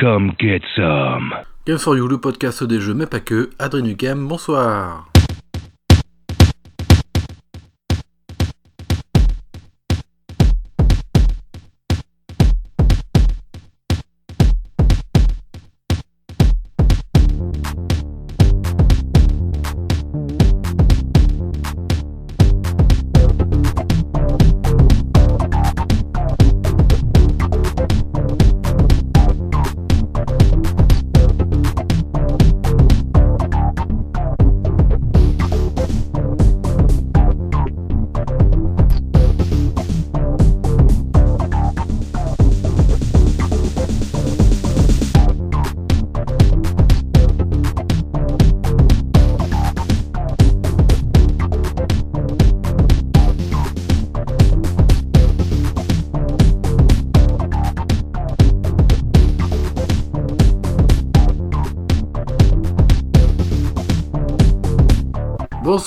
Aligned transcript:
Come 0.00 0.32
get 0.38 0.62
some. 0.76 1.34
Game 1.66 1.78
for 1.78 1.96
You, 1.96 2.06
le 2.06 2.18
podcast 2.18 2.62
des 2.62 2.80
jeux, 2.80 2.94
mais 2.94 3.06
pas 3.06 3.18
que. 3.18 3.50
Adrien 3.58 3.82
Nukem, 3.82 4.28
bonsoir. 4.28 5.08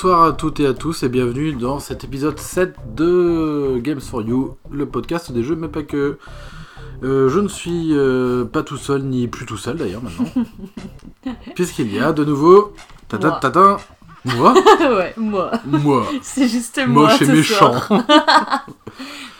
Bonsoir 0.03 0.23
à 0.23 0.31
toutes 0.33 0.59
et 0.59 0.65
à 0.65 0.73
tous 0.73 1.03
et 1.03 1.09
bienvenue 1.09 1.53
dans 1.53 1.79
cet 1.79 2.03
épisode 2.03 2.39
7 2.39 2.73
de 2.95 3.77
Games 3.83 4.01
for 4.01 4.23
You, 4.23 4.57
le 4.71 4.87
podcast 4.87 5.31
des 5.31 5.43
jeux 5.43 5.55
mais 5.55 5.67
pas 5.67 5.83
que. 5.83 6.17
Euh, 7.03 7.29
je 7.29 7.39
ne 7.39 7.47
suis 7.47 7.89
euh, 7.91 8.43
pas 8.43 8.63
tout 8.63 8.77
seul 8.77 9.03
ni 9.03 9.27
plus 9.27 9.45
tout 9.45 9.57
seul 9.57 9.77
d'ailleurs 9.77 10.01
maintenant. 10.01 10.25
Puisqu'il 11.55 11.93
y 11.93 11.99
a 11.99 12.13
de 12.13 12.25
nouveau 12.25 12.73
tata 13.09 13.27
Moi. 13.27 13.39
tata 13.41 13.77
moi 14.25 14.53
ouais, 14.79 15.13
moi. 15.17 15.51
moi 15.67 16.07
C'est 16.23 16.47
juste 16.47 16.81
moi. 16.87 17.03
moche 17.03 17.21
et 17.21 17.25
ce 17.25 17.31
méchant. 17.31 17.73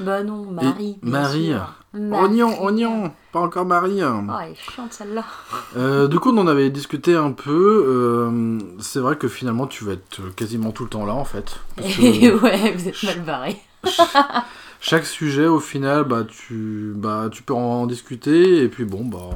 Bah 0.02 0.23
non, 0.23 0.45
Marie. 0.52 0.97
Et 1.02 1.05
bien 1.05 1.11
Marie. 1.21 1.45
sûr. 1.47 1.73
Marie. 1.94 2.23
Oignon 2.41 2.63
oignon 2.63 3.11
pas 3.33 3.39
encore 3.41 3.66
Marie. 3.66 4.02
Oh, 4.03 4.31
elle 4.41 4.52
est 4.52 4.55
chiante 4.55 4.93
celle-là. 4.93 5.25
Euh, 5.75 6.08
du 6.08 6.19
coup 6.19 6.30
on 6.31 6.38
en 6.38 6.47
avait 6.47 6.69
discuté 6.69 7.16
un 7.16 7.31
peu. 7.33 7.83
euh, 7.85 8.59
c'est 8.80 8.99
vrai 8.99 9.17
que 9.17 9.27
finalement 9.27 9.67
tu 9.67 9.83
vas 9.83 9.93
être 9.93 10.33
quasiment 10.35 10.71
tout 10.71 10.83
le 10.83 10.89
temps 10.89 11.05
là 11.05 11.13
en 11.13 11.25
fait. 11.25 11.59
Parce 11.75 11.88
que- 11.95 12.02
Et 12.02 12.31
ouais, 12.33 12.71
vous 12.71 12.88
êtes 12.88 13.03
mal 13.03 13.21
barrés. 13.21 13.58
Chaque 14.80 15.05
sujet, 15.05 15.45
au 15.47 15.59
final, 15.59 16.05
bah 16.05 16.23
tu, 16.27 16.93
bah, 16.95 17.30
tu 17.31 17.43
peux 17.43 17.53
en 17.53 17.86
discuter 17.86 18.63
et 18.63 18.67
puis 18.67 18.83
bon, 18.86 19.05
bah. 19.05 19.30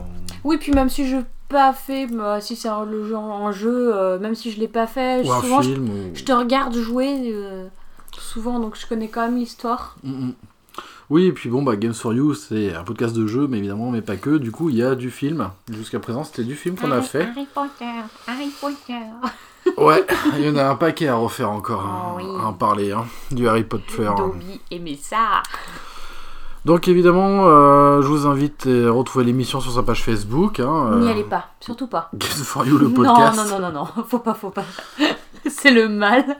Oui, 0.43 0.57
puis 0.57 0.71
même 0.71 0.89
si 0.89 1.07
je 1.07 1.17
pas 1.49 1.71
fait, 1.73 2.07
bah, 2.07 2.41
si 2.41 2.55
c'est 2.55 2.67
un- 2.67 2.85
le 2.85 3.07
genre 3.07 3.23
en 3.29 3.51
jeu, 3.51 3.91
euh, 3.95 4.17
même 4.17 4.33
si 4.33 4.51
je 4.51 4.59
l'ai 4.59 4.67
pas 4.67 4.87
fait, 4.87 5.21
Ou 5.21 5.25
souvent 5.41 5.61
je, 5.61 5.69
film. 5.73 5.89
ou- 5.89 6.15
je 6.15 6.23
te 6.23 6.31
regarde 6.31 6.75
jouer 6.75 7.31
euh, 7.33 7.67
souvent, 8.17 8.59
donc 8.59 8.75
je 8.75 8.87
connais 8.87 9.07
quand 9.07 9.21
même 9.21 9.37
l'histoire. 9.37 9.97
Mm, 10.03 10.27
mm. 10.29 10.33
Oui, 11.09 11.25
et 11.25 11.31
puis 11.31 11.49
bon, 11.49 11.61
bah 11.61 11.75
Games 11.75 11.93
for 11.93 12.13
You, 12.13 12.33
c'est 12.33 12.73
un 12.73 12.83
podcast 12.83 13.15
de 13.15 13.27
jeu, 13.27 13.47
mais 13.47 13.57
évidemment, 13.59 13.91
mais 13.91 14.01
pas 14.01 14.15
que. 14.15 14.37
Du 14.37 14.51
coup, 14.51 14.69
il 14.69 14.77
y 14.77 14.83
a 14.83 14.95
du 14.95 15.11
film. 15.11 15.49
Jusqu'à 15.71 15.99
présent, 15.99 16.23
c'était 16.23 16.43
du 16.43 16.55
film 16.55 16.75
qu'on 16.75 16.91
a 16.91 16.95
Harry- 16.97 17.05
fait. 17.05 17.21
Harry 17.23 17.47
Potter, 17.53 17.85
Harry 18.27 18.49
Potter. 18.61 18.93
Ouais, 19.77 20.05
il 20.37 20.45
y 20.45 20.49
en 20.51 20.57
a 20.57 20.65
un 20.65 20.75
paquet 20.75 21.07
à 21.07 21.15
refaire 21.15 21.49
encore, 21.49 21.83
Oh 21.83 22.19
hein, 22.19 22.23
oui. 22.23 22.39
à 22.39 22.45
en 22.49 22.53
parler, 22.53 22.91
hein, 22.91 23.05
du 23.31 23.47
Harry 23.47 23.63
Potter. 23.63 24.07
Dobby 24.15 24.61
aimait 24.69 24.95
ça. 25.01 25.41
Donc 26.65 26.87
évidemment, 26.87 27.47
euh, 27.47 28.01
je 28.03 28.07
vous 28.07 28.27
invite 28.27 28.67
à 28.67 28.91
retrouver 28.91 29.25
l'émission 29.25 29.59
sur 29.61 29.71
sa 29.73 29.81
page 29.81 30.03
Facebook. 30.03 30.59
Hein, 30.59 30.97
N'y 30.99 31.07
euh, 31.07 31.11
allez 31.11 31.23
pas, 31.23 31.47
surtout 31.59 31.87
pas. 31.87 32.09
Games 32.13 32.29
for 32.43 32.63
You, 32.65 32.77
le 32.77 32.89
podcast. 32.89 33.37
Non, 33.37 33.45
non, 33.45 33.59
non, 33.59 33.71
non, 33.71 33.87
non, 33.97 34.03
faut 34.07 34.19
pas, 34.19 34.35
faut 34.35 34.51
pas. 34.51 34.65
c'est 35.49 35.71
le 35.71 35.89
mal. 35.89 36.37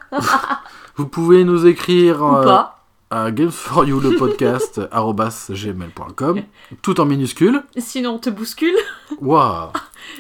Vous 0.95 1.07
pouvez 1.07 1.44
nous 1.44 1.66
écrire 1.66 2.22
Ou 2.22 2.35
euh, 2.38 2.44
pas. 2.44 2.75
À 3.15 3.31
Games 3.31 3.49
for 3.49 3.85
You, 3.85 4.01
le 4.01 4.17
podcast, 4.17 4.81
gmail.com, 5.49 6.41
tout 6.81 6.99
en 6.99 7.05
minuscule. 7.05 7.63
Sinon, 7.77 8.15
on 8.15 8.19
te 8.19 8.29
bouscule. 8.29 8.75
Waouh. 9.21 9.69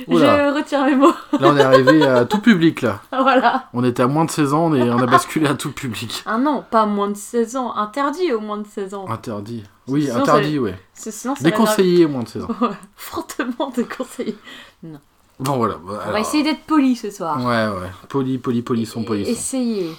Je 0.07 0.55
retire 0.55 0.85
mes 0.85 0.95
mots. 0.95 1.11
Là, 1.33 1.49
on 1.51 1.57
est 1.57 1.61
arrivé 1.61 2.05
à 2.05 2.23
tout 2.23 2.39
public, 2.39 2.81
là. 2.81 3.01
voilà. 3.11 3.65
On 3.73 3.83
était 3.83 4.03
à 4.03 4.07
moins 4.07 4.23
de 4.23 4.31
16 4.31 4.53
ans, 4.53 4.73
est- 4.73 4.89
on 4.89 4.99
a 4.99 5.05
basculé 5.07 5.45
à 5.47 5.55
tout 5.55 5.71
public. 5.73 6.23
Ah 6.25 6.37
non, 6.37 6.63
pas 6.71 6.85
moins 6.85 7.09
de 7.09 7.17
16 7.17 7.57
ans. 7.57 7.75
Interdit 7.75 8.31
au 8.31 8.39
moins 8.39 8.57
de 8.59 8.67
16 8.67 8.93
ans. 8.93 9.05
Interdit. 9.09 9.63
Oui, 9.87 10.03
Sinon, 10.05 10.21
interdit, 10.21 10.57
ouais. 10.59 10.79
Sinon, 10.93 11.33
Déconseillé 11.41 12.07
moins 12.07 12.23
de 12.23 12.29
16 12.29 12.43
ans. 12.45 12.47
Ouais, 12.61 12.69
Fortement 12.95 13.71
déconseillé. 13.75 14.37
Bon, 15.37 15.57
voilà. 15.57 15.75
bah, 15.85 16.01
On 16.07 16.11
va 16.11 16.19
essayer 16.21 16.43
d'être 16.43 16.61
poli 16.65 16.95
ce 16.95 17.11
soir. 17.11 17.37
Ouais, 17.39 17.67
ouais. 17.67 17.91
Poli, 18.07 18.37
poli, 18.37 18.61
polisson, 18.61 19.01
Et- 19.01 19.05
polisson. 19.05 19.31
Essayer. 19.31 19.91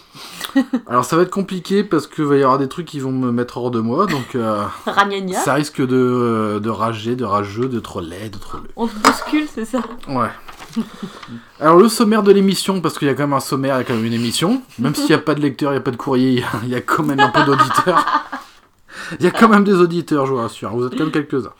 Alors, 0.86 1.04
ça 1.04 1.16
va 1.16 1.22
être 1.24 1.30
compliqué 1.30 1.84
parce 1.84 2.06
qu'il 2.06 2.24
va 2.24 2.36
y 2.36 2.42
avoir 2.42 2.58
des 2.58 2.69
trucs 2.69 2.86
qui 2.86 3.00
vont 3.00 3.12
me 3.12 3.30
mettre 3.30 3.58
hors 3.58 3.70
de 3.70 3.80
moi, 3.80 4.06
donc 4.06 4.34
euh, 4.34 4.64
ça 5.44 5.52
risque 5.54 5.80
de, 5.86 5.94
euh, 5.94 6.58
de 6.60 6.70
rager, 6.70 7.16
de 7.16 7.25
rageux, 7.25 7.69
de 7.69 7.80
trop 7.80 8.00
laid, 8.00 8.30
de 8.30 8.38
trop 8.38 8.56
laid. 8.58 8.70
On 8.76 8.86
te 8.86 8.94
bouscule, 8.94 9.46
c'est 9.54 9.66
ça? 9.66 9.80
Ouais. 10.08 10.30
Alors 11.60 11.76
le 11.76 11.88
sommaire 11.88 12.22
de 12.22 12.32
l'émission, 12.32 12.80
parce 12.80 12.98
qu'il 12.98 13.08
y 13.08 13.10
a 13.10 13.14
quand 13.14 13.25
même 13.25 13.32
un 13.34 13.41
sommaire, 13.41 13.76
il 13.76 13.78
y 13.78 13.80
a 13.82 13.84
quand 13.84 13.94
même 13.94 14.04
une 14.06 14.12
émission. 14.14 14.62
Même 14.78 14.94
s'il 14.94 15.06
n'y 15.06 15.12
a 15.14 15.19
pas 15.19 15.34
de 15.34 15.41
lecteur, 15.41 15.70
il 15.72 15.75
n'y 15.75 15.78
a 15.80 15.82
pas 15.82 15.91
de 15.91 15.96
courrier, 15.96 16.30
il 16.30 16.38
y 16.38 16.42
a- 16.42 16.46
il 16.62 16.69
y, 16.70 16.75
a 16.75 16.80
quand 16.80 17.02
même 17.02 17.20
un 17.20 17.28
peu 17.28 17.44
d'auditeurs. 17.44 18.04
Il 19.20 19.25
y 19.25 19.28
a 19.28 19.30
quand 19.30 19.48
même 19.48 19.64
des 19.64 19.75
auditeurs, 19.75 20.25
je 20.26 20.32
vous 20.32 20.38
rassure. 20.38 20.70
Vous 20.75 20.86
êtes 20.86 20.92
quand 20.96 21.04
même 21.04 21.12
quelques-uns. 21.12 21.52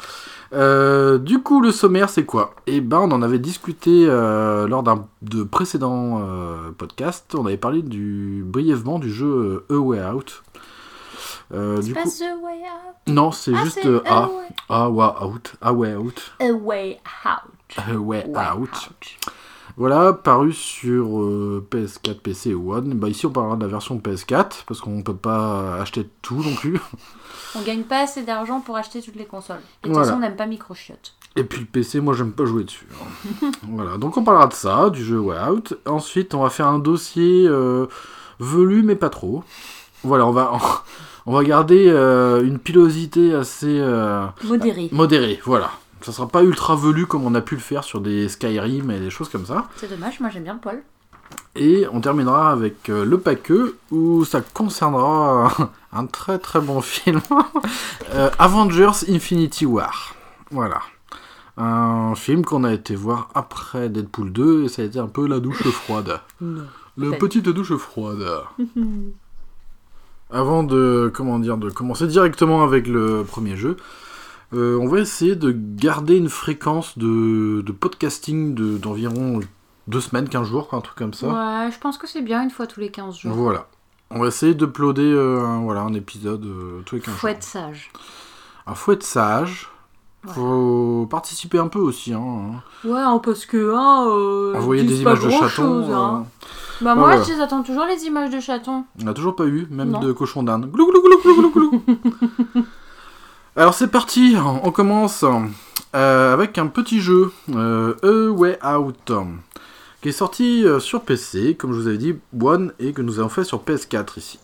Euh, 0.53 1.19
du 1.19 1.43
coup, 1.43 1.61
le 1.61 1.73
sommaire, 1.73 2.09
c'est 2.09 2.25
quoi? 2.25 2.55
Eh 2.67 2.81
ben, 2.81 2.99
on 3.01 3.11
en 3.11 3.23
avait 3.23 3.39
discuté 3.39 4.07
euh, 4.09 4.67
lors 4.69 4.83
d'un 4.83 5.07
de 5.23 5.43
précédents 5.43 6.21
euh, 6.23 6.71
podcasts. 6.77 7.35
On 7.35 7.47
avait 7.47 7.57
parlé 7.57 7.83
du 7.83 8.43
brièvement 8.47 8.99
du 8.99 9.13
jeu 9.13 9.65
A 9.71 9.75
Way 9.75 10.05
Out. 10.05 10.43
C'est 11.51 11.81
du 11.85 11.95
pas 11.95 12.03
coup, 12.03 12.11
The 12.11 12.43
Way 12.43 12.61
Out? 12.63 12.97
non, 13.15 13.31
c'est 13.31 13.53
Ah, 13.55 13.65
juste 13.65 13.87
A 14.07 14.25
A, 14.25 14.29
Way- 14.29 14.49
A 14.69 14.91
Way 14.91 15.07
Out, 15.25 15.53
A 15.61 15.73
Way 15.73 15.95
Out, 15.97 16.33
A 16.41 16.53
Way 16.53 17.01
Out. 17.25 17.79
A 17.79 17.95
Way 17.97 18.25
Out. 18.27 18.89
Voilà, 19.77 20.15
paru 20.15 20.53
sur 20.55 21.21
euh, 21.21 21.67
PS4, 21.71 22.21
PC 22.21 22.51
et 22.51 22.55
One. 22.55 22.95
Bah, 22.95 23.09
ici, 23.11 23.27
on 23.27 23.31
parlera 23.31 23.57
de 23.57 23.63
la 23.63 23.69
version 23.69 23.99
PS4, 23.99 24.65
parce 24.67 24.81
qu'on 24.81 25.03
peut 25.03 25.15
pas 25.15 25.77
acheter 25.81 26.09
tout 26.23 26.43
non 26.43 26.55
plus. 26.55 26.81
On 27.55 27.63
gagne 27.63 27.85
pas 27.85 28.01
assez 28.03 28.23
d'argent 28.23 28.61
pour 28.61 28.77
acheter 28.77 29.01
toutes 29.01 29.17
les 29.17 29.25
consoles. 29.25 29.61
Et 29.83 29.89
de 29.89 29.95
toute 29.95 30.03
façon, 30.03 30.17
on 30.17 30.21
n'aime 30.21 30.37
pas 30.37 30.45
Microchiotte. 30.47 31.15
Et 31.37 31.45
puis 31.45 31.61
le 31.61 31.67
PC, 31.67 32.01
moi, 32.01 32.13
j'aime 32.13 32.33
pas 32.33 32.45
jouer 32.45 32.65
dessus. 32.65 32.87
hein. 33.43 33.51
voilà, 33.71 33.97
donc 33.97 34.17
on 34.19 34.25
parlera 34.25 34.47
de 34.47 34.53
ça, 34.53 34.91
du 34.91 35.03
jeu 35.03 35.19
Way 35.19 35.39
Out. 35.51 35.75
Ensuite, 35.87 36.35
on 36.35 36.43
va 36.43 36.51
faire 36.51 36.67
un 36.67 36.79
dossier 36.79 37.47
euh, 37.49 37.87
velu, 38.41 38.83
mais 38.83 38.95
pas 38.97 39.09
trop. 39.09 39.43
Voilà, 40.03 40.27
on 40.27 40.33
va, 40.33 40.53
on 41.27 41.33
va 41.33 41.45
garder 41.45 41.87
euh, 41.89 42.43
une 42.45 42.59
pilosité 42.59 43.33
assez 43.35 43.79
euh, 43.81 44.27
Modéré. 44.45 44.89
modérée. 44.93 45.41
Voilà. 45.45 45.71
Ça 46.07 46.13
sera 46.13 46.29
pas 46.29 46.45
ultra 46.45 46.77
velu 46.77 47.05
comme 47.07 47.25
on 47.25 47.35
a 47.35 47.41
pu 47.41 47.57
le 47.57 47.61
faire 47.61 47.83
sur 47.83 48.01
des 48.01 48.29
Skyrim 48.29 48.93
et 48.93 49.01
des 49.01 49.11
choses 49.11 49.29
comme 49.29 49.45
ça. 49.45 49.67
C'est 49.75 49.91
dommage, 49.91 50.21
moi 50.21 50.31
j'aime 50.31 50.45
bien 50.45 50.55
le 50.55 50.61
poil. 50.61 50.81
Et 51.57 51.85
on 51.93 52.01
terminera 52.01 52.53
avec 52.53 52.89
euh, 52.89 53.05
le 53.05 53.19
paqueux 53.19 53.77
où 53.91 54.25
ça 54.25 54.41
concernera 54.41 55.53
un 55.93 56.07
très 56.07 56.39
très 56.39 56.61
bon 56.61 56.81
film 56.81 57.21
Euh, 58.15 58.31
Avengers 58.39 58.93
Infinity 59.09 59.67
War. 59.67 60.15
Voilà. 60.53 60.81
Un 61.57 62.15
film 62.15 62.45
qu'on 62.45 62.63
a 62.63 62.73
été 62.73 62.95
voir 62.95 63.29
après 63.35 63.89
Deadpool 63.89 64.31
2 64.33 64.63
et 64.65 64.69
ça 64.69 64.83
a 64.83 64.85
été 64.85 65.01
un 65.01 65.09
peu 65.09 65.27
la 65.27 65.41
douche 65.41 65.63
froide. 65.73 66.21
Non. 66.41 66.63
La 66.97 67.09
Ouais. 67.09 67.19
petite 67.19 67.49
douche 67.49 67.75
froide. 67.75 68.25
Avant 70.31 70.63
de 70.63 71.11
comment 71.13 71.41
dire 71.41 71.57
de 71.57 71.69
commencer 71.71 72.07
directement 72.07 72.63
avec 72.63 72.87
le 72.87 73.25
premier 73.25 73.57
jeu, 73.57 73.77
euh, 74.55 74.79
on 74.81 74.87
va 74.89 75.01
essayer 75.01 75.35
de 75.37 75.51
garder 75.57 76.17
une 76.17 76.29
fréquence 76.29 76.97
de, 76.99 77.63
de 77.65 77.73
podcasting 77.73 78.55
de- 78.55 78.79
d'environ 78.79 79.41
deux 79.89 80.01
semaines, 80.01 80.29
15 80.29 80.47
jours, 80.49 80.69
quoi, 80.69 80.79
un 80.79 80.83
truc 80.83 80.97
comme 80.97 81.15
ça. 81.15 81.27
Ouais, 81.29 81.71
je 81.73 81.79
pense 81.79 81.99
que 81.99 82.07
c'est 82.09 82.23
bien 82.23 82.43
une 82.43 82.51
fois 82.51 82.67
tous 82.67 82.81
les 82.81 82.91
15 82.91 83.17
jours. 83.19 83.33
Voilà. 83.35 83.67
On 84.11 84.21
va 84.21 84.29
essayer 84.29 84.55
d'uploader 84.55 85.03
euh, 85.13 85.41
un, 85.45 85.61
voilà, 85.63 85.81
un 85.83 85.93
épisode 85.95 86.45
euh, 86.45 86.81
tous 86.87 86.95
les 86.97 87.01
15 87.01 87.15
Faut 87.15 87.21
jours. 87.21 87.31
être 87.31 87.43
sage. 87.43 87.91
Un 88.67 88.75
faut 88.75 88.93
être 88.93 89.03
sage. 89.03 89.69
Ouais. 90.27 90.33
Faut 90.35 91.07
participer 91.09 91.59
un 91.59 91.69
peu 91.69 91.79
aussi. 91.79 92.13
Hein. 92.13 92.63
Ouais, 92.85 92.99
hein, 92.99 93.21
parce 93.23 93.47
que, 93.47 93.75
hein, 93.77 94.07
euh, 94.09 94.55
Envoyer 94.57 94.83
ils 94.83 94.89
des 94.89 94.95
disent 94.95 95.05
pas 95.05 95.13
images 95.15 95.25
de 95.25 95.31
chatons. 95.31 95.93
hein. 95.95 96.25
euh, 96.27 96.85
Bah, 96.85 96.95
Ouais, 96.95 96.99
moi, 97.01 97.09
ouais. 97.17 97.25
je 97.25 97.33
les 97.33 97.41
attends 97.41 97.63
toujours 97.63 97.85
les 97.85 98.05
images 98.07 98.31
de 98.31 98.41
chatons. 98.41 98.85
on 99.01 99.05
n'a 99.05 99.15
toujours 99.15 99.37
pas 99.37 99.47
eu, 99.47 99.67
même 99.71 99.91
Non. 99.91 100.01
de 100.01 100.13
cochon 100.13 100.43
d'Inde. 100.43 100.69
Glou, 100.71 100.91
glou, 100.91 101.01
glou, 101.03 101.21
glou, 101.23 101.51
glou, 101.51 101.51
glou. 101.71 101.96
Alors 103.59 103.73
c'est 103.73 103.89
parti, 103.89 104.37
on 104.39 104.71
commence 104.71 105.25
euh, 105.95 106.33
avec 106.35 106.59
un 106.59 106.67
petit 106.67 107.01
jeu, 107.01 107.33
euh, 107.55 107.95
A 108.03 108.31
Way 108.31 108.59
Out, 108.63 109.13
qui 110.03 110.11
est 110.11 110.13
sorti 110.13 110.63
euh, 110.67 110.79
sur 110.79 111.01
PC, 111.01 111.55
comme 111.55 111.73
je 111.73 111.81
vous 111.81 111.87
avais 111.89 111.97
dit, 111.97 112.17
One, 112.39 112.75
et 112.79 112.93
que 112.93 113.01
nous 113.01 113.19
avons 113.19 113.31
fait 113.31 113.45
sur 113.45 113.63
PS4 113.63 114.19
ici. 114.19 114.39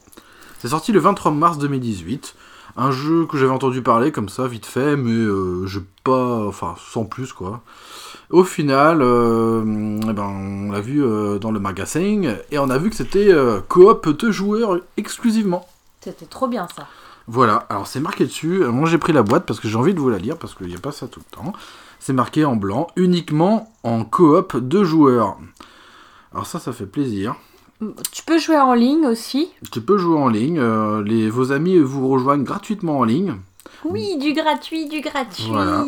C'est 0.60 0.68
sorti 0.68 0.92
le 0.92 1.00
23 1.00 1.30
mars 1.30 1.58
2018. 1.58 2.34
Un 2.78 2.90
jeu 2.90 3.26
que 3.26 3.36
j'avais 3.36 3.52
entendu 3.52 3.82
parler 3.82 4.12
comme 4.12 4.30
ça, 4.30 4.46
vite 4.46 4.64
fait, 4.64 4.96
mais 4.96 5.10
euh, 5.10 5.66
j'ai 5.66 5.82
pas. 6.04 6.46
Enfin, 6.46 6.74
sans 6.78 7.04
plus 7.04 7.34
quoi. 7.34 7.60
Au 8.30 8.44
final, 8.44 9.02
eh 9.02 10.12
ben, 10.14 10.24
on 10.24 10.72
l'a 10.72 10.80
vu 10.80 11.04
dans 11.38 11.50
le 11.50 11.60
magasin, 11.60 12.34
et 12.50 12.58
on 12.58 12.70
a 12.70 12.78
vu 12.78 12.88
que 12.88 12.96
c'était 12.96 13.30
coop 13.68 14.08
deux 14.08 14.32
joueurs 14.32 14.78
exclusivement. 14.96 15.68
C'était 16.00 16.24
trop 16.24 16.48
bien 16.48 16.66
ça. 16.74 16.86
Voilà, 17.28 17.66
alors 17.68 17.86
c'est 17.86 18.00
marqué 18.00 18.24
dessus. 18.24 18.62
Euh, 18.62 18.70
Moi 18.72 18.88
j'ai 18.88 18.98
pris 18.98 19.12
la 19.12 19.22
boîte 19.22 19.46
parce 19.46 19.60
que 19.60 19.68
j'ai 19.68 19.76
envie 19.76 19.94
de 19.94 20.00
vous 20.00 20.10
la 20.10 20.18
lire 20.18 20.36
parce 20.36 20.54
qu'il 20.54 20.66
n'y 20.66 20.74
a 20.76 20.80
pas 20.80 20.92
ça 20.92 21.06
tout 21.08 21.20
le 21.20 21.36
temps. 21.36 21.52
C'est 22.00 22.12
marqué 22.12 22.44
en 22.44 22.56
blanc, 22.56 22.88
uniquement 22.96 23.72
en 23.84 24.04
coop 24.04 24.56
deux 24.56 24.84
joueurs. 24.84 25.36
Alors 26.32 26.46
ça, 26.46 26.58
ça 26.58 26.72
fait 26.72 26.86
plaisir. 26.86 27.36
Tu 28.12 28.22
peux 28.24 28.38
jouer 28.38 28.58
en 28.58 28.74
ligne 28.74 29.06
aussi. 29.06 29.50
Tu 29.70 29.80
peux 29.80 29.98
jouer 29.98 30.18
en 30.18 30.28
ligne. 30.28 30.58
euh, 30.58 31.02
les, 31.02 31.28
vos 31.30 31.52
amis 31.52 31.78
vous 31.78 32.08
rejoignent 32.08 32.44
gratuitement 32.44 32.98
en 33.00 33.04
ligne. 33.04 33.34
Oui, 33.84 34.16
du 34.18 34.32
gratuit, 34.32 34.88
du 34.88 35.00
gratuit. 35.00 35.46
Voilà. 35.48 35.84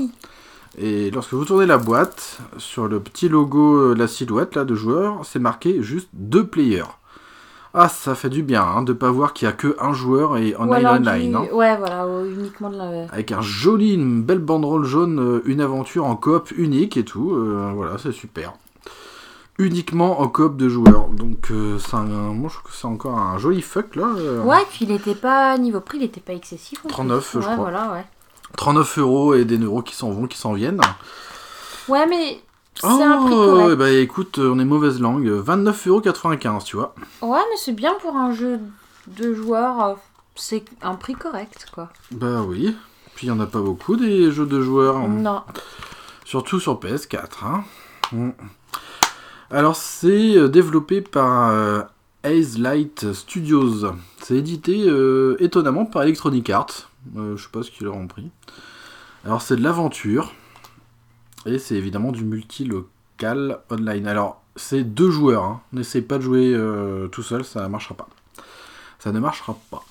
Et 0.77 1.11
lorsque 1.13 1.35
vous 1.35 1.45
tournez 1.45 1.67
la 1.67 1.79
boîte, 1.79 2.39
sur 2.59 2.89
le 2.89 2.99
petit 2.99 3.29
logo, 3.29 3.77
euh, 3.77 3.95
la 3.95 4.09
silhouette 4.09 4.57
là 4.57 4.65
de 4.65 4.75
joueur, 4.75 5.21
c'est 5.25 5.39
marqué 5.39 5.83
juste 5.83 6.09
deux 6.13 6.47
players. 6.47 6.83
Ah, 7.77 7.89
ça 7.89 8.15
fait 8.15 8.29
du 8.31 8.45
bien 8.45 8.63
hein, 8.63 8.83
de 8.83 8.93
pas 8.93 9.11
voir 9.11 9.33
qu'il 9.33 9.47
y 9.47 9.49
a 9.49 9.53
que 9.53 9.77
un 9.81 9.93
joueur 9.93 10.37
et 10.37 10.55
online 10.57 10.75
alors 10.87 10.99
du- 11.01 11.09
online. 11.09 11.35
hein. 11.35 11.47
Ouais, 11.53 11.77
voilà, 11.77 12.07
uniquement 12.25 12.71
de 12.71 12.77
la. 12.77 12.85
Avec 13.13 13.33
un 13.33 13.41
joli, 13.43 13.95
une 13.95 14.23
belle 14.23 14.39
banderole 14.39 14.85
jaune, 14.85 15.19
euh, 15.19 15.43
une 15.45 15.61
aventure 15.61 16.05
en 16.07 16.15
coop 16.15 16.53
unique 16.57 16.97
et 16.97 17.05
tout. 17.05 17.33
euh, 17.35 17.73
voilà, 17.75 17.99
c'est 17.99 18.13
super. 18.13 18.53
Uniquement 19.59 20.21
en 20.21 20.29
coop 20.29 20.57
de 20.57 20.69
joueurs. 20.69 21.09
Donc, 21.09 21.51
euh, 21.53 21.79
c'est 21.79 21.97
moi 21.97 22.49
je 22.49 22.55
trouve 22.59 22.71
que 22.73 22.77
c'est 22.77 22.87
encore 22.87 23.19
un 23.19 23.39
joli 23.39 23.63
fuck 23.63 23.95
là. 23.97 24.07
Ouais, 24.45 24.65
puis 24.71 24.85
il 24.85 24.91
était 24.93 25.15
pas. 25.15 25.57
Niveau 25.59 25.81
prix, 25.81 25.99
il 25.99 26.05
était 26.05 26.21
pas 26.21 26.33
excessif. 26.33 26.79
en 26.81 26.83
plus. 26.83 26.89
39, 26.91 27.31
je 27.33 27.39
ouais, 27.39 27.43
crois. 27.45 27.57
voilà, 27.57 27.93
ouais. 27.93 28.05
39 28.57 28.99
euros 28.99 29.35
et 29.35 29.45
des 29.45 29.59
euros 29.59 29.83
qui 29.83 29.95
s'en 29.97 30.11
vont, 30.11 30.27
qui 30.29 30.39
s'en 30.39 30.53
viennent. 30.55 30.81
Ouais, 31.89 32.07
mais. 32.07 32.41
C'est 32.77 32.87
Oh, 32.87 33.01
un 33.03 33.23
prix 33.25 33.31
correct. 33.35 33.79
bah 33.79 33.91
écoute, 33.91 34.39
euh, 34.39 34.53
on 34.55 34.59
est 34.59 34.65
mauvaise 34.65 35.01
langue. 35.01 35.29
29,95€, 35.29 36.65
tu 36.65 36.77
vois. 36.77 36.95
Ouais, 37.23 37.39
mais 37.51 37.57
c'est 37.57 37.73
bien 37.73 37.95
pour 38.01 38.17
un 38.17 38.33
jeu 38.33 38.59
de 39.07 39.33
joueurs. 39.35 39.81
euh, 39.85 39.95
C'est 40.35 40.65
un 40.83 40.95
prix 40.97 41.15
correct, 41.15 41.67
quoi. 41.73 41.91
Bah 42.11 42.43
oui. 42.47 42.75
Puis 43.15 43.27
il 43.27 43.31
y 43.31 43.33
en 43.33 43.39
a 43.41 43.47
pas 43.47 43.61
beaucoup 43.61 43.95
des 43.97 44.33
jeux 44.33 44.47
de 44.47 44.61
joueurs. 44.61 44.99
Non. 45.09 45.43
Surtout 46.25 46.59
sur 46.59 46.81
PS4. 46.81 47.45
Hein. 47.45 47.65
Mm. 48.13 48.31
Alors 49.51 49.77
c'est 49.77 50.37
euh, 50.37 50.49
développé 50.49 51.01
par 51.01 51.51
euh, 51.51 51.83
Haze 52.25 52.59
Light 52.59 53.13
Studios. 53.13 53.87
C'est 54.21 54.35
édité 54.37 54.83
euh, 54.89 55.37
étonnamment 55.39 55.85
par 55.85 56.03
Electronic 56.03 56.51
Arts. 56.51 56.91
Euh, 57.17 57.37
je 57.37 57.43
sais 57.45 57.51
pas 57.53 57.63
ce 57.63 57.71
qu'ils 57.71 57.87
leur 57.87 57.95
ont 57.95 58.09
pris. 58.09 58.31
Alors 59.25 59.43
c'est 59.43 59.55
de 59.57 59.63
l'aventure. 59.63 60.33
Et 61.47 61.59
c'est 61.59 61.75
évidemment 61.75 62.13
du 62.13 62.25
multi-local 62.25 63.61
online. 63.71 64.07
Alors 64.07 64.43
c'est 64.57 64.85
deux 64.85 65.11
joueurs. 65.11 65.45
Hein. 65.45 65.61
N'essayez 65.73 66.05
pas 66.05 66.19
de 66.19 66.23
jouer 66.23 66.53
euh, 66.55 67.09
tout 67.09 67.23
seul, 67.23 67.45
ça 67.45 67.63
ne 67.63 67.69
marchera 67.69 67.95
pas. 67.95 68.09
Ça 68.99 69.13
ne 69.13 69.21
marchera 69.21 69.57
pas. 69.71 69.85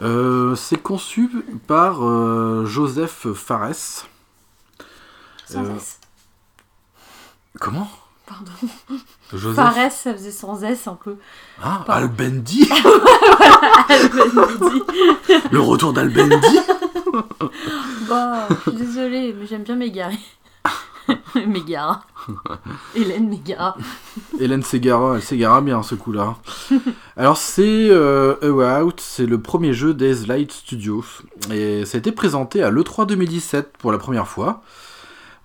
Euh, 0.00 0.54
c'est 0.56 0.82
conçu 0.82 1.30
par 1.66 2.04
euh, 2.04 2.64
Joseph 2.66 3.32
Fares. 3.32 4.06
Sans 5.46 5.76
S. 5.76 6.00
Comment? 7.60 7.88
Pardon. 8.26 8.50
Joseph? 9.32 9.56
Fares, 9.56 9.92
ça 9.92 10.12
faisait 10.12 10.30
sans 10.30 10.62
S 10.62 10.88
un 10.88 10.94
peu. 10.94 11.16
Ah, 11.62 11.84
pardon. 11.86 12.06
Albendi 12.06 12.68
Le 15.50 15.60
retour 15.60 15.92
d'Albendi? 15.92 16.58
bah, 18.08 18.48
je 18.48 18.70
suis 18.70 18.72
désolée, 18.72 19.34
mais 19.38 19.46
j'aime 19.46 19.62
bien 19.62 19.76
m'égarer. 19.76 20.18
Mégara. 21.46 22.04
Hélène 22.94 23.28
Mégara. 23.28 23.76
Hélène 24.40 24.62
Segara, 24.62 25.16
elle 25.16 25.22
s'égara 25.22 25.60
bien 25.60 25.82
ce 25.82 25.94
coup-là. 25.94 26.36
Alors 27.16 27.36
c'est 27.36 27.88
euh, 27.90 28.36
Way 28.42 28.82
Out, 28.82 29.00
c'est 29.00 29.26
le 29.26 29.40
premier 29.40 29.72
jeu 29.72 29.94
d'Ace 29.94 30.26
Light 30.26 30.52
Studios. 30.52 31.04
Et 31.52 31.84
ça 31.84 31.96
a 31.96 31.98
été 31.98 32.12
présenté 32.12 32.62
à 32.62 32.70
l'E3 32.70 33.06
2017 33.06 33.76
pour 33.78 33.92
la 33.92 33.98
première 33.98 34.28
fois. 34.28 34.62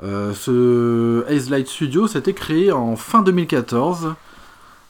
Euh, 0.02 0.34
ce 0.34 1.26
Ace 1.28 1.50
Light 1.50 1.68
Studios 1.68 2.16
a 2.16 2.20
été 2.20 2.34
créé 2.34 2.72
en 2.72 2.96
fin 2.96 3.22
2014, 3.22 4.16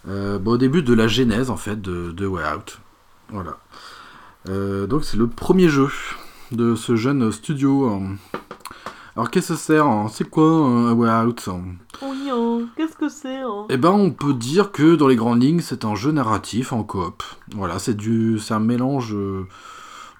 euh, 0.08 0.40
au 0.46 0.58
début 0.58 0.84
de 0.84 0.94
la 0.94 1.08
genèse 1.08 1.50
en 1.50 1.58
fait 1.58 1.82
de, 1.82 2.12
de 2.12 2.28
Way 2.28 2.44
Out. 2.56 2.80
Voilà. 3.30 3.58
Euh, 4.48 4.88
donc 4.88 5.04
c'est 5.04 5.18
le 5.18 5.28
premier 5.28 5.68
jeu 5.68 5.90
de 6.52 6.76
ce 6.76 6.96
jeune 6.96 7.32
studio. 7.32 8.02
Alors 9.16 9.30
qu'est-ce 9.32 9.54
que 9.54 9.60
c'est 9.60 9.78
hein? 9.78 10.08
C'est 10.10 10.30
quoi 10.30 10.46
euh, 10.46 10.92
A 10.92 10.94
Way 10.94 11.10
Out? 11.28 11.50
Oui, 12.02 12.30
hein, 12.32 12.62
qu'est-ce 12.78 12.96
que 12.96 13.10
c'est 13.10 13.42
hein? 13.42 13.66
Eh 13.70 13.78
ben, 13.78 13.92
on 13.92 14.12
peut 14.12 14.34
dire 14.34 14.72
que 14.72 14.96
dans 14.96 15.08
les 15.08 15.18
grandes 15.18 15.42
lignes, 15.42 15.62
c'est 15.62 15.84
un 15.84 15.96
jeu 15.96 16.12
narratif 16.12 16.72
en 16.72 16.84
coop. 16.84 17.24
Voilà, 17.54 17.80
c'est 17.80 17.96
du, 17.96 18.40
c'est 18.40 18.54
un 18.54 18.60
mélange 18.60 19.14
euh, 19.14 19.46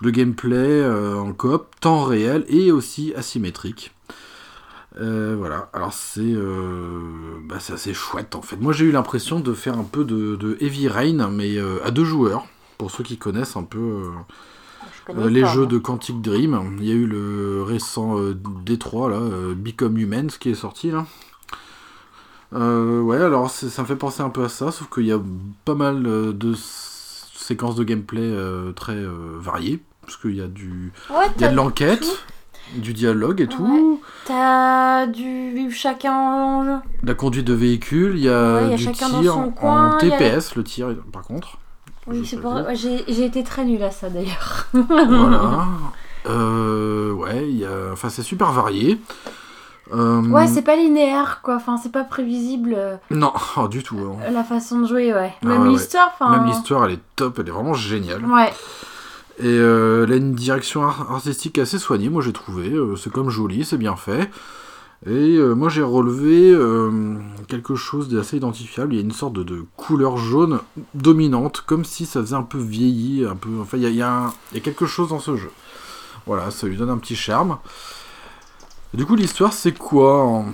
de 0.02 0.10
gameplay 0.10 0.82
euh, 0.82 1.18
en 1.18 1.32
coop, 1.32 1.68
temps 1.80 2.04
réel 2.04 2.46
et 2.50 2.72
aussi 2.72 3.14
asymétrique. 3.16 3.96
Euh, 5.00 5.36
voilà, 5.38 5.70
alors 5.72 5.94
c'est, 5.94 6.20
euh, 6.20 7.38
bah, 7.48 7.58
c'est 7.60 7.74
assez 7.74 7.94
chouette 7.94 8.36
en 8.36 8.42
fait. 8.42 8.58
Moi, 8.58 8.74
j'ai 8.74 8.86
eu 8.86 8.92
l'impression 8.92 9.40
de 9.40 9.54
faire 9.54 9.78
un 9.78 9.84
peu 9.84 10.04
de, 10.04 10.36
de 10.36 10.58
Heavy 10.60 10.90
Rain, 10.90 11.30
mais 11.30 11.58
euh, 11.58 11.78
à 11.86 11.92
deux 11.92 12.06
joueurs. 12.06 12.46
Pour 12.78 12.92
ceux 12.92 13.04
qui 13.04 13.18
connaissent 13.18 13.56
un 13.56 13.64
peu 13.64 14.10
euh, 15.10 15.30
les 15.30 15.42
pas, 15.42 15.48
jeux 15.54 15.64
hein. 15.64 15.68
de 15.68 15.78
Quantic 15.78 16.22
Dream, 16.22 16.78
il 16.80 16.86
y 16.86 16.92
a 16.92 16.96
eu 16.96 17.06
le 17.08 17.64
récent 17.64 18.18
euh, 18.20 18.38
Détroit, 18.66 19.10
là, 19.10 19.18
euh, 19.18 19.54
Become 19.56 19.98
Humans, 19.98 20.28
qui 20.40 20.50
est 20.50 20.56
sorti, 20.56 20.92
là. 20.92 21.06
Euh, 22.54 23.02
ouais, 23.02 23.18
alors 23.18 23.50
ça 23.50 23.82
me 23.82 23.88
fait 23.88 23.96
penser 23.96 24.22
un 24.22 24.30
peu 24.30 24.44
à 24.44 24.50
ça, 24.50 24.72
sauf 24.72 24.90
qu'il 24.90 25.06
y 25.06 25.12
a 25.12 25.20
pas 25.66 25.76
mal 25.76 26.04
de 26.04 26.54
séquences 26.56 27.76
de 27.76 27.84
gameplay 27.84 28.34
très 28.76 28.98
variées, 29.40 29.80
parce 30.02 30.18
qu'il 30.18 30.36
y 30.36 30.42
a 30.42 30.48
du... 30.48 30.92
Ouais, 31.12 31.26
Il 31.36 31.42
y 31.42 31.46
a 31.46 31.50
de 31.50 31.56
l'enquête, 31.56 32.06
du 32.76 32.94
dialogue 32.94 33.42
et 33.42 33.48
tout, 33.48 33.64
Ouais. 33.64 34.00
T'as 34.26 35.08
du 35.08 35.72
chacun 35.72 36.14
en 36.14 36.82
la 37.04 37.14
conduite 37.14 37.46
de 37.46 37.54
véhicule, 37.54 38.14
il 38.16 38.24
y 38.24 38.30
a 38.30 38.56
Ouais, 38.56 38.66
il 38.66 38.70
y 38.72 38.74
a 38.74 38.78
du 38.78 38.84
chacun 38.84 39.10
dans 39.10 39.22
tir 39.22 39.34
son 39.34 39.40
en 39.40 39.50
coin, 39.52 39.98
il 40.02 40.08
y 40.08 40.12
a- 40.12 40.18
TPS, 40.18 40.56
le 40.56 40.64
tir, 40.64 40.96
par 41.12 41.24
contre. 41.24 41.58
Oui, 42.10 42.26
c'est 42.26 42.38
pour... 42.38 42.54
pas. 42.54 42.62
ouais, 42.64 42.76
j'ai 42.76 43.26
été 43.26 43.44
très 43.44 43.64
nulle 43.66 43.84
à 43.84 43.92
ça 43.92 44.10
d'ailleurs. 44.10 44.68
Voilà. 44.74 45.66
Euh, 46.28 47.14
ouais, 47.14 47.48
il 47.50 47.60
y 47.60 47.66
a... 47.66 47.92
enfin, 47.94 48.10
c'est 48.10 48.22
super 48.24 48.52
varié. 48.52 49.00
Euh, 49.94 50.22
Ouais, 50.28 50.48
c'est 50.48 50.62
pas 50.62 50.76
linéaire 50.76 51.40
quoi, 51.42 51.56
enfin 51.56 51.78
c'est 51.82 51.92
pas 51.94 52.04
prévisible 52.04 52.76
euh, 52.78 52.98
Non, 53.10 53.32
oh, 53.58 53.68
du 53.70 53.82
tout. 53.84 53.98
hein. 53.98 54.30
la 54.32 54.44
façon 54.44 54.80
de 54.82 54.86
jouer, 54.88 55.14
ouais. 55.14 55.34
Ah 55.42 55.48
Même 55.48 55.62
ouais, 55.62 55.68
ouais. 55.70 55.74
l'histoire, 55.74 56.12
enfin. 56.14 56.30
Même 56.38 56.46
l'histoire, 56.48 56.86
elle 56.86 56.92
est 56.92 57.00
top, 57.16 57.40
elle 57.40 57.48
est 57.48 57.52
vraiment 57.52 57.74
géniale. 57.74 58.24
Ouais, 58.26 58.52
Et 59.40 59.56
elle 59.56 60.12
a 60.12 60.16
une 60.18 60.34
direction 60.36 60.84
ar- 60.84 61.10
artistique 61.10 61.58
assez 61.58 61.80
soignée, 61.80 62.10
moi 62.10 62.22
j'ai 62.22 62.34
trouvé. 62.34 62.72
C'est 63.02 63.12
comme 63.12 63.30
joli, 63.30 63.64
c'est 63.64 63.78
bien 63.78 63.96
fait. 63.96 64.30
Et 65.06 65.38
euh, 65.38 65.54
moi 65.54 65.70
j'ai 65.70 65.82
relevé 65.82 66.52
euh, 66.52 67.16
quelque 67.48 67.76
chose 67.76 68.10
d'assez 68.10 68.36
identifiable. 68.38 68.94
Il 68.94 68.98
y 68.98 69.00
a 69.00 69.04
une 69.04 69.12
sorte 69.14 69.34
de, 69.34 69.44
de 69.44 69.64
couleur 69.78 70.18
jaune 70.18 70.60
dominante, 70.94 71.62
comme 71.66 71.86
si 71.86 72.06
ça 72.06 72.20
faisait 72.20 72.36
un 72.36 72.44
peu 72.44 72.58
vieilli, 72.58 73.26
un 73.26 73.36
peu. 73.38 73.50
Enfin, 73.62 73.78
il 73.78 73.84
y 73.84 73.86
a, 73.86 73.90
il 73.90 73.96
y 73.96 74.02
a 74.02 74.12
un- 74.26 74.34
il 74.52 74.56
y 74.56 74.60
a 74.60 74.64
quelque 74.64 74.86
chose 74.86 75.10
dans 75.10 75.20
ce 75.20 75.38
jeu. 75.38 75.52
Voilà, 76.28 76.52
ça 76.52 76.68
lui 76.68 76.76
donne 76.76 76.90
un 76.90 76.98
petit 76.98 77.16
charme. 77.16 77.58
Et 78.94 78.98
du 78.98 79.06
coup, 79.06 79.16
l'histoire, 79.16 79.54
c'est 79.54 79.72
quoi 79.72 80.22
en- 80.26 80.46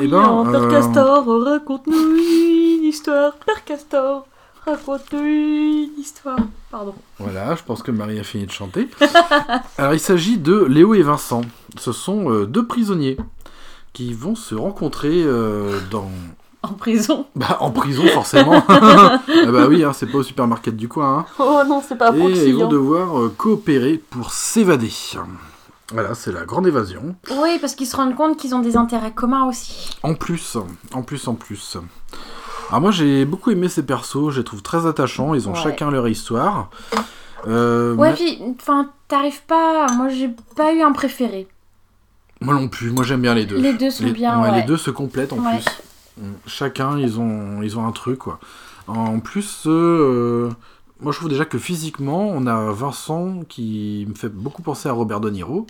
Eh 0.00 0.06
ben, 0.06 0.20
hein, 0.20 0.46
Père 0.52 0.62
euh, 0.62 0.70
Castor, 0.70 1.26
raconte-nous 1.44 2.16
une 2.16 2.84
histoire. 2.84 3.32
Père 3.44 3.64
Castor, 3.64 4.26
raconte-nous 4.66 5.18
une 5.24 5.98
histoire. 5.98 6.38
Pardon. 6.70 6.94
Voilà, 7.18 7.56
je 7.56 7.64
pense 7.64 7.82
que 7.82 7.90
Marie 7.90 8.20
a 8.20 8.22
fini 8.22 8.46
de 8.46 8.52
chanter. 8.52 8.88
Alors, 9.78 9.94
il 9.94 10.00
s'agit 10.00 10.38
de 10.38 10.62
Léo 10.64 10.94
et 10.94 11.02
Vincent. 11.02 11.40
Ce 11.76 11.90
sont 11.90 12.44
deux 12.44 12.66
prisonniers 12.66 13.16
qui 13.92 14.12
vont 14.14 14.34
se 14.34 14.54
rencontrer 14.54 15.22
euh, 15.24 15.78
dans... 15.90 16.08
En 16.62 16.74
prison. 16.74 17.24
Bah, 17.34 17.56
en 17.60 17.70
prison, 17.70 18.06
forcément. 18.08 18.62
ah 18.68 19.18
bah 19.26 19.66
oui, 19.66 19.82
hein, 19.82 19.94
c'est 19.94 20.04
pas 20.04 20.18
au 20.18 20.22
supermarket 20.22 20.76
du 20.76 20.88
coin. 20.88 21.20
hein. 21.20 21.26
Oh 21.38 21.62
non, 21.66 21.82
c'est 21.86 21.96
pas 21.96 22.14
Et 22.14 22.48
ils 22.48 22.54
vont 22.54 22.66
hein. 22.66 22.68
devoir 22.68 23.18
euh, 23.18 23.34
coopérer 23.34 23.96
pour 24.10 24.30
s'évader. 24.30 24.92
Voilà, 25.90 26.14
c'est 26.14 26.32
la 26.32 26.44
grande 26.44 26.66
évasion. 26.66 27.14
Oui, 27.38 27.58
parce 27.62 27.74
qu'ils 27.74 27.86
se 27.86 27.96
rendent 27.96 28.14
compte 28.14 28.36
qu'ils 28.36 28.54
ont 28.54 28.58
des 28.58 28.76
intérêts 28.76 29.12
communs 29.12 29.46
aussi. 29.48 29.96
En 30.02 30.12
plus, 30.14 30.58
en 30.92 31.00
plus, 31.02 31.28
en 31.28 31.34
plus. 31.34 31.78
Alors 32.68 32.82
moi, 32.82 32.90
j'ai 32.90 33.24
beaucoup 33.24 33.50
aimé 33.50 33.70
ces 33.70 33.82
persos. 33.82 34.28
Je 34.30 34.40
les 34.40 34.44
trouve 34.44 34.60
très 34.62 34.84
attachants. 34.86 35.32
Ils 35.32 35.48
ont 35.48 35.54
Ouais. 35.54 35.60
chacun 35.62 35.90
leur 35.90 36.06
histoire. 36.08 36.68
Euh, 37.48 37.94
Ouais, 37.94 38.10
mais- 38.10 38.16
puis, 38.16 38.38
enfin, 38.60 38.90
t'arrives 39.08 39.42
pas. 39.46 39.86
Moi, 39.96 40.10
j'ai 40.10 40.30
pas 40.56 40.74
eu 40.74 40.82
un 40.82 40.92
préféré. 40.92 41.48
Moi 42.40 42.54
non 42.54 42.68
plus, 42.68 42.90
moi 42.90 43.04
j'aime 43.04 43.20
bien 43.22 43.34
les 43.34 43.44
deux. 43.46 43.56
Les 43.58 43.74
deux 43.74 43.90
sont 43.90 44.04
Les- 44.04 44.12
bien, 44.12 44.40
ouais, 44.40 44.50
ouais. 44.50 44.56
Les 44.56 44.62
deux 44.62 44.76
se 44.78 44.90
complètent 44.90 45.32
en 45.32 45.38
Ouais. 45.38 45.58
plus. 45.58 46.24
Chacun, 46.46 46.98
ils 46.98 47.18
ont, 47.20 47.62
ils 47.62 47.78
ont 47.78 47.86
un 47.86 47.92
truc, 47.92 48.18
quoi. 48.20 48.40
En 48.86 49.20
plus, 49.20 49.64
euh, 49.66 50.50
moi 51.00 51.12
je 51.12 51.18
trouve 51.18 51.30
déjà 51.30 51.44
que 51.44 51.58
physiquement, 51.58 52.28
on 52.28 52.46
a 52.46 52.72
Vincent 52.72 53.42
qui 53.48 54.06
me 54.08 54.14
fait 54.14 54.28
beaucoup 54.28 54.62
penser 54.62 54.88
à 54.88 54.92
Robert 54.92 55.20
De 55.20 55.30
Niro. 55.30 55.66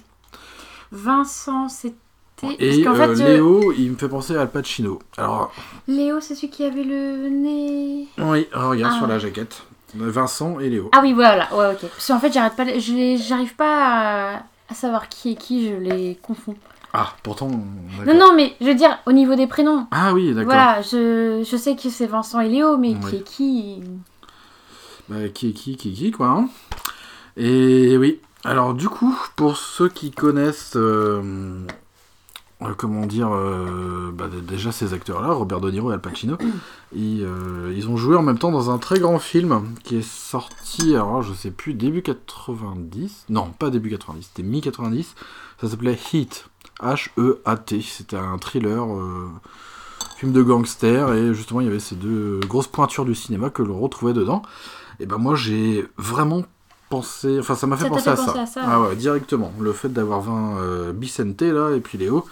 Vincent, 0.92 1.68
c'était. 1.68 1.96
Parce 2.40 2.54
Et 2.58 2.82
qu'en 2.82 2.94
euh, 2.94 3.14
fait, 3.14 3.22
euh, 3.22 3.34
Léo, 3.34 3.72
il 3.76 3.90
me 3.92 3.96
fait 3.96 4.08
penser 4.08 4.34
à 4.34 4.40
Al 4.42 4.50
Pacino. 4.50 4.98
Alors, 5.18 5.52
Léo, 5.86 6.20
c'est 6.20 6.34
celui 6.34 6.48
qui 6.48 6.64
avait 6.64 6.84
le 6.84 7.28
nez. 7.28 8.08
oui, 8.16 8.46
regarde 8.54 8.92
Ah. 8.94 8.98
sur 8.98 9.06
la 9.06 9.18
jaquette. 9.18 9.62
Vincent 9.94 10.58
et 10.58 10.70
Léo. 10.70 10.88
Ah 10.92 11.00
oui, 11.02 11.12
voilà, 11.12 11.52
ouais, 11.54 11.72
ok. 11.74 11.80
Parce 11.90 12.06
qu'en 12.06 12.18
fait, 12.18 12.32
j'arrête 12.32 12.54
pas, 12.56 12.64
j'arrive 12.78 13.54
pas 13.56 14.36
à... 14.36 14.42
à 14.70 14.74
savoir 14.74 15.08
qui 15.08 15.32
est 15.32 15.34
qui, 15.34 15.68
je 15.68 15.74
les 15.74 16.16
confonds. 16.22 16.54
Ah, 16.92 17.12
pourtant. 17.22 17.48
Non, 17.48 18.14
non, 18.18 18.34
mais 18.34 18.54
je 18.60 18.66
veux 18.66 18.74
dire, 18.74 18.98
au 19.06 19.12
niveau 19.12 19.34
des 19.36 19.46
prénoms. 19.46 19.86
Ah 19.90 20.12
oui, 20.12 20.28
d'accord. 20.34 20.46
Voilà, 20.52 20.82
je, 20.82 21.44
je 21.48 21.56
sais 21.56 21.76
que 21.76 21.88
c'est 21.88 22.06
Vincent 22.06 22.40
et 22.40 22.48
Léo, 22.48 22.76
mais 22.78 22.94
qui 22.98 23.16
est 23.16 23.22
qui 23.22 23.82
Bah, 25.08 25.28
qui 25.32 25.50
est 25.50 25.52
qui, 25.52 25.76
qui 25.76 25.90
est 25.90 25.92
qui, 25.92 26.10
quoi. 26.10 26.28
hein. 26.28 26.48
Et 27.36 27.96
oui. 27.96 28.20
Alors, 28.44 28.74
du 28.74 28.88
coup, 28.88 29.16
pour 29.36 29.56
ceux 29.56 29.88
qui 29.88 30.10
connaissent. 30.10 30.72
euh, 30.76 31.64
euh, 32.62 32.74
comment 32.76 33.06
dire. 33.06 33.30
euh, 33.34 34.10
bah, 34.12 34.26
déjà, 34.42 34.72
ces 34.72 34.92
acteurs-là, 34.92 35.28
Robert 35.32 35.60
De 35.60 35.70
Niro 35.70 35.90
et 35.90 35.94
Al 35.94 36.00
Pacino, 36.00 36.36
ils, 36.94 37.22
euh, 37.24 37.72
ils 37.76 37.88
ont 37.88 37.96
joué 37.96 38.16
en 38.16 38.22
même 38.22 38.38
temps 38.38 38.50
dans 38.50 38.70
un 38.70 38.78
très 38.78 38.98
grand 38.98 39.18
film 39.18 39.62
qui 39.84 39.96
est 39.96 40.06
sorti, 40.08 40.94
alors 40.94 41.22
je 41.22 41.32
sais 41.32 41.50
plus, 41.50 41.74
début 41.74 42.02
90. 42.02 43.26
Non, 43.28 43.50
pas 43.58 43.70
début 43.70 43.90
90, 43.90 44.22
c'était 44.34 44.42
mi-90. 44.42 45.06
Ça 45.60 45.68
s'appelait 45.68 45.98
Heat. 46.12 46.46
H-E-A-T. 46.82 47.82
C'était 47.82 48.16
un 48.16 48.38
thriller. 48.38 48.84
euh, 48.94 49.28
film 50.16 50.32
de 50.32 50.42
gangster 50.42 51.12
et 51.14 51.32
justement 51.34 51.60
il 51.62 51.66
y 51.66 51.70
avait 51.70 51.78
ces 51.80 51.94
deux 51.94 52.40
grosses 52.46 52.66
pointures 52.66 53.06
du 53.06 53.14
cinéma 53.14 53.48
que 53.48 53.62
l'on 53.62 53.78
retrouvait 53.80 54.12
dedans 54.12 54.42
et 54.98 55.06
ben 55.06 55.16
moi 55.16 55.34
j'ai 55.34 55.86
vraiment 55.96 56.42
pensé 56.90 57.38
enfin 57.38 57.54
ça 57.54 57.66
m'a 57.66 57.76
fait 57.78 57.84
Ça 57.84 57.88
penser 57.90 58.02
fait 58.04 58.10
à, 58.10 58.16
penser 58.16 58.32
ça. 58.34 58.42
à 58.42 58.46
ça, 58.46 58.60
ah 58.66 58.80
ouais 58.82 58.96
directement 58.96 59.50
le 59.58 59.72
fait 59.72 59.88
d'avoir 59.90 60.20
20 60.20 60.58
euh, 60.58 60.92
Vicente 60.94 61.40
là 61.42 61.70
et 61.74 61.80
puis 61.80 61.96
Léo 61.96 62.26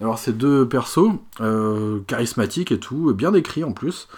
alors 0.00 0.18
ces 0.18 0.32
deux 0.32 0.68
persos 0.68 1.12
euh, 1.40 2.00
charismatiques 2.06 2.72
et 2.72 2.78
tout 2.78 3.10
et 3.10 3.14
bien 3.14 3.30
décrits 3.32 3.64
en 3.64 3.72
plus 3.72 4.08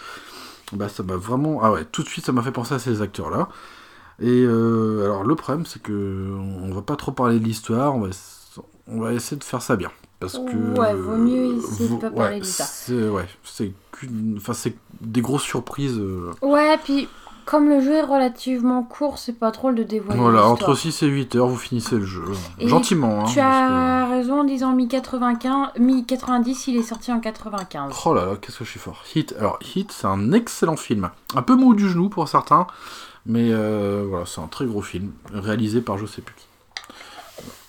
bah 0.72 0.88
ça 0.88 1.02
m'a 1.02 1.16
vraiment 1.16 1.60
ah 1.62 1.70
ouais 1.72 1.84
tout 1.84 2.02
de 2.02 2.08
suite 2.08 2.24
ça 2.26 2.32
m'a 2.32 2.42
fait 2.42 2.50
penser 2.52 2.74
à 2.74 2.78
ces 2.78 3.02
acteurs 3.02 3.30
là 3.30 3.48
et 4.20 4.42
euh, 4.44 5.04
alors 5.04 5.24
le 5.24 5.34
problème 5.34 5.66
c'est 5.66 5.82
que 5.82 6.30
on 6.34 6.72
va 6.74 6.82
pas 6.82 6.96
trop 6.96 7.12
parler 7.12 7.38
de 7.38 7.44
l'histoire 7.44 7.94
on 7.94 8.00
va 8.00 8.08
on 8.88 9.00
va 9.00 9.12
essayer 9.12 9.36
de 9.36 9.42
faire 9.44 9.62
ça 9.62 9.74
bien. 9.76 9.90
Parce 10.20 10.34
que 10.38 10.78
Ouais, 10.80 10.94
vaut 10.94 11.16
mieux 11.16 11.56
essayer 11.58 11.88
de 11.88 11.92
vaut- 11.94 11.98
pas 11.98 12.10
parler 12.10 12.34
ouais, 12.36 12.40
de 12.40 12.44
l'histoire. 12.44 12.68
c'est 12.68 13.08
ouais 13.08 13.26
c'est 13.44 13.72
qu'une 13.92 14.34
enfin 14.38 14.54
c'est 14.54 14.76
des 15.02 15.20
grosses 15.20 15.42
surprises 15.42 15.98
euh, 15.98 16.30
Ouais, 16.40 16.78
puis 16.82 17.06
comme 17.46 17.68
le 17.70 17.80
jeu 17.80 17.94
est 17.94 18.02
relativement 18.02 18.82
court, 18.82 19.18
c'est 19.18 19.32
pas 19.38 19.50
trop 19.52 19.70
le 19.70 19.76
de 19.76 19.82
dévoiler. 19.84 20.20
voilà 20.20 20.46
entre 20.46 20.74
6 20.74 21.02
et 21.04 21.06
8 21.06 21.36
heures 21.36 21.46
vous 21.46 21.56
finissez 21.56 21.96
le 21.96 22.04
jeu 22.04 22.24
Et 22.58 22.68
gentiment 22.68 23.20
hein, 23.20 23.24
Tu 23.28 23.36
parce 23.36 23.72
as 23.72 24.06
raison 24.10 24.40
en 24.40 24.44
disant 24.44 24.72
mi-95, 24.74 25.78
mi-90, 25.78 26.64
il 26.70 26.76
est 26.76 26.82
sorti 26.82 27.10
en 27.12 27.20
95. 27.20 27.92
que- 27.92 27.96
oh 28.04 28.14
là 28.14 28.26
là 28.26 28.32
qu'est-ce 28.40 28.58
que 28.58 28.64
je 28.64 28.70
suis 28.70 28.80
fort 28.80 29.02
Hit 29.14 29.34
alors 29.38 29.58
Hit 29.74 29.92
c'est 29.92 30.06
un 30.08 30.32
excellent 30.32 30.76
film 30.76 31.08
un 31.34 31.42
peu 31.42 31.54
mou 31.54 31.74
du 31.74 31.88
genou 31.88 32.08
pour 32.08 32.28
certains 32.28 32.66
mais 33.26 33.48
euh, 33.52 34.04
voilà 34.08 34.26
c'est 34.26 34.40
un 34.40 34.48
très 34.48 34.66
gros 34.66 34.82
film 34.82 35.12
réalisé 35.32 35.80
par 35.80 35.96
je 35.98 36.06
sais 36.06 36.22
plus 36.22 36.34
qui 36.34 36.46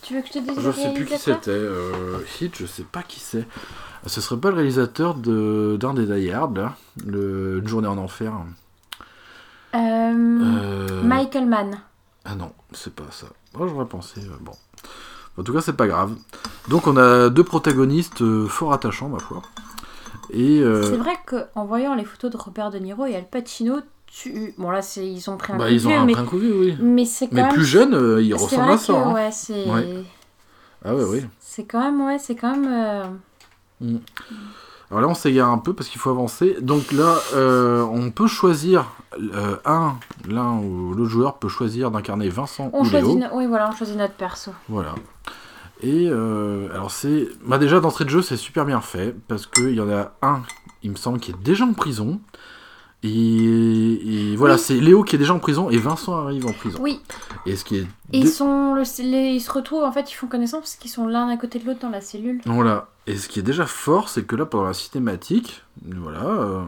Tu 0.01 0.15
veux 0.15 0.21
que 0.21 0.27
je 0.27 0.33
te 0.33 0.39
dise 0.39 0.59
Je 0.59 0.71
sais 0.71 0.93
plus 0.93 1.05
qui 1.05 1.17
c'était. 1.17 1.51
euh, 1.51 2.17
Hit, 2.41 2.55
je 2.57 2.65
sais 2.65 2.83
pas 2.83 3.03
qui 3.03 3.19
c'est. 3.19 3.45
Ce 4.05 4.21
serait 4.21 4.39
pas 4.39 4.49
le 4.49 4.55
réalisateur 4.55 5.15
de 5.15 5.77
d'un 5.79 5.93
des 5.93 6.05
Die 6.05 6.31
Hard, 6.31 6.55
là, 6.57 6.75
le 7.05 7.57
Une 7.61 7.67
journée 7.67 7.87
en 7.89 7.97
enfer. 7.97 8.31
Michael 11.03 11.45
Mann. 11.47 11.79
Ah 12.25 12.35
non, 12.35 12.51
c'est 12.73 12.93
pas 12.93 13.05
ça. 13.11 13.27
Oh, 13.57 13.67
j'aurais 13.67 13.85
pensé. 13.85 14.21
euh, 14.21 14.35
bon. 14.41 14.51
En 15.37 15.43
tout 15.43 15.53
cas, 15.53 15.61
c'est 15.61 15.73
pas 15.77 15.87
grave. 15.87 16.13
Donc, 16.67 16.87
on 16.87 16.97
a 16.97 17.29
deux 17.29 17.43
protagonistes 17.43 18.21
euh, 18.21 18.47
fort 18.47 18.73
attachants, 18.73 19.07
ma 19.09 19.19
foi. 19.19 19.41
Et 20.31 20.59
euh, 20.59 20.83
C'est 20.83 20.97
vrai 20.97 21.13
qu'en 21.25 21.65
voyant 21.65 21.95
les 21.95 22.03
photos 22.03 22.31
de 22.31 22.37
Robert 22.37 22.69
De 22.71 22.79
Niro 22.79 23.05
et 23.05 23.15
Al 23.15 23.25
Pacino, 23.25 23.77
tu... 24.07 24.53
Bon 24.57 24.71
là, 24.71 24.81
c'est... 24.81 25.07
ils 25.07 25.29
ont 25.29 25.37
pris 25.37 25.53
un 25.53 25.57
bah, 25.57 25.65
coup 25.65 25.69
de 25.69 25.75
ils 25.75 25.87
ont 25.87 25.89
vieux, 25.91 25.99
un 25.99 26.05
mais... 26.05 26.13
coup 26.15 26.37
oui. 26.37 26.75
mais 26.81 27.05
c'est 27.05 27.27
quand 27.27 27.35
Mais 27.35 27.43
même... 27.43 27.53
plus 27.53 27.65
jeune, 27.65 27.93
euh, 27.93 28.21
il 28.21 28.29
c'est 28.37 28.43
ressemble 28.43 28.63
vrai 28.63 28.73
à 28.73 28.77
ça. 28.77 28.93
que, 28.93 28.97
hein. 28.97 29.13
ouais, 29.13 29.31
c'est... 29.31 29.65
Ouais. 29.69 30.03
Ah 30.83 30.95
ouais, 30.95 31.03
oui. 31.05 31.25
C'est 31.39 31.63
quand 31.65 31.79
même, 31.81 32.01
ouais, 32.01 32.19
c'est 32.19 32.35
quand 32.35 32.55
même... 32.57 32.67
euh, 33.83 33.97
Alors 34.89 35.01
là, 35.01 35.07
on 35.09 35.13
s'égare 35.13 35.49
un 35.49 35.57
peu 35.57 35.73
parce 35.73 35.89
qu'il 35.89 35.99
faut 35.99 36.09
avancer. 36.09 36.55
Donc 36.61 36.91
là, 36.93 37.17
euh, 37.33 37.81
on 37.83 38.09
peut 38.09 38.27
choisir 38.27 38.85
euh, 39.19 39.57
un, 39.65 39.95
l'un 40.27 40.53
ou 40.59 40.93
l'autre 40.93 41.09
joueur 41.09 41.37
peut 41.39 41.49
choisir 41.49 41.91
d'incarner 41.91 42.29
Vincent 42.29 42.69
On 42.73 42.81
ou 42.81 42.85
choisit, 42.85 43.09
Léo. 43.09 43.19
no- 43.19 43.27
oui, 43.37 43.47
voilà, 43.47 43.69
on 43.69 43.75
choisit 43.75 43.97
notre 43.97 44.13
perso. 44.13 44.51
Voilà. 44.69 44.95
Et 45.81 46.07
euh, 46.09 46.69
alors 46.73 46.89
c'est, 46.89 47.27
bah 47.45 47.57
déjà 47.57 47.79
d'entrée 47.79 48.05
de 48.05 48.09
jeu, 48.09 48.21
c'est 48.21 48.37
super 48.37 48.65
bien 48.65 48.81
fait 48.81 49.13
parce 49.27 49.45
qu'il 49.45 49.73
y 49.75 49.81
en 49.81 49.89
a 49.91 50.11
un, 50.21 50.41
il 50.83 50.91
me 50.91 50.95
semble, 50.95 51.19
qui 51.19 51.31
est 51.31 51.43
déjà 51.43 51.65
en 51.65 51.73
prison. 51.73 52.19
Et, 53.03 54.31
et 54.31 54.35
voilà, 54.35 54.55
Oui. 54.55 54.59
c'est 54.59 54.79
Léo 54.79 55.03
qui 55.03 55.15
est 55.15 55.19
déjà 55.19 55.33
en 55.33 55.39
prison 55.39 55.69
et 55.69 55.77
Vincent 55.77 56.15
arrive 56.17 56.45
en 56.47 56.51
prison. 56.51 56.79
Oui, 56.81 56.99
Et 57.45 57.55
ce 57.55 57.63
qui 57.63 57.77
est, 57.77 57.87
et 58.11 58.19
ils, 58.19 58.27
sont, 58.27 58.73
le- 58.73 58.83
les- 59.03 59.33
ils 59.35 59.39
se 59.39 59.51
retrouvent, 59.51 59.83
en 59.83 59.91
fait, 59.91 60.11
ils 60.11 60.15
font 60.15 60.27
connaissance 60.27 60.61
parce 60.61 60.75
qu'ils 60.75 60.89
sont 60.91 61.05
l'un 61.07 61.27
à 61.29 61.37
côté 61.37 61.59
de 61.59 61.65
l'autre 61.65 61.79
dans 61.79 61.89
la 61.89 62.01
cellule. 62.01 62.41
Voilà. 62.45 62.87
Et 63.05 63.15
ce 63.15 63.29
qui 63.29 63.39
est 63.39 63.43
déjà 63.43 63.65
fort, 63.67 64.09
c'est 64.09 64.23
que 64.23 64.35
là, 64.35 64.45
pendant 64.45 64.65
la 64.65 64.73
cinématique, 64.73 65.63
voilà, 65.85 66.23
euh, 66.25 66.61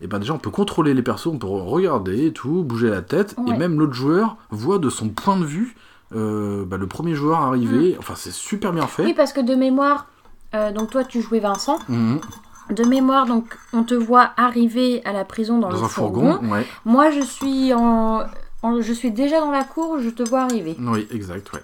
et 0.00 0.06
ben 0.06 0.18
déjà, 0.18 0.32
on 0.32 0.38
peut 0.38 0.50
contrôler 0.50 0.94
les 0.94 1.02
persos, 1.02 1.26
on 1.28 1.38
peut 1.38 1.46
re- 1.46 1.62
regarder 1.68 2.26
et 2.26 2.32
tout, 2.32 2.62
bouger 2.64 2.88
la 2.90 3.02
tête, 3.02 3.36
et 3.46 3.52
même 3.52 3.78
l'autre 3.78 3.92
joueur 3.94 4.36
voit 4.50 4.78
de 4.78 4.88
son 4.90 5.10
point 5.10 5.36
de 5.38 5.44
vue 5.44 5.76
euh, 6.14 6.64
bah, 6.64 6.76
le 6.78 6.86
premier 6.86 7.14
joueur 7.14 7.40
arriver. 7.40 7.96
Enfin, 7.98 8.14
c'est 8.16 8.32
super 8.32 8.72
bien 8.72 8.86
fait. 8.86 9.02
Mm. 9.02 9.06
Oui, 9.06 9.14
parce 9.14 9.32
que 9.32 9.40
de 9.40 9.54
mémoire, 9.54 10.06
euh, 10.54 10.72
donc 10.72 10.90
toi, 10.90 11.04
tu 11.04 11.20
jouais 11.20 11.40
Vincent. 11.40 11.78
Mhm. 11.88 12.20
De 12.70 12.84
mémoire, 12.84 13.26
donc, 13.26 13.56
on 13.72 13.84
te 13.84 13.94
voit 13.94 14.32
arriver 14.36 15.00
à 15.04 15.12
la 15.12 15.24
prison 15.24 15.58
dans, 15.58 15.68
Dans 15.68 15.76
le 15.78 15.84
un 15.84 15.88
fourgon, 15.88 16.38
ouais. 16.50 16.66
Moi, 16.84 17.10
je 17.10 17.20
suis 17.20 17.72
en... 17.72 18.24
en- 18.62 18.80
Je 18.80 18.92
suis 18.92 19.12
déjà 19.12 19.40
dans 19.40 19.52
la 19.52 19.64
cour, 19.64 20.00
je 20.00 20.10
te 20.10 20.22
vois 20.28 20.42
arriver. 20.42 20.76
Oui, 20.80 21.06
exact, 21.12 21.52
ouais. 21.52 21.62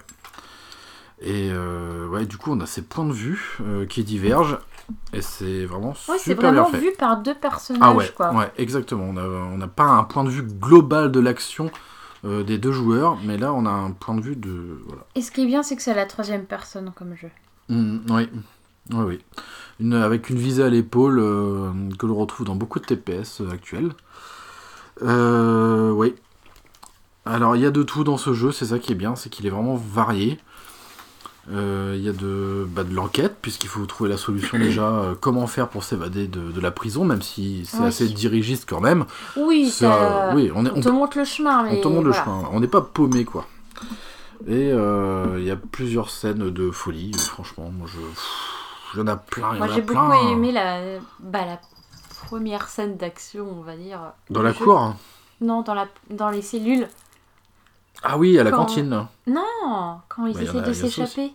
Et 1.21 1.49
euh, 1.51 2.07
ouais, 2.07 2.25
du 2.25 2.37
coup, 2.37 2.51
on 2.51 2.59
a 2.61 2.65
ces 2.65 2.81
points 2.81 3.05
de 3.05 3.13
vue 3.13 3.57
euh, 3.61 3.85
qui 3.85 4.03
divergent, 4.03 4.59
et 5.13 5.21
c'est 5.21 5.65
vraiment 5.65 5.93
Oui, 6.09 6.17
c'est 6.19 6.35
bien 6.35 6.51
vraiment 6.51 6.65
fait. 6.69 6.79
vu 6.79 6.91
par 6.97 7.17
deux 7.21 7.35
personnages, 7.35 7.81
Ah 7.83 7.93
ouais, 7.93 8.11
quoi. 8.15 8.33
ouais, 8.33 8.51
exactement. 8.57 9.05
On 9.05 9.13
n'a 9.13 9.23
on 9.65 9.67
pas 9.69 9.83
un 9.85 10.03
point 10.03 10.23
de 10.23 10.29
vue 10.29 10.43
global 10.43 11.11
de 11.11 11.19
l'action 11.21 11.71
euh, 12.25 12.43
des 12.43 12.57
deux 12.57 12.71
joueurs, 12.73 13.17
mais 13.23 13.37
là, 13.37 13.53
on 13.53 13.65
a 13.65 13.69
un 13.69 13.91
point 13.91 14.15
de 14.15 14.21
vue 14.21 14.35
de... 14.35 14.77
Voilà. 14.87 15.03
Et 15.15 15.21
ce 15.21 15.31
qui 15.31 15.43
est 15.43 15.45
bien, 15.45 15.63
c'est 15.63 15.75
que 15.75 15.81
c'est 15.81 15.93
la 15.93 16.05
troisième 16.05 16.43
personne 16.45 16.91
comme 16.95 17.15
jeu. 17.15 17.29
Mm, 17.69 17.99
oui, 18.09 18.29
oui, 18.91 19.03
oui. 19.07 19.19
Une, 19.79 19.93
avec 19.93 20.29
une 20.29 20.37
visée 20.37 20.63
à 20.63 20.69
l'épaule 20.69 21.19
euh, 21.19 21.71
que 21.97 22.05
l'on 22.05 22.15
retrouve 22.15 22.45
dans 22.45 22.55
beaucoup 22.55 22.79
de 22.79 22.85
TPS 22.85 23.41
euh, 23.41 23.49
actuels. 23.51 23.91
Euh, 25.01 25.91
oui. 25.91 26.13
Alors, 27.25 27.55
il 27.55 27.61
y 27.61 27.65
a 27.65 27.71
de 27.71 27.83
tout 27.83 28.03
dans 28.03 28.17
ce 28.17 28.33
jeu, 28.33 28.51
c'est 28.51 28.65
ça 28.65 28.79
qui 28.79 28.91
est 28.91 28.95
bien, 28.95 29.15
c'est 29.15 29.29
qu'il 29.29 29.45
est 29.47 29.49
vraiment 29.49 29.75
varié. 29.75 30.39
Euh, 31.51 31.93
Il 31.97 32.03
y 32.03 32.07
a 32.09 32.13
de, 32.13 32.65
bah, 32.69 32.83
de 32.83 32.93
l'enquête, 32.93 33.35
puisqu'il 33.41 33.67
faut 33.69 33.85
trouver 33.85 34.09
la 34.09 34.17
solution 34.17 34.57
déjà, 34.59 34.87
euh, 34.89 35.15
comment 35.19 35.47
faire 35.47 35.67
pour 35.69 35.83
s'évader 35.83 36.27
de, 36.27 36.51
de 36.51 36.61
la 36.61 36.71
prison, 36.71 37.03
même 37.03 37.21
si 37.21 37.65
c'est 37.65 37.79
Oui. 37.79 37.85
assez 37.87 38.07
dirigiste 38.07 38.65
quand 38.69 38.79
même. 38.81 39.05
Oui, 39.35 39.69
ça- 39.69 40.29
euh, 40.31 40.35
oui, 40.35 40.51
on, 40.55 40.65
est, 40.65 40.71
on 40.71 40.77
on 40.77 40.81
te 40.81 40.89
montre 40.89 41.17
le 41.17 41.25
chemin, 41.25 41.63
mais 41.63 41.77
on 41.79 41.81
te 41.81 41.87
montre 41.87 42.07
le 42.07 42.13
chemin, 42.13 42.43
on 42.51 42.59
n'est 42.61 42.67
pas 42.67 42.81
paumé 42.81 43.25
quoi. 43.25 43.45
Et 44.47 44.71
euh, 44.71 45.35
il 45.39 45.45
y 45.45 45.51
a 45.51 45.55
plusieurs 45.57 46.09
scènes 46.09 46.49
de 46.49 46.71
folie, 46.71 47.11
franchement, 47.17 47.71
moi 47.77 47.87
je. 47.91 47.99
Il 48.93 48.99
y 48.99 49.01
en 49.01 49.07
a 49.07 49.15
plein, 49.17 49.51
il 49.51 49.55
y 49.55 49.59
Moi, 49.59 49.67
j'ai 49.69 49.81
plein. 49.81 50.07
beaucoup 50.09 50.27
aimé 50.31 50.51
la... 50.51 50.99
Bah, 51.19 51.45
la 51.45 51.59
première 52.27 52.67
scène 52.67 52.95
d'action, 52.97 53.47
on 53.49 53.61
va 53.61 53.75
dire. 53.75 53.99
Dans 54.29 54.41
la 54.41 54.51
jeu. 54.53 54.63
cour 54.63 54.79
hein. 54.79 54.95
Non, 55.41 55.61
dans, 55.61 55.73
la... 55.73 55.87
dans 56.09 56.29
les 56.29 56.41
cellules. 56.41 56.87
Ah 58.03 58.17
oui, 58.17 58.37
à 58.39 58.43
la 58.43 58.51
Quand- 58.51 58.57
cantine. 58.65 59.07
Non, 59.27 59.99
quand 60.09 60.25
ils 60.27 60.33
Bah, 60.33 60.41
essaient 60.43 60.61
de 60.61 60.73
s'échapper 60.73 61.33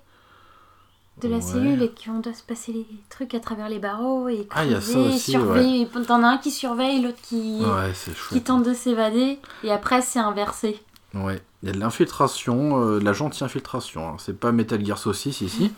de 1.20 1.28
la 1.28 1.36
Ouais. 1.36 1.42
cellule 1.42 1.82
et 1.82 1.92
qu'on 1.92 2.20
doit 2.20 2.32
se 2.32 2.42
passer 2.44 2.72
les 2.72 2.86
trucs 3.10 3.34
à 3.34 3.40
travers 3.40 3.68
les 3.68 3.80
barreaux 3.80 4.28
et 4.28 4.46
Ah, 4.50 4.64
y 4.64 4.74
a 4.74 4.80
ça 4.80 4.98
aussi, 4.98 5.32
surveiller. 5.32 5.88
T'en 6.06 6.22
as 6.22 6.28
un 6.28 6.38
qui 6.38 6.50
surveille, 6.52 7.02
l'autre 7.02 7.18
qui... 7.22 7.60
Ouais, 7.60 7.92
qui 8.30 8.40
tente 8.42 8.62
de 8.62 8.72
s'évader 8.72 9.40
et 9.64 9.72
après 9.72 10.00
c'est 10.00 10.20
inversé. 10.20 10.80
Ouais, 11.14 11.42
il 11.62 11.68
y 11.68 11.70
a 11.70 11.74
de 11.74 11.80
l'infiltration, 11.80 12.80
euh, 12.84 13.00
de 13.00 13.04
la 13.04 13.12
gentille 13.14 13.42
infiltration. 13.44 14.10
hein. 14.10 14.16
C'est 14.18 14.38
pas 14.38 14.52
Metal 14.52 14.84
Gear 14.84 14.96
Saucisse 14.98 15.40
ici, 15.40 15.72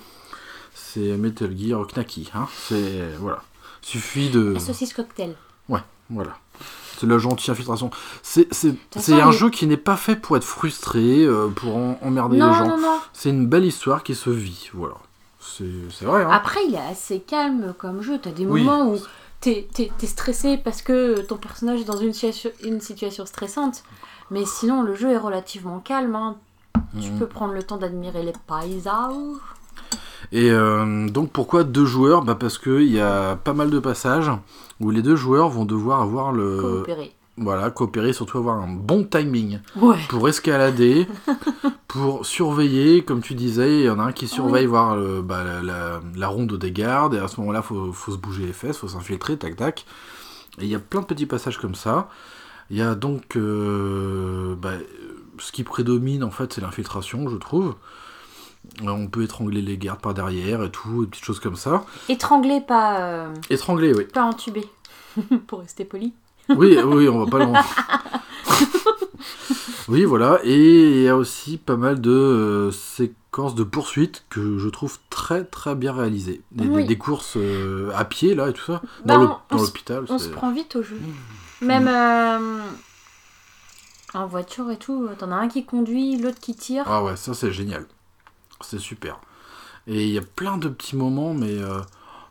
c'est 0.74 1.16
Metal 1.16 1.56
Gear 1.56 1.86
Knacky. 1.86 2.30
Hein. 2.34 2.46
C'est. 2.68 3.08
Voilà. 3.18 3.42
Suffit 3.82 4.30
de. 4.30 4.52
La 4.54 4.60
saucisse 4.60 4.92
cocktail. 4.92 5.34
Voilà. 6.12 6.36
C'est 6.98 7.06
la 7.06 7.18
gentille 7.18 7.50
infiltration. 7.52 7.90
C'est 8.20 8.48
un 9.12 9.30
jeu 9.30 9.48
qui 9.48 9.66
n'est 9.68 9.76
pas 9.76 9.96
fait 9.96 10.16
pour 10.16 10.36
être 10.36 10.44
frustré, 10.44 11.24
euh, 11.24 11.48
pour 11.48 11.76
en- 11.76 11.98
emmerder 12.02 12.36
Non, 12.36 12.50
les 12.50 12.58
gens. 12.58 12.66
non, 12.68 12.78
non. 12.78 12.98
C'est 13.12 13.30
une 13.30 13.46
belle 13.46 13.64
histoire 13.64 14.02
qui 14.02 14.14
se 14.16 14.28
vit, 14.28 14.70
voilà. 14.74 14.96
C'est 15.40 16.04
vrai. 16.04 16.24
Hein. 16.24 16.30
Après, 16.30 16.60
il 16.68 16.74
est 16.74 16.78
assez 16.90 17.20
calme 17.20 17.74
comme 17.78 18.02
jeu. 18.02 18.18
T'as 18.20 18.32
des 18.32 18.44
Oui. 18.44 18.62
moments 18.64 18.90
où 18.92 18.98
t'es 19.40 19.68
t'es- 19.72 19.90
t'es 19.96 20.06
stressé 20.08 20.58
parce 20.58 20.82
que 20.82 21.20
ton 21.22 21.36
personnage 21.36 21.80
est 21.80 21.84
dans 21.84 21.96
une 21.96 22.12
situation, 22.12 22.50
une 22.64 22.80
situation 22.80 23.24
stressante. 23.24 23.82
Mais 24.30 24.44
sinon, 24.44 24.82
le 24.82 24.94
jeu 24.96 25.10
est 25.12 25.16
relativement 25.18 25.78
calme. 25.78 26.16
hein. 26.16 26.36
Tu 27.00 27.10
Mhm. 27.10 27.18
peux 27.20 27.26
prendre 27.26 27.52
le 27.54 27.62
temps 27.62 27.76
d'admirer 27.78 28.22
les 28.24 28.32
paysages. 28.48 29.12
Et 30.32 30.50
euh, 30.50 31.08
donc 31.08 31.30
pourquoi 31.32 31.64
deux 31.64 31.86
joueurs? 31.86 32.22
Bah 32.22 32.36
Parce 32.38 32.58
qu'il 32.58 32.90
y 32.92 33.00
a 33.00 33.36
pas 33.36 33.52
mal 33.52 33.70
de 33.70 33.78
passages 33.78 34.30
où 34.80 34.90
les 34.90 35.02
deux 35.02 35.16
joueurs 35.16 35.48
vont 35.48 35.64
devoir 35.64 36.00
avoir 36.02 36.32
le... 36.32 36.58
Coopérer. 36.60 37.12
Voilà, 37.36 37.70
coopérer, 37.70 38.12
surtout 38.12 38.36
avoir 38.38 38.56
un 38.60 38.68
bon 38.68 39.02
timing 39.04 39.60
Ouais. 39.80 39.96
pour 40.10 40.28
escalader, 40.28 41.06
pour 41.88 42.26
surveiller, 42.26 43.02
comme 43.02 43.22
tu 43.22 43.34
disais, 43.34 43.80
il 43.80 43.84
y 43.86 43.90
en 43.90 43.98
a 43.98 44.02
un 44.04 44.12
qui 44.12 44.28
surveille 44.28 44.66
voir 44.66 44.94
le- 44.96 45.22
bah, 45.22 45.42
la, 45.42 45.62
la- 45.62 46.00
la 46.16 46.28
ronde 46.28 46.56
des 46.58 46.70
gardes, 46.72 47.14
et 47.14 47.18
à 47.18 47.28
ce 47.28 47.40
moment-là, 47.40 47.62
faut, 47.62 47.92
faut 47.92 48.12
se 48.12 48.18
bouger 48.18 48.44
les 48.46 48.52
fesses, 48.52 48.76
faut 48.78 48.88
s'infiltrer, 48.88 49.38
tac 49.38 49.56
tac. 49.56 49.86
Et 50.58 50.64
il 50.64 50.68
y 50.70 50.74
a 50.74 50.78
plein 50.80 51.00
de 51.00 51.06
petits 51.06 51.24
passages 51.26 51.56
comme 51.58 51.74
ça. 51.74 52.08
Il 52.70 52.76
y 52.76 52.82
a 52.82 52.94
donc 52.94 53.36
euh, 53.36 54.54
bah, 54.60 54.72
ce 55.38 55.50
qui 55.50 55.64
prédomine 55.64 56.22
en 56.24 56.30
fait, 56.30 56.52
c'est 56.52 56.60
l'infiltration, 56.60 57.28
je 57.30 57.36
trouve. 57.36 57.74
Euh, 58.82 58.88
On 58.88 59.06
peut 59.08 59.22
étrangler 59.22 59.62
les 59.62 59.78
gardes 59.78 60.00
par 60.00 60.14
derrière 60.14 60.62
et 60.62 60.70
tout, 60.70 61.04
des 61.04 61.10
petites 61.10 61.24
choses 61.24 61.40
comme 61.40 61.56
ça. 61.56 61.84
Étranglé, 62.08 62.60
pas, 62.60 63.00
euh, 63.02 63.34
Étrangler, 63.50 63.92
oui. 63.94 64.04
pas 64.04 64.22
entubé. 64.24 64.64
Pour 65.46 65.60
rester 65.60 65.84
poli. 65.84 66.12
Oui, 66.48 66.76
oui, 66.84 67.08
on 67.08 67.24
va 67.24 67.30
pas 67.30 67.38
l'en... 67.38 67.52
oui, 69.88 70.04
voilà. 70.04 70.40
Et 70.44 70.90
il 70.98 71.02
y 71.02 71.08
a 71.08 71.16
aussi 71.16 71.58
pas 71.58 71.76
mal 71.76 72.00
de 72.00 72.10
euh, 72.10 72.70
séquences 72.70 73.54
de 73.54 73.64
poursuites 73.64 74.24
que 74.30 74.58
je 74.58 74.68
trouve 74.68 74.98
très 75.10 75.44
très 75.44 75.74
bien 75.74 75.92
réalisées. 75.92 76.42
Des, 76.52 76.64
des- 76.64 76.70
Oui. 76.70 76.84
des 76.86 76.98
courses 76.98 77.36
euh, 77.36 77.90
à 77.94 78.04
pied, 78.04 78.34
là, 78.34 78.48
et 78.48 78.52
tout 78.52 78.64
ça. 78.64 78.82
Bah, 79.04 79.16
Dans 79.16 79.22
on- 79.22 79.36
on 79.52 79.58
se- 79.58 79.64
l'hôpital. 79.64 80.04
On 80.08 80.18
c'est- 80.18 80.26
se 80.26 80.30
prend 80.30 80.52
vite 80.52 80.76
au 80.76 80.82
jeu. 80.82 80.98
Même 81.60 81.88
euh, 81.88 82.60
en 84.14 84.26
voiture 84.26 84.70
et 84.70 84.76
tout, 84.76 85.08
t'en 85.18 85.30
as 85.32 85.36
un 85.36 85.48
qui 85.48 85.64
conduit, 85.64 86.16
l'autre 86.18 86.40
qui 86.40 86.54
tire. 86.54 86.84
Ah 86.86 87.02
ouais, 87.04 87.16
ça 87.16 87.34
c'est 87.34 87.52
génial. 87.52 87.86
C'est 88.62 88.78
super. 88.78 89.18
Et 89.86 90.06
il 90.06 90.12
y 90.12 90.18
a 90.18 90.22
plein 90.22 90.58
de 90.58 90.68
petits 90.68 90.96
moments, 90.96 91.34
mais 91.34 91.58
euh, 91.58 91.80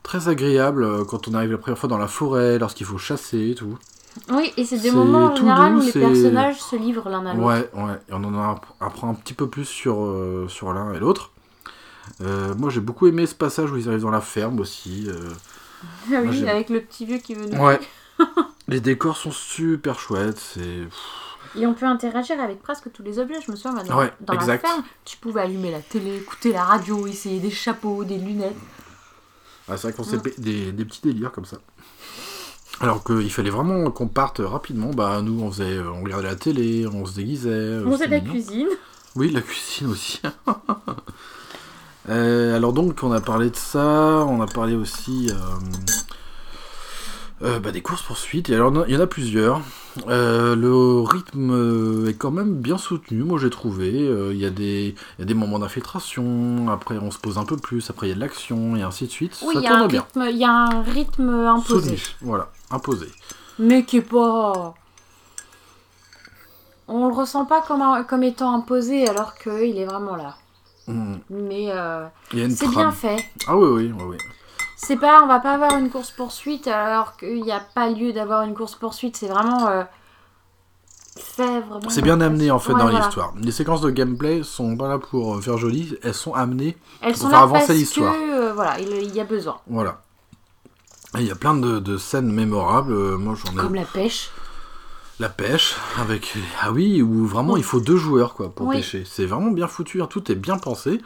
très 0.04 0.28
agréables 0.30 0.84
euh, 0.84 1.04
quand 1.04 1.28
on 1.28 1.34
arrive 1.34 1.52
la 1.52 1.58
première 1.58 1.78
fois 1.78 1.90
dans 1.90 1.98
la 1.98 2.08
forêt, 2.08 2.60
lorsqu'il 2.60 2.86
faut 2.86 2.98
chasser 2.98 3.52
et 3.52 3.56
tout. 3.56 3.78
Oui, 4.32 4.52
et 4.58 4.66
c'est 4.66 4.80
des 4.80 4.92
moments 4.92 5.26
en 5.26 5.30
tout 5.30 5.42
général 5.42 5.74
doux, 5.74 5.80
où 5.80 5.86
les 5.86 5.92
personnages 5.92 6.60
se 6.62 6.76
livrent 6.76 7.10
l'un 7.10 7.26
à 7.26 7.34
l'autre. 7.34 7.46
Ouais, 7.46 7.70
ouais, 7.74 7.94
et 8.10 8.14
on 8.14 8.24
en 8.24 8.34
a- 8.36 8.62
apprend 8.80 9.10
un 9.10 9.14
petit 9.14 9.34
peu 9.34 9.48
plus 9.48 9.66
sur, 9.66 10.04
euh, 10.04 10.48
sur 10.48 10.74
l'un 10.74 10.94
et 10.94 11.00
l'autre. 11.00 11.32
Moi 12.20 12.70
j'ai 12.70 12.82
beaucoup 12.82 13.08
aimé 13.08 13.28
ce 13.28 13.36
passage 13.36 13.72
où 13.72 13.78
ils 13.78 13.88
arrivent 13.88 14.02
dans 14.02 14.10
la 14.10 14.22
ferme 14.22 14.60
aussi. 14.60 15.08
Ah 16.12 16.18
oui, 16.24 16.48
avec 16.48 16.70
le 16.70 16.82
petit 16.82 17.06
vieux 17.06 17.20
qui 17.20 17.36
veut 17.36 17.46
nous. 17.46 17.58
Ouais. 17.60 17.80
Les 18.68 18.82
décors 18.82 19.18
sont 19.18 19.32
super 19.32 20.00
chouettes, 20.00 20.40
c'est... 20.40 20.88
Et 21.58 21.66
on 21.66 21.74
peut 21.74 21.86
interagir 21.86 22.40
avec 22.40 22.62
presque 22.62 22.92
tous 22.92 23.02
les 23.04 23.18
objets. 23.20 23.40
Je 23.46 23.52
me 23.52 23.56
souviens, 23.56 23.74
maintenant, 23.74 23.98
Ouais, 24.00 24.14
dans 24.22 24.34
la 24.34 24.58
ferme, 24.60 24.84
tu 25.06 25.18
pouvais 25.18 25.42
allumer 25.42 25.72
la 25.72 25.80
télé, 25.82 26.18
écouter 26.18 26.52
la 26.54 26.64
radio, 26.64 27.08
essayer 27.08 27.40
des 27.40 27.50
chapeaux, 27.52 28.04
des 28.04 28.18
lunettes. 28.18 28.56
Ah, 29.68 29.78
c'est 29.78 29.88
vrai 29.88 29.94
qu'on 29.94 30.04
s'est 30.04 30.20
fait 30.20 30.40
des, 30.40 30.72
des 30.72 30.86
petits 30.86 31.02
délires 31.04 31.32
comme 31.32 31.46
ça. 31.46 31.58
Alors 32.82 33.04
qu'il 33.04 33.32
fallait 33.32 33.50
vraiment 33.50 33.92
qu'on 33.92 34.08
parte 34.08 34.40
rapidement, 34.44 34.92
bah 34.92 35.22
nous 35.22 35.42
on 35.42 35.52
faisait, 35.52 35.80
on 35.80 36.02
regardait 36.04 36.28
la 36.30 36.36
télé, 36.36 36.88
on 36.88 37.06
se 37.06 37.14
déguisait. 37.16 37.50
euh, 37.50 37.84
On 37.86 37.92
faisait 37.92 38.06
de 38.08 38.12
la 38.12 38.20
mignon. 38.20 38.32
cuisine. 38.32 38.68
Oui, 39.16 39.32
la 39.32 39.42
cuisine 39.42 39.88
aussi. 39.88 40.22
Euh, 42.08 42.56
alors 42.56 42.74
donc, 42.74 43.04
on 43.04 43.12
a 43.12 43.22
parlé 43.22 43.52
de 43.52 43.56
ça, 43.56 44.26
on 44.28 44.42
a 44.42 44.48
parlé 44.48 44.74
aussi 44.76 45.30
euh, 45.30 45.36
euh, 47.44 47.60
bah, 47.60 47.72
des 47.72 47.82
courses 47.82 48.02
poursuites. 48.02 48.50
Et 48.50 48.56
alors, 48.56 48.74
il 48.88 48.94
y 48.94 48.98
en 48.98 49.02
a 49.02 49.08
plusieurs. 49.08 49.62
Euh, 50.08 50.56
le 50.56 51.02
rythme 51.02 51.52
euh, 51.52 52.08
est 52.10 52.14
quand 52.14 52.32
même 52.32 52.56
bien 52.56 52.78
soutenu, 52.78 53.24
moi 53.24 53.40
j'ai 53.40 53.50
trouvé. 53.50 53.90
Il 53.90 54.38
y, 54.38 54.46
a 54.46 54.50
des- 54.50 54.96
il 55.18 55.22
y 55.22 55.24
a 55.24 55.26
des 55.26 55.34
moments 55.34 55.60
d'infiltration, 55.60 56.68
après 56.72 56.98
on 56.98 57.12
se 57.12 57.18
pose 57.18 57.38
un 57.38 57.46
peu 57.46 57.58
plus, 57.58 57.90
après 57.90 58.08
il 58.08 58.10
y 58.10 58.14
a 58.14 58.16
de 58.16 58.20
l'action, 58.20 58.76
et 58.76 58.82
ainsi 58.84 59.06
de 59.08 59.12
suite. 59.12 59.38
Oui, 59.42 59.56
ça 59.56 59.60
il 59.62 59.64
y, 59.64 59.68
a 59.68 59.74
un 59.74 59.78
tourne 59.80 59.88
bien. 59.92 60.02
rythme- 60.02 60.30
il 60.32 60.38
y 60.38 60.46
a 60.46 60.52
un 60.52 60.82
rythme 60.84 61.30
imposé. 61.30 61.98
Soutenu, 61.98 62.16
voilà, 62.22 62.50
imposé. 62.72 63.08
Mais 63.58 63.84
qui 63.84 63.98
est 63.98 64.02
pas. 64.02 64.74
On 66.88 67.08
le 67.08 67.14
ressent 67.14 67.46
pas 67.46 67.62
comme, 67.62 67.82
un- 67.82 68.04
comme 68.04 68.24
étant 68.24 68.54
imposé 68.56 69.08
alors 69.08 69.36
qu'il 69.38 69.78
est 69.78 69.86
vraiment 69.86 70.16
là. 70.16 70.36
Hmm. 70.88 71.18
Mais 71.30 71.68
euh, 71.72 72.06
c'est 72.32 72.68
bien 72.70 72.92
fait. 72.92 73.18
Ah 73.48 73.56
oui, 73.58 73.68
oui, 73.68 73.94
oui, 73.96 74.04
oui. 74.12 74.18
C'est 74.82 74.96
pas, 74.96 75.22
on 75.22 75.28
va 75.28 75.40
pas 75.42 75.54
avoir 75.56 75.78
une 75.78 75.90
course 75.90 76.12
poursuite 76.12 76.68
alors 76.68 77.18
qu'il 77.18 77.44
n'y 77.44 77.52
a 77.52 77.60
pas 77.60 77.90
lieu 77.90 78.14
d'avoir 78.14 78.44
une 78.44 78.54
course 78.56 78.76
poursuite. 78.76 79.18
C'est 79.18 79.28
vraiment 79.28 79.68
euh, 79.68 79.84
fait 81.18 81.60
vraiment. 81.60 81.90
C'est 81.90 82.02
bien 82.02 82.22
amené 82.22 82.50
en 82.50 82.60
fait 82.60 82.72
Ouais, 82.74 82.80
dans 82.80 82.86
voilà. 82.90 83.06
l'histoire. 83.06 83.34
Les 83.42 83.52
séquences 83.52 83.82
de 83.82 83.90
gameplay 83.92 84.42
sont 84.42 84.78
pas 84.78 84.88
là 84.88 84.98
pour 84.98 85.36
euh, 85.36 85.42
faire 85.42 85.58
joli, 85.58 85.98
elles 86.02 86.14
sont 86.14 86.34
amenées 86.34 86.78
Elles 87.02 87.12
pour 87.14 87.24
sont 87.24 87.30
faire 87.30 87.40
là 87.40 87.44
avancer 87.44 87.74
l'histoire. 87.74 88.14
euh, 88.16 88.54
voilà, 88.54 88.80
il, 88.80 89.14
y 89.14 89.20
a 89.20 89.26
besoin. 89.26 89.58
Voilà. 89.68 90.02
Il 91.16 91.24
y 91.24 91.32
a 91.32 91.36
plein 91.36 91.56
de, 91.56 91.80
de 91.80 91.98
scènes 91.98 92.32
mémorables. 92.32 92.94
euh, 92.94 93.18
Moi, 93.18 93.36
j'en 93.36 93.52
ai 93.54 93.58
Comme 93.58 93.76
la 93.76 93.84
pêche. 93.86 94.32
la 95.20 95.28
pêche 95.28 95.76
avec 95.98 96.36
ah 96.62 96.72
oui 96.72 97.02
où 97.02 97.26
vraiment 97.26 97.58
il 97.58 97.64
faut 97.64 97.82
deux 97.82 97.98
joueurs 97.98 98.34
quoi 98.34 98.50
pour 98.50 98.68
Oui. 98.68 98.78
pêcher. 98.78 99.04
C'est 99.06 99.26
vraiment 99.26 99.52
bien 99.52 99.68
foutu. 99.68 100.02
hein, 100.02 100.08
Tout 100.10 100.32
est 100.32 100.36
bien 100.36 100.58
pensé. 100.58 101.02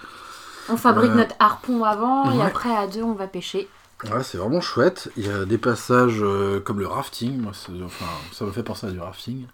On 0.69 0.77
fabrique 0.77 1.11
Euh, 1.11 1.15
notre 1.15 1.35
harpon 1.39 1.83
avant 1.83 2.31
et 2.31 2.41
après 2.41 2.75
à 2.75 2.87
deux 2.87 3.03
on 3.03 3.13
va 3.13 3.27
pêcher. 3.27 3.67
Ouais, 4.11 4.23
c'est 4.23 4.37
vraiment 4.37 4.59
chouette. 4.61 5.09
Il 5.15 5.25
y 5.27 5.29
a 5.31 5.45
des 5.45 5.57
passages 5.57 6.19
euh, 6.21 6.59
comme 6.59 6.79
le 6.79 6.87
rafting. 6.87 7.37
Moi, 7.39 7.53
enfin, 7.85 8.05
ça 8.33 8.43
me 8.45 8.51
fait 8.51 8.63
penser 8.63 8.87
à 8.87 8.91
du 8.91 8.99
rafting. 8.99 9.45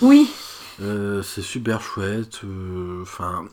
Oui, 0.00 0.30
Euh, 0.80 1.22
c'est 1.22 1.42
super 1.42 1.82
chouette. 1.82 2.40
Enfin, 3.02 3.44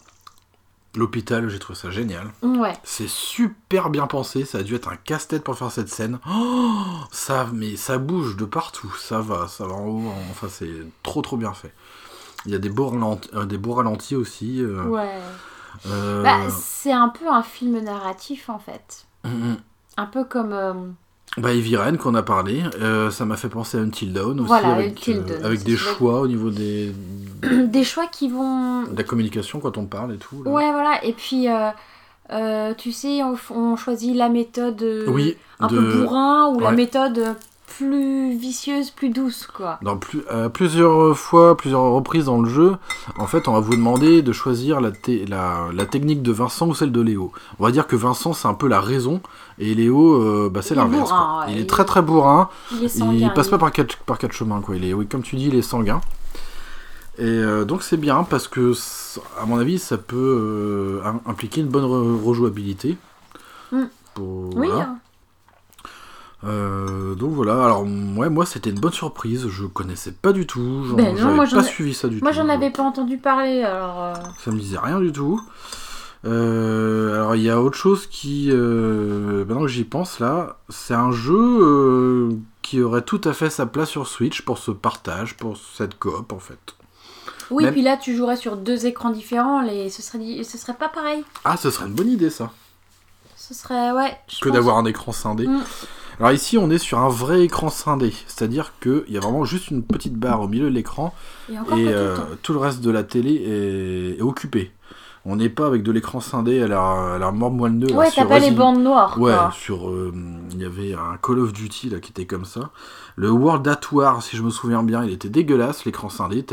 l'hôpital, 0.96 1.50
j'ai 1.50 1.60
trouvé 1.60 1.78
ça 1.78 1.92
génial. 1.92 2.32
ouais. 2.42 2.74
C'est 2.84 3.10
super 3.10 3.90
bien 3.90 4.08
pensé, 4.08 4.46
ça 4.46 4.60
a 4.60 4.64
dû 4.64 4.76
être 4.76 4.88
un 4.90 4.96
casse-tête 4.96 5.44
pour 5.44 5.58
faire 5.58 5.72
cette 5.72 5.90
scène. 5.90 6.20
Oh, 6.30 6.84
ça, 7.12 7.48
mais 7.54 7.76
ça 7.76 7.98
bouge 7.98 8.36
de 8.38 8.46
partout, 8.46 8.94
ça 8.98 9.20
va, 9.20 9.48
ça 9.48 9.66
va 9.68 9.74
en 9.74 9.86
haut, 9.86 10.08
en- 10.08 10.32
enfin 10.32 10.48
c'est 10.50 10.72
trop 11.04 11.22
trop 11.22 11.38
bien 11.38 11.54
fait. 11.54 11.74
Il 12.46 12.52
y 12.52 12.56
a 12.56 12.60
des 12.60 12.70
beaux 12.70 12.88
ralentis, 12.90 13.30
euh, 13.34 13.46
des 13.46 13.58
beaux 13.58 13.74
ralentis 13.74 14.16
aussi. 14.16 14.62
euh, 14.62 14.84
Ouais. 14.86 15.20
Euh, 15.86 16.24
Bah, 16.24 16.38
c'est 16.50 16.92
un 16.92 17.10
peu 17.10 17.28
un 17.30 17.44
film 17.44 17.80
narratif 17.80 18.50
en 18.50 18.60
fait. 18.60 19.06
Un 19.98 20.06
peu 20.06 20.24
comme. 20.24 20.54
euh, 20.54 20.74
Bah, 21.38 21.54
Heavy 21.54 21.76
Rain 21.76 21.98
qu'on 21.98 22.16
a 22.16 22.24
parlé, 22.24 22.64
euh, 22.82 23.12
ça 23.12 23.26
m'a 23.26 23.36
fait 23.38 23.50
penser 23.50 23.78
à 23.78 23.82
Until 23.82 24.14
Dawn 24.14 24.40
aussi, 24.40 24.48
Voilà, 24.48 24.74
avec, 24.74 24.94
Until 25.00 25.24
Dawn, 25.24 25.44
avec 25.46 25.64
des 25.64 25.76
choix 25.78 26.22
au 26.22 26.28
niveau 26.28 26.50
des, 26.50 26.94
des 27.66 27.84
choix 27.84 28.08
qui 28.08 28.30
vont. 28.30 28.84
de 28.84 28.98
la 28.98 29.04
communication 29.04 29.60
quand 29.60 29.78
on 29.78 29.86
parle 29.86 30.14
et 30.14 30.18
tout. 30.18 30.44
là. 30.44 30.52
Ouais, 30.52 30.72
voilà. 30.72 31.04
Et 31.04 31.14
puis, 31.14 31.48
tu 32.78 32.92
sais, 32.92 33.22
on, 33.24 33.36
on 33.52 33.76
choisit 33.76 34.16
la 34.16 34.30
méthode 34.30 34.84
Oui, 35.08 35.38
un 35.60 35.68
de- 35.68 35.78
peu 35.78 36.00
bourrin 36.02 36.48
ou 36.54 36.60
la 36.60 36.72
méthode 36.72 37.36
plus 37.68 38.36
vicieuse, 38.38 38.90
plus 38.92 39.10
douce, 39.10 39.46
quoi. 39.48 39.78
Dans 39.82 39.98
plus, 39.98 40.24
euh, 40.32 40.50
plusieurs 40.50 41.16
fois, 41.18 41.56
plusieurs 41.58 41.82
reprises 41.92 42.26
dans 42.26 42.42
le 42.42 42.50
jeu, 42.50 42.76
en 43.18 43.28
fait, 43.28 43.48
on 43.48 43.54
va 43.54 43.60
vous 43.60 43.76
demander 43.76 44.22
de 44.22 44.32
choisir 44.32 44.82
la, 44.82 44.92
te- 44.92 45.30
la, 45.30 45.68
la 45.74 45.86
technique 45.86 46.22
de 46.24 46.32
Vincent 46.32 46.68
ou 46.68 46.74
celle 46.74 46.92
de 46.92 47.02
Léo. 47.02 47.32
On 47.60 47.64
va 47.66 47.72
dire 47.72 47.86
que 47.86 47.96
Vincent, 47.96 48.34
c'est 48.34 48.48
un 48.48 48.54
peu 48.54 48.68
la 48.68 48.82
raison, 48.82 49.22
et 49.60 49.76
Léo, 49.76 50.14
euh, 50.16 50.50
bah, 50.52 50.62
c'est 50.62 50.76
l'inverse. 50.76 51.12
ouais, 51.12 51.54
il 51.54 51.60
est 51.60 51.70
très 51.70 51.86
très 51.86 52.02
bourrin, 52.02 52.50
Il 52.72 52.84
est 52.86 52.88
sanguin. 52.88 53.14
il 53.14 53.34
passe 53.34 53.48
il- 53.48 53.52
pas 53.52 53.58
par 53.60 53.72
quatre, 53.72 53.98
par 53.98 54.18
quatre 54.18 54.34
chemins, 54.34 54.62
quoi. 54.62 54.76
Il 54.76 54.86
est, 54.86 54.94
oui, 54.94 55.06
comme 55.06 55.22
tu 55.22 55.36
dis, 55.36 55.48
il 55.48 55.56
est 55.56 55.62
sanguin. 55.62 56.02
Et 57.20 57.24
euh, 57.26 57.66
donc 57.66 57.84
c'est 57.84 57.98
bien, 57.98 58.24
parce 58.24 58.48
que, 58.48 58.74
à 59.42 59.46
mon 59.46 59.58
avis, 59.58 59.80
ça 59.80 59.98
peut 59.98 61.02
im- 61.04 61.20
impliquer 61.26 61.62
une 61.62 61.68
bonne 61.68 61.86
re- 61.86 62.24
rejouabilité. 62.24 62.96
Mm. 63.72 63.84
Pour- 64.14 64.56
Oui, 64.56 64.68
voilà. 64.68 64.82
hein. 64.84 64.98
Euh, 66.44 67.16
donc 67.16 67.32
voilà, 67.32 67.64
alors 67.66 67.84
ouais, 67.84 68.30
moi 68.30 68.46
c'était 68.46 68.70
une 68.70 68.80
bonne 68.80 68.92
surprise, 68.94 69.48
je 69.50 69.66
connaissais 69.66 70.12
pas 70.12 70.32
du 70.34 70.46
tout, 70.46 70.84
j'en- 70.86 70.94
Ben 70.96 71.16
non, 71.16 71.34
moi, 71.34 71.46
j'en 71.46 71.58
pas 71.58 71.64
ai- 71.64 71.68
suivi 71.68 71.96
ça 71.96 72.08
du 72.10 72.22
moi 72.22 72.30
tout. 72.32 72.38
j'en 72.38 72.48
avais 72.50 72.70
pas 72.70 72.84
entendu 72.84 73.18
parler, 73.18 73.64
alors. 73.64 74.04
euh, 74.04 74.14
Ça 74.44 74.52
me 74.52 74.60
disait 74.60 74.78
rien 74.78 75.00
du 75.00 75.12
tout. 75.12 75.42
Euh, 76.26 77.16
alors 77.16 77.36
il 77.36 77.42
y 77.44 77.50
a 77.50 77.62
autre 77.62 77.78
chose 77.78 78.08
qui, 78.08 78.50
euh, 78.52 79.46
maintenant 79.46 79.62
que 79.62 79.68
j'y 79.68 79.84
pense 79.84 80.20
là, 80.20 80.58
c'est 80.70 80.94
un 80.94 81.12
jeu 81.12 82.30
qui 82.62 82.82
aurait 82.82 83.04
tout 83.04 83.22
à 83.24 83.34
fait 83.34 83.50
sa 83.50 83.66
place 83.66 83.90
sur 83.90 84.08
Switch 84.08 84.42
pour 84.42 84.58
ce 84.58 84.72
partage, 84.72 85.38
pour 85.38 85.58
cette 85.58 85.98
coop 85.98 86.32
en 86.34 86.40
fait. 86.40 86.60
Oui, 87.50 87.64
Même- 87.64 87.74
puis 87.74 87.82
là 87.82 87.98
tu 87.98 88.16
jouerais 88.16 88.36
sur 88.36 88.58
deux 88.58 88.86
écrans 88.86 89.10
différents, 89.12 89.62
les... 89.62 89.90
ce, 89.90 90.02
serait... 90.02 90.44
ce 90.44 90.58
serait 90.58 90.74
pas 90.76 90.90
pareil. 90.90 91.24
Ah, 91.46 91.56
ce 91.58 91.70
serait 91.72 91.86
une 91.88 91.94
bonne 91.94 92.10
idée 92.10 92.30
ça, 92.30 92.52
Ce 93.36 93.54
serait, 93.54 93.92
ouais. 93.92 94.18
je 94.28 94.40
que 94.40 94.50
pense- 94.50 94.56
d'avoir 94.56 94.78
un 94.78 94.86
écran 94.86 95.12
scindé. 95.14 95.48
Mm. 95.48 95.62
Alors 96.20 96.32
ici 96.32 96.58
on 96.58 96.70
est 96.72 96.78
sur 96.80 96.98
un 97.00 97.10
vrai 97.10 97.44
écran 97.44 97.70
scindé, 97.70 98.12
c'est-à-dire 98.28 98.74
qu'il 98.82 99.04
y 99.10 99.18
a 99.18 99.20
vraiment 99.20 99.46
juste 99.46 99.70
une 99.70 99.84
petite 99.84 100.16
barre 100.16 100.42
au 100.42 100.48
milieu 100.48 100.66
de 100.70 100.74
l'écran 100.74 101.14
Et 101.78 101.88
euh, 101.90 102.16
le 102.16 102.36
tout 102.42 102.54
le 102.54 102.60
reste 102.60 102.82
de 102.82 102.90
la 102.90 103.04
télé 103.04 103.34
est, 103.36 104.20
est 104.20 104.22
occupé. 104.24 104.72
On 105.30 105.36
n'est 105.36 105.50
pas 105.50 105.68
avec 105.68 105.84
de 105.84 105.92
l'écran 105.92 106.22
scindé 106.22 106.62
à 106.62 106.68
la, 106.68 107.16
à 107.16 107.18
la 107.20 107.32
mort 107.34 107.52
moelleux. 107.52 107.88
là, 107.88 107.96
Ouais, 107.98 108.08
t'as 108.16 108.24
pas 108.26 108.40
les 108.40 108.52
bandes 108.52 108.82
noires. 108.82 109.20
Ouais, 109.20 109.34
quoi. 109.34 109.52
sur. 109.54 109.90
euh, 109.90 110.14
Il 110.54 110.60
y 110.62 110.64
avait 110.66 110.94
un 110.94 111.18
Call 111.22 111.40
of 111.40 111.52
Duty 111.52 111.90
là, 111.90 112.00
qui 112.00 112.12
était 112.12 112.26
comme 112.26 112.46
ça. 112.46 112.70
Le 113.18 113.30
World 113.30 113.68
at 113.68 113.82
War, 113.92 114.24
si 114.24 114.38
je 114.38 114.42
me 114.44 114.50
souviens 114.50 114.84
bien, 114.84 115.04
il 115.04 115.12
était 115.12 115.28
dégueulasse, 115.28 115.84
l'écran 115.84 116.08
scindé. 116.10 116.46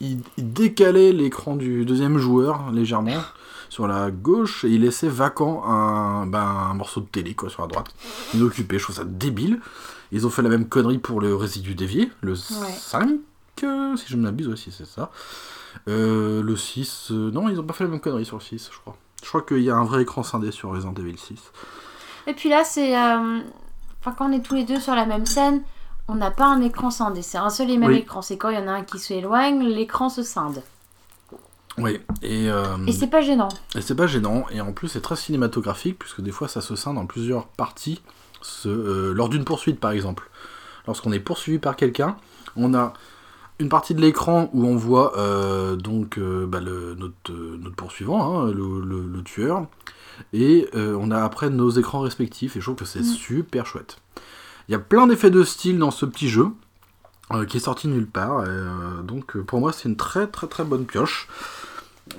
il 0.00 0.18
décalait 0.38 1.12
l'écran 1.12 1.54
du 1.54 1.84
deuxième 1.84 2.18
joueur 2.18 2.72
légèrement 2.72 3.12
sur 3.70 3.88
la 3.88 4.10
gauche 4.10 4.64
et 4.64 4.68
il 4.68 4.82
laissait 4.82 5.08
vacant 5.08 5.64
un, 5.64 6.26
ben, 6.26 6.40
un 6.42 6.74
morceau 6.74 7.00
de 7.00 7.06
télé 7.06 7.32
quoi, 7.34 7.48
sur 7.48 7.62
la 7.62 7.68
droite. 7.68 7.94
Inoccupé, 8.34 8.78
je 8.78 8.82
trouve 8.84 8.96
ça 8.96 9.04
débile. 9.04 9.60
Ils 10.12 10.26
ont 10.26 10.30
fait 10.30 10.42
la 10.42 10.48
même 10.50 10.68
connerie 10.68 10.98
pour 10.98 11.20
le 11.22 11.34
résidu 11.34 11.74
dévié, 11.74 12.10
le 12.20 12.34
5, 12.36 13.08
euh, 13.62 13.96
si 13.96 14.04
je 14.08 14.16
ne 14.16 14.22
m'abuse 14.22 14.48
aussi, 14.48 14.70
c'est 14.72 14.86
ça. 14.86 15.10
Euh, 15.88 16.42
le 16.42 16.56
6, 16.56 17.08
euh, 17.12 17.30
non, 17.30 17.48
ils 17.48 17.58
ont 17.60 17.64
pas 17.64 17.72
fait 17.74 17.84
la 17.84 17.90
même 17.90 18.00
connerie 18.00 18.24
sur 18.26 18.36
le 18.36 18.42
6, 18.42 18.70
je 18.72 18.78
crois. 18.80 18.96
Je 19.22 19.28
crois 19.28 19.42
qu'il 19.42 19.60
y 19.60 19.70
a 19.70 19.76
un 19.76 19.84
vrai 19.84 20.02
écran 20.02 20.22
scindé 20.22 20.50
sur 20.50 20.70
Resident 20.70 20.94
Evil 20.98 21.16
6. 21.16 21.38
Et 22.26 22.34
puis 22.34 22.48
là, 22.48 22.64
c'est. 22.64 22.96
euh, 22.98 23.40
Enfin, 24.00 24.14
quand 24.18 24.30
on 24.30 24.32
est 24.32 24.40
tous 24.40 24.54
les 24.54 24.64
deux 24.64 24.80
sur 24.80 24.94
la 24.94 25.04
même 25.04 25.26
scène, 25.26 25.62
on 26.08 26.14
n'a 26.14 26.30
pas 26.30 26.46
un 26.46 26.62
écran 26.62 26.90
scindé. 26.90 27.20
C'est 27.22 27.36
un 27.38 27.50
seul 27.50 27.70
et 27.70 27.76
même 27.76 27.90
Oui. 27.90 27.98
écran. 27.98 28.22
C'est 28.22 28.38
quand 28.38 28.48
il 28.48 28.56
y 28.58 28.58
en 28.58 28.66
a 28.66 28.72
un 28.72 28.82
qui 28.82 28.98
s'éloigne, 28.98 29.62
l'écran 29.62 30.08
se 30.08 30.22
scinde. 30.22 30.62
Oui, 31.82 31.98
et, 32.22 32.50
euh, 32.50 32.76
Et 32.86 32.92
c'est 32.92 33.06
pas 33.06 33.20
gênant. 33.22 33.48
et 33.76 33.80
c'est 33.80 33.94
pas 33.94 34.06
gênant, 34.06 34.44
et 34.50 34.60
en 34.60 34.72
plus 34.72 34.88
c'est 34.88 35.00
très 35.00 35.16
cinématographique, 35.16 35.98
puisque 35.98 36.20
des 36.20 36.30
fois 36.32 36.46
ça 36.48 36.60
se 36.60 36.76
scinde 36.76 36.98
en 36.98 37.06
plusieurs 37.06 37.46
parties, 37.46 38.02
ce- 38.42 38.68
euh, 38.68 39.12
lors 39.14 39.28
d'une 39.28 39.44
poursuite 39.44 39.80
par 39.80 39.90
exemple. 39.92 40.28
Lorsqu'on 40.86 41.12
est 41.12 41.20
poursuivi 41.20 41.58
par 41.58 41.76
quelqu'un, 41.76 42.16
on 42.56 42.74
a 42.74 42.92
une 43.58 43.68
partie 43.68 43.94
de 43.94 44.00
l'écran 44.00 44.48
où 44.54 44.64
on 44.66 44.76
voit 44.76 45.18
euh, 45.18 45.76
donc 45.76 46.18
bah, 46.18 46.60
le- 46.60 46.94
notre, 46.94 47.32
notre 47.32 47.76
poursuivant, 47.76 48.40
hein, 48.40 48.46
le, 48.50 48.80
le- 48.80 49.06
le 49.06 49.22
tueur, 49.22 49.66
et 50.32 50.68
on 50.74 51.10
a 51.10 51.22
après 51.22 51.50
nos 51.50 51.70
écrans 51.70 52.00
respectifs, 52.00 52.56
et 52.56 52.60
je 52.60 52.64
trouve 52.66 52.76
que 52.76 52.84
c'est 52.84 53.00
Mm. 53.00 53.04
super 53.04 53.66
chouette. 53.66 53.98
Il 54.68 54.72
y 54.72 54.74
a 54.74 54.78
plein 54.78 55.06
d'effets 55.06 55.30
de 55.30 55.42
style 55.44 55.78
dans 55.78 55.90
ce 55.90 56.04
petit 56.06 56.28
jeu, 56.28 56.48
qui 57.48 57.58
est 57.58 57.60
sorti 57.60 57.86
nulle 57.86 58.06
part, 58.08 58.44
et, 58.44 59.02
donc 59.04 59.36
pour 59.38 59.60
moi 59.60 59.72
c'est 59.72 59.88
une 59.88 59.96
très 59.96 60.26
très 60.26 60.46
très 60.48 60.64
bonne 60.64 60.84
pioche. 60.84 61.28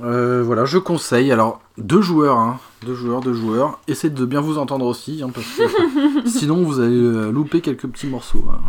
Euh, 0.03 0.41
voilà, 0.43 0.65
je 0.65 0.77
conseille. 0.77 1.31
Alors, 1.31 1.61
deux 1.77 2.01
joueurs, 2.01 2.37
hein, 2.37 2.59
deux 2.85 2.95
joueurs, 2.95 3.21
deux 3.21 3.33
joueurs. 3.33 3.79
Essayez 3.87 4.13
de 4.13 4.25
bien 4.25 4.41
vous 4.41 4.57
entendre 4.57 4.85
aussi, 4.85 5.21
hein, 5.23 5.29
parce 5.33 5.45
que 5.47 6.27
sinon 6.29 6.63
vous 6.63 6.79
allez 6.79 6.95
euh, 6.95 7.31
louper 7.31 7.61
quelques 7.61 7.87
petits 7.87 8.07
morceaux. 8.07 8.45
hein. 8.51 8.59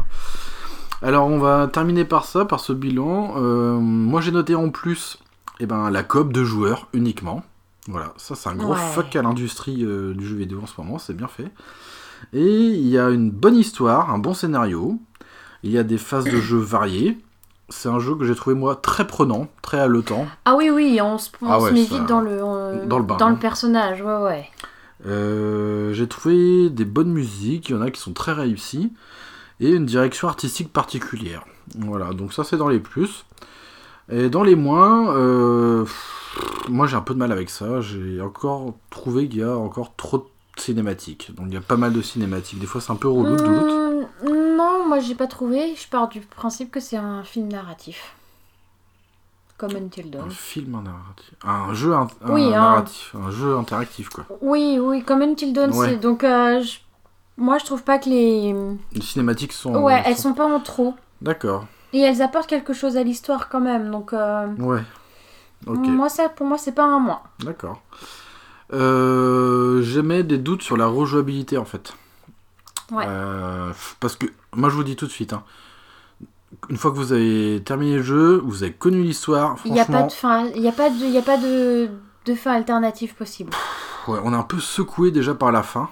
Alors, 1.00 1.26
on 1.26 1.38
va 1.38 1.68
terminer 1.68 2.04
par 2.04 2.24
ça, 2.24 2.44
par 2.44 2.60
ce 2.60 2.72
bilan. 2.72 3.34
Euh, 3.36 3.74
moi, 3.78 4.20
j'ai 4.20 4.30
noté 4.32 4.54
en 4.54 4.68
plus, 4.70 5.18
eh 5.60 5.66
ben, 5.66 5.90
la 5.90 6.02
coop 6.02 6.32
de 6.32 6.44
joueurs 6.44 6.88
uniquement. 6.92 7.42
Voilà, 7.88 8.12
ça 8.16 8.36
c'est 8.36 8.48
un 8.48 8.54
gros 8.54 8.74
Ouais. 8.74 8.78
fuck 8.94 9.16
à 9.16 9.22
l'industrie 9.22 9.84
euh, 9.84 10.14
du 10.14 10.24
jeu 10.24 10.36
vidéo 10.36 10.60
en 10.62 10.66
ce 10.66 10.74
moment, 10.80 10.98
c'est 10.98 11.16
bien 11.16 11.26
fait. 11.26 11.50
Et 12.32 12.46
il 12.46 12.86
y 12.86 12.96
a 12.96 13.10
une 13.10 13.30
bonne 13.32 13.56
histoire, 13.56 14.12
un 14.14 14.18
bon 14.18 14.34
scénario. 14.34 15.00
Il 15.64 15.72
y 15.72 15.78
a 15.78 15.82
des 15.82 15.98
phases 15.98 16.24
de 16.24 16.36
jeu 16.40 16.58
variées. 16.58 17.18
C'est 17.74 17.88
un 17.88 17.98
jeu 17.98 18.14
que 18.14 18.24
j'ai 18.24 18.34
trouvé 18.34 18.54
moi 18.54 18.76
très 18.76 19.06
prenant, 19.06 19.48
très 19.62 19.78
haletant. 19.78 20.26
Ah 20.44 20.54
oui, 20.56 20.68
oui, 20.70 21.00
on 21.02 21.16
se, 21.16 21.30
on 21.40 21.48
Ah 21.50 21.58
se 21.58 21.64
ouais, 21.64 21.72
met 21.72 21.84
ça- 21.86 21.94
vite 21.98 22.06
dans 22.06 22.20
le, 22.20 22.38
dans 22.86 22.98
le 22.98 23.04
bain, 23.04 23.16
hein. 23.18 23.34
personnage. 23.34 24.02
Ouais, 24.02 24.22
ouais. 24.22 24.44
Euh, 25.06 25.92
j'ai 25.94 26.06
trouvé 26.06 26.68
des 26.70 26.84
bonnes 26.84 27.10
musiques, 27.12 27.70
il 27.70 27.72
y 27.72 27.74
en 27.78 27.80
a 27.80 27.90
qui 27.90 28.00
sont 28.00 28.12
très 28.12 28.32
réussies, 28.32 28.92
et 29.58 29.70
une 29.70 29.86
direction 29.86 30.28
artistique 30.28 30.72
particulière. 30.72 31.44
Voilà, 31.78 32.12
donc 32.12 32.32
ça 32.32 32.44
c'est 32.44 32.56
dans 32.56 32.68
les 32.68 32.78
plus. 32.78 33.24
Et 34.10 34.28
dans 34.28 34.42
les 34.42 34.54
moins, 34.56 35.14
euh, 35.16 35.84
pff, 35.84 36.68
moi 36.68 36.86
j'ai 36.86 36.96
un 36.96 37.00
peu 37.00 37.14
de 37.14 37.18
mal 37.18 37.32
avec 37.32 37.48
ça, 37.50 37.80
j'ai 37.80 38.20
encore 38.20 38.74
trouvé 38.90 39.28
qu'il 39.28 39.40
y 39.40 39.42
a 39.42 39.56
encore 39.56 39.94
trop 39.96 40.18
de 40.18 40.24
cinématiques. 40.60 41.34
Donc 41.34 41.46
il 41.48 41.54
y 41.54 41.56
a 41.56 41.60
pas 41.62 41.76
mal 41.76 41.92
de 41.92 42.02
cinématiques, 42.02 42.58
des 42.58 42.66
fois 42.66 42.80
c'est 42.80 42.92
un 42.92 42.96
peu 42.96 43.08
relou 43.08 43.36
de 43.36 43.42
doute. 43.42 44.28
Hmm, 44.28 44.32
moi 44.56 44.98
j'ai 45.00 45.14
pas 45.14 45.26
trouvé. 45.26 45.74
Je 45.76 45.88
pars 45.88 46.08
du 46.08 46.20
principe 46.20 46.70
que 46.70 46.80
c'est 46.80 46.96
un 46.96 47.22
film 47.24 47.48
narratif. 47.48 48.14
Comme 49.58 49.76
Until 49.76 50.10
Dawn. 50.10 50.26
Un 50.26 50.30
film 50.30 50.72
narratif. 50.82 51.34
Un 51.44 51.72
jeu 51.74 51.94
un, 51.94 52.08
un 52.24 52.32
Oui, 52.32 52.46
un- 52.46 52.50
narratif, 52.50 53.14
un 53.14 53.30
jeu 53.30 53.56
interactif 53.56 54.08
quoi. 54.08 54.24
Oui, 54.40 54.78
oui, 54.80 55.04
comme 55.04 55.22
Until 55.22 55.52
Dawn. 55.52 55.70
Ouais. 55.72 55.90
c'est- 55.90 55.96
Donc, 55.98 56.24
euh, 56.24 56.60
je- 56.62 56.78
moi 57.36 57.58
je 57.58 57.64
trouve 57.64 57.82
pas 57.84 57.98
que 57.98 58.08
les. 58.08 58.54
Les 58.92 59.00
cinématiques 59.02 59.52
sont. 59.52 59.74
Ouais, 59.76 60.02
elles 60.04 60.16
sont 60.18 60.34
pas 60.34 60.46
en 60.46 60.58
trop. 60.60 60.94
D'accord, 61.20 61.66
Et 61.92 62.00
elles 62.00 62.20
apportent 62.22 62.48
quelque 62.48 62.72
chose 62.72 62.96
à 62.96 63.04
l'histoire 63.04 63.48
quand 63.48 63.60
même. 63.60 63.90
Donc, 63.92 64.12
euh, 64.12 64.48
ouais. 64.58 64.82
Ok. 65.68 65.86
moi, 65.86 66.08
ça, 66.08 66.28
pour 66.28 66.44
moi, 66.46 66.58
c'est 66.58 66.72
pas 66.72 66.82
un 66.84 66.98
moins. 66.98 67.20
D'accord. 67.38 67.80
Euh, 68.72 69.80
J'émets 69.82 70.22
des 70.24 70.38
doutes 70.38 70.62
sur 70.62 70.76
la 70.76 70.86
rejouabilité 70.86 71.58
en 71.58 71.64
fait. 71.64 71.92
Ouais. 72.92 73.04
Euh, 73.08 73.72
parce 74.00 74.16
que, 74.16 74.26
moi 74.54 74.68
je 74.68 74.74
vous 74.76 74.84
dis 74.84 74.96
tout 74.96 75.06
de 75.06 75.10
suite, 75.12 75.32
hein, 75.32 75.42
une 76.68 76.76
fois 76.76 76.90
que 76.90 76.96
vous 76.96 77.12
avez 77.12 77.62
terminé 77.64 77.96
le 77.96 78.02
jeu, 78.02 78.40
vous 78.44 78.62
avez 78.62 78.72
connu 78.72 79.02
l'histoire, 79.02 79.56
Il 79.64 79.72
n'y 79.72 79.80
a 79.80 79.84
pas 79.86 80.02
de 80.02 80.12
fin, 80.12 80.46
il 80.54 80.62
y 80.62 80.68
a 80.68 80.72
pas 80.72 80.90
de, 80.90 80.96
il 80.96 81.10
y 81.10 81.18
a 81.18 81.22
pas 81.22 81.38
de, 81.38 81.88
de 82.26 82.34
fin 82.34 82.52
alternative 82.52 83.14
possible. 83.14 83.50
ouais, 84.08 84.18
on 84.22 84.32
est 84.32 84.36
un 84.36 84.42
peu 84.42 84.60
secoué 84.60 85.10
déjà 85.10 85.34
par 85.34 85.50
la 85.52 85.62
fin. 85.62 85.88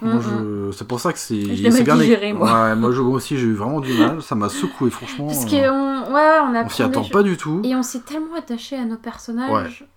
C'est 0.73 0.87
pour 0.87 0.99
ça 0.99 1.11
que 1.13 1.19
c'est 1.19 1.41
Je 1.41 1.63
l'ai 1.63 1.71
c'est 1.71 1.77
mal 1.79 1.83
bien 1.83 1.97
digéré, 1.97 2.33
moi. 2.33 2.47
Ouais, 2.69 2.75
moi, 2.75 2.91
je- 2.91 3.01
moi 3.01 3.15
aussi 3.15 3.37
j'ai 3.37 3.47
eu 3.47 3.55
vraiment 3.55 3.79
du 3.79 3.93
mal, 3.93 4.21
ça 4.21 4.35
m'a 4.35 4.49
secoué 4.49 4.89
franchement. 4.91 5.25
Parce 5.27 5.43
euh, 5.45 5.47
qu'on 5.49 6.13
ouais, 6.13 6.39
on 6.43 6.55
a 6.55 6.63
on 6.63 6.69
s'y 6.69 6.83
attend 6.83 7.03
pas 7.05 7.23
du 7.23 7.35
tout, 7.37 7.61
Et 7.63 7.75
on 7.75 7.83
s'est 7.83 8.01
tellement 8.01 8.35
attaché 8.37 8.75
à 8.77 8.85
nos 8.85 8.97
personnages. 8.97 9.81
Ouais. 9.81 9.87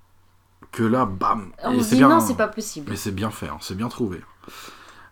que 0.73 0.83
là, 0.83 1.05
bam. 1.05 1.53
On 1.63 1.73
Et 1.75 1.83
se 1.83 1.91
dit 1.91 1.97
bien, 1.97 2.09
non, 2.09 2.21
c'est 2.21 2.37
pas 2.37 2.49
possible. 2.49 2.87
Mais 2.91 2.97
c'est 2.97 3.15
bien 3.15 3.31
fait, 3.31 3.49
hein, 3.49 3.59
c'est 3.61 3.77
bien 3.77 3.89
trouvé. 3.89 4.21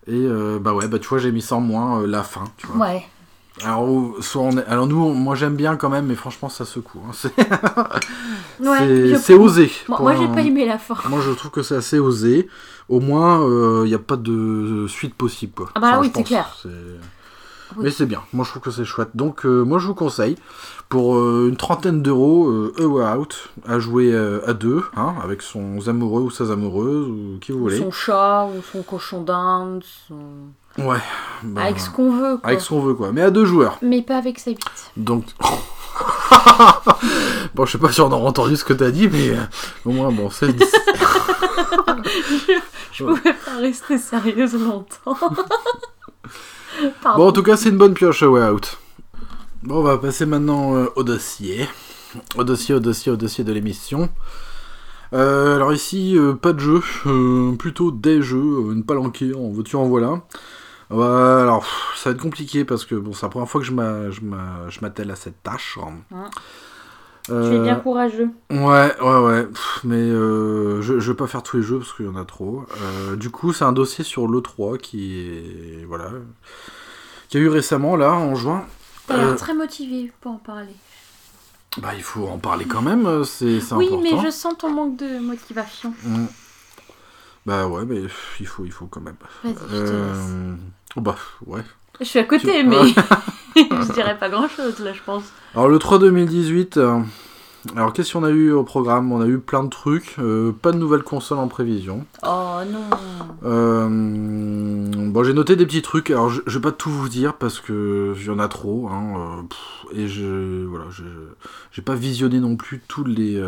Et 0.07 0.13
euh, 0.15 0.59
bah 0.61 0.73
ouais, 0.75 0.89
bah 0.89 0.99
tu 0.99 1.09
vois, 1.09 1.19
j'ai 1.19 1.31
mis 1.33 1.43
ça 1.43 1.57
en 1.57 1.61
moins 1.61 2.01
euh, 2.03 2.07
la 2.07 2.23
fin, 2.23 2.45
tu 2.57 2.67
vois. 2.67 2.87
Ouais. 2.89 3.05
Alors, 3.63 3.87
soit 4.21 4.43
on 4.43 4.57
est- 4.57 4.65
alors 4.67 4.87
nous, 4.87 4.97
on- 5.01 5.15
moi 5.15 5.35
j'aime 5.35 5.55
bien 5.57 5.77
quand 5.77 5.91
même, 5.91 6.07
mais 6.07 6.15
franchement 6.15 6.49
ça 6.49 6.65
secoue. 6.65 7.01
hein. 7.07 7.13
C'est 7.13 7.31
Ouais, 8.61 8.79
je- 9.09 9.33
osé. 9.35 9.71
Moi, 9.89 10.15
j'ai 10.17 10.29
pas 10.29 10.41
aimé 10.43 10.65
la 10.67 10.79
fin. 10.79 10.97
Moi 11.09 11.21
je 11.21 11.31
trouve 11.33 11.51
que 11.51 11.63
c'est 11.63 11.77
assez 11.77 11.99
osé. 11.99 12.49
Au 12.89 13.01
moins, 13.01 13.41
il 13.85 13.89
n'y 13.89 13.95
a 13.95 13.99
pas 13.99 14.17
de 14.17 14.87
suite 14.89 15.15
possible. 15.15 15.53
Quoi. 15.55 15.71
Ah 15.75 15.81
bah 15.81 15.99
oui, 16.01 16.11
c'est 16.15 16.23
clair. 16.25 16.57
Oui. 17.77 17.85
Mais 17.85 17.91
c'est 17.91 18.07
bien, 18.07 18.23
moi 18.33 18.45
je 18.45 18.51
trouve 18.51 18.63
que 18.63 18.71
c'est 18.71 18.85
chouette. 18.85 19.11
Donc 19.15 19.47
euh, 19.47 19.63
moi 19.63 19.79
je 19.79 19.87
vous 19.87 19.95
conseille, 19.95 20.37
pour 20.93 21.17
euh, 21.17 21.49
une 21.49 21.57
trentaine 21.57 22.03
d'euros, 22.03 22.49
euh, 22.49 22.75
A 22.79 22.83
Way 22.83 23.17
Out, 23.17 23.49
à 23.67 23.79
jouer 23.79 24.13
euh, 24.13 24.47
à 24.47 24.53
deux, 24.53 24.85
hein, 24.95 25.15
avec 25.25 25.41
son 25.41 25.79
amoureux 25.89 26.21
ou 26.21 26.31
sa 26.31 26.45
amoureuse, 26.45 27.09
ou 27.09 27.39
qui 27.41 27.53
vous 27.53 27.61
voulez. 27.61 27.79
Son 27.79 27.91
chat 27.91 28.47
ou 28.47 28.61
son 28.73 28.83
cochon 28.83 29.23
d'Inde, 29.23 29.83
son... 30.07 30.19
Ouais. 30.77 30.99
bah, 31.45 31.63
avec 31.63 31.81
ce 31.81 31.89
qu'on 31.89 32.13
veut. 32.13 32.37
Quoi. 32.37 32.51
avec 32.51 32.61
ce 32.61 32.69
qu'on 32.69 32.81
veut 32.81 32.93
quoi. 32.93 33.11
Mais 33.11 33.23
à 33.23 33.31
deux 33.31 33.47
joueurs. 33.47 33.79
Mais 33.81 34.03
pas 34.03 34.19
avec 34.19 34.39
sa 34.39 34.51
bite. 34.51 34.93
Donc. 34.99 35.25
bon, 37.55 37.65
je 37.65 37.73
sais 37.73 37.79
pas 37.79 37.91
si 37.91 38.03
on 38.03 38.13
aura 38.13 38.29
entendu 38.29 38.57
ce 38.57 38.65
que 38.65 38.75
t'as 38.75 38.91
dit, 38.91 39.09
mais 39.09 39.33
au 39.87 39.93
moins, 39.93 40.13
bon, 40.13 40.29
c'est. 40.29 40.49
Je 42.93 43.05
pouvais 43.05 43.33
pas 43.33 43.57
rester 43.59 43.97
sérieuse 43.97 44.55
longtemps. 44.55 45.17
Pardon. 47.03 47.23
Bon, 47.23 47.29
en 47.29 47.33
tout 47.33 47.43
cas, 47.43 47.57
c'est 47.57 47.69
une 47.69 47.79
bonne 47.79 47.95
pioche, 47.95 48.23
Way 48.23 48.49
Out. 48.49 48.79
Bon, 49.63 49.77
on 49.77 49.83
va 49.83 49.99
passer 49.99 50.27
maintenant 50.27 50.75
euh, 50.77 50.87
au 50.97 51.05
dossier. 51.05 51.69
Au 52.37 52.45
dossier, 52.45 52.75
au 52.75 52.81
dossier, 52.81 53.13
au 53.13 53.17
dossier 53.17 53.45
de 53.45 53.53
l'émission. 53.53 54.09
Euh, 55.13 55.57
alors 55.57 55.73
ici, 55.73 56.17
euh, 56.17 56.35
pas 56.35 56.53
de 56.53 56.59
jeu, 56.59 56.81
plutôt 57.59 57.91
des 57.91 58.23
jeux, 58.23 58.73
une 58.73 58.85
palanquée, 58.85 59.35
en 59.35 59.51
veux-tu, 59.51 59.77
en 59.77 59.85
voilà. 59.85 60.23
Alors, 60.91 61.61
pff, 61.61 61.93
ça 61.97 62.11
va 62.11 62.15
être 62.15 62.23
compliqué 62.23 62.65
parce 62.65 62.85
que 62.85 62.95
bon, 62.95 63.13
c'est 63.13 63.23
la 63.23 63.31
première 63.31 63.49
fois 63.49 63.61
que 63.61 63.67
je 63.67 64.81
m'attelle 64.81 65.11
à 65.11 65.17
cette 65.17 65.43
tâche. 65.43 65.79
Hein. 65.83 66.29
Tu 67.25 67.33
Euh, 67.33 67.61
es 67.61 67.63
bien 67.63 67.77
courageux. 67.77 68.31
Ouais, 68.51 69.01
ouais, 69.01 69.19
ouais. 69.21 69.45
Pff, 69.45 69.81
mais 69.85 69.97
euh, 69.97 70.83
je, 70.83 70.99
je 70.99 71.13
vais 71.13 71.17
pas 71.17 71.27
faire 71.29 71.43
tous 71.43 71.59
les 71.59 71.63
jeux 71.63 71.79
parce 71.79 71.93
qu'il 71.93 72.07
y 72.07 72.09
en 72.09 72.17
a 72.17 72.25
trop. 72.25 72.65
Euh, 72.81 73.17
du 73.17 73.31
coup, 73.31 73.53
c'est 73.53 73.65
un 73.65 73.73
dossier 73.73 74.03
sur 74.05 74.27
l'E3 74.27 74.79
qui 74.79 75.19
est. 75.21 75.85
Voilà. 75.87 76.11
Qui 77.29 77.37
a 77.37 77.41
eu 77.41 77.49
récemment, 77.49 77.95
là, 77.97 78.13
en 78.13 78.35
juin. 78.35 78.65
T'as 79.07 79.17
l'air 79.17 79.29
Euh, 79.29 79.35
très 79.37 79.55
motivé 79.55 80.13
pour 80.21 80.33
en 80.33 80.37
parler. 80.39 80.75
Bah, 81.79 81.91
il 81.97 82.03
faut 82.03 82.27
en 82.27 82.39
parler 82.39 82.67
quand 82.67 82.83
même, 82.83 83.07
euh, 83.07 83.25
c'est 83.25 83.47
Oui, 83.75 83.87
important. 83.87 84.01
mais 84.03 84.11
je 84.25 84.31
sens 84.31 84.59
ton 84.59 84.71
manque 84.71 84.97
de 84.97 85.19
motivation. 85.21 85.95
Mm. 86.05 86.27
Bah, 87.47 87.67
ouais, 87.67 87.85
mais 87.87 88.03
il 88.41 88.47
faut, 88.47 88.65
il 88.65 88.73
faut 88.73 88.87
quand 88.87 89.01
même. 89.01 89.17
Vas-y, 89.43 89.55
je 89.55 89.77
te 89.77 89.83
laisse. 89.83 89.91
Euh, 89.93 90.55
oh, 90.97 91.01
bah, 91.01 91.17
ouais. 91.47 91.63
Je 92.03 92.09
suis 92.09 92.19
à 92.19 92.25
côté, 92.25 92.61
tu- 92.61 92.67
mais 92.67 92.77
je 93.57 93.93
dirais 93.93 94.17
pas 94.19 94.29
grand 94.29 94.49
chose 94.49 94.79
là, 94.81 94.93
je 94.93 95.01
pense. 95.05 95.25
Alors 95.55 95.69
le 95.69 95.79
3 95.79 95.99
2018, 95.99 96.77
euh, 96.79 96.99
alors 97.77 97.93
qu'est-ce 97.93 98.13
qu'on 98.13 98.25
a 98.25 98.31
eu 98.31 98.51
au 98.53 98.65
programme? 98.65 99.13
On 99.13 99.21
a 99.21 99.27
eu 99.27 99.39
plein 99.39 99.63
de 99.65 99.69
trucs, 99.69 100.17
euh, 100.19 100.51
pas 100.53 100.73
de 100.73 100.79
nouvelles 100.79 101.03
consoles 101.05 101.39
en 101.39 101.49
prévision. 101.49 102.05
Oh 102.25 102.59
non. 102.71 102.81
Euh, 103.45 103.89
bon, 105.11 105.25
j'ai 105.25 105.35
noté 105.35 105.57
des 105.57 105.67
petits 105.67 105.83
trucs. 105.83 106.11
Alors, 106.11 106.29
je, 106.29 106.41
je 106.47 106.59
vais 106.59 106.63
pas 106.63 106.73
tout 106.73 106.91
vous 106.91 107.09
dire 107.09 107.35
parce 107.35 107.61
que 107.61 108.15
il 108.19 108.25
y 108.25 108.31
en 108.31 108.39
a 108.39 108.49
trop. 108.49 108.89
Hein, 108.89 109.45
pff, 109.49 109.97
et 109.99 110.09
je, 110.09 110.65
voilà, 110.67 110.87
je, 110.91 111.05
j'ai 111.73 111.83
pas 111.83 111.95
visionné 111.95 112.41
non 112.41 112.57
plus 112.57 112.81
tous 112.89 113.05
les, 113.05 113.41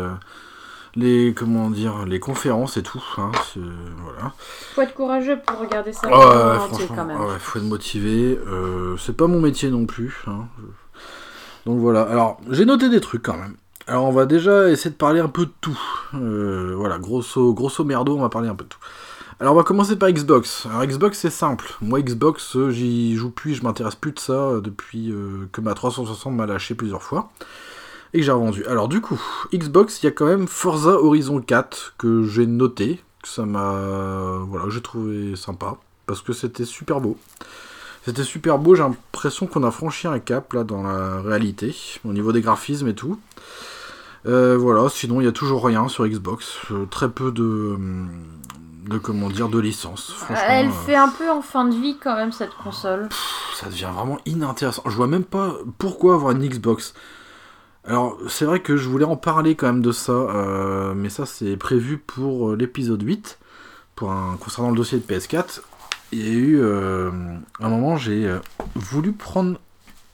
les 0.95 1.33
comment 1.33 1.69
dire 1.69 2.05
les 2.05 2.19
conférences 2.19 2.77
et 2.77 2.83
tout. 2.83 3.03
Hein, 3.17 3.31
voilà. 3.55 4.33
Faut 4.73 4.81
être 4.81 4.93
courageux 4.93 5.39
pour 5.45 5.59
regarder 5.59 5.93
ça. 5.93 6.07
Ouais, 6.07 6.57
franchement, 6.67 6.95
quand 6.95 7.05
même. 7.05 7.19
ouais, 7.21 7.39
faut 7.39 7.59
être 7.59 7.65
motivé. 7.65 8.39
Euh, 8.47 8.95
c'est 8.97 9.15
pas 9.15 9.27
mon 9.27 9.39
métier 9.41 9.69
non 9.69 9.85
plus. 9.85 10.23
hein. 10.27 10.45
Donc 11.65 11.79
voilà. 11.79 12.03
Alors, 12.03 12.39
j'ai 12.49 12.65
noté 12.65 12.89
des 12.89 13.01
trucs 13.01 13.23
quand 13.23 13.37
même. 13.37 13.55
Alors, 13.87 14.05
on 14.05 14.11
va 14.11 14.25
déjà 14.25 14.69
essayer 14.69 14.89
de 14.89 14.95
parler 14.95 15.19
un 15.19 15.27
peu 15.27 15.45
de 15.45 15.51
tout. 15.61 15.79
Euh, 16.15 16.73
voilà, 16.75 16.97
grosso, 16.97 17.53
grosso 17.53 17.83
merdo, 17.83 18.15
on 18.17 18.21
va 18.21 18.29
parler 18.29 18.49
un 18.49 18.55
peu 18.55 18.63
de 18.63 18.69
tout. 18.69 18.79
Alors, 19.39 19.53
on 19.53 19.57
va 19.57 19.63
commencer 19.63 19.95
par 19.97 20.09
Xbox. 20.09 20.65
Alors, 20.65 20.85
Xbox, 20.85 21.19
c'est 21.19 21.29
simple. 21.29 21.73
Moi, 21.81 22.01
Xbox, 22.01 22.57
j'y 22.69 23.15
joue 23.15 23.29
plus, 23.31 23.53
je 23.55 23.63
m'intéresse 23.63 23.95
plus 23.95 24.11
de 24.13 24.19
ça 24.19 24.59
depuis 24.63 25.11
euh, 25.11 25.47
que 25.51 25.61
ma 25.61 25.73
360 25.73 26.33
m'a 26.33 26.45
lâché 26.45 26.73
plusieurs 26.73 27.03
fois. 27.03 27.29
Et 28.15 28.19
que 28.19 28.23
j'ai 28.23 28.31
revendu. 28.31 28.65
Alors, 28.65 28.87
du 28.87 29.01
coup, 29.01 29.21
Xbox, 29.53 30.01
il 30.01 30.05
y 30.05 30.09
a 30.09 30.11
quand 30.11 30.25
même 30.25 30.47
Forza 30.47 30.91
Horizon 30.91 31.41
4 31.41 31.95
que 31.97 32.23
j'ai 32.23 32.47
noté. 32.47 33.03
Que 33.21 33.27
ça 33.27 33.45
m'a. 33.45 34.39
Voilà, 34.47 34.69
j'ai 34.69 34.81
trouvé 34.81 35.35
sympa 35.35 35.77
parce 36.07 36.21
que 36.21 36.33
c'était 36.33 36.65
super 36.65 37.01
beau. 37.01 37.17
C'était 38.05 38.23
super 38.23 38.59
beau, 38.59 38.75
j'ai 38.75 38.83
l'impression 38.83 39.47
qu'on 39.47 39.63
a 39.63 39.71
franchi 39.71 40.07
un 40.07 40.19
cap 40.19 40.53
là 40.53 40.63
dans 40.63 40.83
la 40.83 41.21
réalité, 41.21 41.75
au 42.05 42.13
niveau 42.13 42.31
des 42.31 42.41
graphismes 42.41 42.87
et 42.87 42.93
tout. 42.93 43.19
Euh, 44.27 44.55
voilà, 44.57 44.89
sinon 44.89 45.21
il 45.21 45.25
y 45.25 45.27
a 45.27 45.31
toujours 45.31 45.65
rien 45.65 45.87
sur 45.87 46.07
Xbox, 46.07 46.57
euh, 46.71 46.85
très 46.85 47.09
peu 47.09 47.31
de, 47.31 47.77
de 48.89 48.97
comment 48.99 49.29
dire, 49.29 49.49
de 49.49 49.59
licences. 49.59 50.11
Franchement, 50.11 50.45
Elle 50.47 50.67
euh, 50.67 50.85
fait 50.85 50.95
un 50.95 51.09
peu 51.09 51.29
en 51.31 51.41
fin 51.41 51.65
de 51.65 51.75
vie 51.75 51.97
quand 51.97 52.15
même 52.15 52.31
cette 52.31 52.53
console. 52.53 53.09
ça 53.55 53.67
devient 53.67 53.89
vraiment 53.93 54.19
inintéressant. 54.27 54.83
Je 54.85 54.95
vois 54.95 55.07
même 55.07 55.23
pas 55.25 55.55
pourquoi 55.79 56.13
avoir 56.13 56.31
une 56.31 56.47
Xbox. 56.47 56.93
Alors, 57.87 58.17
c'est 58.27 58.45
vrai 58.45 58.61
que 58.61 58.77
je 58.77 58.89
voulais 58.89 59.05
en 59.05 59.15
parler 59.15 59.55
quand 59.55 59.67
même 59.67 59.81
de 59.81 59.91
ça, 59.91 60.11
euh, 60.11 60.93
mais 60.95 61.09
ça 61.09 61.27
c'est 61.27 61.55
prévu 61.55 61.99
pour 61.99 62.49
euh, 62.51 62.55
l'épisode 62.55 63.01
8, 63.01 63.37
pour 63.95 64.11
un, 64.11 64.37
concernant 64.37 64.71
le 64.71 64.75
dossier 64.75 64.97
de 64.97 65.03
PS4. 65.03 65.61
Il 66.11 66.27
y 66.27 66.29
a 66.29 66.33
eu 66.33 66.59
euh, 66.61 67.11
un 67.59 67.69
moment, 67.69 67.95
j'ai 67.97 68.33
voulu 68.73 69.11
prendre 69.11 69.59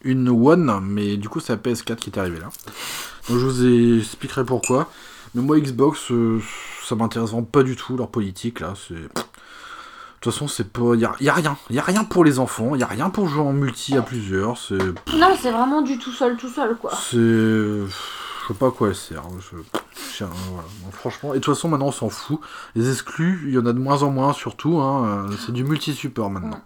une 0.04 0.30
One, 0.30 0.82
mais 0.84 1.16
du 1.16 1.30
coup 1.30 1.40
c'est 1.40 1.54
la 1.54 1.60
PS4 1.60 1.96
qui 1.96 2.10
est 2.10 2.18
arrivée 2.18 2.40
là. 2.40 2.50
Je 3.30 3.36
vous 3.36 4.00
expliquerai 4.00 4.44
pourquoi. 4.44 4.90
Mais 5.34 5.42
moi, 5.42 5.58
Xbox, 5.60 6.12
ça 6.84 6.96
m'intéresse 6.96 7.30
vraiment 7.30 7.44
pas 7.44 7.64
du 7.64 7.78
tout, 7.78 7.96
leur 7.96 8.10
politique 8.10 8.60
là. 8.60 8.74
C'est. 8.76 8.96
De 10.22 10.26
toute 10.26 10.34
façon, 10.34 10.48
c'est 10.48 10.72
pas. 10.72 10.94
Y 10.96 11.06
a, 11.06 11.16
y 11.20 11.30
a 11.30 11.34
rien. 11.34 11.58
Y 11.72 11.80
a 11.80 11.82
rien 11.82 12.04
pour 12.04 12.24
les 12.24 12.38
enfants. 12.38 12.76
Y 12.76 12.84
a 12.84 12.88
rien 12.88 13.10
pour 13.10 13.28
jouer 13.28 13.42
en 13.42 13.54
multi 13.54 13.98
à 13.98 14.04
plusieurs. 14.04 14.56
C'est. 14.58 14.78
Non, 15.18 15.36
c'est 15.42 15.50
vraiment 15.52 15.82
du 15.82 15.98
tout 15.98 16.12
seul, 16.12 16.38
tout 16.38 16.48
seul 16.50 16.76
quoi. 16.78 16.92
C'est. 16.94 17.18
Je 17.18 18.48
sais 18.48 18.54
pas 18.54 18.68
à 18.68 18.72
quoi 18.72 18.90
elle 18.90 18.96
sert. 18.96 19.24
Je... 19.40 19.58
je- 20.18 20.24
voilà. 20.26 20.64
Donc, 20.84 20.94
franchement. 20.94 21.34
Et 21.34 21.38
de 21.40 21.44
toute 21.44 21.56
façon, 21.56 21.70
maintenant, 21.70 21.88
on 21.88 21.92
s'en 21.92 22.10
fout. 22.10 22.40
Les 22.76 22.92
exclus, 22.92 23.46
il 23.48 23.54
y 23.54 23.58
en 23.58 23.66
a 23.66 23.74
de 23.74 23.80
moins 23.80 24.04
en 24.04 24.12
moins, 24.12 24.34
surtout. 24.34 24.80
Hein. 24.80 25.28
euh, 25.32 25.36
C'est 25.44 25.54
du 25.54 25.64
multi-support 25.64 26.30
maintenant. 26.30 26.50
Ouais. 26.52 26.58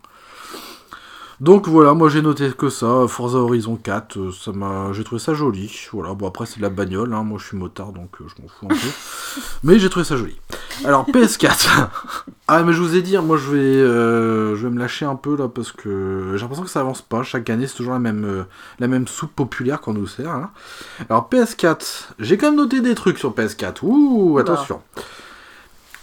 Donc 1.42 1.68
voilà, 1.68 1.94
moi 1.94 2.08
j'ai 2.10 2.22
noté 2.22 2.50
que 2.58 2.70
ça, 2.70 3.08
Forza 3.10 3.38
Horizon 3.40 3.76
4, 3.76 4.18
euh, 4.18 4.32
ça 4.32 4.52
m'a, 4.54 4.94
j'ai 4.94 5.04
trouvé 5.04 5.20
ça 5.20 5.34
joli. 5.34 5.70
Voilà, 5.92 6.14
bon 6.14 6.28
après 6.28 6.46
c'est 6.46 6.58
de 6.58 6.62
la 6.62 6.70
bagnole, 6.70 7.14
hein. 7.14 7.24
moi 7.24 7.38
je 7.42 7.48
suis 7.48 7.58
motard 7.58 7.92
donc 7.92 8.10
euh, 8.22 8.26
je 8.28 8.42
m'en 8.42 8.48
fous 8.48 8.66
un 8.66 8.70
peu. 8.70 9.42
mais 9.64 9.78
j'ai 9.78 9.90
trouvé 9.90 10.06
ça 10.06 10.16
joli. 10.16 10.36
Alors 10.86 11.06
PS4. 11.10 11.88
ah 12.48 12.64
mais 12.64 12.72
je 12.74 12.82
vous 12.82 12.96
ai 12.96 13.02
dit, 13.02 13.18
hein, 13.18 13.22
moi 13.22 13.36
je 13.38 13.50
vais, 13.52 13.58
euh, 13.58 14.56
je 14.56 14.66
vais 14.66 14.74
me 14.74 14.80
lâcher 14.80 15.06
un 15.06 15.16
peu 15.16 15.36
là 15.36 15.50
parce 15.50 15.72
que 15.74 16.32
j'ai 16.36 16.42
l'impression 16.42 16.64
que 16.64 16.70
ça 16.70 16.80
avance 16.80 17.02
pas. 17.02 17.24
Chaque 17.24 17.50
année 17.50 17.68
c'est 17.68 17.76
toujours 17.76 17.94
la 17.94 18.00
même, 18.00 18.24
euh, 18.24 18.44
la 18.80 18.88
même 18.88 19.08
soupe 19.08 19.36
populaire 19.36 19.82
qu'on 19.82 19.94
nous 19.94 20.08
sert. 20.08 20.30
hein. 20.30 20.52
Alors 21.10 21.30
PS4, 21.30 22.12
j'ai 22.20 22.38
quand 22.38 22.48
même 22.48 22.58
noté 22.58 22.80
des 22.80 22.96
trucs 22.96 23.18
sur 23.18 23.34
PS4. 23.34 23.80
Ouh, 23.84 24.38
attention. 24.40 24.82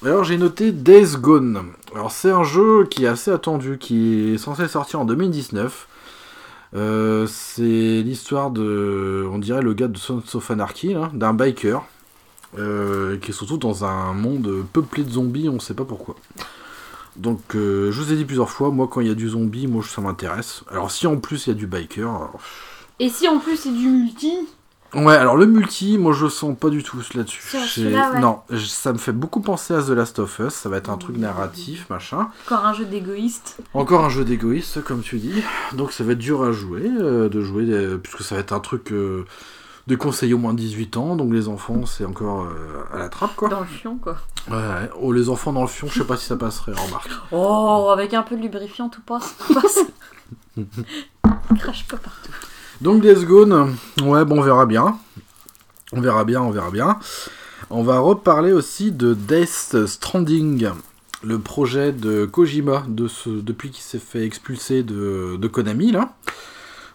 Alors 0.05 0.25
j'ai 0.25 0.37
noté 0.37 0.73
Days 0.73 1.17
Gone. 1.17 1.63
Alors 1.95 2.11
c'est 2.11 2.31
un 2.31 2.43
jeu 2.43 2.87
qui 2.91 3.05
est 3.05 3.09
assez 3.09 3.31
attendu, 3.31 3.79
qui 3.79 4.33
est 4.35 4.39
censé 4.39 4.67
sortir 4.67 4.99
en 4.99 5.05
2019. 5.05 5.87
Euh, 6.75 7.27
c'est 7.29 8.03
l'histoire 8.03 8.51
de, 8.51 9.25
on 9.31 9.39
dirait 9.39 9.63
le 9.63 9.75
gars 9.75 9.87
de 9.87 9.97
Sons 9.97 10.21
of 10.35 10.53
d'un 11.15 11.35
biker, 11.35 11.85
euh, 12.59 13.17
qui 13.19 13.31
est 13.31 13.35
surtout 13.35 13.59
dans 13.59 13.85
un 13.85 14.13
monde 14.13 14.65
peuplé 14.73 15.05
de 15.05 15.11
zombies, 15.11 15.49
on 15.49 15.61
sait 15.61 15.75
pas 15.75 15.85
pourquoi. 15.85 16.17
Donc 17.15 17.55
euh, 17.55 17.93
je 17.93 18.03
vous 18.03 18.13
ai 18.13 18.17
dit 18.17 18.25
plusieurs 18.25 18.51
fois, 18.51 18.71
moi 18.71 18.89
quand 18.91 19.03
il 19.03 19.07
y 19.07 19.11
a 19.11 19.15
du 19.15 19.29
zombie, 19.29 19.69
moi 19.69 19.85
ça 19.85 20.01
m'intéresse. 20.01 20.65
Alors 20.69 20.91
si 20.91 21.07
en 21.07 21.19
plus 21.19 21.47
il 21.47 21.51
y 21.51 21.53
a 21.53 21.57
du 21.57 21.69
biker, 21.69 22.33
Et 22.99 23.09
si 23.09 23.29
en 23.29 23.39
plus 23.39 23.57
c'est 23.57 23.73
du 23.73 23.87
multi, 23.87 24.49
Ouais, 24.95 25.15
alors 25.15 25.37
le 25.37 25.47
multi, 25.47 25.97
moi 25.97 26.13
je 26.13 26.25
le 26.25 26.31
sens 26.31 26.57
pas 26.59 26.69
du 26.69 26.83
tout 26.83 26.99
là-dessus. 27.15 27.43
Ouais. 27.79 28.21
Non, 28.21 28.41
ça 28.59 28.93
me 28.93 28.99
fait 28.99 29.13
beaucoup 29.13 29.41
penser 29.41 29.73
à 29.75 29.83
The 29.83 29.91
Last 29.91 30.19
of 30.19 30.39
Us, 30.39 30.53
ça 30.53 30.69
va 30.69 30.77
être 30.77 30.91
un 30.91 30.99
truc 30.99 31.17
narratif, 31.17 31.89
machin. 31.89 32.29
encore 32.47 32.67
un 32.67 32.75
jeu 32.75 32.85
d'égoïste. 32.85 33.59
Encore 33.73 34.05
un 34.05 34.11
jeu 34.11 34.25
d'égoïste, 34.25 34.83
comme 34.85 35.01
tu 35.01 35.19
dis. 35.19 35.43
Donc 35.73 35.93
ça 35.93 36.05
va 36.05 36.13
être 36.13 36.19
dur 36.19 36.43
à 36.43 36.53
jouer, 36.53 36.83
euh, 37.01 37.29
de 37.31 37.41
jouer, 37.41 37.65
puisque 38.03 38.23
ça 38.23 38.35
va 38.35 38.43
être 38.43 38.53
un 38.53 38.61
truc 38.61 38.93
euh, 38.93 39.25
déconseillé 39.87 40.35
au 40.35 40.39
moins 40.39 40.53
de 40.53 40.59
18 40.59 40.97
ans, 40.99 41.17
donc 41.17 41.33
les 41.33 41.49
enfants 41.49 41.87
c'est 41.87 42.05
encore 42.05 42.43
euh, 42.43 42.85
à 42.93 42.99
la 42.99 43.09
trappe 43.09 43.35
quoi. 43.35 43.49
Dans 43.49 43.61
le 43.61 43.67
fion 43.67 43.97
quoi. 43.97 44.17
Ouais, 44.51 44.57
ouais. 44.57 44.91
Oh, 45.01 45.13
les 45.13 45.29
enfants 45.29 45.53
dans 45.53 45.63
le 45.63 45.69
fion, 45.69 45.89
je 45.89 46.01
sais 46.01 46.07
pas 46.07 46.17
si 46.17 46.27
ça 46.27 46.37
passerait, 46.37 46.73
remarque. 46.73 47.11
Oh, 47.33 47.89
avec 47.93 48.13
un 48.15 48.23
peu 48.23 48.37
de 48.37 48.43
lubrifiant, 48.43 48.89
tout 48.89 49.01
passe. 49.01 49.37
Tout 49.47 49.55
passe. 49.55 49.79
Crache 51.59 51.87
pas 51.89 51.97
partout. 51.97 52.33
Donc 52.83 53.01
Days 53.03 53.25
Gone, 53.25 53.77
ouais, 54.03 54.25
bon, 54.25 54.39
on 54.41 54.43
verra 54.43 54.67
bien. 54.67 54.99
On 55.93 56.01
verra 56.01 56.25
bien, 56.25 56.41
on 56.43 56.51
verra 56.51 56.71
bien. 56.71 56.99
On 57.71 57.83
va 57.83 57.99
reparler 58.01 58.53
aussi 58.53 58.91
de 58.91 59.15
Death 59.15 59.87
Stranding, 59.87 60.69
le 61.23 61.39
projet 61.39 61.93
de 61.93 62.27
Kojima, 62.27 62.83
de 62.89 63.07
ce, 63.09 63.31
depuis 63.31 63.71
qu'il 63.71 63.83
s'est 63.85 64.01
fait 64.01 64.25
expulser 64.25 64.83
de, 64.83 65.37
de 65.37 65.49
Konami, 65.49 65.93
là. 65.93 66.13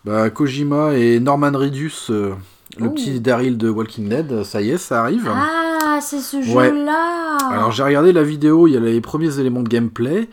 Bah, 0.04 0.30
Kojima 0.30 0.93
et 0.95 1.19
Norman 1.19 1.52
Reedus, 1.54 1.93
euh, 2.10 2.34
le 2.78 2.88
Oh. 2.88 2.89
petit 2.89 3.19
Daryl 3.21 3.58
de 3.58 3.69
Walking 3.69 4.10
Dead, 4.10 4.43
ça 4.43 4.62
y 4.62 4.71
est, 4.71 4.78
ça 4.78 5.02
arrive. 5.02 5.32
Ah, 5.34 6.00
c'est 6.02 6.19
ce 6.19 6.38
Ouais. 6.54 6.69
jeu-là. 6.69 7.38
Alors 7.50 7.71
j'ai 7.71 7.84
regardé 7.84 8.12
la 8.12 8.23
vidéo, 8.23 8.67
il 8.67 8.73
y 8.73 8.78
a 8.78 8.80
les 8.82 9.00
premiers 9.02 9.39
éléments 9.39 9.62
de 9.63 9.69
gameplay. 9.69 10.30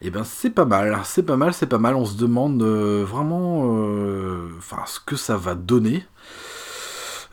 Et 0.00 0.10
ben 0.10 0.22
c'est 0.24 0.50
pas 0.50 0.64
mal, 0.64 0.96
c'est 1.04 1.24
pas 1.24 1.36
mal, 1.36 1.52
c'est 1.52 1.66
pas 1.66 1.78
mal. 1.78 1.96
On 1.96 2.04
se 2.04 2.16
demande 2.16 2.62
euh, 2.62 3.04
vraiment 3.04 3.62
euh, 3.64 4.48
ce 4.86 5.00
que 5.00 5.16
ça 5.16 5.36
va 5.36 5.54
donner. 5.54 6.04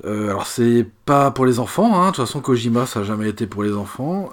Euh, 0.03 0.29
alors 0.29 0.47
c'est 0.47 0.85
pas 1.05 1.31
pour 1.31 1.45
les 1.45 1.59
enfants, 1.59 2.01
hein. 2.01 2.07
de 2.07 2.15
toute 2.15 2.25
façon 2.25 2.41
Kojima 2.41 2.85
ça 2.85 2.99
a 2.99 3.03
jamais 3.03 3.29
été 3.29 3.47
pour 3.47 3.63
les 3.63 3.73
enfants. 3.73 4.29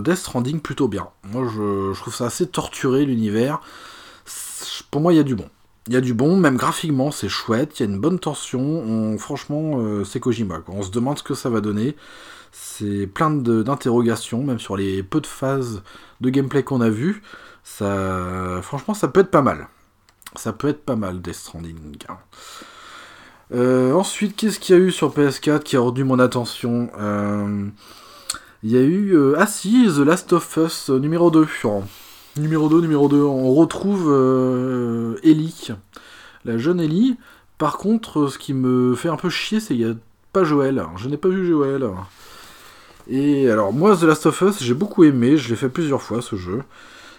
Death 0.00 0.16
Stranding 0.16 0.60
plutôt 0.60 0.88
bien. 0.88 1.08
Moi 1.24 1.46
je, 1.52 1.98
trouve 2.00 2.14
ça 2.14 2.26
assez 2.26 2.46
torturé 2.46 3.04
l'univers. 3.04 3.60
Pour 4.90 5.00
moi 5.00 5.12
il 5.12 5.16
y 5.16 5.20
a 5.20 5.24
du 5.24 5.34
bon. 5.34 5.48
Il 5.88 5.92
y 5.92 5.96
a 5.96 6.00
du 6.00 6.14
bon, 6.14 6.36
même 6.36 6.56
graphiquement 6.56 7.10
c'est 7.10 7.28
chouette, 7.28 7.78
il 7.78 7.82
y 7.82 7.86
a 7.86 7.92
une 7.92 8.00
bonne 8.00 8.18
tension. 8.18 8.60
On- 8.60 9.18
franchement 9.18 10.04
c'est 10.04 10.20
Kojima. 10.20 10.60
quoi. 10.60 10.74
On 10.76 10.82
se 10.82 10.90
demande 10.90 11.18
ce 11.18 11.22
que 11.24 11.34
ça 11.34 11.50
va 11.50 11.60
donner. 11.60 11.96
C'est 12.52 13.06
plein 13.06 13.30
d'interrogations, 13.30 14.42
même 14.42 14.58
sur 14.58 14.76
les 14.76 15.02
peu 15.02 15.20
de 15.20 15.26
phases 15.26 15.82
de 16.22 16.30
gameplay 16.30 16.62
qu'on 16.62 16.80
a 16.80 16.88
vu. 16.88 17.22
Ça, 17.68 18.60
franchement, 18.62 18.94
ça 18.94 19.08
peut 19.08 19.20
être 19.20 19.30
pas 19.30 19.42
mal. 19.42 19.66
Ça 20.36 20.52
peut 20.52 20.68
être 20.68 20.84
pas 20.84 20.94
mal, 20.94 21.20
Death 21.20 21.34
Stranding. 21.34 21.96
Euh, 23.52 23.92
ensuite, 23.92 24.36
qu'est-ce 24.36 24.60
qu'il 24.60 24.76
y 24.76 24.78
a 24.78 24.82
eu 24.82 24.92
sur 24.92 25.12
PS4 25.12 25.64
qui 25.64 25.76
a 25.76 25.80
retenu 25.80 26.04
mon 26.04 26.20
attention 26.20 26.90
Euh, 26.98 27.66
Il 28.62 28.70
y 28.70 28.76
a 28.76 28.80
eu... 28.82 29.14
euh, 29.16 29.34
ah 29.36 29.48
si, 29.48 29.86
The 29.88 29.98
Last 29.98 30.32
of 30.32 30.56
Us 30.58 30.90
numéro 30.90 31.30
2. 31.32 31.46
Numéro 32.36 32.68
2, 32.68 32.80
numéro 32.82 33.08
2. 33.08 33.20
On 33.22 33.52
retrouve 33.52 35.16
Ellie, 35.24 35.68
la 36.44 36.58
jeune 36.58 36.80
Ellie. 36.80 37.18
Par 37.58 37.78
contre, 37.78 38.28
ce 38.28 38.38
qui 38.38 38.54
me 38.54 38.94
fait 38.94 39.08
un 39.08 39.16
peu 39.16 39.28
chier, 39.28 39.58
c'est 39.58 39.74
qu'il 39.74 39.84
n'y 39.84 39.90
a 39.90 39.96
pas 40.32 40.44
Joël. 40.44 40.84
Je 40.96 41.08
n'ai 41.08 41.16
pas 41.16 41.28
vu 41.28 41.44
Joël. 41.46 41.84
Et 43.08 43.50
alors, 43.50 43.72
moi, 43.72 43.96
The 43.96 44.02
Last 44.02 44.26
of 44.26 44.40
Us, 44.42 44.62
j'ai 44.62 44.74
beaucoup 44.74 45.02
aimé. 45.02 45.36
Je 45.36 45.48
l'ai 45.50 45.56
fait 45.56 45.68
plusieurs 45.68 46.02
fois, 46.02 46.22
ce 46.22 46.36
jeu. 46.36 46.62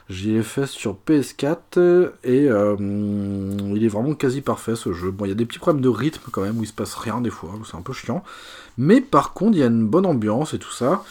J'y 0.10 0.36
ai 0.36 0.44
fait 0.44 0.66
sur 0.68 0.98
PS4 1.06 2.12
et 2.24 2.50
euh, 2.50 2.76
il 2.80 3.84
est 3.84 3.90
vraiment 3.90 4.14
quasi 4.14 4.40
parfait 4.42 4.76
ce 4.78 4.94
jeu. 4.94 5.12
Bon, 5.12 5.26
il 5.26 5.30
y 5.30 5.32
a 5.32 5.36
des 5.36 5.46
petits 5.46 5.60
problèmes 5.60 5.84
de 5.84 5.90
rythme 5.90 6.30
quand 6.32 6.42
même 6.42 6.58
où 6.58 6.64
il 6.64 6.68
se 6.68 6.74
passe 6.74 6.96
rien 6.96 7.20
des 7.20 7.30
fois, 7.30 7.52
c'est 7.70 7.76
un 7.76 7.82
peu 7.82 7.92
chiant. 7.92 8.24
Mais 8.78 9.02
par 9.02 9.34
contre, 9.34 9.58
il 9.58 9.60
y 9.60 9.64
a 9.64 9.68
une 9.68 9.86
bonne 9.86 10.06
ambiance 10.06 10.54
et 10.54 10.60
tout 10.60 10.72
ça. 10.72 11.04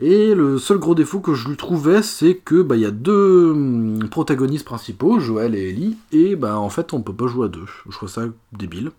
Et 0.00 0.34
le 0.34 0.58
seul 0.58 0.78
gros 0.78 0.94
défaut 0.94 1.20
que 1.20 1.34
je 1.34 1.48
lui 1.48 1.56
trouvais, 1.56 2.02
c'est 2.02 2.36
que 2.36 2.62
bah 2.62 2.76
il 2.76 2.82
y 2.82 2.86
a 2.86 2.90
deux 2.92 3.50
hum, 3.50 4.08
protagonistes 4.08 4.64
principaux, 4.64 5.18
Joël 5.18 5.54
et 5.54 5.70
Ellie, 5.70 5.96
et 6.12 6.36
bah 6.36 6.58
en 6.58 6.70
fait 6.70 6.92
on 6.92 7.02
peut 7.02 7.12
pas 7.12 7.26
jouer 7.26 7.46
à 7.46 7.48
deux. 7.48 7.64
Je 7.86 7.92
trouve 7.96 8.08
ça 8.08 8.22
débile. 8.52 8.92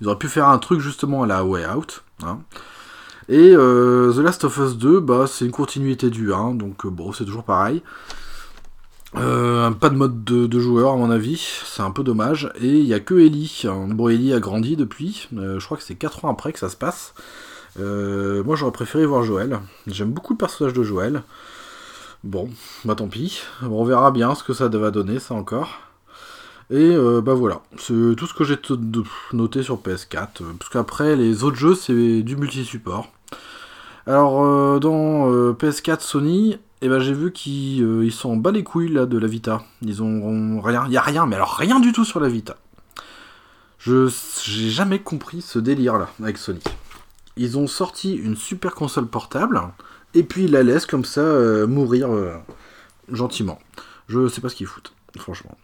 Ils 0.00 0.06
auraient 0.06 0.18
pu 0.18 0.28
faire 0.28 0.48
un 0.48 0.58
truc 0.58 0.80
justement 0.80 1.24
à 1.24 1.26
la 1.26 1.44
Way 1.44 1.66
Out. 1.66 2.04
hein. 2.22 2.38
Et 3.28 3.52
euh, 3.54 4.12
The 4.12 4.18
Last 4.18 4.44
of 4.44 4.56
Us 4.58 4.76
2, 4.76 5.00
bah 5.00 5.26
c'est 5.26 5.44
une 5.44 5.50
continuité 5.50 6.08
du 6.10 6.32
1, 6.32 6.54
donc 6.54 6.86
euh, 6.86 6.90
bon 6.90 7.12
c'est 7.12 7.24
toujours 7.24 7.44
pareil. 7.44 7.82
Euh, 9.16 9.70
pas 9.70 9.90
de 9.90 9.96
mode 9.96 10.24
de, 10.24 10.60
joueur 10.60 10.92
à 10.92 10.96
mon 10.96 11.10
avis, 11.10 11.60
c'est 11.64 11.82
un 11.82 11.90
peu 11.90 12.02
dommage. 12.02 12.52
Et 12.60 12.68
il 12.68 12.86
y 12.86 12.94
a 12.94 13.00
que 13.00 13.14
Ellie. 13.14 13.62
Bon, 13.88 14.08
Ellie 14.08 14.32
a 14.32 14.40
grandi 14.40 14.76
depuis, 14.76 15.28
euh, 15.36 15.58
je 15.60 15.64
crois 15.64 15.76
que 15.76 15.82
c'est 15.82 15.94
4 15.94 16.24
ans 16.24 16.30
après 16.30 16.52
que 16.52 16.58
ça 16.58 16.68
se 16.68 16.76
passe. 16.76 17.14
Euh, 17.80 18.44
moi 18.44 18.54
j'aurais 18.56 18.72
préféré 18.72 19.06
voir 19.06 19.22
Joël. 19.22 19.60
J'aime 19.86 20.12
beaucoup 20.12 20.32
le 20.34 20.38
personnage 20.38 20.72
de 20.74 20.82
Joël. 20.82 21.22
Bon, 22.22 22.48
bah 22.84 22.94
tant 22.94 23.08
pis. 23.08 23.42
On 23.62 23.84
verra 23.84 24.10
bien 24.10 24.34
ce 24.34 24.42
que 24.44 24.52
ça 24.52 24.68
va 24.68 24.90
donner, 24.90 25.18
ça 25.18 25.34
encore. 25.34 25.80
Et 26.70 26.76
euh, 26.76 27.20
bah 27.20 27.34
voilà, 27.34 27.62
c'est 27.76 27.92
tout 28.16 28.26
ce 28.26 28.32
que 28.32 28.44
j'ai 28.44 28.56
noté 29.32 29.62
sur 29.62 29.76
PS4. 29.76 30.28
euh, 30.40 30.52
Parce 30.58 30.70
qu'après, 30.70 31.14
les 31.14 31.44
autres 31.44 31.56
jeux, 31.56 31.74
c'est 31.74 32.22
du 32.22 32.36
multi-support. 32.36 33.10
Alors, 34.06 34.44
euh, 34.44 34.78
dans 34.80 35.32
euh, 35.32 35.52
PS4 35.54 36.00
Sony, 36.00 36.58
eh 36.82 36.88
ben, 36.88 36.98
j'ai 37.00 37.14
vu 37.14 37.32
qu'ils 37.32 38.04
ils 38.04 38.12
sont 38.12 38.30
en 38.30 38.36
bas 38.36 38.50
les 38.50 38.62
couilles 38.62 38.92
là, 38.92 39.06
de 39.06 39.16
la 39.16 39.26
Vita. 39.26 39.62
Ils 39.80 40.02
ont 40.02 40.60
rien, 40.60 40.84
il 40.86 40.92
y 40.92 40.98
a 40.98 41.02
rien, 41.02 41.24
mais 41.24 41.36
alors 41.36 41.54
rien 41.54 41.80
du 41.80 41.92
tout 41.92 42.04
sur 42.04 42.20
la 42.20 42.28
Vita. 42.28 42.56
Je 43.78 44.10
j'ai 44.44 44.70
jamais 44.70 44.98
compris 44.98 45.40
ce 45.40 45.58
délire 45.58 45.98
là 45.98 46.08
avec 46.22 46.36
Sony. 46.36 46.60
Ils 47.36 47.58
ont 47.58 47.66
sorti 47.66 48.14
une 48.14 48.36
super 48.36 48.74
console 48.74 49.06
portable 49.06 49.60
et 50.12 50.22
puis 50.22 50.44
ils 50.44 50.52
la 50.52 50.62
laissent 50.62 50.86
comme 50.86 51.04
ça 51.04 51.20
euh, 51.20 51.66
mourir 51.66 52.08
gentiment. 53.10 53.58
Je 54.08 54.28
sais 54.28 54.42
pas 54.42 54.50
ce 54.50 54.54
qu'ils 54.54 54.66
foutent, 54.66 54.92
franchement. 55.18 55.56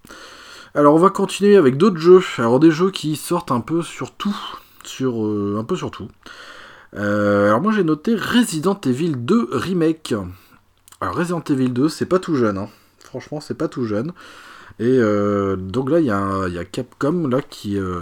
Alors 0.74 0.94
on 0.94 0.98
va 0.98 1.11
continuer 1.11 1.57
avec 1.57 1.76
d'autres 1.76 1.98
jeux. 1.98 2.22
Alors 2.38 2.59
des 2.59 2.70
jeux 2.70 2.90
qui 2.90 3.16
sortent 3.16 3.53
un 3.53 3.61
peu 3.61 3.83
sur 3.83 4.12
tout, 4.12 4.37
sur 4.83 5.14
un 5.59 5.64
peu 5.64 5.76
sur 5.76 5.90
tout. 5.90 6.09
Euh, 6.96 7.46
alors 7.46 7.61
moi 7.61 7.72
j'ai 7.72 7.85
noté 7.85 8.14
Resident 8.14 8.81
Evil 8.85 9.12
2 9.16 9.50
remake. 9.53 10.14
Alors 11.00 11.14
Resident 11.14 11.42
Evil 11.48 11.70
2 11.70 11.88
c'est 11.88 12.07
pas 12.07 12.18
tout 12.18 12.35
jeune, 12.35 12.59
hein. 12.59 12.68
franchement 13.05 13.40
c'est 13.40 13.57
pas 13.57 13.68
tout 13.68 13.85
jeune. 13.85 14.12
Et 14.79 14.87
euh, 14.87 15.57
donc 15.57 15.90
là 15.90 16.00
il 16.00 16.07
y, 16.07 16.11
a 16.11 16.64
Capcom 16.64 17.29
là 17.29 17.42
qui 17.42 17.76
euh, 17.79 18.00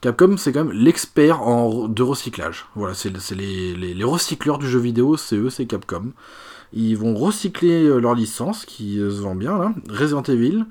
Capcom 0.00 0.36
c'est 0.36 0.52
quand 0.52 0.64
même 0.64 0.76
l'expert 0.76 1.42
en 1.42 1.88
de 1.88 2.02
recyclage. 2.02 2.66
Voilà 2.74 2.94
c'est 2.94 3.10
les, 3.34 3.74
les, 3.74 4.04
recycleurs 4.04 4.58
du 4.58 4.68
jeu 4.68 4.80
vidéo 4.80 5.16
c'est 5.16 5.36
eux 5.36 5.50
c'est 5.50 5.66
Capcom. 5.66 6.12
Ils 6.72 6.96
vont 6.96 7.14
recycler 7.14 7.88
leur 7.98 8.14
licence 8.14 8.66
qui 8.66 8.96
se 8.96 9.22
vend 9.22 9.34
bien 9.34 9.56
là, 9.56 9.72
Resident 9.88 10.22
Evil. 10.22 10.66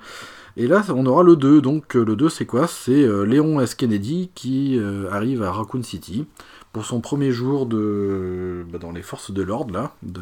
Et 0.60 0.68
là, 0.68 0.84
on 0.90 1.06
aura 1.08 1.24
le 1.24 1.36
2. 1.36 1.62
Donc, 1.62 1.96
le 1.96 2.16
2, 2.16 2.30
c'est 2.30 2.46
quoi? 2.46 2.68
C'est 2.68 3.08
Léon 3.26 3.60
S. 3.60 3.74
Kennedy 3.74 4.30
qui 4.36 4.80
arrive 5.12 5.42
à 5.42 5.52
Raccoon 5.52 5.82
City 5.82 6.28
pour 6.74 6.86
son 6.86 7.02
premier 7.02 7.32
jour 7.32 7.66
de 7.66 8.66
bah, 8.72 8.78
dans 8.78 8.92
les 8.92 9.02
forces 9.02 9.32
de 9.32 9.42
l'ordre, 9.42 9.74
là, 9.74 9.92
de, 10.04 10.22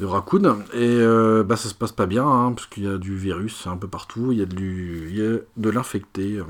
de 0.00 0.06
Raccoon. 0.06 0.62
Et 0.72 0.78
euh, 0.82 1.42
bah, 1.42 1.56
ça 1.56 1.68
se 1.68 1.74
passe 1.74 1.92
pas 1.92 2.06
bien, 2.06 2.26
hein, 2.26 2.52
parce 2.52 2.66
qu'il 2.66 2.84
y 2.84 2.88
a 2.88 2.98
du 2.98 3.16
virus 3.16 3.66
un 3.66 3.76
peu 3.76 3.88
partout, 3.88 4.32
il 4.32 4.38
y 4.38 4.42
a 4.42 4.46
de, 4.46 4.58
il 4.58 5.16
y 5.16 5.26
a 5.26 5.38
de 5.56 5.70
l'infecté. 5.70 6.40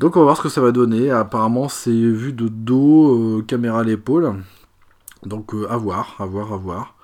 Donc, 0.00 0.16
on 0.16 0.20
va 0.20 0.24
voir 0.24 0.38
ce 0.38 0.42
que 0.42 0.48
ça 0.48 0.62
va 0.62 0.72
donner. 0.72 1.10
Apparemment, 1.10 1.68
c'est 1.68 1.90
vu 1.90 2.32
de 2.32 2.48
dos, 2.48 3.38
euh, 3.38 3.42
caméra 3.42 3.80
à 3.80 3.84
l'épaule. 3.84 4.34
Donc, 5.26 5.52
euh, 5.52 5.70
à 5.70 5.76
voir, 5.76 6.16
à 6.18 6.24
voir, 6.24 6.54
à 6.54 6.56
voir. 6.56 6.94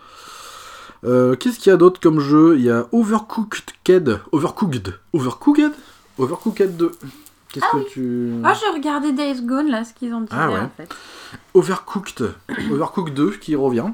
Euh, 1.04 1.36
Qu'est-ce 1.36 1.58
qu'il 1.58 1.68
y 1.68 1.74
a 1.74 1.76
d'autre 1.76 2.00
comme 2.00 2.20
jeu? 2.20 2.56
Il 2.56 2.64
y 2.64 2.70
a 2.70 2.86
Overcooked 2.92 3.64
Ked. 3.84 4.18
Overcooked 4.32 4.94
Overcooked? 5.12 5.72
Overcooked 6.16 6.76
2. 6.78 6.92
Qu'est-ce 7.60 7.84
que 7.84 7.88
tu. 7.90 8.32
Ah, 8.44 8.54
j'ai 8.54 8.68
regardé 8.76 9.12
Days 9.12 9.42
Gone, 9.42 9.68
là, 9.68 9.84
ce 9.84 9.92
qu'ils 9.94 10.12
ont 10.14 10.20
dit 10.20 10.28
Ah 10.30 10.50
ouais. 10.50 10.58
en 10.60 10.70
fait. 10.76 10.88
Overcooked. 11.54 12.32
Overcooked 12.70 13.14
2 13.14 13.30
qui 13.32 13.54
revient. 13.56 13.90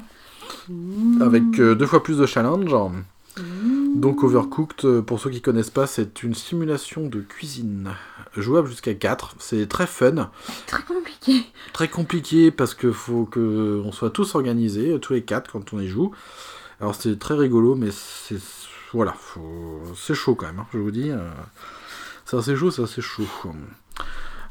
Avec 1.20 1.42
euh, 1.58 1.74
deux 1.74 1.86
fois 1.86 2.02
plus 2.02 2.18
de 2.18 2.26
challenge. 2.26 2.74
Donc 3.94 4.22
Overcooked, 4.24 4.84
euh, 4.84 5.02
pour 5.02 5.18
ceux 5.20 5.30
qui 5.30 5.40
connaissent 5.40 5.70
pas, 5.70 5.86
c'est 5.86 6.22
une 6.22 6.34
simulation 6.34 7.06
de 7.06 7.20
cuisine. 7.20 7.90
Jouable 8.36 8.68
jusqu'à 8.68 8.94
4. 8.94 9.36
C'est 9.38 9.68
très 9.68 9.86
fun. 9.86 10.30
Très 10.66 10.82
compliqué. 10.82 11.42
Très 11.72 11.88
compliqué 11.88 12.50
parce 12.50 12.74
que 12.74 12.92
faut 12.92 13.24
que 13.24 13.80
on 13.84 13.92
soit 13.92 14.10
tous 14.10 14.34
organisés, 14.34 14.98
tous 15.00 15.12
les 15.14 15.22
quatre 15.22 15.50
quand 15.52 15.72
on 15.72 15.80
y 15.80 15.88
joue. 15.88 16.10
Alors 16.80 16.94
c'est 16.94 17.18
très 17.18 17.34
rigolo, 17.34 17.74
mais 17.74 17.90
c'est 17.92 18.38
voilà, 18.92 19.14
faut- 19.18 19.80
c'est 19.96 20.14
chaud 20.14 20.34
quand 20.34 20.46
même. 20.46 20.58
hein, 20.58 20.66
je 20.74 20.78
vous 20.78 20.90
dis, 20.90 21.10
euh, 21.10 21.16
c'est 22.32 22.38
assez 22.38 22.56
chaud, 22.56 22.70
c'est 22.70 22.82
assez 22.82 23.02
chaud. 23.02 23.24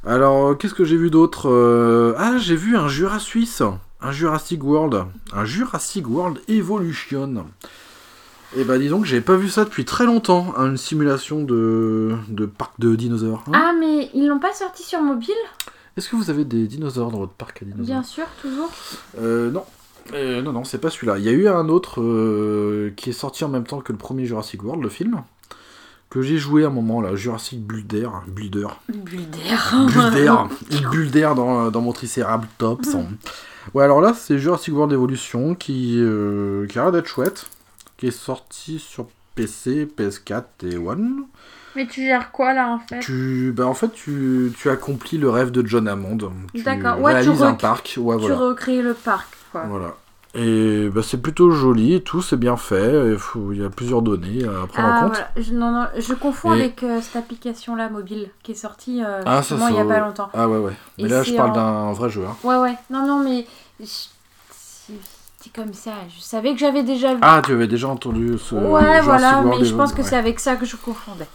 Alors 0.05 0.49
euh, 0.49 0.53
qu'est-ce 0.55 0.73
que 0.75 0.85
j'ai 0.85 0.97
vu 0.97 1.09
d'autre 1.09 1.49
Euh, 1.49 2.13
Ah, 2.17 2.37
j'ai 2.37 2.55
vu 2.55 2.77
un 2.77 2.87
Jura 2.87 3.17
suisse, 3.19 3.63
un 4.01 4.11
Jurassic 4.11 4.63
World, 4.63 5.05
un 5.33 5.45
Jurassic 5.45 6.07
World 6.07 6.39
Evolution. 6.47 7.45
Et 8.55 8.63
bah 8.65 8.77
dis 8.77 8.89
donc, 8.89 9.05
j'avais 9.05 9.21
pas 9.21 9.35
vu 9.35 9.49
ça 9.49 9.63
depuis 9.63 9.85
très 9.85 10.05
longtemps, 10.05 10.53
hein, 10.57 10.67
une 10.71 10.77
simulation 10.77 11.43
de, 11.43 12.15
de 12.27 12.45
parc 12.45 12.73
de 12.79 12.95
dinosaures. 12.95 13.43
hein. 13.47 13.51
Ah, 13.55 13.71
mais 13.79 14.09
ils 14.13 14.27
l'ont 14.27 14.39
pas 14.39 14.53
sorti 14.53 14.83
sur 14.83 15.01
mobile? 15.01 15.33
Est-ce 15.97 16.07
que 16.09 16.15
vous 16.15 16.29
avez 16.29 16.45
des 16.45 16.67
dinosaures 16.67 17.11
dans 17.11 17.19
votre 17.19 17.33
parc 17.33 17.61
à 17.61 17.65
dinosaures? 17.65 17.85
Bien 17.85 18.03
sûr, 18.03 18.25
toujours. 18.41 18.69
Euh, 19.19 19.49
non. 19.51 19.63
Euh, 20.13 20.41
non, 20.41 20.51
non, 20.51 20.63
c'est 20.65 20.79
pas 20.79 20.89
celui-là. 20.89 21.17
Il 21.19 21.23
y 21.23 21.29
a 21.29 21.31
eu 21.31 21.47
un 21.47 21.69
autre 21.69 22.01
euh, 22.01 22.91
qui 22.97 23.09
est 23.11 23.13
sorti 23.13 23.43
en 23.45 23.49
même 23.49 23.65
temps 23.65 23.79
que 23.81 23.91
le 23.91 23.97
premier 23.97 24.25
Jurassic 24.25 24.63
World, 24.63 24.81
le 24.83 24.89
film, 24.89 25.21
que 26.11 26.21
j'ai 26.21 26.37
joué 26.37 26.65
à 26.65 26.67
un 26.67 26.71
moment, 26.71 27.01
là, 27.01 27.15
Jurassic 27.15 27.65
Builder. 27.65 28.09
Builder. 28.27 28.67
Builder. 28.89 30.35
Bulle 30.91 31.09
d'air 31.11 31.33
dans, 31.33 31.71
dans 31.71 31.81
mon 31.81 31.93
Triceratops. 31.93 32.95
Ouais, 33.73 33.83
alors 33.83 34.01
là, 34.01 34.13
c'est 34.13 34.37
Jurassic 34.37 34.73
World 34.75 34.91
Evolution 34.93 35.55
qui, 35.55 35.95
euh, 35.99 36.67
qui 36.67 36.77
a 36.77 36.83
l'air 36.83 36.91
d'être 36.91 37.07
chouette, 37.07 37.47
qui 37.97 38.07
est 38.07 38.11
sorti 38.11 38.77
sur 38.77 39.07
PC, 39.35 39.87
PS4 39.97 40.43
et 40.63 40.77
One. 40.77 41.23
Mais 41.77 41.87
tu 41.87 42.01
gères 42.01 42.31
quoi 42.33 42.53
là 42.53 42.67
en 42.67 42.79
fait? 42.79 42.99
Tu, 42.99 43.53
bah, 43.55 43.65
en 43.65 43.73
fait, 43.73 43.93
tu, 43.93 44.51
tu 44.57 44.69
accomplis 44.69 45.17
le 45.17 45.29
rêve 45.29 45.51
de 45.51 45.65
John 45.65 45.87
Hammond. 45.87 46.17
Tu 46.53 46.63
D'accord. 46.63 46.99
Ouais, 46.99 47.13
tu 47.13 47.29
réalises 47.29 47.43
un 47.43 47.53
parc. 47.53 47.93
Ouais, 47.97 48.15
Tu 48.17 48.21
voilà. 48.21 48.35
recrées 48.35 48.81
le 48.81 48.93
parc 48.93 49.29
quoi. 49.53 49.63
Voilà. 49.69 49.95
Et 50.33 50.87
bah, 50.89 51.01
c'est 51.03 51.21
plutôt 51.21 51.51
joli 51.51 51.93
et 51.93 52.01
tout, 52.01 52.21
c'est 52.21 52.37
bien 52.37 52.55
fait. 52.55 53.11
Il, 53.11 53.17
faut- 53.17 53.51
il 53.51 53.61
y 53.61 53.65
a 53.65 53.69
plusieurs 53.69 54.01
données 54.01 54.45
à 54.45 54.65
prendre 54.65 54.87
en 54.87 54.91
Ah 54.91 55.01
compte. 55.01 55.09
voilà, 55.11 55.27
je, 55.35 55.53
non, 55.53 55.71
non, 55.71 55.87
je 55.97 56.13
confonds 56.13 56.53
Et- 56.53 56.59
avec 56.61 56.83
euh, 56.83 57.01
cette 57.01 57.17
application 57.17 57.75
là 57.75 57.89
mobile 57.89 58.29
qui 58.41 58.53
est 58.53 58.55
sortie 58.55 59.03
euh, 59.03 59.21
Ah, 59.25 59.43
ça, 59.43 59.55
il 59.69 59.75
y 59.75 59.79
a 59.79 59.83
pas 59.83 59.99
longtemps. 59.99 60.29
Ah 60.33 60.47
ouais, 60.47 60.57
ouais. 60.59 60.71
Mais 60.97 61.03
Et 61.03 61.07
là, 61.09 61.23
je 61.23 61.33
parle 61.33 61.51
en- 61.51 61.53
d'un 61.53 61.91
vrai 61.91 62.09
jeu. 62.09 62.23
hein. 62.25 62.35
Ouais, 62.45 62.55
ouais, 62.57 62.75
non, 62.89 63.05
non, 63.05 63.21
mais 63.23 63.45
je- 63.81 63.85
c'est 65.41 65.51
comme 65.53 65.73
ça. 65.73 65.91
Je 66.15 66.21
savais 66.21 66.53
que 66.53 66.59
j'avais 66.59 66.83
déjà 66.83 67.13
vu. 67.13 67.19
Ah, 67.23 67.41
tu 67.45 67.51
avais 67.51 67.67
déjà 67.67 67.89
entendu 67.89 68.37
ce. 68.37 68.55
ouais, 68.55 69.01
voilà, 69.01 69.41
mais 69.41 69.65
je 69.65 69.75
pense 69.75 69.91
que 69.91 69.97
ouais. 70.01 70.03
c'est 70.07 70.15
avec 70.15 70.39
ça 70.39 70.55
que 70.55 70.65
je 70.65 70.77
confondais. 70.77 71.27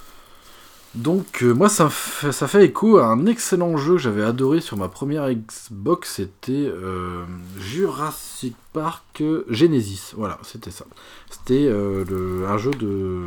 Donc, 0.97 1.43
euh, 1.43 1.53
moi, 1.53 1.69
ça, 1.69 1.91
fait, 1.91 2.65
écho 2.65 2.97
à 2.97 3.09
un 3.09 3.27
excellent 3.27 3.77
jeu 3.77 3.93
que 3.95 3.99
j'avais 4.01 4.25
adoré 4.25 4.63
sur 4.63 4.79
ma 4.79 4.89
première 4.89 5.31
Xbox. 5.31 6.15
C'était 6.15 6.53
euh, 6.53 7.25
Jurassic 7.59 8.57
Park 8.73 9.23
Genesis. 9.51 10.15
Voilà, 10.17 10.39
c'était 10.43 10.71
ça. 10.71 10.87
C'était 11.29 11.67
euh, 11.69 12.49
un 12.49 12.57
jeu 12.57 12.71
de, 12.71 13.25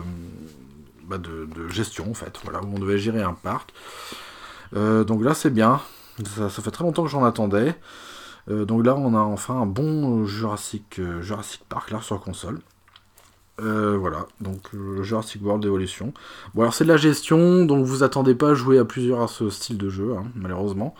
bah, 1.05 1.19
de, 1.19 1.67
gestion, 1.67 2.09
en 2.09 2.15
fait. 2.15 2.39
Voilà, 2.43 2.59
où 2.63 2.73
on 2.73 2.79
devait 2.79 2.97
gérer 2.97 3.21
un 3.21 3.33
parc. 3.33 3.71
Donc 4.73 5.23
là, 5.23 5.35
c'est 5.35 5.51
bien. 5.51 5.79
Ça, 6.35 6.49
fait 6.49 6.71
très 6.71 6.83
longtemps 6.83 7.03
que 7.03 7.09
j'en 7.09 7.23
attendais. 7.23 7.75
Donc 8.47 8.83
là, 8.83 8.95
on 8.95 9.13
a 9.13 9.19
enfin 9.19 9.61
un 9.61 9.65
bon 9.67 10.25
Jurassic, 10.25 10.99
Jurassic 11.21 11.61
Park 11.69 11.91
là 11.91 12.01
sur 12.01 12.19
console. 12.19 12.61
Euh, 13.61 13.97
voilà, 13.97 14.27
donc 14.41 14.61
euh, 14.73 15.03
Jurassic 15.03 15.43
World 15.43 15.63
Evolution. 15.65 16.13
Bon, 16.53 16.61
alors 16.61 16.73
c'est 16.73 16.83
de 16.83 16.89
la 16.89 16.97
gestion, 16.97 17.65
donc 17.65 17.85
vous 17.85 18.03
attendez 18.03 18.35
pas 18.35 18.51
à 18.51 18.53
jouer 18.53 18.77
à 18.77 18.85
plusieurs 18.85 19.21
à 19.21 19.27
ce 19.27 19.49
style 19.49 19.77
de 19.77 19.89
jeu, 19.89 20.15
hein, 20.17 20.25
malheureusement. 20.35 20.95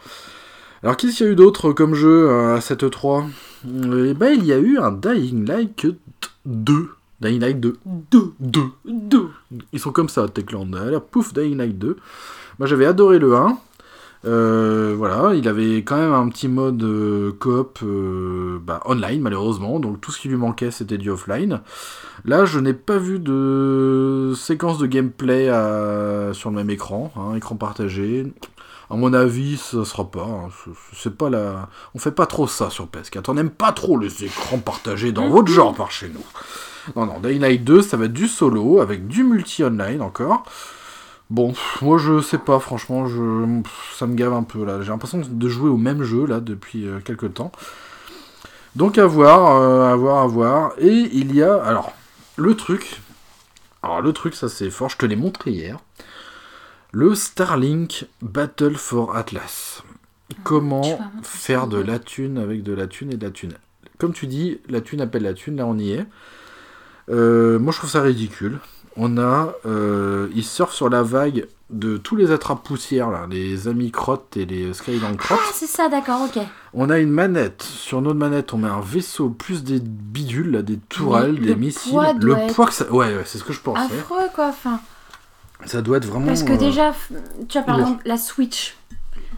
Alors 0.83 0.97
qu'est-ce 0.97 1.17
qu'il 1.17 1.25
y 1.25 1.29
a 1.29 1.31
eu 1.31 1.35
d'autre 1.35 1.71
comme 1.73 1.93
jeu 1.93 2.29
euh, 2.29 2.55
à 2.55 2.61
cette 2.61 2.89
3 2.89 3.25
Eh 3.65 4.13
ben, 4.13 4.33
il 4.33 4.45
y 4.45 4.53
a 4.53 4.57
eu 4.57 4.77
un 4.77 4.91
Dying 4.91 5.45
Light 5.45 5.87
2. 6.45 6.89
Dying 7.21 7.41
Light 7.41 7.59
2. 7.59 7.77
2. 8.11 8.33
2. 8.39 8.61
2. 8.85 9.29
Ils 9.73 9.79
sont 9.79 9.91
comme 9.91 10.07
ça, 10.07 10.27
Techland. 10.29 10.73
Alors, 10.73 11.03
pouf, 11.03 11.33
Dying 11.33 11.57
Light 11.57 11.77
2. 11.77 11.97
Moi, 12.59 12.67
j'avais 12.67 12.85
adoré 12.85 13.19
le 13.19 13.35
1. 13.35 13.57
Euh, 14.25 14.95
voilà, 14.97 15.33
il 15.33 15.47
avait 15.47 15.77
quand 15.77 15.95
même 15.95 16.11
un 16.11 16.27
petit 16.27 16.49
mode 16.49 16.83
euh, 16.83 17.31
coop 17.39 17.79
euh, 17.83 18.59
bah, 18.61 18.81
online 18.85 19.21
malheureusement, 19.21 19.79
donc 19.79 20.01
tout 20.01 20.11
ce 20.11 20.19
qui 20.19 20.27
lui 20.27 20.35
manquait 20.35 20.71
c'était 20.71 20.97
du 20.97 21.09
offline. 21.09 21.61
Là, 22.25 22.43
je 22.43 22.59
n'ai 22.59 22.73
pas 22.73 22.97
vu 22.97 23.17
de 23.19 24.33
séquence 24.35 24.77
de 24.77 24.87
gameplay 24.87 25.45
sur 26.33 26.49
le 26.49 26.55
même 26.57 26.69
écran, 26.69 27.13
hein, 27.15 27.35
écran 27.35 27.55
partagé. 27.55 28.25
À 28.91 28.95
mon 28.97 29.13
avis, 29.13 29.55
ça 29.57 29.85
sera 29.85 30.09
pas. 30.09 30.23
hein, 30.23 30.49
c'est- 30.93 31.15
pas 31.15 31.29
la. 31.29 31.69
On 31.95 31.99
fait 31.99 32.11
pas 32.11 32.25
trop 32.25 32.47
ça 32.47 32.69
sur 32.71 32.87
PS4. 32.87 33.29
On 33.29 33.35
n'aime 33.35 33.51
pas 33.51 33.71
trop 33.71 33.97
les 33.99 34.25
écrans 34.25 34.57
partagés 34.57 35.11
dans 35.11 35.29
votre 35.29 35.49
genre 35.51 35.75
par 35.75 35.91
chez 35.91 36.09
nous. 36.09 36.25
Non, 36.95 37.05
non, 37.05 37.19
Dying 37.21 37.39
Light 37.39 37.63
2, 37.63 37.83
ça 37.83 37.97
va 37.97 38.05
être 38.05 38.13
du 38.13 38.27
solo 38.27 38.81
avec 38.81 39.07
du 39.07 39.23
multi-online 39.23 40.01
encore. 40.01 40.43
Bon, 41.29 41.53
moi 41.81 41.99
je 41.99 42.21
sais 42.21 42.39
pas, 42.39 42.59
franchement, 42.59 43.05
je, 43.05 43.61
ça 43.93 44.07
me 44.07 44.15
gave 44.15 44.33
un 44.33 44.43
peu 44.43 44.65
là. 44.65 44.81
J'ai 44.81 44.89
l'impression 44.89 45.21
de 45.23 45.49
jouer 45.49 45.69
au 45.69 45.77
même 45.77 46.01
jeu 46.01 46.25
là 46.25 46.39
depuis 46.39 46.87
euh, 46.87 46.99
quelques 46.99 47.35
temps. 47.35 47.51
Donc 48.75 48.97
à 48.97 49.05
voir, 49.05 49.57
euh, 49.57 49.91
à 49.91 49.95
voir, 49.95 50.23
à 50.23 50.27
voir. 50.27 50.73
Et 50.79 51.09
il 51.13 51.35
y 51.35 51.43
a, 51.43 51.61
alors, 51.63 51.93
le 52.35 52.55
truc. 52.55 53.01
Alors 53.83 54.01
le 54.01 54.11
truc, 54.11 54.33
ça 54.33 54.49
c'est 54.49 54.71
fort, 54.71 54.89
je 54.89 54.97
te 54.97 55.05
l'ai 55.05 55.15
montré 55.15 55.51
hier. 55.51 55.77
Le 56.91 57.13
Starlink 57.13 58.07
Battle 58.23 58.75
for 58.75 59.15
Atlas. 59.15 59.83
comment 60.43 60.81
vas 60.81 60.89
montrer 61.13 61.21
faire 61.21 61.67
de 61.67 61.77
la 61.77 61.99
thune 61.99 62.39
avec 62.39 62.63
de 62.63 62.73
la 62.73 62.87
thune 62.87 63.13
et 63.13 63.17
de 63.17 63.25
la 63.25 63.31
thune. 63.31 63.53
Comme 63.99 64.13
tu 64.13 64.25
dis, 64.25 64.59
la 64.67 64.81
thune 64.81 65.01
appelle 65.01 65.23
la 65.23 65.35
thune, 65.35 65.57
là 65.57 65.67
on 65.67 65.77
y 65.77 65.91
est. 65.91 66.07
Euh, 67.09 67.59
moi 67.59 67.71
je 67.71 67.77
trouve 67.77 67.91
ça 67.91 68.01
ridicule. 68.01 68.59
On 69.01 69.17
a, 69.17 69.53
euh, 69.65 70.27
ils 70.35 70.43
surfent 70.43 70.73
sur 70.73 70.89
la 70.89 71.03
vague 71.03 71.47
de 71.69 71.97
tous 71.97 72.15
les 72.17 72.31
attrape-poussières, 72.31 73.09
là, 73.11 73.27
les 73.29 73.67
amis 73.67 73.91
crottes 73.91 74.35
et 74.35 74.45
les 74.45 74.73
Skyline 74.73 75.01
Ah, 75.13 75.15
crottes. 75.17 75.39
c'est 75.53 75.67
ça, 75.67 75.87
d'accord, 75.87 76.21
ok. 76.23 76.41
On 76.73 76.89
a 76.89 76.97
une 76.99 77.11
manette. 77.11 77.61
Sur 77.61 78.01
notre 78.01 78.17
manette, 78.19 78.53
on 78.53 78.57
met 78.57 78.67
un 78.67 78.81
vaisseau 78.81 79.29
plus 79.29 79.63
des 79.63 79.79
bidules, 79.79 80.51
là, 80.51 80.61
des 80.63 80.77
tourelles, 80.77 81.33
Mais 81.33 81.39
des 81.39 81.53
le 81.53 81.55
missiles. 81.55 81.91
poids 81.93 82.13
le 82.13 82.33
être- 82.37 82.53
poids 82.55 82.65
que 82.67 82.73
ça. 82.73 82.91
Ouais, 82.91 83.15
ouais, 83.15 83.23
c'est 83.25 83.37
ce 83.37 83.43
que 83.43 83.53
je 83.53 83.61
pensais. 83.61 83.81
Affreux, 83.81 84.27
quoi, 84.35 84.47
enfin. 84.47 84.79
Ça 85.65 85.81
doit 85.81 85.97
être 85.97 86.05
vraiment. 86.05 86.25
Parce 86.25 86.43
que 86.43 86.53
euh, 86.53 86.57
déjà, 86.57 86.93
tu 87.47 87.57
vois, 87.57 87.61
par 87.65 87.79
exemple, 87.79 88.01
la 88.05 88.17
Switch, 88.17 88.75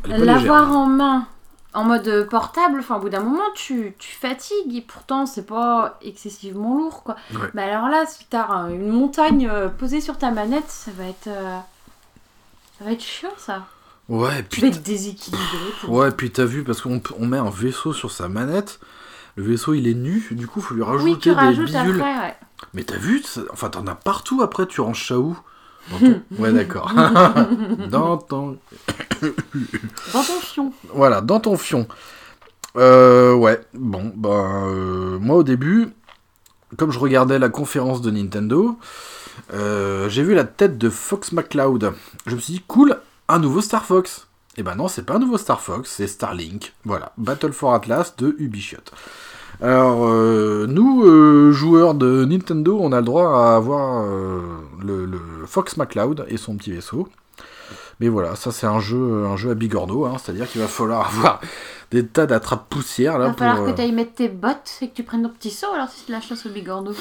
l'avoir 0.08 0.38
légère. 0.40 0.54
en 0.78 0.86
main, 0.88 1.28
en 1.74 1.84
mode 1.86 2.08
euh, 2.08 2.26
portable, 2.26 2.80
enfin, 2.80 2.98
au 2.98 3.00
bout 3.00 3.10
d'un 3.10 3.22
moment, 3.22 3.44
tu, 3.56 3.94
tu 3.98 4.12
fatigues, 4.16 4.76
et 4.76 4.82
pourtant, 4.82 5.26
c'est 5.26 5.46
pas 5.46 5.98
excessivement 6.02 6.76
lourd, 6.78 7.04
quoi. 7.04 7.16
Ouais. 7.34 7.50
Mais 7.54 7.64
alors 7.64 7.88
là, 7.90 8.06
si 8.06 8.26
t'as 8.30 8.48
un- 8.48 8.70
une 8.70 8.90
montagne 8.90 9.48
euh, 9.50 9.70
posée 9.70 10.02
sur 10.02 10.18
ta 10.18 10.32
manette, 10.32 10.70
ça 10.70 10.92
va 10.98 11.06
être... 11.06 11.28
euh, 11.28 11.58
Ça 12.80 12.86
va 12.86 12.92
être 12.92 13.04
chiant, 13.04 13.30
ça. 13.38 13.66
Ouais, 14.10 14.44
Tu 14.44 14.50
puis 14.50 14.62
vas 14.64 14.68
être 14.70 14.84
déséquilibré. 14.84 15.46
pour- 15.80 15.92
Ouais, 15.92 16.12
puis 16.12 16.32
t'as 16.32 16.46
vu, 16.46 16.64
parce 16.64 16.82
qu'on 16.82 17.02
on 17.18 17.26
met 17.26 17.38
un 17.38 17.50
vaisseau 17.50 17.94
sur 17.94 18.12
sa 18.12 18.28
manette, 18.28 18.80
le 19.38 19.44
vaisseau 19.44 19.74
il 19.74 19.88
est 19.88 19.94
nu, 19.94 20.28
du 20.32 20.48
coup 20.48 20.60
faut 20.60 20.74
lui 20.74 20.84
rajouter 20.84 21.06
Oui, 21.12 21.20
tu 21.20 21.30
des 21.30 21.64
bidules. 21.66 22.02
après, 22.02 22.20
ouais. 22.28 22.36
Mais 22.74 22.84
t'as 22.84 22.98
vu, 22.98 23.24
enfin 23.54 23.70
t'en 23.70 23.88
as 23.88 23.96
partout 23.96 24.42
après, 24.42 24.66
tu 24.68 24.82
ranges 24.82 25.08
ça 25.08 25.18
où? 25.20 25.38
Dans 25.90 26.00
ton- 26.00 26.22
Ouais, 26.40 26.52
d'accord. 26.52 26.92
dans 27.90 28.18
ton... 28.18 28.58
Dans 30.14 30.24
ton 30.24 30.40
fion. 30.42 30.74
Voilà, 30.94 31.22
dans 31.22 31.40
ton 31.40 31.58
fion. 31.58 31.88
Euh, 32.78 33.34
ouais, 33.34 33.60
bon, 33.74 34.12
bah, 34.16 34.64
euh, 34.68 35.20
moi 35.20 35.36
au 35.38 35.44
début, 35.44 35.90
comme 36.78 36.92
je 36.92 37.00
regardais 37.00 37.40
la 37.40 37.50
conférence 37.50 38.02
de 38.02 38.12
Nintendo, 38.12 38.78
euh, 39.54 40.08
j'ai 40.10 40.24
vu 40.24 40.34
la 40.34 40.44
tête 40.46 40.78
de 40.78 40.90
Fox 40.90 41.32
McCloud. 41.34 41.94
Je 42.26 42.36
me 42.36 42.40
suis 42.40 42.54
dit, 42.54 42.64
cool, 42.68 42.98
un 43.28 43.40
nouveau 43.40 43.62
Star 43.62 43.86
Fox. 43.86 44.28
Et 44.58 44.64
ben 44.64 44.76
non, 44.76 44.88
c'est 44.90 45.04
pas 45.06 45.16
un 45.16 45.20
nouveau 45.20 45.38
Star 45.38 45.62
Fox, 45.62 45.90
c'est 45.90 46.08
Starlink. 46.08 46.74
Voilà, 46.84 47.14
Battle 47.18 47.54
for 47.54 47.74
Atlas 47.74 48.16
de 48.18 48.36
Ubisoft. 48.38 48.92
Alors, 49.62 50.08
euh, 50.08 50.66
nous, 50.68 51.04
euh, 51.06 51.52
joueurs 51.52 51.94
de 51.94 52.26
Nintendo, 52.26 52.80
on 52.82 52.92
a 52.92 53.00
le 53.00 53.06
droit 53.06 53.30
à 53.52 53.56
avoir 53.56 54.04
euh, 54.06 54.42
le, 54.84 55.06
le 55.06 55.20
Fox 55.46 55.78
McCloud 55.78 56.26
et 56.30 56.38
son 56.38 56.56
petit 56.58 56.72
vaisseau. 56.72 57.08
Mais 58.00 58.10
voilà, 58.10 58.36
ça 58.36 58.52
c'est 58.52 58.66
un 58.66 58.80
jeu, 58.80 59.26
un 59.28 59.38
jeu 59.38 59.52
à 59.52 59.54
bigorneau, 59.54 60.06
hein, 60.06 60.16
c'est-à-dire 60.18 60.50
qu'il 60.50 60.60
va 60.60 60.68
falloir 60.68 61.06
avoir 61.16 61.40
des 61.92 62.08
tas 62.08 62.26
d'attrape-poussières 62.26 63.14
Il 63.14 63.20
là 63.20 63.26
va 63.28 63.30
pour. 63.34 63.38
falloir 63.46 63.68
que 63.70 63.76
tu 63.76 63.82
ailles 63.82 63.92
mettre 63.92 64.16
tes 64.16 64.30
bottes 64.30 64.80
et 64.82 64.90
que 64.90 64.96
tu 64.96 65.04
prennes 65.04 65.22
ton 65.22 65.30
petit 65.30 65.52
saut 65.52 65.72
alors 65.76 65.88
si 65.90 66.06
tu 66.06 66.12
la 66.12 66.20
chasse 66.22 66.48
au 66.48 66.50
bigorneau. 66.50 66.94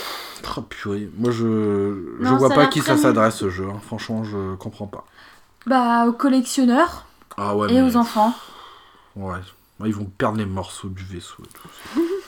Oh, 0.59 0.61
purée. 0.61 1.09
Moi 1.17 1.31
je, 1.31 2.17
je 2.21 2.25
Non, 2.29 2.37
vois 2.37 2.51
pas 2.51 2.65
à 2.65 2.67
qui 2.67 2.81
ça 2.81 2.99
s'adresse 2.99 3.37
ce 3.37 3.49
jeu, 3.49 3.65
hein. 3.75 3.81
franchement 3.87 4.25
je 4.25 4.55
comprends 4.57 4.87
pas. 4.89 5.07
Bah, 5.67 6.05
aux 6.07 6.13
collectionneurs 6.13 7.07
Ah 7.39 7.57
ouais, 7.57 7.71
et 7.73 7.81
mais- 7.81 7.83
aux 7.83 7.97
enfants. 7.97 8.35
Ouais. 9.17 9.39
Ouais, 9.81 9.89
Ils 9.89 9.95
vont 9.95 10.05
perdre 10.19 10.37
les 10.37 10.45
morceaux 10.45 10.89
du 10.89 11.03
vaisseau 11.03 11.43
et 11.45 11.49
tout. 11.95 12.01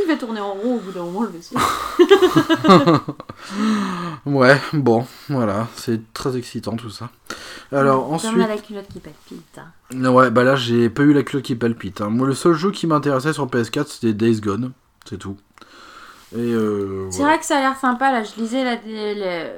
Il 0.00 0.06
va 0.08 0.16
tourner 0.16 0.40
en 0.40 0.52
rond 0.52 0.76
au 0.76 0.78
bout 0.78 0.92
d'un 0.92 1.02
moment 1.04 1.22
le 1.22 1.28
vaisseau. 1.28 1.56
Ouais, 4.26 4.60
bon, 4.72 5.06
voilà, 5.28 5.68
c'est 5.76 6.12
très 6.12 6.36
excitant 6.36 6.76
tout 6.76 6.90
ça. 6.90 7.08
Alors 7.72 8.04
Comme 8.04 8.14
ensuite, 8.14 8.32
on 8.36 8.40
a 8.40 8.46
la 8.48 8.58
culotte 8.58 8.86
qui 8.92 9.00
palpite. 9.00 9.58
hein. 9.58 10.10
ouais, 10.12 10.30
bah 10.30 10.44
là 10.44 10.54
j'ai 10.56 10.90
pas 10.90 11.02
eu 11.02 11.12
la 11.12 11.22
culotte 11.22 11.44
qui 11.44 11.54
palpite. 11.54 12.00
hein. 12.00 12.10
Moi 12.10 12.26
le 12.26 12.34
seul 12.34 12.54
jeu 12.54 12.70
qui 12.70 12.86
m'intéressait 12.86 13.32
sur 13.32 13.46
PS4 13.46 13.86
c'était 13.88 14.12
Days 14.12 14.40
Gone, 14.40 14.72
c'est 15.08 15.18
tout. 15.18 15.36
Et 16.34 16.38
euh, 16.40 17.06
C'est 17.10 17.18
voilà. 17.18 17.32
vrai 17.32 17.40
que 17.40 17.46
ça 17.46 17.56
a 17.56 17.60
l'air 17.60 17.76
sympa 17.78 18.12
là, 18.12 18.22
je 18.22 18.40
lisais 18.40 18.64
la- 18.64 19.52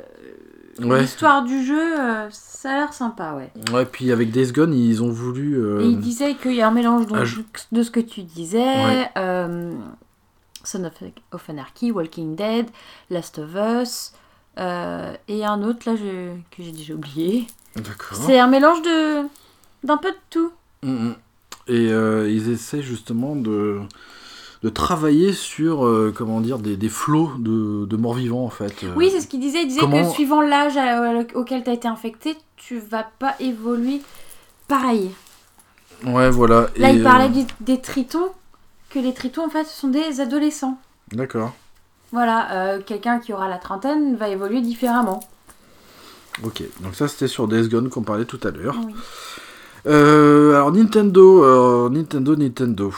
Ouais. 0.87 1.01
l'histoire 1.03 1.43
du 1.43 1.65
jeu, 1.65 1.99
euh, 2.01 2.29
ça 2.31 2.71
a 2.71 2.75
l'air 2.77 2.93
sympa, 2.95 3.35
ouais. 3.35 3.51
Ouais, 3.73 3.85
puis 3.85 4.13
avec 4.13 4.31
Days 4.31 4.53
Gone 4.53 4.73
ils 4.73 5.03
ont 5.03 5.11
voulu. 5.11 5.55
euh, 5.59 5.81
Et 5.81 5.87
il 5.87 5.99
disait 6.01 6.35
qu'il 6.35 6.55
y 6.55 6.63
a 6.63 6.69
un 6.69 6.71
mélange 6.71 7.07
donc, 7.07 7.19
ah, 7.21 7.25
je- 7.25 7.41
de 7.73 7.83
ce 7.83 7.91
que 7.91 8.01
tu 8.01 8.23
disais, 8.23 8.59
Ouais. 8.59 9.11
euh, 9.19 9.73
Son 10.65 10.85
of, 10.85 10.93
of 11.33 11.49
Anarchy, 11.51 11.91
Walking 11.91 12.35
Dead, 12.37 12.67
Last 13.11 13.39
of 13.39 13.55
Us, 13.55 14.13
euh, 14.59 15.15
et 15.29 15.45
un 15.45 15.63
autre 15.63 15.89
là 15.91 15.97
je- 15.97 16.35
que 16.51 16.63
j'ai 16.63 16.73
déjà 16.73 16.95
oublié. 16.95 17.47
D'accord. 17.77 18.19
C'est 18.27 18.39
un 18.39 18.47
mélange 18.49 18.83
de 18.83 19.23
d'un 19.85 19.97
peu 19.97 20.11
de 20.11 20.17
tout. 20.29 20.51
Mhm. 20.83 21.15
Et 21.69 21.89
euh, 21.93 22.29
ils 22.31 22.51
essaient 22.51 22.83
justement 22.83 23.37
de, 23.37 23.81
de 24.63 24.69
travailler 24.69 25.33
sur 25.33 25.87
euh, 25.87 26.13
comment 26.15 26.41
dire 26.41 26.59
des, 26.59 26.77
des 26.77 26.89
flots 26.89 27.31
de, 27.39 27.87
de 27.87 27.97
morts 27.97 28.15
vivants 28.15 28.45
en 28.45 28.51
fait. 28.51 28.83
Euh, 28.85 28.93
Oui, 28.97 29.09
c'est 29.11 29.21
ce 29.21 29.29
qu'il 29.29 29.41
disait. 29.41 29.63
Il 29.63 29.69
disait 29.69 29.81
comment- 29.81 30.03
que 30.03 30.11
suivant 30.15 30.41
l'âge 30.43 30.77
auquel 31.35 31.63
tu 31.65 31.71
as 31.71 31.73
été 31.75 31.89
infecté, 31.89 32.37
tu 32.57 32.79
vas 32.81 33.05
pas 33.19 33.37
évoluer 33.41 34.03
pareil. 34.69 35.11
Ouais, 36.05 36.31
voilà. 36.31 36.69
Là, 36.77 36.91
Et, 36.91 36.97
il 36.97 37.03
parlait 37.03 37.29
euh, 37.29 37.45
des 37.61 37.81
tritons, 37.81 38.31
que 38.91 38.99
les 38.99 39.15
tritons, 39.15 39.47
en 39.47 39.51
fait, 39.51 39.65
ce 39.65 39.81
sont 39.81 39.89
des 39.89 40.21
adolescents. 40.21 40.79
D'accord. 41.13 41.53
Voilà, 42.13 42.53
euh, 42.53 42.81
quelqu'un 42.85 43.21
qui 43.21 43.33
aura 43.33 43.49
la 43.49 43.59
trentaine 43.59 44.17
va 44.17 44.29
évoluer 44.29 44.61
différemment. 44.61 45.21
Ok. 46.43 46.63
Donc 46.81 46.95
ça 46.95 47.07
c'était 47.07 47.29
sur 47.29 47.47
Days 47.47 47.69
Gone 47.69 47.89
qu'on 47.89 48.03
parlait 48.03 48.25
tout 48.25 48.41
à 48.43 48.51
l'heure. 48.51 48.77
Oui. 48.85 48.95
Euh, 49.87 50.55
alors 50.55 50.73
Nintendo, 50.73 51.45
euh, 51.45 51.89
Nintendo, 51.89 52.35
Nintendo. 52.35 52.93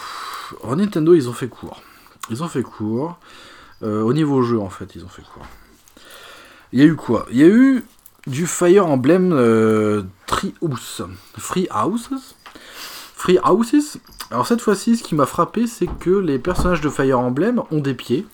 Alors 0.63 0.77
Nintendo, 0.77 1.15
ils 1.15 1.29
ont 1.29 1.33
fait 1.33 1.49
court. 1.49 1.83
Ils 2.31 2.43
ont 2.43 2.49
fait 2.49 2.63
court. 2.63 3.19
Au 3.83 4.13
niveau 4.13 4.43
jeu, 4.43 4.61
en 4.61 4.71
fait, 4.71 4.95
ils 4.95 5.05
ont 5.05 5.09
fait 5.09 5.23
court. 5.23 5.45
Il 6.73 6.79
y 6.79 6.83
a 6.83 6.85
eu 6.85 6.95
quoi? 6.95 7.27
Il 7.33 7.39
y 7.39 7.43
a 7.43 7.49
eu 7.49 7.85
du 8.29 8.47
Fire 8.47 8.87
Emblem 8.87 9.31
Treehouse. 10.27 11.03
Free 11.37 11.67
Houses 11.75 12.37
Free 13.17 13.39
Houses. 13.45 13.99
Alors 14.33 14.47
cette 14.47 14.63
fois-ci, 14.63 14.97
ce 14.97 15.03
qui 15.03 15.15
m'a 15.15 15.27
frappé, 15.27 15.67
c'est 15.67 15.87
que 16.01 16.11
les 16.11 16.39
personnages 16.39 16.81
de 16.81 16.89
Fire 16.89 17.19
Emblem 17.21 17.63
ont 17.71 17.81
des 17.81 17.93
pieds. 17.95 18.27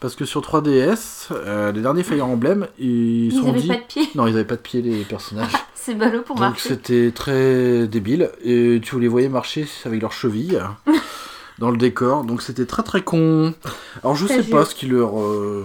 Parce 0.00 0.14
que 0.14 0.24
sur 0.24 0.40
3DS, 0.42 1.28
euh, 1.32 1.72
les 1.72 1.80
derniers 1.80 2.02
Fire 2.02 2.26
Emblem, 2.26 2.66
ils, 2.78 3.26
Ils 3.26 3.32
sont 3.32 3.46
n'avaient 3.46 3.60
dit... 3.60 3.68
pas 3.68 3.76
de 3.76 3.82
pied. 3.82 4.08
Non, 4.14 4.26
ils 4.26 4.34
avaient 4.34 4.44
pas 4.44 4.56
de 4.56 4.60
pieds, 4.60 4.82
les 4.82 5.04
personnages. 5.04 5.52
C'est 5.74 5.94
ballot 5.94 6.22
pour 6.22 6.36
Donc 6.36 6.40
marcher. 6.44 6.68
c'était 6.70 7.12
très 7.12 7.86
débile. 7.86 8.30
Et 8.44 8.80
tu 8.82 8.98
les 9.00 9.08
voyais 9.08 9.28
marcher 9.28 9.66
avec 9.84 10.02
leurs 10.02 10.12
chevilles 10.12 10.60
dans 11.58 11.70
le 11.70 11.76
décor. 11.76 12.24
Donc 12.24 12.42
c'était 12.42 12.66
très 12.66 12.82
très 12.82 13.02
con. 13.02 13.54
Alors 14.02 14.16
je 14.16 14.26
sais 14.26 14.42
pas 14.42 14.64
ce 14.64 14.74
qu'ils 14.74 14.90
leur, 14.90 15.20
euh, 15.20 15.64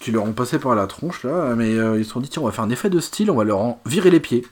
qu'ils 0.00 0.14
leur 0.14 0.24
ont 0.24 0.32
passé 0.32 0.58
par 0.58 0.74
la 0.74 0.86
tronche 0.86 1.22
là, 1.24 1.54
mais 1.56 1.72
euh, 1.74 1.98
ils 1.98 2.04
se 2.04 2.10
sont 2.10 2.20
dit 2.20 2.28
tiens 2.28 2.42
on 2.42 2.46
va 2.46 2.52
faire 2.52 2.64
un 2.64 2.70
effet 2.70 2.90
de 2.90 3.00
style, 3.00 3.30
on 3.30 3.36
va 3.36 3.44
leur 3.44 3.58
en 3.58 3.80
virer 3.86 4.10
les 4.10 4.20
pieds. 4.20 4.44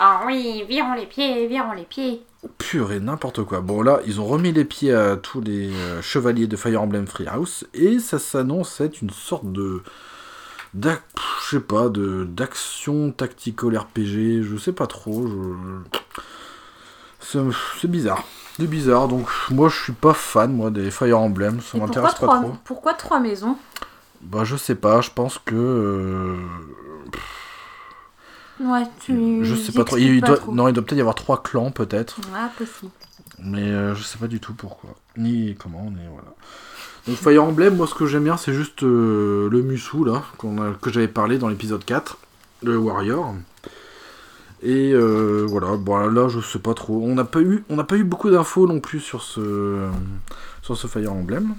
Ah 0.00 0.22
oui, 0.26 0.64
virons 0.68 0.94
les 0.94 1.06
pieds, 1.06 1.46
virons 1.46 1.72
les 1.72 1.84
pieds. 1.84 2.22
Purée, 2.56 3.00
n'importe 3.00 3.44
quoi. 3.44 3.60
Bon 3.60 3.82
là, 3.82 4.00
ils 4.06 4.20
ont 4.20 4.26
remis 4.26 4.52
les 4.52 4.64
pieds 4.64 4.94
à 4.94 5.16
tous 5.16 5.40
les 5.40 5.70
euh, 5.70 6.00
chevaliers 6.00 6.46
de 6.46 6.56
Fire 6.56 6.82
Emblem 6.82 7.06
Freehouse 7.06 7.66
et 7.74 7.98
ça 7.98 8.18
s'annonce 8.18 8.80
être 8.80 9.02
une 9.02 9.10
sorte 9.10 9.50
de 9.52 9.82
je 10.74 11.56
sais 11.56 11.60
pas 11.60 11.88
de 11.88 12.24
d'action 12.24 13.10
tactical 13.10 13.76
RPG, 13.76 14.42
je 14.42 14.56
sais 14.56 14.72
pas 14.72 14.86
trop, 14.86 15.26
je 15.26 15.34
c'est 17.20 17.88
bizarre. 17.88 18.24
C'est 18.56 18.66
bizarre 18.66 19.08
donc 19.08 19.26
moi 19.50 19.68
je 19.68 19.82
suis 19.82 19.92
pas 19.92 20.14
fan 20.14 20.52
moi 20.52 20.70
des 20.70 20.90
Fire 20.90 21.18
Emblem, 21.18 21.60
ça 21.60 21.78
m'intéresse 21.78 22.12
pas 22.12 22.26
trois, 22.26 22.40
trop. 22.40 22.52
pourquoi 22.64 22.94
trois 22.94 23.20
maisons? 23.20 23.56
Bah 24.22 24.44
je 24.44 24.56
sais 24.56 24.74
pas, 24.74 25.00
je 25.00 25.10
pense 25.10 25.38
que 25.38 25.54
euh, 25.54 26.36
Ouais, 28.60 28.82
tu. 29.00 29.44
je 29.44 29.54
sais 29.54 29.72
pas 29.72 29.84
trop. 29.84 29.96
doit, 30.20 30.38
non, 30.52 30.68
il 30.68 30.72
doit 30.74 30.84
peut-être 30.84 30.98
y 30.98 31.00
avoir 31.00 31.14
trois 31.14 31.42
clans 31.42 31.70
peut-être. 31.70 32.18
Ah, 32.34 32.50
possible. 32.58 32.90
Mais 33.42 33.62
euh, 33.70 33.94
je 33.94 34.02
sais 34.02 34.18
pas 34.18 34.26
du 34.26 34.38
tout 34.38 34.52
pourquoi. 34.52 34.90
Ni 35.16 35.54
comment, 35.58 35.84
ni 35.90 36.02
voilà. 36.10 36.28
Donc 37.08 37.16
Fire 37.16 37.42
Emblem, 37.44 37.76
moi 37.76 37.86
ce 37.86 37.94
que 37.94 38.04
j'aime 38.04 38.24
bien 38.24 38.36
c'est 38.36 38.52
juste 38.52 38.82
euh, 38.82 39.48
le 39.50 39.62
Musu 39.62 40.04
là, 40.04 40.22
a- 40.42 40.74
que 40.80 40.90
j'avais 40.92 41.08
parlé 41.08 41.38
dans 41.38 41.48
l'épisode 41.48 41.82
4, 41.84 42.18
le 42.62 42.76
Warrior. 42.76 43.34
Et 44.62 44.92
euh, 44.92 45.46
voilà, 45.48 45.76
bon 45.78 45.96
là 46.10 46.28
je 46.28 46.40
sais 46.40 46.58
pas 46.58 46.74
trop. 46.74 47.00
On 47.02 47.14
n'a 47.14 47.24
pas 47.24 47.40
eu, 47.40 47.64
on 47.70 47.76
n'a 47.76 47.84
pas 47.84 47.96
eu 47.96 48.04
beaucoup 48.04 48.28
d'infos 48.28 48.66
non 48.66 48.80
plus 48.80 49.00
sur 49.00 49.22
ce, 49.22 49.88
sur 50.60 50.76
ce 50.76 50.86
Fire 50.86 51.12
Emblem. 51.14 51.54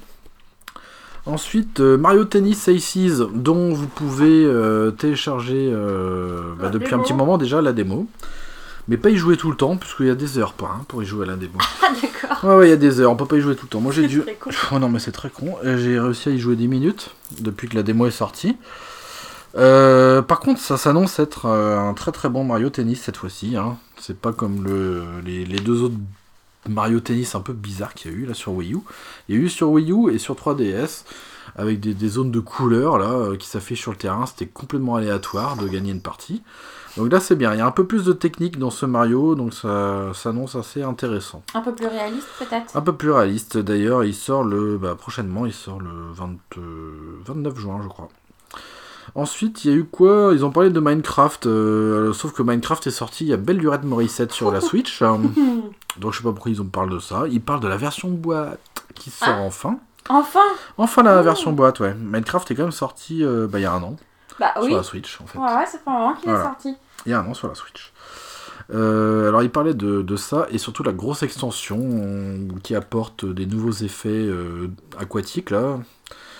Ensuite, 1.25 1.79
euh, 1.81 1.97
Mario 1.97 2.25
Tennis 2.25 2.67
Aces, 2.67 3.21
dont 3.33 3.73
vous 3.73 3.87
pouvez 3.87 4.43
euh, 4.43 4.89
télécharger 4.91 5.69
euh, 5.71 6.53
bah, 6.59 6.69
depuis 6.69 6.93
un 6.95 6.99
petit 6.99 7.13
moment 7.13 7.37
déjà 7.37 7.61
la 7.61 7.73
démo. 7.73 8.07
Mais 8.87 8.97
pas 8.97 9.11
y 9.11 9.15
jouer 9.15 9.37
tout 9.37 9.51
le 9.51 9.55
temps, 9.55 9.77
puisqu'il 9.77 10.07
y 10.07 10.09
a 10.09 10.15
des 10.15 10.39
heures 10.39 10.53
pas 10.53 10.75
hein, 10.75 10.83
pour 10.87 11.03
y 11.03 11.05
jouer 11.05 11.25
à 11.25 11.29
la 11.29 11.35
démo. 11.35 11.53
Ah, 11.83 11.93
d'accord. 12.01 12.43
Ouais, 12.49 12.55
ouais, 12.57 12.67
il 12.67 12.69
y 12.71 12.73
a 12.73 12.77
des 12.77 12.99
heures, 12.99 13.11
on 13.11 13.15
peut 13.15 13.25
pas 13.25 13.37
y 13.37 13.41
jouer 13.41 13.55
tout 13.55 13.65
le 13.65 13.69
temps. 13.69 13.81
Moi 13.81 13.91
j'ai 13.91 14.07
dû. 14.07 14.23
Oh 14.71 14.79
non, 14.79 14.89
mais 14.89 14.99
c'est 14.99 15.11
très 15.11 15.29
con. 15.29 15.55
J'ai 15.63 15.99
réussi 15.99 16.29
à 16.29 16.31
y 16.31 16.39
jouer 16.39 16.55
10 16.55 16.67
minutes 16.67 17.11
depuis 17.39 17.67
que 17.67 17.75
la 17.75 17.83
démo 17.83 18.07
est 18.07 18.11
sortie. 18.11 18.57
Par 19.53 20.39
contre, 20.39 20.59
ça 20.59 20.77
s'annonce 20.77 21.19
être 21.19 21.45
un 21.47 21.93
très 21.93 22.11
très 22.11 22.29
bon 22.29 22.43
Mario 22.43 22.69
Tennis 22.69 23.01
cette 23.01 23.17
fois-ci. 23.17 23.55
hein. 23.57 23.77
C'est 23.99 24.17
pas 24.19 24.31
comme 24.33 24.63
le, 24.63 25.03
les, 25.23 25.45
les 25.45 25.59
deux 25.59 25.83
autres 25.83 25.95
Mario 26.67 26.99
Tennis 26.99 27.35
un 27.35 27.41
peu 27.41 27.53
bizarre 27.53 27.93
qu'il 27.93 28.11
y 28.11 28.13
a 28.13 28.17
eu 28.17 28.25
là 28.25 28.33
sur 28.33 28.53
Wii 28.53 28.73
U. 28.73 28.79
Il 29.27 29.35
y 29.35 29.37
a 29.37 29.41
eu 29.41 29.49
sur 29.49 29.69
Wii 29.69 29.91
U 29.91 30.13
et 30.13 30.17
sur 30.17 30.35
3DS 30.35 31.03
avec 31.55 31.79
des, 31.79 31.93
des 31.93 32.07
zones 32.07 32.31
de 32.31 32.39
couleurs 32.39 32.97
là 32.97 33.11
euh, 33.11 33.37
qui 33.37 33.47
s'affichent 33.47 33.81
sur 33.81 33.91
le 33.91 33.97
terrain. 33.97 34.25
C'était 34.25 34.47
complètement 34.47 34.95
aléatoire 34.95 35.57
de 35.57 35.67
gagner 35.67 35.91
une 35.91 36.01
partie. 36.01 36.43
Donc 36.97 37.11
là 37.11 37.19
c'est 37.19 37.35
bien. 37.35 37.53
Il 37.53 37.57
y 37.57 37.61
a 37.61 37.65
un 37.65 37.71
peu 37.71 37.85
plus 37.85 38.03
de 38.03 38.13
technique 38.13 38.59
dans 38.59 38.69
ce 38.69 38.85
Mario, 38.85 39.35
donc 39.35 39.53
ça 39.53 40.11
s'annonce 40.13 40.55
assez 40.55 40.83
intéressant. 40.83 41.41
Un 41.53 41.61
peu 41.61 41.73
plus 41.73 41.87
réaliste 41.87 42.27
peut-être? 42.37 42.75
Un 42.75 42.81
peu 42.81 42.93
plus 42.93 43.11
réaliste. 43.11 43.57
D'ailleurs, 43.57 44.03
il 44.03 44.13
sort 44.13 44.43
le 44.43 44.77
bah, 44.77 44.95
prochainement. 44.95 45.45
Il 45.45 45.53
sort 45.53 45.79
le 45.79 45.89
20, 46.11 46.35
euh, 46.57 47.21
29 47.25 47.57
juin, 47.57 47.79
je 47.81 47.87
crois. 47.87 48.09
Ensuite, 49.15 49.65
il 49.65 49.71
y 49.71 49.73
a 49.73 49.77
eu 49.77 49.83
quoi? 49.83 50.31
Ils 50.33 50.45
ont 50.45 50.51
parlé 50.51 50.69
de 50.69 50.79
Minecraft, 50.79 51.45
euh, 51.47 52.13
sauf 52.13 52.31
que 52.31 52.41
Minecraft 52.43 52.87
est 52.87 52.91
sorti, 52.91 53.25
il 53.25 53.29
y 53.29 53.33
a 53.33 53.37
belle 53.37 53.57
lurette 53.57 53.83
Morissette 53.83 54.31
sur 54.31 54.51
la 54.51 54.61
Switch. 54.61 55.01
euh, 55.01 55.17
donc 55.99 56.13
je 56.13 56.17
sais 56.17 56.23
pas 56.23 56.31
pourquoi 56.31 56.51
ils 56.51 56.61
en 56.61 56.65
parlent 56.65 56.89
de 56.89 56.99
ça. 56.99 57.23
Ils 57.29 57.41
parlent 57.41 57.59
de 57.59 57.67
la 57.67 57.77
version 57.77 58.09
boîte 58.09 58.59
qui 58.95 59.09
sort 59.09 59.27
Ah. 59.29 59.41
enfin. 59.41 59.77
Enfin? 60.09 60.39
Enfin 60.77 61.03
la 61.03 61.19
Oh. 61.19 61.23
version 61.23 61.51
boîte, 61.51 61.79
ouais. 61.79 61.93
Minecraft 61.93 62.49
est 62.51 62.55
quand 62.55 62.63
même 62.63 62.71
sorti 62.71 63.23
euh, 63.23 63.47
bah, 63.47 63.59
il 63.59 63.63
y 63.63 63.65
a 63.65 63.73
un 63.73 63.83
an 63.83 63.95
Bah 64.39 64.53
oui. 64.61 64.67
sur 64.69 64.77
la 64.77 64.83
Switch 64.83 65.19
en 65.21 65.25
fait. 65.27 65.37
Ouais, 65.37 65.45
ouais, 65.45 65.65
c'est 65.67 65.83
pas 65.83 65.91
un 65.91 65.99
moment 65.99 66.13
qu'il 66.15 66.29
Voilà. 66.29 66.39
est 66.45 66.47
sorti. 66.47 66.75
Il 67.05 67.11
y 67.11 67.13
a 67.13 67.19
un 67.19 67.27
an 67.27 67.33
sur 67.33 67.47
la 67.47 67.55
Switch. 67.55 67.91
Euh, 68.73 69.27
alors 69.27 69.43
il 69.43 69.49
parlait 69.49 69.73
de, 69.73 70.01
de 70.01 70.15
ça 70.15 70.47
et 70.49 70.57
surtout 70.57 70.83
la 70.83 70.93
grosse 70.93 71.23
extension 71.23 72.47
qui 72.63 72.73
apporte 72.75 73.25
des 73.25 73.45
nouveaux 73.45 73.71
effets 73.71 74.07
euh, 74.09 74.69
aquatiques 74.97 75.49
là. 75.49 75.79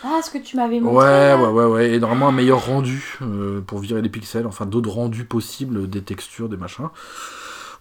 Ah, 0.04 0.20
ce 0.24 0.32
que 0.32 0.40
tu 0.40 0.56
m'avais 0.56 0.80
montré. 0.80 0.98
Ouais, 0.98 1.36
ouais, 1.36 1.50
ouais, 1.50 1.66
ouais, 1.66 1.92
et 1.94 2.00
normalement 2.00 2.30
un 2.30 2.32
meilleur 2.32 2.66
rendu 2.66 3.20
euh, 3.22 3.62
pour 3.62 3.80
virer 3.80 4.02
les 4.02 4.10
pixels, 4.10 4.48
enfin 4.48 4.66
d'autres 4.66 4.90
rendus 4.90 5.26
possibles, 5.26 5.88
des 5.90 6.02
textures, 6.02 6.50
des 6.50 6.58
machins. 6.58 6.90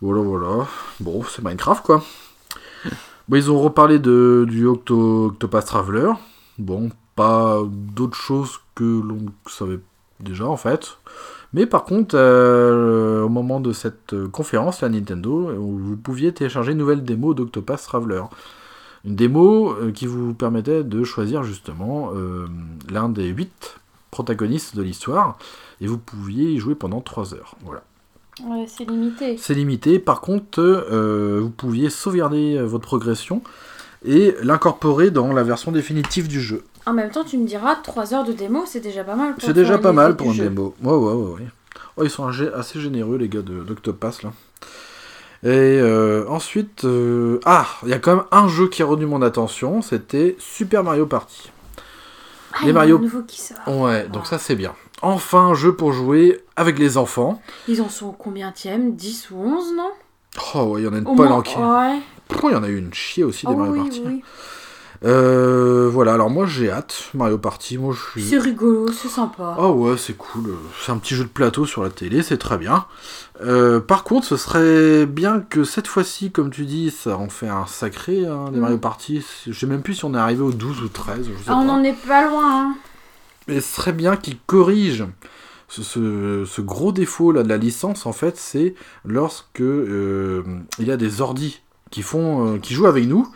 Voilà, 0.03 0.23
voilà. 0.23 0.67
Bon, 1.01 1.23
c'est 1.25 1.43
Minecraft 1.43 1.85
quoi. 1.85 2.05
Bon, 3.29 3.37
ils 3.37 3.51
ont 3.51 3.61
reparlé 3.61 3.99
de, 3.99 4.45
du 4.49 4.67
Octo, 4.67 5.27
Octopath 5.27 5.67
Traveler. 5.67 6.11
Bon, 6.59 6.91
pas 7.17 7.59
d'autre 7.67 8.17
chose 8.17 8.61
que 8.75 8.85
l'on 8.85 9.27
savait 9.49 9.81
déjà 10.21 10.47
en 10.47 10.57
fait. 10.57 10.99
Mais 11.53 11.67
par 11.67 11.85
contre, 11.85 12.15
euh, 12.17 13.23
au 13.23 13.29
moment 13.29 13.61
de 13.61 13.73
cette 13.73 14.13
euh, 14.13 14.29
conférence, 14.29 14.83
la 14.83 14.89
Nintendo, 14.89 15.51
vous 15.57 15.97
pouviez 15.97 16.33
télécharger 16.33 16.73
une 16.73 16.79
nouvelle 16.79 17.03
démo 17.03 17.35
d'Octopath 17.35 17.83
Traveler. 17.83 18.23
Une 19.05 19.17
démo 19.17 19.71
euh, 19.73 19.93
qui 19.93 20.07
vous 20.07 20.35
permettait 20.35 20.85
de 20.85 21.05
choisir 21.05 21.43
justement 21.43 22.11
euh, 22.15 22.47
l'un 22.91 23.09
des 23.09 23.29
huit 23.29 23.77
protagonistes 24.11 24.77
de 24.77 24.83
l'histoire. 24.83 25.39
Et 25.81 25.87
vous 25.87 25.99
pouviez 25.99 26.51
y 26.51 26.59
jouer 26.59 26.75
pendant 26.75 27.01
3 27.01 27.35
heures. 27.35 27.55
Voilà. 27.65 27.83
Ouais, 28.45 28.67
c'est 28.69 28.85
limité. 28.89 29.37
C'est 29.39 29.55
limité. 29.55 29.99
Par 29.99 30.21
contre, 30.21 30.61
euh, 30.61 31.39
vous 31.43 31.51
pouviez 31.51 31.89
sauvegarder 31.91 32.59
votre 32.63 32.85
progression 32.87 33.43
et 34.05 34.35
l'incorporer 34.43 35.11
dans 35.11 35.33
la 35.33 35.43
version 35.43 35.73
définitive 35.73 36.27
du 36.29 36.41
jeu. 36.41 36.65
En 36.87 36.93
même 36.95 37.11
temps, 37.11 37.25
tu 37.25 37.37
me 37.39 37.47
diras, 37.47 37.77
3 37.77 38.15
heures 38.15 38.25
de 38.25 38.33
démo, 38.33 38.65
c'est 38.67 38.81
déjà 38.81 39.05
pas 39.05 39.15
mal. 39.17 39.35
pour 39.35 39.43
C'est 39.43 39.53
déjà 39.53 39.79
pas 39.79 39.93
mal 39.93 40.17
pour 40.17 40.29
une 40.29 40.33
jeu. 40.35 40.45
démo. 40.45 40.75
Ouais, 40.83 40.93
ouais, 40.93 41.13
ouais. 41.13 41.33
ouais. 41.41 41.49
Oh, 41.97 42.03
ils 42.05 42.11
sont 42.11 42.27
assez 42.27 42.81
généreux, 42.81 43.17
les 43.19 43.29
gars 43.29 43.43
de- 43.43 43.63
d'Octopass, 43.63 44.23
là. 44.23 44.33
Et 45.43 45.49
euh, 45.49 46.27
ensuite... 46.29 46.85
euh, 46.85 47.41
Ah, 47.45 47.67
il 47.85 47.89
y 47.89 47.93
a 47.95 47.99
quand 47.99 48.17
même 48.17 48.25
un 48.31 48.47
jeu 48.49 48.69
qui 48.69 48.83
a 48.83 48.87
retenu 48.87 49.07
mon 49.07 49.23
attention, 49.23 49.81
c'était 49.83 50.37
Super 50.39 50.85
Mario 50.85 51.07
Party. 51.07 51.51
Ah, 52.53 52.59
Les 52.65 52.73
Mario- 52.73 52.99
nouveau 52.99 53.23
qui 53.23 53.41
sort. 53.41 53.57
Ouais, 53.69 54.07
donc 54.09 54.27
ça 54.27 54.39
c'est 54.39 54.57
bien. 54.57 54.75
Enfin, 55.03 55.47
un 55.47 55.55
jeu 55.55 55.75
pour 55.75 55.93
jouer 55.93 56.41
avec 56.57 56.79
les 56.79 56.99
enfants. 56.99 57.41
Ils 57.69 57.81
en 57.81 57.89
sont 57.89 58.13
combien 58.13 58.53
10 58.53 59.31
ou 59.31 59.37
11, 59.43 59.73
non? 59.77 59.91
Oh, 60.55 60.63
ouais, 60.65 60.83
il 60.83 60.85
y 60.85 60.89
en 60.89 60.93
a 60.93 60.99
une 60.99 61.07
Au 61.09 61.15
palanquée. 61.15 61.57
moins- 61.57 61.95
Ouais. 61.95 62.01
Oh, 62.43 62.49
il 62.51 62.53
y 62.53 62.57
en 62.57 62.63
a 62.63 62.69
eu 62.69 62.77
une? 62.79 62.93
Chier 62.93 63.25
aussi, 63.25 63.47
des 63.47 63.53
Oh, 63.53 63.57
Mario 63.57 63.73
oui, 63.73 63.79
Party. 63.81 64.03
oui. 64.05 64.23
Euh, 65.03 65.89
voilà, 65.91 66.13
alors 66.15 66.29
moi 66.29 66.45
j'ai 66.47 66.71
hâte, 66.71 67.11
Mario 67.15 67.39
Party, 67.39 67.79
moi 67.79 67.95
je 67.95 68.11
suis... 68.21 68.29
C'est 68.29 68.39
rigolo, 68.39 68.93
c'est 68.93 69.09
sympa. 69.09 69.57
Oh 69.59 69.69
ouais, 69.71 69.97
c'est 69.97 70.13
cool. 70.17 70.55
C'est 70.85 70.93
un 70.93 70.99
petit 70.99 71.15
jeu 71.15 71.25
de 71.25 71.29
plateau 71.31 71.65
sur 71.65 71.83
la 71.83 71.89
télé, 71.89 72.23
c'est 72.23 72.37
très 72.37 72.59
bien. 72.59 72.85
Euh, 73.43 73.81
par 73.81 74.05
contre, 74.05 74.27
ce 74.27 74.37
serait 74.37 75.07
bien 75.07 75.41
que 75.41 75.65
cette 75.65 75.87
fois-ci, 75.87 76.31
comme 76.31 76.51
tu 76.51 76.67
dis, 76.67 76.91
ça 76.91 77.17
en 77.17 77.31
fait 77.31 77.49
un 77.49 77.67
sacré, 77.67 78.27
hein, 78.27 78.51
des 78.53 78.59
Mm. 78.59 78.61
Mario 78.61 78.79
Party. 78.79 79.25
Je 79.47 79.53
sais 79.59 79.67
même 79.67 79.81
plus 79.83 79.95
si 79.95 80.05
on 80.05 80.13
est 80.15 80.19
arrivé 80.19 80.43
au 80.43 80.53
12 80.53 80.83
ou 80.83 80.89
13, 80.89 81.19
je 81.29 81.33
sais 81.39 81.45
Ah, 81.47 81.57
on 81.57 81.67
pas. 81.67 81.73
en 81.73 81.83
est 81.83 81.97
pas 82.07 82.29
loin. 82.29 82.63
Hein. 82.67 82.75
Mais 83.49 83.61
ce 83.61 83.77
serait 83.77 83.95
bien 83.95 84.17
qu'ils 84.17 84.39
corrigent 84.47 85.07
ce, 85.69 85.83
ce- 85.83 86.45
ce 86.47 86.61
gros 86.61 86.93
défaut 86.93 87.33
là 87.33 87.43
de 87.43 87.49
la 87.49 87.57
licence, 87.57 88.05
en 88.05 88.13
fait, 88.13 88.37
c'est 88.37 88.75
lorsque 89.07 89.63
euh, 89.63 90.43
il 90.79 90.87
y 90.87 90.93
a 90.93 90.99
des 90.99 91.23
ordis 91.23 91.63
qui 91.91 92.03
font, 92.03 92.59
qui 92.59 92.75
jouent 92.75 92.87
avec 92.87 93.07
nous. 93.09 93.27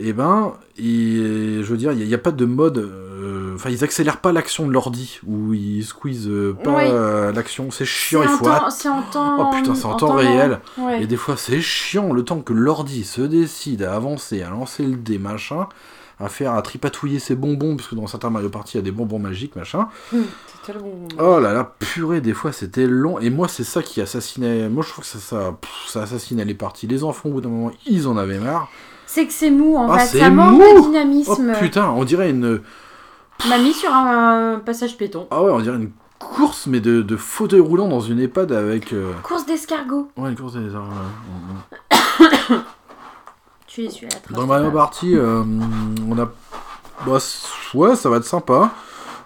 Et 0.00 0.12
ben, 0.12 0.52
il- 0.78 1.62
je 1.62 1.70
veux 1.70 1.76
dire, 1.76 1.92
il 1.92 2.06
n'y 2.06 2.14
a, 2.14 2.18
pas 2.18 2.30
de 2.30 2.44
mode. 2.44 2.78
euh, 2.78 3.54
Enfin, 3.56 3.70
ils 3.70 3.82
accélèrent 3.82 4.20
pas 4.20 4.30
l'action 4.30 4.68
de 4.68 4.72
l'ordi 4.72 5.18
ou 5.26 5.52
ils 5.52 5.82
squeezent 5.84 6.28
euh, 6.28 6.56
pas 6.62 6.76
Oui. 6.76 6.84
euh, 6.86 7.32
l'action. 7.32 7.72
C'est 7.72 7.84
chiant, 7.84 8.22
il 8.22 8.28
faut 8.28 8.44
temps- 8.44 8.52
attendre. 8.52 8.70
C'est 8.72 8.88
en 8.88 9.02
temps. 9.02 9.36
Oh 9.50 9.56
putain, 9.56 9.74
c'est 9.74 9.86
en 9.86 9.96
temps 9.96 10.12
réel. 10.12 10.60
Ouais. 10.78 11.02
Et 11.02 11.08
des 11.08 11.16
fois, 11.16 11.36
c'est 11.36 11.60
chiant 11.60 12.12
le 12.12 12.22
temps 12.22 12.38
que 12.40 12.52
l'ordi 12.52 13.02
se 13.02 13.20
décide 13.22 13.82
à 13.82 13.96
avancer, 13.96 14.42
à 14.42 14.50
lancer 14.50 14.84
le 14.84 14.94
dé, 14.94 15.18
machin, 15.18 15.66
à 16.20 16.28
faire, 16.28 16.52
à 16.54 16.62
tripatouiller 16.62 17.18
ses 17.18 17.34
bonbons, 17.34 17.76
parce 17.76 17.88
que 17.88 17.96
dans 17.96 18.06
certains 18.06 18.30
Mario 18.30 18.48
Party, 18.48 18.76
il 18.76 18.78
y 18.78 18.80
a 18.80 18.84
des 18.84 18.92
bonbons 18.92 19.18
magiques, 19.18 19.56
machin. 19.56 19.88
Hum, 20.14 20.22
tellement- 20.64 20.92
Oh 21.18 21.40
là 21.40 21.52
là, 21.52 21.74
purée, 21.80 22.20
des 22.20 22.34
fois 22.34 22.52
c'était 22.52 22.86
long. 22.86 23.18
Et 23.18 23.28
moi, 23.30 23.48
c'est 23.48 23.64
ça 23.64 23.82
qui 23.82 24.00
assassinait. 24.00 24.68
Moi, 24.68 24.84
je 24.86 24.90
trouve 24.92 25.04
que 25.04 25.10
ça, 25.10 25.18
ça, 25.18 25.56
pff, 25.60 25.70
ça 25.88 26.02
assassinait 26.02 26.44
les 26.44 26.54
parties. 26.54 26.86
Les 26.86 27.02
enfants, 27.02 27.28
au 27.28 27.32
bout 27.32 27.40
d'un 27.40 27.48
moment, 27.48 27.72
ils 27.86 28.06
en 28.06 28.16
avaient 28.16 28.38
marre. 28.38 28.68
C'est 29.10 29.26
que 29.26 29.32
c'est 29.32 29.50
mou 29.50 29.76
en 29.76 29.90
Ah, 29.90 30.00
fait, 30.00 30.06
c'est 30.06 30.18
ça 30.20 30.28
manque 30.30 30.52
mou 30.52 30.58
de 30.60 30.64
Oh 30.78 30.82
dynamisme. 30.82 31.52
putain, 31.58 31.88
on 31.90 32.04
dirait 32.04 32.28
une. 32.30 32.60
M'a 33.48 33.56
mis 33.58 33.72
sur 33.72 33.90
un 33.92 34.60
passage 34.64 34.96
péton. 34.98 35.26
Ah 35.30 35.42
ouais, 35.42 35.50
on 35.50 35.60
dirait 35.60 35.76
une 35.76 35.90
course, 36.18 36.66
mais 36.66 36.80
de, 36.80 37.00
de 37.00 37.16
fauteuil 37.16 37.60
roulant 37.60 37.88
dans 37.88 38.00
une 38.00 38.20
EHPAD 38.20 38.52
avec. 38.52 38.92
euh, 38.92 39.12
Course 39.22 39.46
d'escargot. 39.46 40.08
Ouais, 40.16 40.28
une 40.30 40.36
course 40.36 40.54
des. 40.54 40.74
euh, 40.74 40.80
Tu 43.66 43.84
es 43.84 43.90
celui 43.90 44.06
à 44.06 44.10
la 44.10 44.16
trace. 44.20 44.36
Dans 44.36 44.46
Mario 44.46 44.70
Party, 44.70 45.14
euh, 45.16 45.42
on 46.08 46.18
a. 46.18 46.26
Bah, 47.06 47.18
ouais, 47.74 47.96
ça 47.96 48.10
va 48.10 48.16
être 48.16 48.24
sympa. 48.24 48.72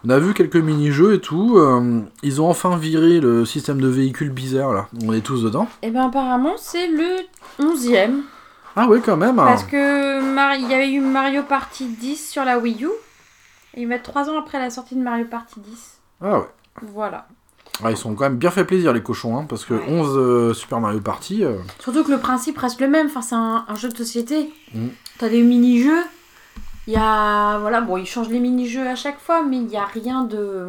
On 0.04 0.10
a 0.10 0.18
vu 0.18 0.34
quelques 0.34 0.56
mini-jeux 0.56 1.14
et 1.14 1.20
tout. 1.20 1.56
euh, 1.58 2.00
ils 2.22 2.40
ont 2.42 2.48
enfin 2.50 2.76
viré 2.76 3.20
le 3.20 3.44
système 3.46 3.80
de 3.80 3.88
véhicules 3.88 4.30
bizarre 4.30 4.72
là. 4.74 4.88
On 5.04 5.12
est 5.12 5.20
tous 5.20 5.42
dedans. 5.44 5.68
Et 5.82 5.90
ben 5.90 6.06
apparemment 6.06 6.54
c'est 6.58 6.88
le 6.88 7.18
11ème. 7.60 8.22
Ah 8.76 8.86
ouais, 8.88 9.00
quand 9.00 9.16
même. 9.16 9.38
hein. 9.38 9.44
Parce 9.46 9.64
que 9.64 10.20
Mar- 10.34 10.54
il 10.56 10.68
y 10.68 10.74
avait 10.74 10.90
eu 10.90 11.00
Mario 11.00 11.42
Party 11.42 11.86
10 11.88 12.30
sur 12.30 12.44
la 12.44 12.58
Wii 12.58 12.84
U. 12.84 12.88
Et 13.74 13.82
ils 13.82 13.86
mettent 13.88 14.02
3 14.02 14.28
ans 14.30 14.38
après 14.38 14.58
la 14.58 14.70
sortie 14.70 14.94
de 14.96 15.02
Mario 15.02 15.24
Party 15.26 15.60
10. 15.60 15.98
Ah 16.22 16.38
ouais. 16.40 16.46
Voilà. 16.82 17.26
Ah, 17.82 17.90
ils 17.90 17.96
sont 17.96 18.14
quand 18.14 18.24
même 18.24 18.36
bien 18.36 18.50
fait 18.50 18.64
plaisir 18.64 18.92
les 18.92 19.02
cochons, 19.02 19.36
hein, 19.38 19.46
parce 19.48 19.64
que 19.64 19.74
Ouais. 19.74 19.84
11 19.88 20.14
euh, 20.16 20.54
Super 20.54 20.78
Mario 20.80 21.00
Party. 21.00 21.42
euh, 21.44 21.56
Surtout 21.80 22.04
que 22.04 22.10
le 22.10 22.18
principe 22.18 22.58
reste 22.58 22.80
le 22.80 22.88
même. 22.88 23.06
Enfin, 23.06 23.22
c'est 23.22 23.34
un, 23.34 23.64
un 23.68 23.74
jeu 23.74 23.88
de 23.88 23.96
société. 23.96 24.52
Mm. 24.74 24.88
T'as 25.18 25.28
des 25.28 25.42
mini-jeux. 25.42 26.02
Il 26.86 26.92
y 26.92 26.96
a. 26.96 27.58
Voilà, 27.58 27.80
bon, 27.80 27.96
ils 27.96 28.06
changent 28.06 28.28
les 28.28 28.40
mini-jeux 28.40 28.86
à 28.86 28.94
chaque 28.96 29.18
fois, 29.20 29.42
mais 29.42 29.56
il 29.56 29.66
n'y 29.66 29.76
a 29.76 29.84
rien 29.86 30.24
de. 30.24 30.68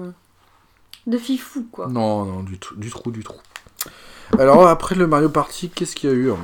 de 1.08 1.18
fifou, 1.18 1.66
quoi. 1.72 1.88
Non, 1.88 2.24
non, 2.26 2.44
du, 2.44 2.58
tout- 2.58 2.76
du 2.76 2.90
trou, 2.90 3.12
du 3.12 3.24
trou. 3.24 3.40
Alors 4.40 4.68
après 4.68 4.96
le 4.96 5.06
Mario 5.08 5.30
Party, 5.30 5.70
qu'est-ce 5.70 5.96
qu'il 5.96 6.10
y 6.10 6.14
a 6.14 6.16
eu 6.16 6.32
hein? 6.32 6.38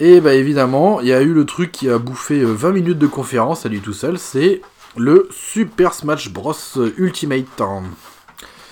Et 0.00 0.20
bah 0.20 0.34
évidemment, 0.34 1.00
il 1.00 1.08
y 1.08 1.12
a 1.12 1.22
eu 1.22 1.32
le 1.32 1.44
truc 1.44 1.72
qui 1.72 1.88
a 1.90 1.98
bouffé 1.98 2.40
euh, 2.40 2.52
20 2.52 2.70
minutes 2.72 2.98
de 2.98 3.06
conférence 3.06 3.66
à 3.66 3.68
lui 3.68 3.80
tout 3.80 3.92
seul, 3.92 4.18
c'est 4.18 4.62
le 4.96 5.28
Super 5.30 5.92
Smash 5.94 6.30
Bros 6.32 6.54
Ultimate. 6.96 7.60
hein. 7.60 7.82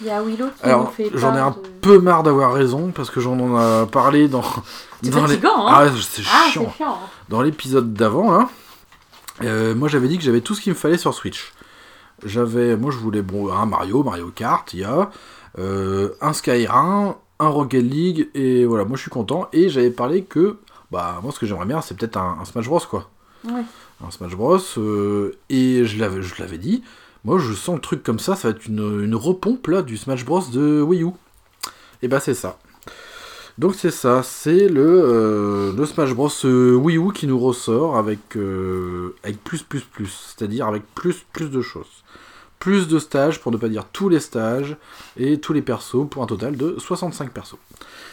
Il 0.00 0.06
y 0.06 0.10
a 0.10 0.22
Willow 0.22 0.46
qui 0.56 0.62
Alors, 0.62 0.80
nous 0.84 0.90
fait 0.90 1.10
j'en 1.14 1.34
ai 1.34 1.38
un 1.40 1.50
de- 1.52 1.56
peu 1.80 1.98
marre 1.98 2.22
d'avoir 2.22 2.52
raison, 2.52 2.92
parce 2.94 3.10
que 3.10 3.18
j'en 3.20 3.38
en 3.40 3.56
a 3.56 3.86
parlé 3.86 4.28
dans... 4.28 4.42
C'est 5.02 5.10
dans 5.10 5.22
les... 5.26 5.34
fatigant, 5.36 5.66
hein 5.68 5.72
Ah, 5.74 5.86
c'est 6.08 6.22
Ah, 6.30 6.48
chiant. 6.50 6.66
c'est 6.70 6.76
chiant. 6.76 6.98
dans 7.28 7.42
l'épisode 7.42 7.92
d'avant, 7.94 8.30
là, 8.30 8.48
euh, 9.42 9.74
moi 9.74 9.88
j'avais 9.88 10.08
dit 10.08 10.18
que 10.18 10.24
j'avais 10.24 10.40
tout 10.42 10.54
ce 10.54 10.60
qu'il 10.60 10.72
me 10.72 10.78
fallait 10.78 10.98
sur 10.98 11.12
Switch. 11.14 11.52
J'avais, 12.24 12.76
moi 12.76 12.90
je 12.90 12.98
voulais 12.98 13.22
bon, 13.22 13.52
un 13.52 13.66
Mario, 13.66 14.02
Mario 14.02 14.30
Kart, 14.34 14.72
il 14.74 14.80
y 14.80 14.84
a 14.84 15.10
euh, 15.58 16.10
un 16.20 16.32
Skyrim, 16.32 17.14
un 17.38 17.48
Rocket 17.48 17.82
League, 17.82 18.28
et 18.34 18.64
voilà, 18.64 18.84
moi 18.84 18.96
je 18.96 19.02
suis 19.02 19.10
content. 19.10 19.48
Et 19.52 19.68
j'avais 19.70 19.90
parlé 19.90 20.22
que, 20.24 20.56
bah 20.90 21.20
moi 21.22 21.32
ce 21.32 21.38
que 21.38 21.46
j'aimerais 21.46 21.66
bien 21.66 21.80
c'est 21.80 21.96
peut-être 21.96 22.16
un, 22.16 22.38
un 22.40 22.44
Smash 22.44 22.66
Bros 22.66 22.80
quoi. 22.80 23.10
Ouais. 23.44 23.62
Un 24.04 24.10
Smash 24.10 24.34
Bros, 24.34 24.58
euh, 24.78 25.36
et 25.48 25.84
je 25.84 25.98
l'avais, 25.98 26.22
je 26.22 26.34
l'avais 26.40 26.58
dit, 26.58 26.82
moi 27.24 27.38
je 27.38 27.52
sens 27.54 27.76
le 27.76 27.80
truc 27.80 28.02
comme 28.02 28.18
ça, 28.18 28.36
ça 28.36 28.48
va 28.48 28.56
être 28.56 28.66
une, 28.66 29.02
une 29.02 29.14
repompe 29.14 29.66
là 29.68 29.82
du 29.82 29.96
Smash 29.96 30.24
Bros 30.24 30.42
de 30.52 30.82
Wii 30.82 31.02
U. 31.02 31.10
Et 32.02 32.08
bah 32.08 32.20
c'est 32.20 32.34
ça. 32.34 32.58
Donc 33.58 33.74
c'est 33.74 33.90
ça, 33.90 34.22
c'est 34.22 34.68
le, 34.68 34.84
euh, 34.84 35.72
le 35.72 35.86
Smash 35.86 36.12
Bros 36.12 36.30
euh, 36.44 36.74
Wii 36.74 36.98
U 36.98 37.12
qui 37.12 37.26
nous 37.26 37.38
ressort 37.38 37.96
avec, 37.96 38.36
euh, 38.36 39.14
avec 39.22 39.42
plus 39.42 39.62
plus 39.62 39.80
plus, 39.80 40.34
c'est-à-dire 40.36 40.66
avec 40.66 40.82
plus 40.94 41.24
plus 41.32 41.48
de 41.48 41.62
choses. 41.62 42.04
Plus 42.58 42.88
de 42.88 42.98
stages, 42.98 43.40
pour 43.40 43.52
ne 43.52 43.56
pas 43.56 43.68
dire 43.68 43.84
tous 43.92 44.08
les 44.08 44.20
stages, 44.20 44.76
et 45.16 45.38
tous 45.40 45.52
les 45.52 45.62
persos, 45.62 46.08
pour 46.10 46.22
un 46.22 46.26
total 46.26 46.56
de 46.56 46.76
65 46.78 47.30
persos. 47.30 47.56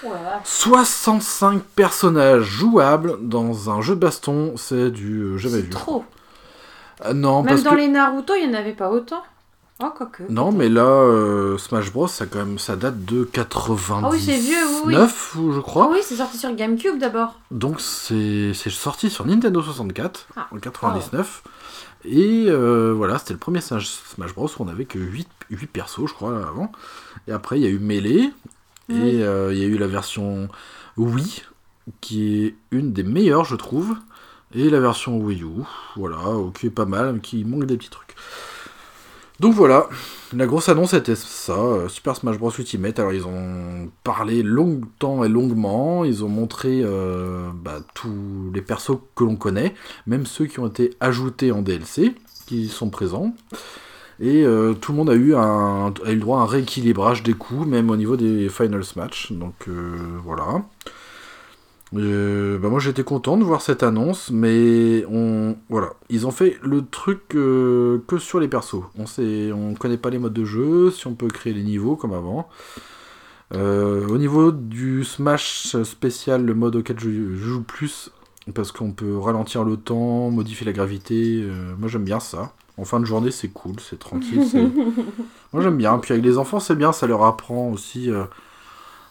Oh 0.06 0.10
la 0.14 0.20
vache. 0.38 0.41
65 0.46 1.62
personnages 1.76 2.44
jouables 2.44 3.18
dans 3.22 3.70
un 3.70 3.82
jeu 3.82 3.96
de 3.96 4.00
baston, 4.00 4.54
c'est 4.58 4.91
du 4.91 5.22
euh, 5.22 5.38
jamais 5.38 5.56
C'est 5.58 5.62
vu. 5.64 5.70
trop. 5.70 6.04
Euh, 7.06 7.14
non, 7.14 7.41
Même 7.41 7.50
parce 7.54 7.64
dans 7.64 7.72
que... 7.72 7.76
les 7.78 7.88
Naruto, 7.88 8.34
il 8.36 8.48
n'y 8.50 8.56
en 8.56 8.60
avait 8.60 8.74
pas 8.74 8.89
autant. 8.91 9.24
Oh, 9.82 9.89
quoique. 9.98 10.24
Non, 10.30 10.52
mais 10.52 10.70
là, 10.70 10.84
euh, 10.84 11.58
Smash 11.58 11.91
Bros, 11.91 12.08
ça, 12.08 12.26
quand 12.28 12.38
même, 12.39 12.60
ça 12.60 12.76
date 12.76 13.04
de 13.06 13.24
99, 13.24 14.04
Ah 14.06 14.10
oui, 14.14 14.22
c'est 14.24 14.38
vieux, 14.38 14.56
oui, 14.86 14.96
oui. 14.96 15.52
je 15.54 15.58
Ah 15.60 15.62
crois. 15.62 15.89
oui, 15.91 15.98
c'est 16.04 16.16
sorti 16.18 16.38
sur 16.38 16.54
GameCube 16.56 17.00
d'abord. 17.00 17.39
Donc 17.50 17.82
c'est 17.82 18.52
c'est 18.54 18.70
sorti 18.70 19.10
sur 19.10 19.26
Nintendo 19.26 19.62
64 19.62 20.28
Ah. 20.38 20.48
en 20.52 20.58
99. 20.60 21.41
Et 22.06 22.45
euh, 22.47 22.93
voilà, 22.93 23.18
c'était 23.18 23.34
le 23.34 23.39
premier 23.39 23.62
Smash 23.62 24.34
Bros 24.36 24.47
où 24.47 24.64
on 24.64 24.68
avait 24.68 24.86
que 24.86 24.99
8, 24.99 25.28
8 25.49 25.68
persos, 25.68 26.08
je 26.08 26.14
crois, 26.14 26.38
avant. 26.47 26.72
Et 27.28 27.32
après, 27.32 27.60
il 27.60 27.64
y 27.64 27.66
a 27.66 27.70
eu 27.70 27.80
Melee. 27.80 28.32
Oui. 28.89 28.95
Et 28.95 29.24
euh, 29.24 29.54
il 29.54 29.60
y 29.60 29.64
a 29.64 29.68
eu 29.68 29.78
la 29.78 29.88
version 29.88 30.49
Wii, 30.97 31.43
qui 32.01 32.43
est 32.43 32.56
une 32.72 32.91
des 32.91 33.04
meilleures, 33.04 33.45
je 33.45 33.56
trouve. 33.56 33.95
Et 34.54 34.70
la 34.70 34.80
version 34.80 35.18
Wii 35.18 35.43
U, 35.43 35.64
voilà, 35.95 36.18
qui 36.60 36.68
est 36.68 36.72
pas 36.72 36.86
mal, 36.86 37.14
mais 37.14 37.20
qui 37.20 37.43
manque 37.43 37.66
des 37.66 37.78
petits 37.78 37.89
trucs. 37.89 38.16
Donc 39.39 39.54
voilà, 39.54 39.89
la 40.36 40.46
grosse 40.46 40.70
annonce 40.70 40.94
était 40.94 41.16
ça, 41.16 41.54
euh, 41.54 41.90
Super 41.90 42.16
Smash 42.16 42.38
Bros 42.38 42.52
Ultimate. 42.58 43.00
Alors 43.00 43.14
ils 43.14 43.26
ont 43.26 43.90
parlé 44.04 44.44
longtemps 44.44 45.24
et 45.24 45.30
longuement, 45.30 46.06
ils 46.06 46.24
ont 46.24 46.30
montré 46.30 46.82
euh, 46.84 47.50
bah, 47.54 47.80
tous 47.94 48.52
les 48.54 48.62
persos 48.62 48.98
que 49.16 49.24
l'on 49.24 49.36
connaît, 49.36 49.74
même 50.08 50.26
ceux 50.26 50.46
qui 50.46 50.60
ont 50.60 50.68
été 50.68 50.92
ajoutés 51.00 51.52
en 51.52 51.62
DLC, 51.62 52.16
qui 52.48 52.68
sont 52.68 52.90
présents. 52.90 53.34
Et 54.20 54.44
euh, 54.44 54.74
tout 54.74 54.92
le 54.92 54.98
monde 55.00 55.10
a 55.10 55.16
eu, 55.16 55.36
un, 55.36 55.94
a 56.06 56.12
eu 56.12 56.16
le 56.16 56.22
droit 56.22 56.40
à 56.40 56.44
un 56.44 56.46
rééquilibrage 56.46 57.24
des 57.24 57.34
coups, 57.34 57.66
même 57.66 57.90
au 57.90 57.98
niveau 57.98 58.16
des 58.16 58.50
finals 58.50 58.84
match. 58.96 59.32
Donc 59.32 59.68
voilà. 60.24 60.64
Euh, 61.96 62.58
bah 62.58 62.70
moi 62.70 62.80
j'étais 62.80 63.04
content 63.04 63.38
de 63.38 63.44
voir 63.44 63.62
cette 63.62 63.84
annonce, 63.84 64.32
mais 64.32 65.06
on 65.12 65.56
voilà, 65.70 65.94
ils 66.10 66.26
ont 66.26 66.32
fait 66.32 66.58
le 66.64 66.86
truc 66.86 67.36
euh, 67.36 68.04
que 68.08 68.18
sur 68.18 68.39
les 68.39 68.48
persos. 68.48 68.84
On 68.98 69.06
sait, 69.06 69.52
on 69.52 69.76
connaît 69.76 69.98
pas 69.98 70.10
les 70.10 70.18
modes 70.18 70.34
de 70.34 70.46
jeu, 70.46 70.91
si 70.91 71.06
on 71.08 71.14
peut 71.14 71.28
créer 71.28 71.54
les 71.54 71.64
niveaux 71.64 71.96
comme 71.96 72.14
avant. 72.14 72.48
Euh, 73.54 74.08
au 74.08 74.18
niveau 74.18 74.52
du 74.52 75.04
Smash 75.04 75.76
spécial, 75.84 76.44
le 76.44 76.56
mode 76.56 76.78
auquel 76.78 77.00
je, 77.00 77.10
je 77.10 77.36
joue 77.36 77.62
plus, 77.62 78.12
parce 78.56 78.72
qu'on 78.72 78.91
peut 78.91 79.18
ralentir 79.18 79.64
le 79.64 79.78
temps, 79.78 80.32
modifier 80.32 80.66
la 80.66 80.74
gravité. 80.74 81.46
moi 81.78 81.88
j'aime 81.88 82.06
bien 82.06 82.20
ça. 82.20 82.54
En 82.78 82.86
fin 82.86 83.00
de 83.00 83.06
journée 83.06 83.30
c'est 83.30 83.50
cool, 83.50 83.76
c'est 83.80 84.00
tranquille. 84.00 84.41
moi 85.54 85.62
j'aime 85.62 85.78
bien. 85.78 86.00
Puis 86.00 86.14
avec 86.14 86.26
les 86.26 86.39
enfants 86.39 86.60
c'est 86.60 86.76
bien, 86.76 86.91
ça 86.91 87.06
leur 87.06 87.24
apprend 87.24 87.70
aussi. 87.70 88.10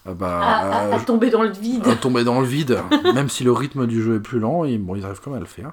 Bah, 0.07 0.41
À, 0.41 0.79
à- 0.91 0.95
à 0.97 1.01
tomber 1.01 1.31
dans 1.31 1.43
le 1.43 1.51
vide. 1.53 1.87
à 1.87 1.95
tomber 1.97 2.25
dans 2.25 2.41
le 2.41 2.47
vide, 2.47 2.79
même 3.15 3.29
si 3.29 3.45
le 3.45 3.53
rythme 3.53 3.87
du 3.87 4.03
jeu 4.03 4.17
est 4.17 4.21
plus 4.21 4.39
lent, 4.41 4.65
et 4.65 4.79
bon, 4.79 4.95
ils 4.97 5.05
arrivent 5.05 5.21
quand 5.23 5.31
même 5.31 5.39
à 5.39 5.41
le 5.41 5.47
faire. 5.47 5.73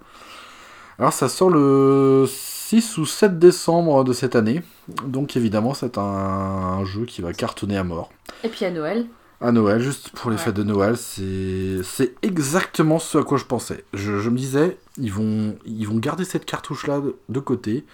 Alors 0.99 1.13
ça 1.13 1.30
sort 1.30 1.49
le 1.49 2.25
6 2.27 2.97
ou 2.97 3.05
7 3.05 3.39
décembre 3.39 4.03
de 4.03 4.11
cette 4.13 4.36
année, 4.36 4.61
donc 5.05 5.38
évidemment 5.38 5.73
c'est 5.73 5.97
un, 5.97 6.01
un 6.01 6.86
jeu 6.86 7.05
qui 7.05 7.21
va 7.21 7.32
cartonner 7.34 7.77
à 7.77 7.84
mort. 7.86 8.11
Et 8.43 8.49
puis 8.49 8.65
à 8.65 8.71
Noël. 8.71 9.05
À 9.41 9.53
Noël, 9.53 9.80
juste 9.82 10.09
pour 10.09 10.30
les 10.30 10.36
Ouais. 10.36 10.41
fêtes 10.43 10.55
de 10.55 10.63
Noël, 10.63 10.97
c'est 10.97 12.13
exactement 12.21 12.99
ce 12.99 13.17
à 13.19 13.23
quoi 13.23 13.38
je 13.38 13.45
pensais. 13.45 13.86
Je, 13.93 14.19
je 14.19 14.30
me 14.30 14.38
disais, 14.38 14.77
ils 14.97 15.13
vont, 15.13 15.55
ils 15.65 15.88
vont 15.88 15.95
garder 15.95 16.25
cette 16.25 16.43
cartouche-là 16.45 16.99
de 17.30 17.39
côté. 17.39 17.86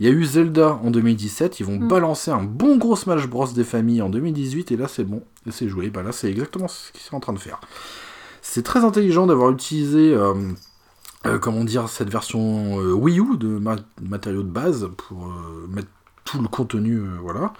Il 0.00 0.06
y 0.06 0.10
a 0.10 0.12
eu 0.12 0.24
Zelda 0.24 0.78
en 0.82 0.90
2017, 0.90 1.60
ils 1.60 1.66
vont 1.66 1.78
Mm. 1.78 1.88
balancer 1.88 2.30
un 2.30 2.42
bon 2.42 2.76
gros 2.76 2.94
Smash 2.96 3.26
Bros 3.26 3.48
des 3.48 3.64
familles 3.64 4.00
en 4.02 4.08
2018, 4.10 4.70
et 4.72 4.76
là 4.76 4.86
c'est 4.88 5.04
bon, 5.04 5.22
et 5.46 5.50
c'est 5.50 5.68
joué. 5.68 5.90
Bah 5.90 6.02
là 6.02 6.12
c'est 6.12 6.30
exactement 6.30 6.68
ce 6.68 6.92
qu'ils 6.92 7.00
sont 7.02 7.16
en 7.16 7.20
train 7.20 7.32
de 7.32 7.38
faire. 7.38 7.60
C'est 8.42 8.62
très 8.62 8.84
intelligent 8.84 9.26
d'avoir 9.26 9.50
utilisé, 9.50 10.14
euh, 10.14 10.34
euh, 11.26 11.38
comment 11.38 11.64
dire, 11.64 11.88
cette 11.88 12.10
version 12.10 12.78
euh, 12.80 12.92
Wii 12.92 13.18
U 13.18 13.36
de 13.36 13.48
ma- 13.48 13.76
matériaux 14.00 14.42
de 14.44 14.48
base 14.50 14.88
pour 14.96 15.32
mettre 15.68 15.88
tout 16.24 16.40
le 16.40 16.48
contenu, 16.48 17.00
voilà. 17.22 17.52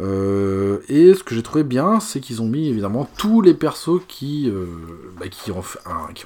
Euh, 0.00 0.78
et 0.88 1.12
ce 1.14 1.22
que 1.22 1.34
j'ai 1.34 1.42
trouvé 1.42 1.64
bien, 1.64 2.00
c'est 2.00 2.20
qu'ils 2.20 2.40
ont 2.40 2.48
mis 2.48 2.68
évidemment 2.68 3.08
tous 3.18 3.42
les 3.42 3.52
persos 3.52 4.00
qui, 4.08 4.48
euh, 4.48 4.64
bah, 5.20 5.28
qui, 5.28 5.50
ont, 5.52 5.62
qui 6.14 6.24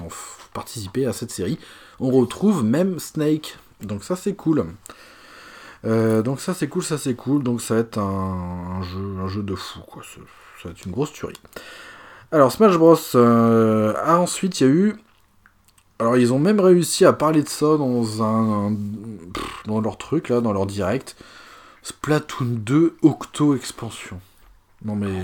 participé 0.53 1.05
à 1.05 1.11
cette 1.13 1.31
série. 1.31 1.59
On 1.99 2.09
retrouve 2.11 2.63
même 2.63 2.97
Snake, 2.99 3.57
donc 3.81 4.03
ça 4.05 4.15
c'est 4.15 4.33
cool. 4.35 4.65
Euh, 5.85 6.21
donc 6.21 6.39
ça 6.39 6.53
c'est 6.53 6.67
cool, 6.67 6.83
ça 6.83 6.97
c'est 6.97 7.15
cool, 7.15 7.43
donc 7.43 7.61
ça 7.61 7.75
va 7.75 7.79
être 7.81 7.97
un, 7.97 8.81
jeu, 8.83 9.17
un 9.21 9.27
jeu 9.27 9.43
de 9.43 9.55
fou, 9.55 9.79
quoi. 9.87 10.03
Ça, 10.03 10.19
va 10.65 10.71
être 10.71 10.85
une 10.85 10.91
grosse 10.91 11.13
tuerie. 11.13 11.39
Alors 12.31 12.51
Smash 12.51 12.77
Bros. 12.77 12.97
ah, 13.15 14.17
ensuite 14.19 14.59
il 14.59 14.63
y 14.63 14.69
a 14.69 14.73
eu. 14.73 14.95
Alors 15.99 16.17
ils 16.17 16.33
ont 16.33 16.39
même 16.39 16.59
réussi 16.59 17.05
à 17.05 17.13
parler 17.13 17.41
de 17.41 17.49
ça 17.49 17.77
dans 17.77 18.23
un, 18.23 18.75
dans 19.65 19.81
leur 19.81 19.97
truc 19.97 20.29
là, 20.29 20.41
dans 20.41 20.53
leur 20.53 20.65
direct. 20.65 21.15
Splatoon 21.83 22.45
2 22.45 22.97
Octo 23.01 23.55
Expansion. 23.55 24.19
Non 24.83 24.95
mais 24.95 25.23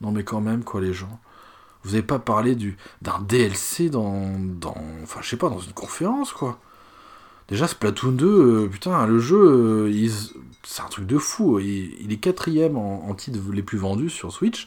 non 0.00 0.12
mais 0.12 0.24
quand 0.24 0.40
même 0.40 0.62
quoi 0.62 0.80
les 0.80 0.92
gens. 0.92 1.18
Vous 1.82 1.94
avez 1.94 2.02
pas 2.02 2.18
parlé 2.18 2.54
du 2.54 2.76
d'un 3.02 3.20
DLC 3.20 3.90
dans 3.90 4.38
dans 4.38 4.76
enfin 5.02 5.20
je 5.22 5.28
sais 5.28 5.36
pas 5.36 5.48
dans 5.48 5.58
une 5.58 5.72
conférence 5.72 6.32
quoi. 6.32 6.58
Déjà 7.48 7.68
Splatoon 7.68 8.12
2 8.12 8.26
euh, 8.26 8.66
putain 8.68 9.06
le 9.06 9.18
jeu 9.20 9.36
euh, 9.86 9.90
il- 9.90 10.10
c'est 10.64 10.82
un 10.82 10.88
truc 10.88 11.06
de 11.06 11.16
fou. 11.18 11.58
Il, 11.60 11.94
il 12.00 12.12
est 12.12 12.16
quatrième 12.16 12.76
en, 12.76 13.08
en 13.08 13.14
titres 13.14 13.38
les 13.52 13.62
plus 13.62 13.78
vendus 13.78 14.10
sur 14.10 14.32
Switch. 14.32 14.66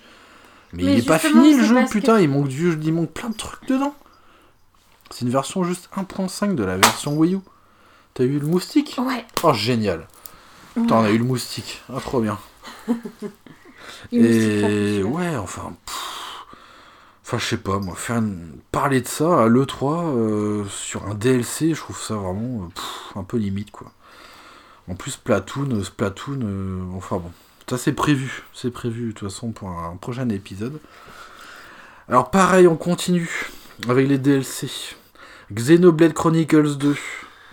Mais, 0.72 0.84
Mais 0.84 0.94
il 0.94 1.00
est 1.00 1.08
pas 1.08 1.20
fini 1.20 1.56
le 1.58 1.64
jeu 1.64 1.84
que- 1.86 1.90
putain 1.90 2.20
il 2.20 2.30
manque 2.30 2.48
du 2.48 2.72
il 2.82 2.94
manque 2.94 3.12
plein 3.12 3.30
de 3.30 3.36
trucs 3.38 3.68
dedans. 3.68 3.94
C'est 5.10 5.26
une 5.26 5.32
version 5.32 5.64
juste 5.64 5.90
1.5 5.98 6.56
de 6.56 6.64
la 6.64 6.78
version 6.78 7.18
Wii 7.18 7.36
U. 7.36 7.40
T'as 8.14 8.24
eu 8.24 8.40
le 8.40 8.46
moustique? 8.48 8.96
Ouais. 9.00 9.26
Oh 9.44 9.54
génial. 9.54 10.08
Putain, 10.76 10.98
on 10.98 11.04
a 11.04 11.10
eu 11.12 11.18
le 11.18 11.24
moustique. 11.24 11.82
Ah, 11.94 12.00
trop 12.00 12.22
bien. 12.22 12.38
Et 14.12 15.04
ouais, 15.04 15.36
enfin. 15.36 15.74
pff, 15.86 15.96
Enfin, 17.30 17.38
je 17.38 17.46
sais 17.46 17.58
pas, 17.58 17.78
moi, 17.78 17.94
faire 17.96 18.16
une- 18.18 18.54
parler 18.72 19.02
de 19.02 19.08
ça 19.08 19.44
à 19.44 19.48
l'E3 19.48 20.16
euh, 20.16 20.66
sur 20.68 21.06
un 21.06 21.14
DLC, 21.14 21.76
je 21.76 21.80
trouve 21.80 22.02
ça 22.02 22.16
vraiment 22.16 22.64
euh, 22.64 23.20
un 23.20 23.24
peu 23.24 23.38
limite, 23.38 23.70
quoi. 23.70 23.92
En 24.88 24.96
plus, 24.96 25.12
Splatoon, 25.12 25.70
euh, 25.74 25.84
Splatoon, 25.84 26.90
enfin 26.96 27.18
bon. 27.18 27.32
Ça, 27.70 27.78
c'est 27.78 27.94
prévu. 27.94 28.42
C'est 28.52 28.72
prévu, 28.72 29.10
de 29.10 29.12
toute 29.12 29.30
façon, 29.30 29.52
pour 29.52 29.70
un 29.70 29.96
prochain 29.98 30.28
épisode. 30.30 30.80
Alors, 32.08 32.32
pareil, 32.32 32.66
on 32.68 32.76
continue 32.78 33.30
avec 33.88 34.08
les 34.08 34.18
DLC. 34.18 34.68
Xenoblade 35.54 36.14
Chronicles 36.14 36.78
2. 36.78 36.96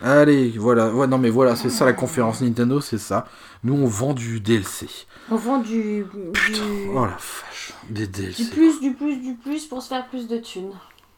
Allez, 0.03 0.55
voilà. 0.57 0.89
Ouais, 0.89 1.07
non, 1.07 1.19
mais 1.19 1.29
voilà, 1.29 1.55
c'est 1.55 1.69
ça 1.69 1.85
la 1.85 1.93
conférence 1.93 2.41
Nintendo, 2.41 2.81
c'est 2.81 2.97
ça. 2.97 3.27
Nous, 3.63 3.75
on 3.75 3.87
vend 3.87 4.15
du 4.15 4.41
DLC. 4.41 4.89
On 5.31 5.37
vend 5.37 5.59
du, 5.59 6.05
Putain, 6.33 6.53
du, 6.65 6.89
oh 6.95 7.05
la 7.05 7.11
vache, 7.17 7.73
des 7.91 8.07
DLC. 8.07 8.45
du 8.45 8.51
plus, 8.51 8.81
du 8.81 8.93
plus, 8.95 9.17
du 9.17 9.35
plus 9.35 9.67
pour 9.67 9.83
se 9.83 9.89
faire 9.89 10.07
plus 10.09 10.29
de 10.29 10.39
thunes. 10.39 10.71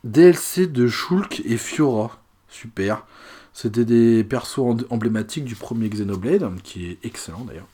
DLC 0.05 0.67
de 0.67 0.89
Shulk 0.89 1.43
et 1.45 1.57
Fiora. 1.59 2.19
Super. 2.49 3.05
C'était 3.53 3.85
des 3.85 4.25
persos 4.25 4.61
em- 4.61 4.85
emblématiques 4.91 5.45
du 5.45 5.57
premier 5.57 5.89
Xenoblade, 5.89 6.49
qui 6.63 6.87
est 6.91 6.99
excellent 7.05 7.45
d'ailleurs. 7.47 7.67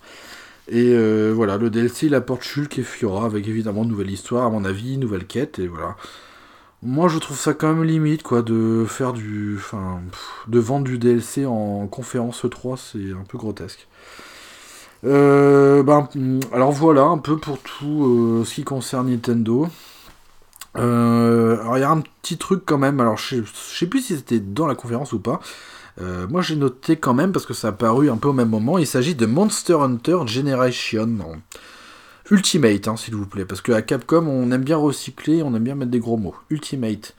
Et 0.66 0.94
euh, 0.94 1.32
voilà, 1.34 1.58
le 1.58 1.68
DLC 1.70 2.06
il 2.06 2.14
apporte 2.14 2.42
Shulk 2.42 2.78
et 2.78 2.82
Fiora 2.82 3.26
avec 3.26 3.46
évidemment 3.46 3.82
une 3.84 3.90
nouvelle 3.90 4.10
histoire, 4.10 4.46
à 4.46 4.50
mon 4.50 4.64
avis, 4.64 4.96
nouvelle 4.96 5.26
quête, 5.26 5.58
et 5.58 5.68
voilà. 5.68 5.94
Moi 6.82 7.08
je 7.08 7.18
trouve 7.18 7.38
ça 7.38 7.54
quand 7.54 7.72
même 7.72 7.84
limite 7.84 8.22
quoi 8.22 8.42
de 8.42 8.84
faire 8.88 9.12
du. 9.12 9.56
Enfin. 9.58 10.00
pff, 10.10 10.30
de 10.48 10.58
vendre 10.58 10.84
du 10.84 10.98
DLC 10.98 11.46
en 11.46 11.86
conférence 11.86 12.44
3, 12.50 12.76
c'est 12.76 13.12
un 13.12 13.24
peu 13.28 13.38
grotesque. 13.38 13.86
Euh, 15.04 15.82
ben, 15.82 16.08
alors 16.52 16.72
voilà 16.72 17.02
un 17.02 17.18
peu 17.18 17.36
pour 17.36 17.58
tout 17.58 18.06
euh, 18.06 18.44
ce 18.44 18.54
qui 18.54 18.64
concerne 18.64 19.10
Nintendo. 19.10 19.68
Euh, 20.76 21.60
alors 21.60 21.76
il 21.76 21.80
y 21.80 21.84
a 21.84 21.90
un 21.90 22.00
petit 22.00 22.38
truc 22.38 22.62
quand 22.64 22.78
même, 22.78 23.00
alors 23.00 23.16
je 23.16 23.36
je 23.42 23.78
sais 23.78 23.86
plus 23.86 24.00
si 24.00 24.16
c'était 24.16 24.40
dans 24.40 24.66
la 24.66 24.74
conférence 24.74 25.12
ou 25.12 25.20
pas. 25.20 25.40
Moi 26.28 26.42
j'ai 26.42 26.56
noté 26.56 26.96
quand 26.96 27.14
même 27.14 27.30
parce 27.30 27.46
que 27.46 27.54
ça 27.54 27.68
a 27.68 27.72
paru 27.72 28.10
un 28.10 28.16
peu 28.16 28.28
au 28.28 28.32
même 28.32 28.48
moment. 28.48 28.78
Il 28.78 28.86
s'agit 28.86 29.14
de 29.14 29.26
Monster 29.26 29.74
Hunter 29.74 30.18
Generation. 30.26 31.40
Ultimate, 32.30 32.88
hein, 32.88 32.96
s'il 32.96 33.14
vous 33.14 33.26
plaît, 33.26 33.44
parce 33.44 33.60
qu'à 33.60 33.82
Capcom 33.82 34.26
on 34.26 34.50
aime 34.50 34.64
bien 34.64 34.78
recycler, 34.78 35.42
on 35.42 35.54
aime 35.54 35.62
bien 35.62 35.74
mettre 35.74 35.90
des 35.90 36.00
gros 36.00 36.16
mots. 36.16 36.34
Ultimate. 36.50 37.14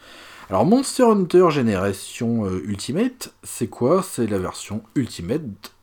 Alors 0.49 0.65
Monster 0.65 1.03
Hunter 1.03 1.51
Generation 1.51 2.49
Ultimate, 2.65 3.33
c'est 3.43 3.67
quoi? 3.67 4.03
C'est 4.03 4.27
la 4.27 4.39
version 4.39 4.81
Ultimate 4.95 5.74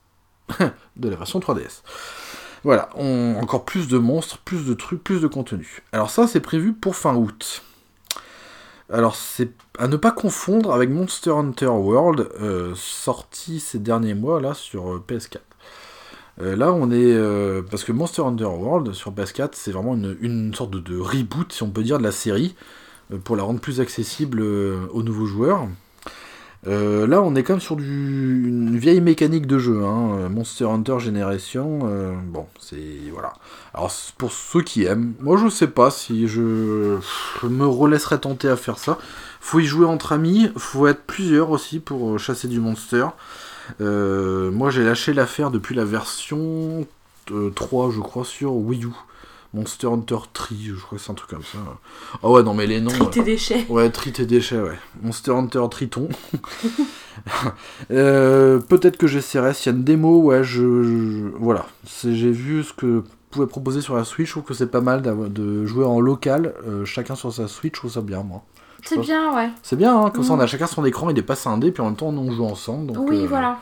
de 0.96 1.08
la 1.08 1.16
version 1.16 1.38
3DS. 1.40 1.82
Voilà, 2.64 2.90
encore 2.96 3.64
plus 3.64 3.88
de 3.88 3.98
monstres, 3.98 4.38
plus 4.38 4.66
de 4.66 4.74
trucs, 4.74 5.02
plus 5.02 5.20
de 5.20 5.26
contenu. 5.26 5.82
Alors 5.92 6.10
ça, 6.10 6.28
c'est 6.28 6.40
prévu 6.40 6.72
pour 6.72 6.94
fin 6.94 7.16
août. 7.16 7.62
Alors 8.92 9.16
c'est 9.16 9.50
à 9.78 9.88
ne 9.88 9.96
pas 9.96 10.10
confondre 10.10 10.72
avec 10.72 10.90
Monster 10.90 11.30
Hunter 11.30 11.66
World, 11.66 12.28
euh, 12.40 12.72
sorti 12.76 13.58
ces 13.58 13.78
derniers 13.78 14.14
mois 14.14 14.40
là 14.40 14.52
sur 14.52 14.92
euh, 14.92 15.04
PS4. 15.08 15.38
Euh, 16.40 16.56
là, 16.56 16.72
on 16.72 16.90
est. 16.90 17.16
parce 17.70 17.84
que 17.84 17.92
Monster 17.92 18.22
Hunter 18.22 18.44
World 18.44 18.92
sur 18.92 19.12
PS4, 19.12 19.50
c'est 19.52 19.72
vraiment 19.72 19.94
une, 19.94 20.54
sorte 20.54 20.70
de, 20.70 20.98
reboot, 20.98 21.52
si 21.52 21.62
on 21.62 21.70
peut 21.70 21.82
dire, 21.82 21.98
de 21.98 22.02
la 22.02 22.12
série, 22.12 22.54
pour 23.24 23.36
la 23.36 23.42
rendre 23.42 23.60
plus 23.60 23.80
accessible 23.80 24.40
aux 24.40 25.02
nouveaux 25.02 25.26
joueurs. 25.26 25.66
Euh, 26.66 27.06
là, 27.08 27.22
on 27.22 27.34
est 27.34 27.42
quand 27.42 27.54
même 27.54 27.60
sur 27.60 27.78
une 27.78 28.78
vieille 28.78 29.00
mécanique 29.00 29.46
de 29.46 29.58
jeu, 29.58 29.84
hein, 29.84 30.28
Monster 30.28 30.66
Hunter 30.66 30.98
Generation. 31.00 31.80
euh, 31.84 32.12
bon, 32.26 32.46
c'est. 32.60 32.76
Voilà. 33.12 33.32
Alors, 33.74 33.92
pour 34.18 34.32
ceux 34.32 34.62
qui 34.62 34.84
aiment, 34.84 35.14
moi 35.20 35.36
je 35.36 35.48
sais 35.48 35.66
pas 35.66 35.90
si 35.90 36.28
je, 36.28 36.98
me 37.42 37.66
relaisserais 37.66 38.18
tenter 38.18 38.48
à 38.48 38.56
faire 38.56 38.78
ça. 38.78 38.98
Faut 39.40 39.58
y 39.58 39.64
jouer 39.64 39.86
entre 39.86 40.12
amis, 40.12 40.50
faut 40.56 40.86
être 40.86 41.02
plusieurs 41.04 41.50
aussi 41.50 41.80
pour 41.80 42.14
euh, 42.14 42.18
chasser 42.18 42.48
du 42.48 42.60
monster. 42.60 43.06
Moi 43.80 44.70
j'ai 44.70 44.84
lâché 44.84 45.12
l'affaire 45.14 45.50
depuis 45.50 45.74
la 45.74 45.84
version 45.84 46.86
euh, 47.30 47.50
3, 47.50 47.90
je 47.90 48.00
crois, 48.00 48.24
sur 48.24 48.54
Wii 48.54 48.84
U. 48.84 48.88
Monster 49.54 49.86
Hunter 49.88 50.16
Tree, 50.32 50.70
je 50.74 50.80
crois 50.80 50.96
que 50.96 51.04
c'est 51.04 51.10
un 51.10 51.14
truc 51.14 51.28
comme 51.30 51.42
ça. 51.42 51.58
Ah 52.22 52.30
ouais, 52.30 52.42
non 52.42 52.54
mais 52.54 52.66
les 52.66 52.80
noms. 52.80 52.90
Tri 52.90 53.02
euh, 53.02 53.06
tes 53.06 53.22
déchets. 53.22 53.66
Ouais, 53.68 53.90
tri 53.90 54.10
tes 54.12 54.24
déchets, 54.24 54.58
ouais. 54.60 54.78
Monster 55.02 55.32
Hunter 55.32 55.62
Triton. 55.70 56.08
Euh, 57.90 58.58
Peut-être 58.58 58.96
que 58.96 59.06
j'essaierai. 59.06 59.54
S'il 59.54 59.72
y 59.72 59.74
a 59.74 59.78
une 59.78 59.84
démo, 59.84 60.20
ouais, 60.22 60.42
je. 60.44 60.82
je- 60.82 61.28
voilà. 61.38 61.66
J'ai 62.02 62.30
vu 62.30 62.62
ce 62.64 62.72
que 62.72 63.04
pouvait 63.30 63.46
proposer 63.46 63.80
sur 63.80 63.94
la 63.96 64.04
Switch. 64.04 64.28
Je 64.28 64.32
trouve 64.32 64.44
que 64.44 64.54
c'est 64.54 64.66
pas 64.70 64.80
mal 64.80 65.02
de 65.02 65.66
jouer 65.66 65.84
en 65.84 66.00
local, 66.00 66.54
euh, 66.66 66.84
chacun 66.84 67.14
sur 67.14 67.32
sa 67.32 67.48
Switch. 67.48 67.74
Je 67.74 67.80
trouve 67.80 67.92
ça 67.92 68.00
bien, 68.00 68.22
moi. 68.22 68.42
C'est 68.84 68.98
bien, 68.98 69.34
ouais. 69.36 69.48
C'est 69.62 69.76
bien, 69.76 69.96
hein, 69.96 70.10
comme 70.10 70.24
ça 70.24 70.32
on 70.32 70.40
a 70.40 70.44
Mm. 70.44 70.48
chacun 70.48 70.66
son 70.66 70.84
écran, 70.84 71.08
il 71.10 71.16
est 71.18 71.22
pas 71.22 71.36
scindé, 71.36 71.70
puis 71.70 71.82
en 71.82 71.86
même 71.86 71.96
temps 71.96 72.08
on 72.08 72.32
joue 72.32 72.44
ensemble. 72.44 72.92
Donc, 72.92 73.08
oui, 73.10 73.24
euh, 73.24 73.26
voilà. 73.28 73.58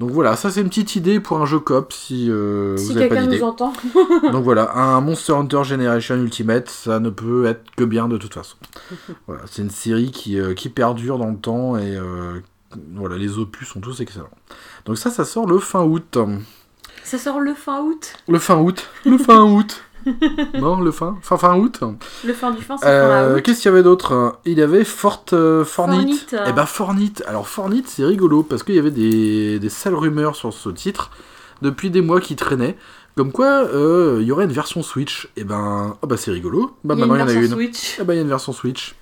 Donc 0.00 0.12
voilà, 0.12 0.34
ça 0.34 0.50
c'est 0.50 0.62
une 0.62 0.70
petite 0.70 0.96
idée 0.96 1.20
pour 1.20 1.42
un 1.42 1.44
jeu 1.44 1.58
cop 1.58 1.92
si 1.92 2.30
euh, 2.30 2.74
si 2.78 2.86
vous 2.86 2.96
avez 2.96 3.08
pas 3.10 3.16
quelqu'un 3.16 3.30
d'idée. 3.32 3.42
nous 3.42 3.46
entend. 3.46 3.74
Donc 4.32 4.42
voilà, 4.42 4.74
un 4.74 5.02
Monster 5.02 5.34
Hunter 5.34 5.62
Generation 5.62 6.14
Ultimate, 6.14 6.70
ça 6.70 7.00
ne 7.00 7.10
peut 7.10 7.44
être 7.44 7.70
que 7.76 7.84
bien 7.84 8.08
de 8.08 8.16
toute 8.16 8.32
façon. 8.32 8.56
voilà, 9.26 9.42
c'est 9.44 9.60
une 9.60 9.68
série 9.68 10.10
qui, 10.10 10.40
euh, 10.40 10.54
qui 10.54 10.70
perdure 10.70 11.18
dans 11.18 11.28
le 11.28 11.36
temps 11.36 11.76
et 11.76 11.94
euh, 11.98 12.40
voilà, 12.94 13.18
les 13.18 13.36
opus 13.36 13.68
sont 13.68 13.80
tous 13.80 14.00
excellents. 14.00 14.30
Donc 14.86 14.96
ça, 14.96 15.10
ça 15.10 15.26
sort 15.26 15.46
le 15.46 15.58
fin 15.58 15.82
août. 15.82 16.16
Ça 17.04 17.18
sort 17.18 17.38
le 17.38 17.52
fin 17.52 17.82
août. 17.82 18.14
Le 18.26 18.38
fin 18.38 18.56
août. 18.56 18.88
Le 19.04 19.18
fin 19.18 19.42
août. 19.42 19.82
non, 20.60 20.80
le 20.80 20.90
fin 20.90 21.16
Fin 21.22 21.36
fin 21.36 21.56
août. 21.56 21.80
Le 22.24 22.32
fin 22.32 22.50
du 22.50 22.62
fin, 22.62 22.76
c'est 22.76 22.86
Euh, 22.86 23.28
fin 23.30 23.36
août. 23.36 23.42
Qu'est-ce 23.42 23.62
qu'il 23.62 23.70
y 23.70 23.72
avait 23.74 23.82
d'autre? 23.82 24.38
Il 24.44 24.58
y 24.58 24.62
avait 24.62 24.84
Fort, 24.84 25.24
euh, 25.32 25.64
Fornite. 25.64 26.30
Fornite. 26.30 26.48
Et 26.48 26.52
bah 26.52 26.66
Fornite. 26.66 27.22
Alors 27.26 27.48
Fornite, 27.48 27.88
c'est 27.88 28.04
rigolo 28.04 28.42
parce 28.42 28.62
qu'il 28.62 28.74
y 28.74 28.78
avait 28.78 28.90
des, 28.90 29.58
des 29.58 29.68
sales 29.68 29.94
rumeurs 29.94 30.36
sur 30.36 30.52
ce 30.52 30.68
titre 30.70 31.10
depuis 31.62 31.90
des 31.90 32.00
mois 32.02 32.20
qui 32.20 32.36
traînaient. 32.36 32.76
Comme 33.16 33.32
quoi, 33.32 33.46
euh, 33.46 34.18
il 34.20 34.26
y 34.26 34.32
aurait 34.32 34.44
une 34.44 34.52
version 34.52 34.82
Switch. 34.82 35.28
Et 35.36 35.44
ben, 35.44 35.96
ah 36.02 36.06
bah 36.06 36.16
c'est 36.16 36.30
rigolo. 36.30 36.74
Bah 36.84 36.94
Il 36.96 37.00
y 37.00 37.02
a 37.02 37.06
maintenant 37.06 37.14
il 37.16 37.18
y 37.18 37.22
en 37.22 37.28
a 37.28 37.32
version 37.40 37.58
une. 37.58 37.72
Switch. 37.72 37.96
Ah 38.00 38.04
bah 38.04 38.14
il 38.14 38.16
y 38.16 38.20
a 38.20 38.22
une 38.22 38.28
version 38.28 38.52
Switch. 38.52 38.94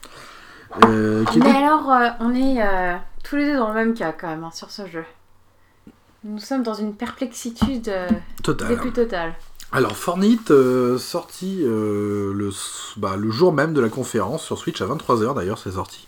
Euh, 0.87 1.25
Mais 1.35 1.37
était- 1.41 1.49
alors, 1.57 1.91
euh, 1.93 2.09
on 2.21 2.35
est 2.35 2.61
euh, 2.63 2.95
tous 3.25 3.37
les 3.37 3.47
deux 3.47 3.57
dans 3.57 3.69
le 3.69 3.75
même 3.75 3.95
cas 3.95 4.13
quand 4.13 4.29
même 4.29 4.45
hein, 4.45 4.51
sur 4.53 4.71
ce 4.71 4.87
jeu. 4.87 5.05
Nous 6.25 6.39
sommes 6.41 6.63
dans 6.63 6.75
une 6.75 6.95
perplexitude 6.95 7.89
euh, 7.89 8.09
des 8.09 8.17
totale. 8.43 8.77
plus 8.77 8.93
totale. 8.93 9.35
Alors 9.71 9.97
Fornite, 9.97 10.51
euh, 10.51 10.97
sorti 10.97 11.59
euh, 11.63 12.33
le, 12.33 12.51
bah, 12.97 13.17
le 13.17 13.31
jour 13.31 13.53
même 13.53 13.75
de 13.75 13.81
la 13.81 13.91
conférence 13.91 14.43
sur 14.45 14.57
Switch 14.57 14.81
à 14.81 14.87
23h 14.87 15.35
d'ailleurs, 15.35 15.59
c'est 15.59 15.73
sorti. 15.73 16.07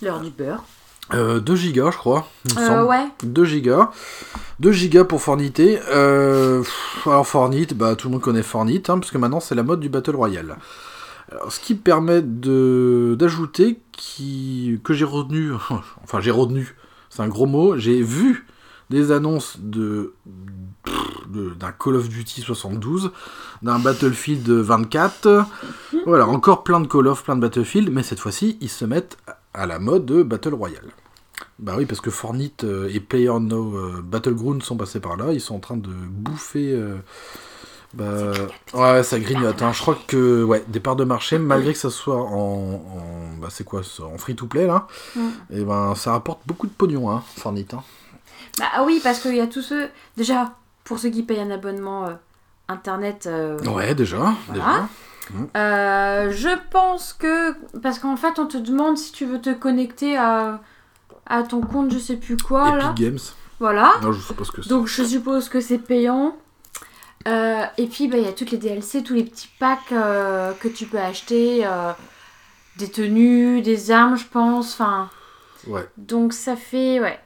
L'heure 0.00 0.20
du 0.20 0.30
beurre. 0.30 0.64
Euh, 1.12 1.40
2 1.40 1.56
gigas 1.56 1.90
je 1.90 1.98
crois. 1.98 2.26
il 2.46 2.54
me 2.54 2.60
Euh, 2.60 2.66
semble. 2.66 2.88
ouais. 2.88 3.06
2 3.24 3.44
gigas. 3.44 3.90
2 4.60 4.72
gigas 4.72 5.04
pour 5.04 5.20
Fornité. 5.20 5.78
Euh, 5.90 6.60
pff, 6.62 7.06
alors 7.06 7.26
Fornite, 7.26 7.74
bah, 7.74 7.96
tout 7.96 8.08
le 8.08 8.12
monde 8.12 8.22
connaît 8.22 8.42
Fornite, 8.42 8.88
hein, 8.88 8.98
parce 8.98 9.10
que 9.10 9.18
maintenant 9.18 9.40
c'est 9.40 9.54
la 9.54 9.62
mode 9.62 9.80
du 9.80 9.88
Battle 9.90 10.16
Royale. 10.16 10.56
Alors, 11.30 11.52
ce 11.52 11.60
qui 11.60 11.74
permet 11.74 12.22
de 12.22 13.14
d'ajouter 13.18 13.78
qui, 13.92 14.80
que 14.82 14.94
j'ai 14.94 15.04
retenu, 15.04 15.52
enfin 16.02 16.20
j'ai 16.20 16.30
retenu, 16.30 16.74
c'est 17.10 17.20
un 17.22 17.28
gros 17.28 17.46
mot, 17.46 17.76
j'ai 17.76 18.00
vu 18.02 18.46
des 18.88 19.12
annonces 19.12 19.56
de 19.60 20.14
pff, 20.84 20.94
de- 20.94 21.19
d'un 21.30 21.72
Call 21.72 21.96
of 21.96 22.08
Duty 22.08 22.40
72, 22.42 23.10
d'un 23.62 23.78
Battlefield 23.78 24.48
24, 24.48 25.44
voilà, 26.06 26.26
encore 26.26 26.62
plein 26.64 26.80
de 26.80 26.86
Call 26.86 27.06
of, 27.08 27.22
plein 27.24 27.36
de 27.36 27.40
Battlefield, 27.40 27.90
mais 27.92 28.02
cette 28.02 28.20
fois-ci 28.20 28.56
ils 28.60 28.68
se 28.70 28.84
mettent 28.84 29.16
à 29.54 29.66
la 29.66 29.78
mode 29.78 30.06
de 30.06 30.22
Battle 30.22 30.54
Royale. 30.54 30.88
Bah 31.58 31.74
oui, 31.76 31.86
parce 31.86 32.00
que 32.00 32.10
Fortnite 32.10 32.64
euh, 32.64 32.88
et 32.92 33.00
PlayerUnknown 33.00 33.74
euh, 33.74 34.00
Battleground 34.02 34.62
sont 34.62 34.76
passés 34.76 35.00
par 35.00 35.16
là, 35.16 35.32
ils 35.32 35.40
sont 35.40 35.54
en 35.54 35.58
train 35.60 35.76
de 35.76 35.88
bouffer. 35.88 36.72
euh, 36.72 36.96
bah, 37.92 38.32
ouais, 38.74 39.02
ça 39.02 39.18
grignote. 39.18 39.60
Hein. 39.62 39.72
Je 39.72 39.80
crois 39.80 39.98
que 40.06 40.44
ouais, 40.44 40.64
des 40.68 40.78
parts 40.80 40.96
de 40.96 41.04
marché, 41.04 41.38
malgré 41.38 41.72
que 41.72 41.78
ça 41.78 41.90
soit 41.90 42.16
en, 42.22 42.74
en- 42.74 43.36
bah 43.40 43.48
c'est 43.50 43.64
quoi, 43.64 43.82
ça, 43.82 44.04
en 44.04 44.16
free 44.16 44.36
to 44.36 44.46
play 44.46 44.66
là, 44.66 44.86
Mm. 45.16 45.28
et 45.50 45.64
ben 45.64 45.94
ça 45.96 46.12
rapporte 46.12 46.40
beaucoup 46.46 46.66
de 46.66 46.72
pognon, 46.72 47.10
hein, 47.10 47.22
Fortnite. 47.36 47.74
Hein. 47.74 47.82
Bah 48.58 48.66
ah 48.74 48.84
oui, 48.84 49.00
parce 49.02 49.18
qu'il 49.20 49.34
y 49.34 49.40
a 49.40 49.46
tous 49.46 49.62
ceux. 49.62 49.88
Déjà, 50.16 50.54
pour 50.84 50.98
ceux 50.98 51.10
qui 51.10 51.22
payent 51.22 51.40
un 51.40 51.50
abonnement 51.50 52.06
euh, 52.06 52.14
internet. 52.68 53.26
euh, 53.26 53.58
Ouais, 53.64 53.94
déjà, 53.94 54.34
Voilà. 54.48 54.88
euh, 55.56 56.30
je 56.32 56.48
pense 56.70 57.12
que. 57.12 57.52
Parce 57.80 57.98
qu'en 57.98 58.16
fait, 58.16 58.38
on 58.38 58.46
te 58.46 58.56
demande 58.56 58.96
si 58.98 59.12
tu 59.12 59.24
veux 59.26 59.40
te 59.40 59.50
connecter 59.52 60.16
à, 60.16 60.60
à 61.26 61.42
ton 61.42 61.60
compte, 61.60 61.92
je 61.92 61.98
sais 61.98 62.16
plus 62.16 62.36
quoi 62.36 62.76
là. 62.76 62.90
Epic 62.90 63.06
Games. 63.06 63.18
Voilà. 63.60 63.92
Non, 64.02 64.12
je 64.12 64.20
que. 64.50 64.66
Donc 64.68 64.86
je 64.86 65.02
suppose 65.04 65.48
que 65.48 65.60
c'est 65.60 65.78
payant. 65.78 66.34
Et 67.26 67.86
puis 67.86 68.08
bah, 68.08 68.16
il 68.16 68.24
y 68.24 68.28
a 68.28 68.32
toutes 68.32 68.50
les 68.50 68.58
DLC, 68.58 69.02
tous 69.02 69.14
les 69.14 69.24
petits 69.24 69.50
packs 69.58 69.88
que 69.90 70.68
tu 70.68 70.86
peux 70.86 70.98
acheter. 70.98 71.66
des 72.78 72.90
tenues, 72.90 73.60
des 73.62 73.90
armes, 73.90 74.16
je 74.16 74.24
pense. 74.26 74.72
Enfin, 74.74 75.10
Ouais. 75.66 75.86
donc 75.98 76.32
ça 76.32 76.56
fait. 76.56 76.98
Ouais. 77.00 77.20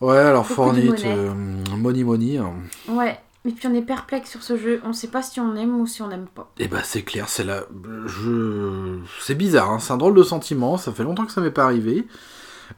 Ouais, 0.00 0.18
alors 0.18 0.46
Fortnite, 0.46 1.04
euh, 1.04 1.32
money 1.76 2.04
money. 2.04 2.36
hein. 2.38 2.52
Ouais. 2.88 3.18
Et 3.46 3.52
puis 3.52 3.68
on 3.68 3.74
est 3.74 3.82
perplexe 3.82 4.30
sur 4.30 4.42
ce 4.42 4.56
jeu. 4.56 4.80
On 4.84 4.92
sait 4.92 5.06
pas 5.08 5.22
si 5.22 5.38
on 5.40 5.54
aime 5.56 5.80
ou 5.80 5.86
si 5.86 6.02
on 6.02 6.08
n'aime 6.08 6.26
pas. 6.26 6.50
Et 6.58 6.66
bah 6.68 6.82
c'est 6.82 7.02
clair, 7.02 7.28
c'est 7.28 7.44
là. 7.44 7.62
Je... 8.06 8.98
C'est 9.20 9.36
bizarre, 9.36 9.70
hein, 9.70 9.78
c'est 9.78 9.92
un 9.92 9.96
drôle 9.96 10.14
de 10.14 10.22
sentiment, 10.24 10.76
ça 10.78 10.92
fait 10.92 11.04
longtemps 11.04 11.24
que 11.26 11.32
ça 11.32 11.40
m'est 11.40 11.50
pas 11.52 11.64
arrivé. 11.64 12.06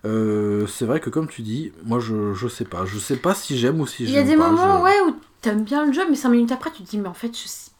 Euh, 0.04 0.66
c'est 0.66 0.84
vrai 0.84 1.00
que 1.00 1.08
comme 1.08 1.26
tu 1.28 1.40
dis, 1.42 1.72
moi 1.84 1.98
je, 2.00 2.34
je 2.34 2.46
sais 2.48 2.66
pas. 2.66 2.84
Je 2.84 2.98
sais 2.98 3.16
pas 3.16 3.34
si 3.34 3.56
j'aime 3.58 3.80
ou 3.80 3.86
si 3.86 4.04
Il 4.04 4.10
y 4.10 4.16
a 4.16 4.20
j'aime 4.20 4.28
des 4.28 4.36
pas, 4.36 4.50
moments 4.50 4.78
je- 4.78 4.82
ouais, 4.84 5.00
où 5.08 5.16
t'aimes 5.40 5.64
bien 5.64 5.86
le 5.86 5.92
jeu, 5.92 6.02
mais 6.10 6.16
5 6.16 6.28
minutes 6.28 6.52
après 6.52 6.70
tu 6.70 6.82
te 6.82 6.90
dis, 6.90 6.98
mais 6.98 7.08
en 7.08 7.14
fait, 7.14 7.28
je 7.36 7.48
sais- 7.48 7.70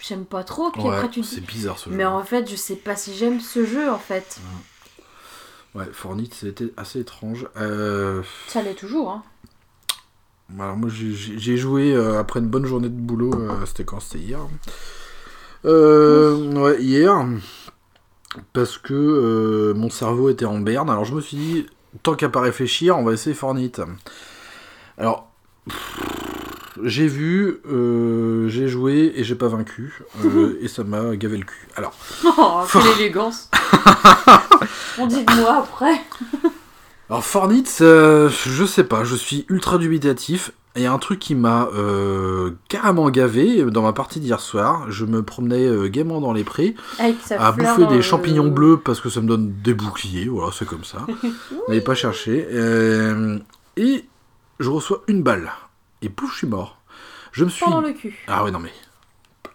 j'aime 0.00 0.24
pas 0.24 0.44
trop. 0.44 0.70
Puis 0.70 0.82
Ouais, 0.82 0.94
après 0.94 1.08
tu 1.10 1.22
te 1.22 1.26
c'est 1.26 1.40
dis, 1.40 1.46
bizarre 1.46 1.78
ce 1.78 1.90
jeu. 1.90 1.96
mais 1.96 2.04
en 2.04 2.22
fait, 2.22 2.48
je 2.48 2.54
sais 2.54 2.76
pas 2.76 2.94
si 2.94 3.12
j'aime 3.16 3.40
ce 3.40 3.66
jeu 3.66 3.90
en 3.90 3.98
fait. 3.98 4.38
Ouais, 4.38 4.62
Fortnite 5.92 6.34
c'était 6.34 6.72
assez 6.76 7.00
étrange. 7.00 7.46
Euh, 7.56 8.22
Ça 8.48 8.62
l'est 8.62 8.74
toujours, 8.74 9.10
hein. 9.10 9.22
Alors 10.60 10.76
moi 10.76 10.88
j'ai- 10.88 11.56
joué 11.56 11.92
euh, 11.92 12.20
après 12.20 12.38
une 12.40 12.46
bonne 12.46 12.66
journée 12.66 12.88
de 12.88 12.94
boulot, 12.94 13.32
euh, 13.34 13.66
c'était 13.66 13.84
quand? 13.84 13.98
C'était 14.00 14.20
hier. 14.24 14.38
Euh, 15.64 16.52
ouais, 16.52 16.80
hier. 16.82 17.26
Parce 18.52 18.78
que 18.78 19.72
mon 19.76 19.90
cerveau 19.90 20.28
était 20.30 20.44
en 20.44 20.58
berne. 20.60 20.88
Alors 20.90 21.04
je 21.04 21.14
me 21.14 21.20
suis 21.20 21.36
dit, 21.36 21.66
tant 22.02 22.14
qu'à 22.14 22.28
pas 22.28 22.40
réfléchir, 22.40 22.96
on 22.96 23.02
va 23.04 23.12
essayer 23.14 23.34
Fortnite. 23.34 23.80
Alors, 24.98 25.30
j'ai 26.82 27.08
vu, 27.08 27.60
j'ai 28.48 28.68
joué 28.68 29.12
et 29.16 29.24
j'ai 29.24 29.34
pas 29.34 29.48
vaincu. 29.48 30.00
et 30.60 30.68
ça 30.68 30.84
m'a 30.84 31.16
gavé 31.16 31.38
le 31.38 31.44
cul. 31.44 31.66
Alors, 31.76 31.94
Oh, 32.24 32.62
quelle 32.70 32.86
élégance. 33.00 33.50
on 34.98 35.06
dit 35.06 35.24
de 35.24 35.40
moi 35.40 35.64
après. 35.64 36.00
Alors 37.08 37.24
Fortnite, 37.24 37.78
euh, 37.82 38.28
je 38.28 38.64
sais 38.64 38.84
pas, 38.84 39.04
je 39.04 39.14
suis 39.14 39.46
ultra 39.48 39.78
dubitatif. 39.78 40.52
Il 40.76 40.82
y 40.82 40.86
a 40.86 40.92
un 40.92 40.98
truc 40.98 41.18
qui 41.18 41.34
m'a 41.34 41.68
euh, 41.74 42.50
carrément 42.68 43.08
gavé 43.08 43.64
dans 43.64 43.80
ma 43.80 43.94
partie 43.94 44.20
d'hier 44.20 44.40
soir. 44.40 44.90
Je 44.90 45.06
me 45.06 45.22
promenais 45.22 45.64
euh, 45.64 45.88
gaiement 45.88 46.20
dans 46.20 46.34
les 46.34 46.44
prés 46.44 46.74
à 47.30 47.52
bouffer 47.52 47.86
des 47.86 48.02
champignons 48.02 48.48
bleus 48.48 48.78
parce 48.84 49.00
que 49.00 49.08
ça 49.08 49.22
me 49.22 49.26
donne 49.26 49.54
des 49.62 49.72
boucliers. 49.72 50.28
Voilà, 50.28 50.52
c'est 50.52 50.66
comme 50.66 50.84
ça. 50.84 51.06
N'allez 51.68 51.80
pas 51.80 51.94
chercher. 51.94 52.46
Euh, 52.52 53.38
et 53.78 54.04
je 54.60 54.68
reçois 54.68 55.02
une 55.08 55.22
balle. 55.22 55.50
Et 56.02 56.10
pouf, 56.10 56.32
je 56.32 56.38
suis 56.38 56.46
mort. 56.46 56.78
Je 57.32 57.44
me 57.44 57.48
suis. 57.48 57.64
Pendant 57.64 57.80
le 57.80 57.92
cul. 57.92 58.14
Ah 58.28 58.44
ouais, 58.44 58.50
non 58.50 58.58
mais. 58.58 58.72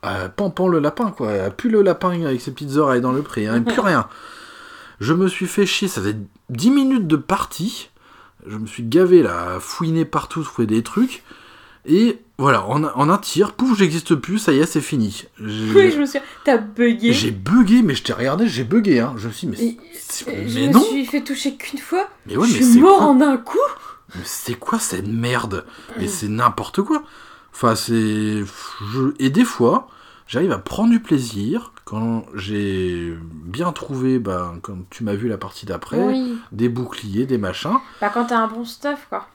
Euh, 0.04 0.28
Pampan 0.30 0.68
le 0.68 0.80
lapin, 0.80 1.12
quoi. 1.12 1.52
Plus 1.52 1.70
le 1.70 1.84
lapin 1.84 2.26
avec 2.26 2.42
ses 2.42 2.52
petites 2.52 2.78
oreilles 2.78 3.02
dans 3.02 3.12
le 3.12 3.22
pré, 3.22 3.48
hein, 3.48 3.62
plus 3.62 3.80
rien. 3.80 4.08
Je 5.02 5.14
me 5.14 5.28
suis 5.28 5.48
fait 5.48 5.66
chier, 5.66 5.88
ça 5.90 6.00
faisait 6.02 6.16
10 6.50 6.72
minutes 6.72 7.08
de 7.08 7.16
partie. 7.18 7.90
Je 8.48 8.56
me 8.58 8.66
suis 8.68 8.84
gavé 8.84 9.22
là, 9.24 9.56
à 9.56 9.60
fouiner 9.60 10.06
partout, 10.06 10.44
trouver 10.44 10.66
des 10.68 10.82
trucs. 10.84 11.24
Et 11.86 12.20
voilà, 12.38 12.64
en, 12.68 12.84
en 12.84 13.10
un 13.10 13.18
tir, 13.18 13.54
pouf, 13.54 13.78
j'existe 13.78 14.14
plus, 14.16 14.38
ça 14.38 14.54
y 14.54 14.60
est, 14.60 14.66
c'est 14.68 14.82
fini. 14.82 15.26
Oui, 15.40 15.92
je 15.92 16.00
me 16.00 16.06
suis. 16.06 16.20
T'as 16.46 16.58
bugué. 16.58 17.12
J'ai 17.14 17.32
bugué, 17.32 17.82
mais 17.82 17.96
je 17.96 18.04
t'ai 18.04 18.14
regardé, 18.14 18.48
j'ai 18.48 18.64
bugué, 18.64 19.00
hein. 19.00 19.14
Je 19.18 19.28
me 19.28 19.34
suis 19.34 19.48
mais, 19.48 19.58
Euh, 19.58 19.72
mais 20.28 20.48
Je 20.48 20.60
me 20.60 20.68
non 20.72 20.82
suis 20.84 21.06
fait 21.08 21.24
toucher 21.24 21.56
qu'une 21.56 21.80
fois. 21.80 22.08
Mais 22.28 22.38
ouais, 22.38 22.48
je 22.48 22.54
mais 22.60 22.64
suis 22.64 22.80
mort 22.82 22.98
quoi 23.00 23.08
en 23.08 23.22
un 23.22 23.38
coup. 23.38 23.58
Mais 24.16 24.22
c'est 24.24 24.54
quoi 24.54 24.78
cette 24.80 25.08
merde? 25.08 25.66
Mais 25.98 26.08
c'est 26.08 26.28
n'importe 26.28 26.82
quoi. 26.84 27.04
Enfin, 27.54 27.76
c'est. 27.76 28.44
je- 28.94 29.14
Et 29.18 29.30
des 29.32 29.46
fois, 29.46 29.88
j'arrive 30.28 30.52
à 30.52 30.60
prendre 30.60 30.92
du 30.92 31.00
plaisir 31.00 31.74
quand 31.92 32.26
j'ai 32.36 33.14
bien 33.34 33.74
trouvé, 33.74 34.18
bah, 34.18 34.54
comme 34.62 34.86
tu 34.90 35.04
m'as 35.04 35.14
vu 35.14 35.28
la 35.28 35.38
partie 35.38 35.66
d'après, 35.66 35.98
Oui. 36.02 36.38
des 36.54 36.70
boucliers, 36.70 37.26
des 37.26 37.38
machins. 37.38 37.76
Bah, 38.00 38.10
quand 38.14 38.28
t'as 38.28 38.38
un 38.38 38.48
bon 38.48 38.64
stuff, 38.64 39.08
quoi. 39.10 39.28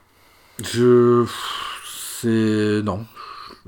Je. 0.64 1.26
C'est. 1.84 2.80
Non. 2.82 3.04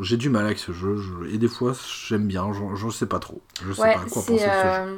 J'ai 0.00 0.16
du 0.16 0.30
mal 0.30 0.46
avec 0.46 0.58
ce 0.58 0.72
jeu. 0.72 0.96
je- 0.96 1.34
Et 1.34 1.36
des 1.36 1.48
fois, 1.48 1.74
j'aime 2.06 2.26
bien. 2.26 2.50
Je, 2.54 2.60
je 2.76 2.88
sais 2.88 3.04
pas 3.04 3.18
trop. 3.18 3.42
Je 3.62 3.74
sais 3.74 3.82
Ouais, 3.82 3.92
pas 3.94 4.00
quoi 4.00 4.22
penser 4.22 4.32
de 4.32 4.38
ce 4.38 4.44
jeu. 4.44 4.50
euh, 4.50 4.96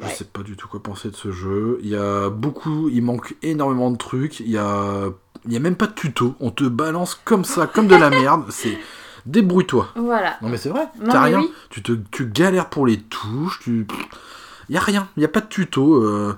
Je 0.00 0.04
ouais. 0.04 0.10
sais 0.12 0.24
pas 0.24 0.42
du 0.42 0.54
tout 0.56 0.68
quoi 0.68 0.82
penser 0.82 1.08
de 1.10 1.16
ce 1.16 1.32
jeu. 1.32 1.78
Il 1.80 1.88
y 1.88 1.96
a 1.96 2.28
beaucoup. 2.28 2.90
Il 2.90 3.02
manque 3.02 3.34
énormément 3.42 3.90
de 3.90 3.96
trucs. 3.96 4.40
Il 4.40 4.50
y 4.50 4.58
a. 4.58 5.06
Il 5.46 5.52
y 5.54 5.56
a 5.56 5.60
même 5.60 5.76
pas 5.76 5.86
de 5.86 5.94
tuto. 5.94 6.34
On 6.38 6.50
te 6.50 6.64
balance 6.64 7.14
comme 7.24 7.44
ça, 7.46 7.66
comme 7.66 7.86
de 7.88 7.96
la 7.96 8.10
merde. 8.10 8.44
C'est. 8.50 8.76
Débrouille-toi. 9.26 9.88
Voilà. 9.96 10.36
Non 10.42 10.48
mais 10.48 10.56
c'est 10.56 10.68
vrai. 10.68 10.86
Non, 11.00 11.12
T'as 11.12 11.22
rien. 11.22 11.40
oui. 11.40 11.50
Tu, 11.70 11.82
te, 11.82 11.92
tu 12.10 12.26
galères 12.26 12.68
pour 12.68 12.86
les 12.86 12.98
touches. 13.00 13.60
Tu. 13.62 13.86
Y 14.68 14.76
a 14.76 14.80
rien. 14.80 15.08
Y 15.16 15.24
a 15.24 15.28
pas 15.28 15.40
de 15.40 15.46
tuto. 15.46 16.02
euh. 16.02 16.36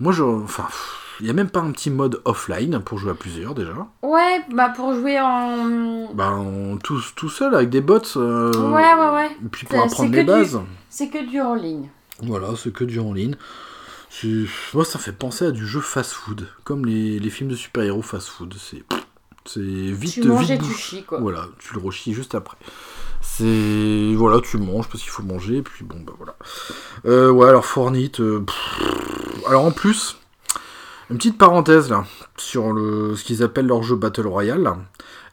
Moi, 0.00 0.12
je. 0.12 0.22
Enfin. 0.22 0.66
Il 1.20 1.26
y 1.26 1.30
a 1.30 1.34
même 1.34 1.50
pas 1.50 1.60
un 1.60 1.70
petit 1.70 1.90
mode 1.90 2.20
offline 2.24 2.80
pour 2.80 2.98
jouer 2.98 3.12
à 3.12 3.14
plusieurs 3.14 3.54
déjà. 3.54 3.72
Ouais, 4.02 4.40
bah, 4.52 4.70
pour 4.74 4.92
jouer 4.94 5.20
en. 5.20 6.12
Bah, 6.14 6.32
on, 6.36 6.78
tout, 6.78 7.00
tout 7.14 7.28
seul 7.28 7.54
avec 7.54 7.70
des 7.70 7.80
bots. 7.80 8.00
euh, 8.16 8.50
Ouais, 8.72 8.94
ouais, 8.94 9.14
ouais. 9.14 9.30
Et 9.44 9.48
puis 9.48 9.66
pour 9.66 9.78
C'est- 9.78 9.84
apprendre 9.84 10.10
c'est 10.10 10.16
les 10.16 10.22
du- 10.22 10.26
bases. 10.26 10.60
C'est 10.88 11.08
que 11.10 11.24
du 11.28 11.40
en 11.40 11.54
ligne. 11.54 11.90
Voilà, 12.22 12.48
c'est 12.56 12.72
que 12.72 12.82
du 12.84 12.98
en 12.98 13.12
ligne. 13.12 13.36
C'est- 14.10 14.46
Moi, 14.74 14.84
ça 14.84 14.98
fait 14.98 15.12
penser 15.12 15.46
à 15.46 15.50
du 15.52 15.66
jeu 15.66 15.80
fast-food, 15.80 16.48
comme 16.64 16.86
les, 16.86 17.18
les 17.20 17.30
films 17.30 17.50
de 17.50 17.56
super-héros 17.56 18.02
fast-food. 18.02 18.54
C'est 18.58 18.82
c'est 19.44 19.60
vite, 19.60 20.12
tu 20.14 20.24
manges 20.24 20.42
vite 20.42 20.50
et 20.52 20.58
tu 20.58 20.64
bouffé. 20.64 20.74
chies, 20.82 21.02
quoi. 21.04 21.18
Voilà, 21.20 21.46
tu 21.58 21.74
le 21.74 21.80
rechies 21.80 22.12
juste 22.14 22.34
après. 22.34 22.56
C'est 23.20 24.14
voilà, 24.14 24.40
tu 24.40 24.58
manges 24.58 24.88
parce 24.88 25.00
qu'il 25.02 25.10
faut 25.10 25.22
manger, 25.22 25.58
et 25.58 25.62
puis 25.62 25.84
bon 25.84 25.98
bah 26.04 26.12
voilà. 26.16 26.34
Euh, 27.06 27.30
ouais, 27.30 27.48
alors 27.48 27.64
Fortnite. 27.64 28.20
euh, 28.20 28.44
alors 29.48 29.64
en 29.64 29.70
plus, 29.72 30.16
une 31.10 31.16
petite 31.18 31.38
parenthèse 31.38 31.88
là 31.90 32.04
sur 32.36 32.72
le 32.72 33.14
ce 33.16 33.24
qu'ils 33.24 33.42
appellent 33.42 33.66
leur 33.66 33.82
jeu 33.82 33.96
Battle 33.96 34.26
Royale. 34.26 34.72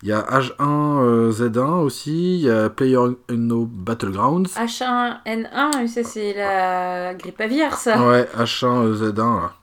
Il 0.02 0.08
y 0.08 0.14
a 0.14 0.22
H1Z1 0.22 1.82
aussi, 1.84 2.36
il 2.36 2.42
y 2.46 2.50
a 2.50 2.70
PlayerUnknown 2.70 3.66
Battlegrounds. 3.66 4.48
H1N1, 4.56 5.88
ça 5.88 6.04
c'est 6.06 6.34
la 6.34 7.14
grippe 7.16 7.42
aviaire, 7.42 7.76
ça. 7.76 8.02
Ouais, 8.08 8.26
H1Z1 8.38 9.18
là. 9.18 9.54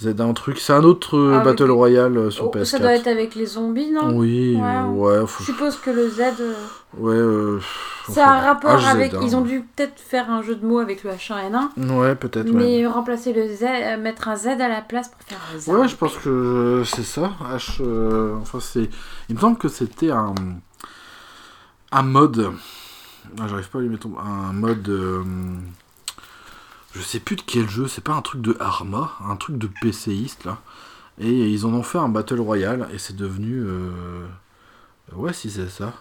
Z1 0.00 0.32
truc, 0.34 0.60
c'est 0.60 0.72
un 0.72 0.84
autre 0.84 1.16
euh, 1.18 1.38
Ah, 1.40 1.44
Battle. 1.44 1.70
Royale 1.72 2.16
euh, 2.16 2.30
sur 2.30 2.46
Oh, 2.46 2.50
PS4. 2.54 2.64
ça 2.66 2.78
doit 2.78 2.92
être 2.94 3.08
avec 3.08 3.34
les 3.34 3.46
zombies, 3.46 3.90
non? 3.90 4.16
Oui, 4.16 4.56
Ouais. 4.56 4.82
ouais, 5.18 5.24
Je 5.40 5.44
suppose 5.44 5.76
que 5.76 5.90
le 5.90 6.08
Z, 6.08 6.20
euh, 6.40 6.54
ouais. 6.98 7.14
euh, 7.16 7.58
ça 8.08 8.28
a 8.28 8.32
un 8.36 8.40
rapport 8.40 8.78
HZ1. 8.78 8.90
avec. 8.90 9.12
Ils 9.22 9.34
ont 9.34 9.40
dû 9.40 9.62
peut-être 9.62 9.98
faire 9.98 10.30
un 10.30 10.40
jeu 10.42 10.54
de 10.54 10.64
mots 10.64 10.78
avec 10.78 11.02
le 11.02 11.10
H1N1, 11.10 11.90
Ouais, 11.98 12.14
peut-être. 12.14 12.46
ouais. 12.46 12.52
mais 12.52 12.86
remplacer 12.86 13.32
le 13.32 13.48
Z, 13.48 13.98
mettre 14.00 14.28
un 14.28 14.36
Z 14.36 14.46
à 14.46 14.68
la 14.68 14.82
place 14.82 15.08
pour 15.08 15.20
faire 15.26 15.40
un 15.52 15.58
Z. 15.58 15.68
Ouais, 15.68 15.88
je 15.88 15.96
pense 15.96 16.16
que 16.16 16.82
c'est 16.86 17.02
ça. 17.02 17.32
H, 17.52 17.82
enfin, 18.40 18.60
c'est. 18.60 18.88
Il 19.28 19.34
me 19.34 19.40
semble 19.40 19.58
que 19.58 19.68
c'était 19.68 20.10
un 20.12 20.32
un 21.90 22.02
mode. 22.02 22.52
Ah, 23.40 23.46
J'arrive 23.48 23.68
pas 23.68 23.78
à 23.78 23.82
lui 23.82 23.88
mettre 23.88 24.06
un 24.18 24.52
mode. 24.52 24.88
euh, 24.88 25.22
Je 26.94 27.02
sais 27.02 27.20
plus 27.20 27.36
de 27.36 27.42
quel 27.42 27.68
jeu. 27.68 27.86
C'est 27.88 28.02
pas 28.04 28.14
un 28.14 28.22
truc 28.22 28.40
de 28.40 28.56
Arma, 28.60 29.12
un 29.28 29.36
truc 29.36 29.58
de 29.58 29.68
PCiste 29.80 30.44
là. 30.44 30.58
Et 31.20 31.50
ils 31.50 31.66
en 31.66 31.70
ont 31.74 31.82
fait 31.82 31.98
un 31.98 32.08
battle 32.08 32.40
royale 32.40 32.88
et 32.92 32.98
c'est 32.98 33.16
devenu. 33.16 33.60
euh, 33.64 34.26
Ouais, 35.14 35.32
si 35.32 35.50
c'est 35.50 35.68
ça. 35.68 35.92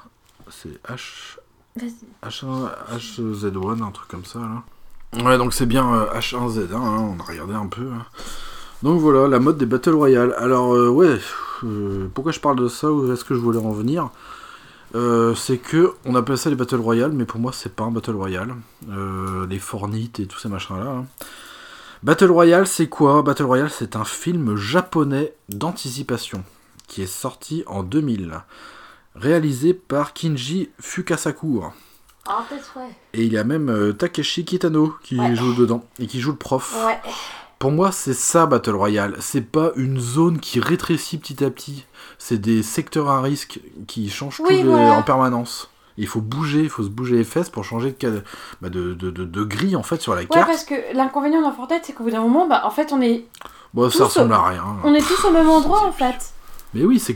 C'est 0.49 0.81
H. 0.83 1.37
Vas-y. 1.75 1.93
H1, 2.23 2.69
HZ1, 2.97 3.81
un 3.83 3.91
truc 3.91 4.07
comme 4.09 4.25
ça 4.25 4.39
là. 4.39 5.23
Ouais, 5.23 5.37
donc 5.37 5.53
c'est 5.53 5.65
bien 5.65 5.93
euh, 5.93 6.13
H1Z1, 6.19 6.73
hein, 6.73 7.15
on 7.15 7.19
a 7.19 7.23
regardé 7.23 7.53
un 7.53 7.67
peu. 7.67 7.89
hein. 7.93 8.05
Donc 8.83 8.99
voilà, 8.99 9.27
la 9.27 9.39
mode 9.39 9.57
des 9.57 9.65
Battle 9.65 9.93
Royale. 9.95 10.33
Alors, 10.37 10.73
euh, 10.75 10.89
ouais, 10.89 11.17
euh, 11.63 12.07
pourquoi 12.13 12.31
je 12.31 12.39
parle 12.39 12.57
de 12.57 12.67
ça 12.67 12.91
ou 12.91 13.11
est-ce 13.11 13.23
que 13.23 13.33
je 13.33 13.39
voulais 13.39 13.59
en 13.59 13.71
venir? 13.71 14.09
Euh, 14.95 15.35
C'est 15.35 15.57
que 15.57 15.93
on 16.05 16.15
appelle 16.15 16.37
ça 16.37 16.49
les 16.49 16.55
Battle 16.55 16.75
Royale, 16.79 17.11
mais 17.11 17.25
pour 17.25 17.39
moi 17.39 17.51
c'est 17.53 17.75
pas 17.75 17.83
un 17.83 17.91
Battle 17.91 18.15
Royale. 18.15 18.55
Euh, 18.89 19.45
les 19.47 19.59
Fortnite 19.59 20.19
et 20.19 20.27
tous 20.27 20.39
ces 20.39 20.49
machins 20.49 20.77
là. 20.77 21.03
Battle 22.03 22.31
Royale, 22.31 22.67
c'est 22.67 22.87
quoi? 22.87 23.21
Battle 23.23 23.43
Royale, 23.43 23.71
c'est 23.71 23.95
un 23.95 24.05
film 24.05 24.55
japonais 24.55 25.33
d'anticipation 25.49 26.43
qui 26.87 27.01
est 27.01 27.07
sorti 27.07 27.63
en 27.67 27.81
2000, 27.83 28.39
réalisé 29.15 29.73
par 29.73 30.13
Kinji 30.13 30.69
Fukasaku. 30.79 31.63
Ah, 32.29 32.45
peut-être, 32.47 32.71
ouais. 32.77 32.89
Et 33.13 33.23
il 33.25 33.33
y 33.33 33.37
a 33.37 33.43
même 33.43 33.69
euh, 33.69 33.93
Takeshi 33.93 34.45
Kitano 34.45 34.93
qui 35.03 35.19
Ouais. 35.19 35.35
joue 35.35 35.53
dedans 35.55 35.83
et 35.99 36.07
qui 36.07 36.19
joue 36.21 36.31
le 36.31 36.37
prof. 36.37 36.75
Ouais. 36.85 36.99
Pour 37.59 37.71
moi, 37.71 37.91
c'est 37.91 38.13
ça 38.13 38.45
Battle 38.45 38.75
Royale. 38.75 39.15
C'est 39.19 39.41
pas 39.41 39.71
une 39.75 39.99
zone 39.99 40.39
qui 40.39 40.59
rétrécit 40.59 41.17
petit 41.17 41.43
à 41.43 41.49
petit. 41.49 41.85
C'est 42.19 42.37
des 42.37 42.61
secteurs 42.61 43.09
à 43.09 43.21
risque 43.21 43.59
qui 43.87 44.09
changent 44.09 44.39
Oui, 44.41 44.61
voilà. 44.63 44.93
en 44.93 45.01
permanence. 45.03 45.69
Il 45.99 46.05
faut 46.07 46.21
bouger, 46.21 46.61
il 46.61 46.69
faut 46.69 46.83
se 46.83 46.89
bouger 46.89 47.15
les 47.15 47.23
fesses 47.23 47.49
pour 47.49 47.63
changer 47.63 47.95
de, 47.99 48.23
bah, 48.61 48.69
de, 48.69 48.93
de, 48.93 49.09
de- 49.09 49.25
de 49.25 49.43
grille 49.43 49.75
en 49.75 49.81
fait 49.81 49.99
sur 49.99 50.13
la 50.13 50.21
Ouais, 50.21 50.27
carte. 50.27 50.45
parce 50.47 50.63
que 50.63 50.75
l'inconvénient 50.95 51.41
dans 51.41 51.51
Fortnite, 51.51 51.81
c'est 51.85 51.93
qu'au 51.93 52.03
bout 52.03 52.11
d'un 52.11 52.21
moment, 52.21 52.47
bah, 52.47 52.61
en 52.65 52.69
fait, 52.69 52.93
on 52.93 53.01
est, 53.01 53.25
Bon, 53.73 53.89
ça 53.89 54.05
ressemble 54.05 54.33
à 54.33 54.43
rien. 54.43 54.63
on 54.83 54.93
est 54.93 55.01
tous 55.01 55.25
au 55.25 55.31
même 55.31 55.49
endroit, 55.49 55.83
en 55.83 55.91
fait. 55.91 56.33
Mais 56.75 56.83
oui, 56.85 56.99
c'est 56.99 57.15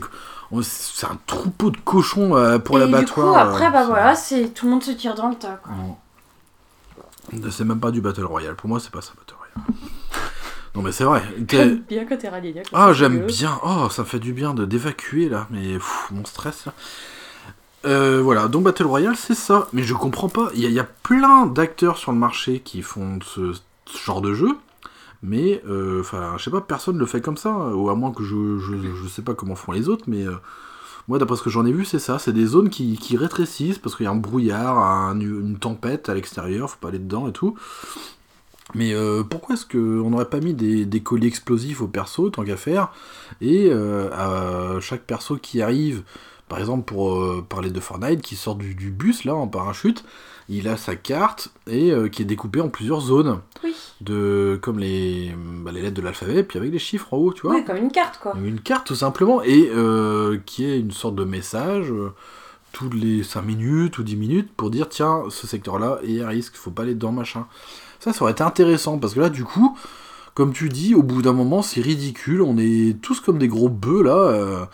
un 1.06 1.18
troupeau 1.28 1.70
de 1.70 1.76
cochons 1.76 2.34
euh, 2.34 2.58
pour 2.58 2.78
Et 2.80 2.84
du 2.86 2.90
l'abattoir. 2.90 3.32
coup, 3.32 3.38
après, 3.38 3.66
euh, 3.68 3.70
bah 3.70 3.84
voilà, 3.86 4.16
c'est 4.16 4.48
tout 4.48 4.66
le 4.66 4.72
monde 4.72 4.82
se 4.82 4.90
tire 4.90 5.14
dans 5.14 5.28
le 5.28 5.36
tas. 5.36 5.60
C'est 7.50 7.64
même 7.64 7.78
pas 7.80 7.92
du 7.92 8.00
Battle 8.00 8.24
Royale. 8.24 8.56
Pour 8.56 8.68
moi, 8.68 8.80
c'est 8.80 8.90
pas 8.90 9.00
ça 9.00 9.12
Battle 9.16 9.36
Royale. 9.38 9.78
Non, 10.74 10.82
mais 10.82 10.92
c'est 10.92 11.04
vrai. 11.04 11.22
J'aime 11.56 11.82
bien 11.88 12.04
quand 12.06 12.16
t'es. 12.16 12.28
Ah, 12.72 12.92
j'aime 12.92 13.20
bien. 13.26 13.60
Oh, 13.64 13.88
ça 13.90 14.02
me 14.02 14.06
fait 14.06 14.18
du 14.18 14.32
bien 14.32 14.54
de 14.54 14.64
d'évacuer 14.64 15.28
là, 15.28 15.46
mais 15.50 15.74
pff, 15.74 16.08
mon 16.10 16.24
stress 16.24 16.64
là. 16.66 16.72
Euh, 17.84 18.22
voilà, 18.22 18.48
donc 18.48 18.62
Battle 18.64 18.84
Royale, 18.86 19.16
c'est 19.16 19.34
ça. 19.34 19.68
Mais 19.72 19.82
je 19.82 19.92
comprends 19.94 20.28
pas. 20.28 20.50
Il 20.54 20.60
y, 20.62 20.66
a- 20.66 20.68
il 20.68 20.74
y 20.74 20.78
a 20.80 20.84
plein 20.84 21.46
d'acteurs 21.46 21.98
sur 21.98 22.12
le 22.12 22.18
marché 22.18 22.60
qui 22.60 22.80
font 22.80 23.18
ce, 23.24 23.52
ce 23.86 23.98
genre 23.98 24.20
de 24.22 24.32
jeu. 24.34 24.56
Mais, 25.24 25.62
euh, 25.68 26.00
enfin, 26.00 26.34
je 26.38 26.44
sais 26.44 26.50
pas, 26.50 26.60
personne 26.60 26.96
le 26.98 27.06
fait 27.06 27.20
comme 27.20 27.36
ça. 27.36 27.50
Ou 27.52 27.90
à 27.90 27.94
moins 27.94 28.12
que 28.12 28.22
je, 28.24 28.58
je, 28.58 28.74
je 29.02 29.08
sais 29.08 29.22
pas 29.22 29.34
comment 29.34 29.56
font 29.56 29.72
les 29.72 29.88
autres. 29.88 30.04
Mais 30.06 30.24
euh, 30.26 30.36
moi, 31.08 31.18
d'après 31.18 31.36
ce 31.36 31.42
que 31.42 31.50
j'en 31.50 31.66
ai 31.66 31.72
vu, 31.72 31.84
c'est 31.84 31.98
ça. 31.98 32.18
C'est 32.20 32.32
des 32.32 32.46
zones 32.46 32.70
qui, 32.70 32.96
qui 32.96 33.16
rétrécissent 33.16 33.78
parce 33.78 33.96
qu'il 33.96 34.04
y 34.04 34.08
a 34.08 34.12
un 34.12 34.16
brouillard, 34.16 34.78
un- 34.78 35.18
une 35.20 35.58
tempête 35.58 36.08
à 36.08 36.14
l'extérieur, 36.14 36.70
faut 36.70 36.78
pas 36.80 36.88
aller 36.88 36.98
dedans 37.00 37.28
et 37.28 37.32
tout. 37.32 37.56
Mais 38.74 38.94
euh, 38.94 39.22
pourquoi 39.22 39.54
est-ce 39.54 39.66
qu'on 39.66 40.10
n'aurait 40.10 40.30
pas 40.30 40.40
mis 40.40 40.54
des, 40.54 40.84
des 40.86 41.00
colis 41.00 41.26
explosifs 41.26 41.80
au 41.82 41.88
perso, 41.88 42.30
tant 42.30 42.44
qu'à 42.44 42.56
faire 42.56 42.92
Et 43.40 43.68
euh, 43.70 44.08
à 44.12 44.80
chaque 44.80 45.02
perso 45.02 45.36
qui 45.36 45.60
arrive, 45.62 46.02
par 46.48 46.58
exemple 46.58 46.84
pour 46.84 47.14
euh, 47.14 47.44
parler 47.46 47.70
de 47.70 47.80
Fortnite, 47.80 48.22
qui 48.22 48.36
sort 48.36 48.54
du, 48.56 48.74
du 48.74 48.90
bus 48.90 49.24
là 49.24 49.34
en 49.34 49.46
parachute, 49.46 50.04
il 50.48 50.68
a 50.68 50.76
sa 50.76 50.96
carte 50.96 51.50
et 51.66 51.92
euh, 51.92 52.08
qui 52.08 52.22
est 52.22 52.26
découpée 52.26 52.60
en 52.60 52.68
plusieurs 52.68 53.00
zones, 53.00 53.40
Oui. 53.62 53.74
de 54.00 54.58
comme 54.60 54.78
les, 54.78 55.32
bah, 55.64 55.70
les 55.72 55.82
lettres 55.82 55.96
de 55.96 56.02
l'alphabet, 56.02 56.42
puis 56.42 56.58
avec 56.58 56.70
des 56.70 56.78
chiffres 56.78 57.12
en 57.14 57.18
haut, 57.18 57.32
tu 57.32 57.42
vois 57.42 57.54
Oui, 57.54 57.64
comme 57.64 57.76
une 57.76 57.92
carte, 57.92 58.18
quoi. 58.20 58.34
une 58.42 58.60
carte 58.60 58.86
tout 58.86 58.94
simplement, 58.96 59.42
et 59.42 59.70
qui 60.46 60.64
est 60.64 60.80
une 60.80 60.90
sorte 60.90 61.14
de 61.14 61.24
message 61.24 61.92
toutes 62.72 62.94
les 62.94 63.22
5 63.22 63.42
minutes 63.42 63.98
ou 63.98 64.02
10 64.02 64.16
minutes 64.16 64.50
pour 64.56 64.70
dire 64.70 64.88
tiens, 64.88 65.24
ce 65.28 65.46
secteur-là 65.46 65.98
est 66.04 66.22
à 66.22 66.28
risque, 66.28 66.56
faut 66.56 66.70
pas 66.70 66.82
aller 66.84 66.94
dedans, 66.94 67.12
machin. 67.12 67.46
Ça, 68.02 68.12
ça 68.12 68.22
aurait 68.22 68.32
été 68.32 68.42
intéressant, 68.42 68.98
parce 68.98 69.14
que 69.14 69.20
là, 69.20 69.28
du 69.28 69.44
coup, 69.44 69.76
comme 70.34 70.52
tu 70.52 70.68
dis, 70.68 70.94
au 70.94 71.02
bout 71.02 71.22
d'un 71.22 71.32
moment, 71.32 71.62
c'est 71.62 71.80
ridicule, 71.80 72.42
on 72.42 72.56
est 72.58 73.00
tous 73.00 73.20
comme 73.20 73.38
des 73.38 73.48
gros 73.48 73.68
bœufs, 73.68 74.02
là, 74.02 74.16
euh, 74.16 74.64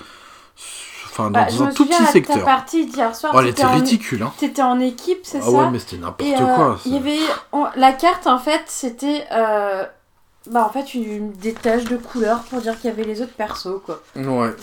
enfin, 1.07 1.25
dans, 1.25 1.33
Bah, 1.33 1.47
un 1.61 1.67
tout 1.73 1.85
petit 1.85 1.95
à 1.95 2.07
ta 2.07 2.13
secteur. 2.13 2.45
partie 2.45 2.87
d'hier 2.87 3.15
soir, 3.15 3.33
Oh, 3.37 3.41
elle 3.41 3.49
était 3.49 3.65
en- 3.65 3.75
ridicule, 3.75 4.23
hein. 4.23 4.33
t'étais 4.39 4.63
en 4.63 4.81
équipe, 4.81 5.21
c'est 5.25 5.39
Ah 5.39 5.45
ça 5.45 5.51
ouais, 5.51 5.71
mais 5.71 5.79
c'était 5.79 5.99
n'importe 5.99 6.31
euh, 6.41 6.55
quoi. 6.57 6.79
il 6.87 6.93
y 6.93 6.95
ça. 6.95 7.01
avait 7.01 7.19
on- 7.53 7.67
la 7.77 7.93
carte 7.93 8.27
en 8.27 8.39
fait, 8.39 8.63
c'était 8.67 9.25
euh, 9.33 9.85
bah 10.51 10.65
en 10.65 10.71
fait 10.73 10.95
une, 10.95 11.33
des 11.33 11.53
taches 11.53 11.85
de 11.85 11.97
couleur 11.99 12.41
pour 12.45 12.61
dire 12.63 12.81
qu'il 12.81 12.89
y 12.89 12.93
avait 12.93 13.05
les 13.05 13.21
autres 13.21 13.35
persos 13.35 13.81
quoi. 13.85 14.01
Ouais. 14.17 14.55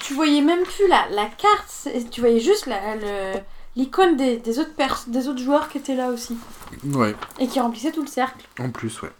Tu 0.00 0.14
voyais 0.14 0.40
même 0.40 0.62
plus 0.62 0.88
la, 0.88 1.02
la 1.10 1.26
carte, 1.26 1.88
tu 2.10 2.20
voyais 2.20 2.40
juste 2.40 2.66
le- 2.66 3.38
l'icône 3.76 4.16
des, 4.16 4.36
des 4.36 4.58
autres 4.60 4.74
pers- 4.76 5.04
des 5.08 5.28
autres 5.28 5.40
joueurs 5.42 5.68
qui 5.68 5.78
étaient 5.78 5.96
là 5.96 6.08
aussi 6.10 6.36
Ouais. 6.84 7.14
et 7.38 7.46
qui 7.48 7.60
remplissaient 7.60 7.92
tout 7.92 8.02
le 8.02 8.08
cercle. 8.08 8.46
En 8.58 8.70
plus, 8.70 9.00
ouais. 9.02 9.10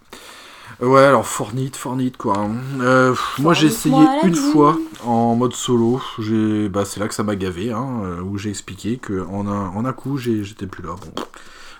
Euh, 0.82 0.86
Ouais, 0.86 1.02
alors 1.04 1.26
Fortnite, 1.26 1.76
Fortnite 1.76 2.16
quoi. 2.16 2.36
hein. 2.38 2.50
Euh, 2.80 3.10
pff, 3.10 3.38
moi 3.38 3.54
j'ai 3.54 3.68
essayé 3.68 3.94
une 4.24 4.34
fois 4.34 4.76
en 5.04 5.36
mode 5.36 5.52
solo. 5.54 6.00
J'ai, 6.18 6.68
bah, 6.68 6.84
c'est 6.84 6.98
là 7.00 7.06
que 7.06 7.14
ça 7.14 7.22
m'a 7.22 7.36
gavé, 7.36 7.70
hein, 7.70 8.00
euh, 8.04 8.20
où 8.22 8.38
j'ai 8.38 8.50
expliqué 8.50 8.96
que 8.96 9.24
en 9.26 9.46
un, 9.46 9.68
en 9.68 9.84
un 9.84 9.92
coup 9.92 10.16
j'étais 10.18 10.66
plus 10.66 10.82
là. 10.82 10.94
Bon, 11.00 11.22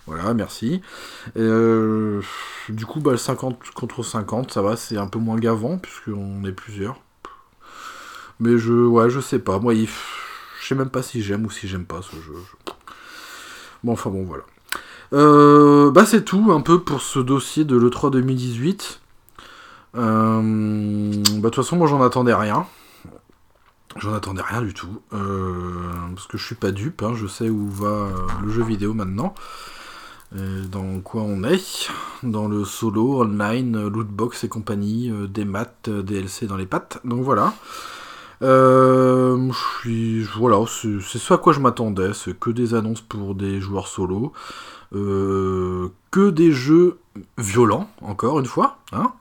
voilà, 0.07 0.33
merci. 0.35 0.81
Euh, 1.37 2.21
du 2.69 2.85
coup, 2.87 3.01
bah, 3.01 3.17
50 3.17 3.71
contre 3.75 4.03
50, 4.05 4.53
ça 4.53 4.61
va, 4.63 4.77
c'est 4.77 4.99
un 4.99 5.07
peu 5.09 5.19
moins 5.19 5.37
gavant 5.39 5.79
puisqu'on 5.79 6.45
est 6.45 6.53
plusieurs. 6.53 7.01
Mais 8.39 8.59
je, 8.59 8.73
ouais, 8.73 9.11
je 9.11 9.21
sais 9.21 9.39
pas. 9.39 9.59
Moi, 9.59 9.75
il- 9.75 9.89
je 10.61 10.67
sais 10.69 10.75
même 10.75 10.91
pas 10.91 11.03
si 11.03 11.23
j'aime 11.23 11.47
ou 11.47 11.51
si 11.51 11.67
j'aime 11.69 11.87
pas 11.87 12.01
ce 12.03 12.15
jeu. 12.17 12.35
Je- 12.37 12.73
Bon, 13.83 13.93
enfin 13.93 14.11
bon, 14.11 14.25
voilà. 14.25 14.45
Euh, 15.15 15.93
bah, 15.93 16.05
c'est 16.05 16.25
tout 16.25 16.51
un 16.51 16.61
peu 16.61 16.81
pour 16.81 17.01
ce 17.01 17.21
dossier 17.21 17.65
de 17.65 17.77
l'E3 17.77 18.11
2018. 18.11 19.01
Euh, 19.95 20.43
bah, 20.43 21.23
de 21.23 21.41
toute 21.43 21.55
façon, 21.55 21.77
moi, 21.77 21.87
j'en 21.87 22.03
attendais 22.03 22.35
rien. 22.35 22.67
J'en 23.97 24.13
attendais 24.13 24.43
rien 24.43 24.61
du 24.61 24.75
tout. 24.75 25.01
Euh, 25.13 25.89
parce 26.15 26.27
que 26.27 26.37
je 26.37 26.45
suis 26.45 26.57
pas 26.57 26.73
dupe, 26.73 27.03
hein, 27.05 27.13
je 27.15 27.29
sais 27.29 27.49
où 27.49 27.69
va 27.69 28.09
le 28.43 28.51
jeu 28.51 28.65
vidéo 28.65 28.93
maintenant. 28.93 29.35
Dans 30.33 30.99
quoi 30.99 31.23
on 31.23 31.45
est 31.45 31.89
Dans 32.25 32.49
le 32.49 32.65
solo, 32.65 33.23
online, 33.23 33.87
lootbox 33.87 34.43
et 34.43 34.49
compagnie, 34.49 35.13
des 35.29 35.45
maths, 35.45 35.89
DLC 35.89 36.49
dans 36.49 36.57
les 36.57 36.67
pattes. 36.67 36.99
Donc 37.05 37.23
voilà. 37.23 37.55
Je 38.41 39.53
suis, 39.79 40.25
voilà, 40.25 40.57
c'est 40.67 41.19
ce 41.19 41.35
à 41.35 41.39
quoi 41.39 41.53
je 41.53 41.61
m'attendais. 41.61 42.13
C'est 42.15 42.37
que 42.37 42.51
des 42.51 42.75
annonces 42.75 43.01
pour 43.01 43.37
des 43.37 43.61
joueurs 43.61 43.87
solo. 43.87 44.33
Euh, 44.95 45.89
que 46.11 46.31
des 46.31 46.53
jeux 46.53 46.99
violents, 47.37 47.91
encore 48.01 48.39
une 48.39 48.47
fois. 48.47 48.79
Hein 48.93 49.13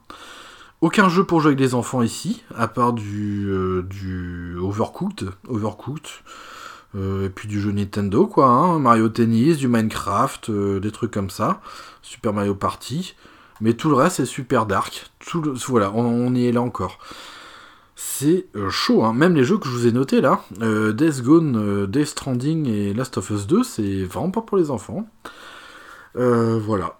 aucun 0.82 1.07
jeu 1.07 1.24
pour 1.24 1.39
jouer 1.39 1.49
avec 1.49 1.57
des 1.57 1.76
enfants 1.76 2.01
ici, 2.01 2.43
à 2.55 2.67
part 2.67 2.93
du, 2.93 3.47
euh, 3.47 4.59
Overcooked, 4.61 5.30
euh, 6.95 7.26
et 7.26 7.30
puis 7.30 7.47
du 7.47 7.59
jeu 7.59 7.71
Nintendo, 7.71 8.28
quoi. 8.28 8.47
hein, 8.47 8.80
Mario 8.80 9.07
Tennis, 9.09 9.57
du 9.57 9.67
Minecraft, 9.67 10.51
des 10.51 10.91
trucs 10.91 11.11
comme 11.11 11.30
ça. 11.30 11.61
Super 12.01 12.34
Mario 12.34 12.53
Party. 12.53 13.15
Mais 13.61 13.74
tout 13.74 13.89
le 13.89 13.95
reste 13.95 14.19
est 14.19 14.26
super 14.26 14.65
dark. 14.65 15.09
Voilà, 15.67 15.91
on, 15.93 16.36
y 16.36 16.47
est 16.47 16.51
là 16.51 16.61
encore. 16.61 16.99
C'est 17.95 18.47
chaud, 18.69 19.05
hein. 19.05 19.13
même 19.13 19.36
les 19.36 19.45
jeux 19.45 19.57
que 19.57 19.67
je 19.67 19.74
vous 19.74 19.88
ai 19.88 19.91
notés 19.91 20.19
là, 20.19 20.43
Death 20.59 21.24
Gone, 21.24 21.86
Death 21.86 22.07
Stranding 22.07 22.67
et 22.67 22.93
Last 22.93 23.17
of 23.17 23.30
Us 23.30 23.47
2, 23.47 23.63
c'est 23.63 24.03
vraiment 24.03 24.32
pas 24.32 24.41
pour 24.41 24.57
les 24.57 24.69
enfants. 24.69 25.07
Euh, 26.16 26.59
voilà. 26.59 26.97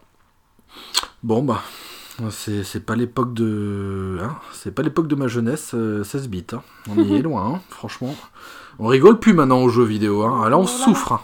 Bon 1.24 1.41
bah, 1.43 1.61
c'est 2.32 2.64
c'est 2.64 2.80
pas 2.82 2.95
l'époque 2.95 3.34
de, 3.34 4.18
hein, 4.22 4.36
c'est 4.51 4.74
pas 4.74 4.82
l'époque 4.82 5.07
de 5.07 5.16
ma 5.16 5.28
jeunesse, 5.28 5.72
euh, 5.74 6.03
16 6.03 6.28
bits. 6.30 6.45
hein. 6.53 6.61
On 6.89 6.97
y 7.01 7.16
est 7.18 7.22
loin, 7.22 7.55
hein, 7.55 7.61
franchement. 7.70 8.16
On 8.80 8.88
rigole 8.88 9.20
plus 9.20 9.34
maintenant 9.34 9.61
aux 9.61 9.70
jeux 9.70 9.84
vidéo. 9.84 10.24
Hein. 10.24 10.49
Là, 10.49 10.57
on 10.57 10.64
Voilà. 10.64 10.84
souffre. 10.86 11.11
hein. 11.14 11.22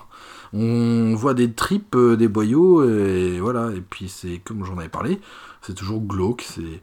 On 0.53 1.13
voit 1.15 1.33
des 1.35 1.51
tripes, 1.53 1.95
euh, 1.95 2.15
des 2.17 2.27
boyaux, 2.27 2.83
et 2.87 3.39
voilà. 3.39 3.69
Et 3.75 3.81
puis 3.81 4.09
c'est 4.09 4.39
comme 4.43 4.65
j'en 4.65 4.77
avais 4.77 4.89
parlé, 4.89 5.19
c'est 5.61 5.73
toujours 5.75 6.01
glauque. 6.01 6.43
C'est 6.47 6.81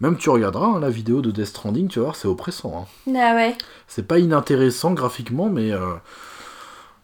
même 0.00 0.16
tu 0.16 0.28
regarderas 0.30 0.78
la 0.78 0.90
vidéo 0.90 1.20
de 1.22 1.30
Death 1.30 1.46
Stranding, 1.46 1.88
tu 1.88 1.98
vas 2.00 2.06
voir, 2.06 2.16
c'est 2.16 2.28
oppressant. 2.28 2.86
hein. 3.06 3.12
Ah 3.16 3.34
ouais. 3.34 3.56
C'est 3.86 4.06
pas 4.06 4.18
inintéressant 4.18 4.92
graphiquement, 4.92 5.48
mais 5.48 5.72
euh, 5.72 5.94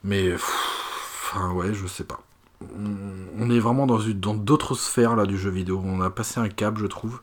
mais 0.03 0.30
pff, 0.30 1.30
enfin 1.32 1.53
ouais, 1.53 1.72
je 1.72 1.86
sais 1.86 2.05
pas. 2.05 2.20
On- 2.61 3.50
est 3.50 3.59
vraiment 3.61 3.86
dans 3.86 4.34
d'autres 4.34 4.74
sphères 4.74 5.16
là 5.16 5.26
du 5.26 5.36
jeu 5.38 5.50
vidéo. 5.50 5.80
On 5.84 6.00
a 6.00 6.11
passé 6.11 6.40
un 6.40 6.48
cap, 6.48 6.78
je 6.78 6.86
trouve. 6.86 7.20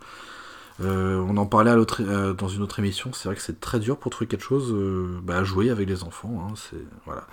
Euh, 0.82 1.23
on 1.27 1.38
en 1.38 1.45
parlait 1.45 1.71
euh, 1.71 2.34
dans 2.34 2.47
une 2.47 2.61
autre 2.61 2.79
émission. 2.79 3.11
C'est 3.13 3.27
vrai 3.27 3.36
que 3.36 3.41
c'est 3.41 3.59
très 3.59 3.79
dur 3.79 3.97
pour 3.97 4.11
trouver 4.11 4.27
quelque 4.27 4.43
chose 4.43 4.71
euh, 4.73 5.19
bah, 5.23 5.38
à 5.38 5.43
jouer 5.43 5.69
avec 5.69 5.88
les 5.89 6.03
enfants. 6.03 6.47
hein, 6.49 6.53
c'est 6.55 6.84
voilà. 7.05 7.25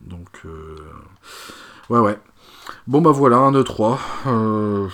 Donc 0.00 0.42
ouais 1.90 1.98
ouais. 1.98 2.18
Bon 2.86 3.02
bah 3.02 3.10
voilà 3.10 3.36
un 3.38 3.52
E3. 3.52 3.98
Euh, 4.26 4.88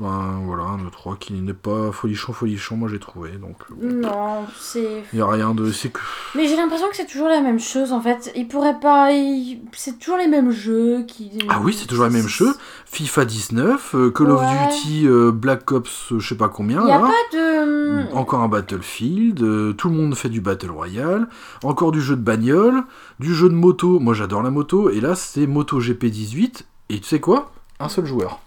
ben 0.00 0.40
voilà 0.46 0.62
un 0.64 0.78
E3 0.78 1.18
qui 1.18 1.34
n'est 1.34 1.52
pas 1.52 1.92
folichon 1.92 2.32
folichon. 2.32 2.76
Moi 2.76 2.88
j'ai 2.88 2.98
trouvé 2.98 3.32
donc. 3.32 3.56
euh, 3.82 4.00
Non, 4.00 4.46
c'est. 4.58 5.04
Il 5.12 5.18
y 5.18 5.22
a 5.22 5.26
rien 5.28 5.54
de. 5.54 5.70
C'est 5.70 5.90
que. 5.90 6.00
Mais 6.34 6.48
j'ai 6.48 6.56
l'impression 6.56 6.88
que 6.88 6.96
c'est 6.96 7.06
toujours 7.06 7.28
la 7.28 7.40
même 7.42 7.60
chose 7.60 7.92
en 7.92 8.00
fait. 8.00 8.32
Ils 8.34 8.48
pourraient 8.48 8.80
pas. 8.80 9.12
ils- 9.12 9.60
C'est 9.72 9.98
toujours 9.98 10.16
les 10.18 10.26
mêmes 10.26 10.50
jeux 10.50 11.04
qui. 11.06 11.30
Ah 11.48 11.60
oui, 11.62 11.74
c'est 11.78 11.86
toujours 11.86 12.06
les 12.06 12.12
mêmes 12.12 12.26
jeux. 12.28 12.54
FIFA 12.86 13.24
19, 13.26 13.94
euh, 13.94 14.10
Call 14.10 14.30
of. 14.30 14.40
Duty, 14.40 15.06
euh, 15.06 15.30
Black 15.32 15.70
Ops, 15.70 16.14
je 16.18 16.26
sais 16.28 16.34
pas 16.36 16.48
combien. 16.48 16.80
Il 16.80 16.86
n'y 16.86 16.92
a 16.92 16.98
là. 17.00 17.06
pas 17.06 17.36
de. 17.36 18.12
Encore 18.14 18.40
un 18.40 18.48
Battlefield, 18.48 19.42
euh, 19.42 19.72
tout 19.74 19.88
le 19.90 19.94
monde 19.96 20.14
fait 20.14 20.28
du 20.30 20.40
Battle 20.40 20.70
Royale, 20.70 21.28
encore 21.62 21.92
du 21.92 22.00
jeu 22.00 22.16
de 22.16 22.22
bagnole, 22.22 22.82
du 23.18 23.34
jeu 23.34 23.48
de 23.48 23.54
moto, 23.54 23.98
moi 24.00 24.14
j'adore 24.14 24.42
la 24.42 24.50
moto, 24.50 24.88
et 24.90 25.00
là 25.00 25.14
c'est 25.14 25.46
Moto 25.46 25.78
GP 25.78 26.06
18, 26.06 26.66
et 26.88 26.98
tu 27.00 27.06
sais 27.06 27.20
quoi? 27.20 27.52
Un 27.78 27.88
seul 27.88 28.06
joueur. 28.06 28.40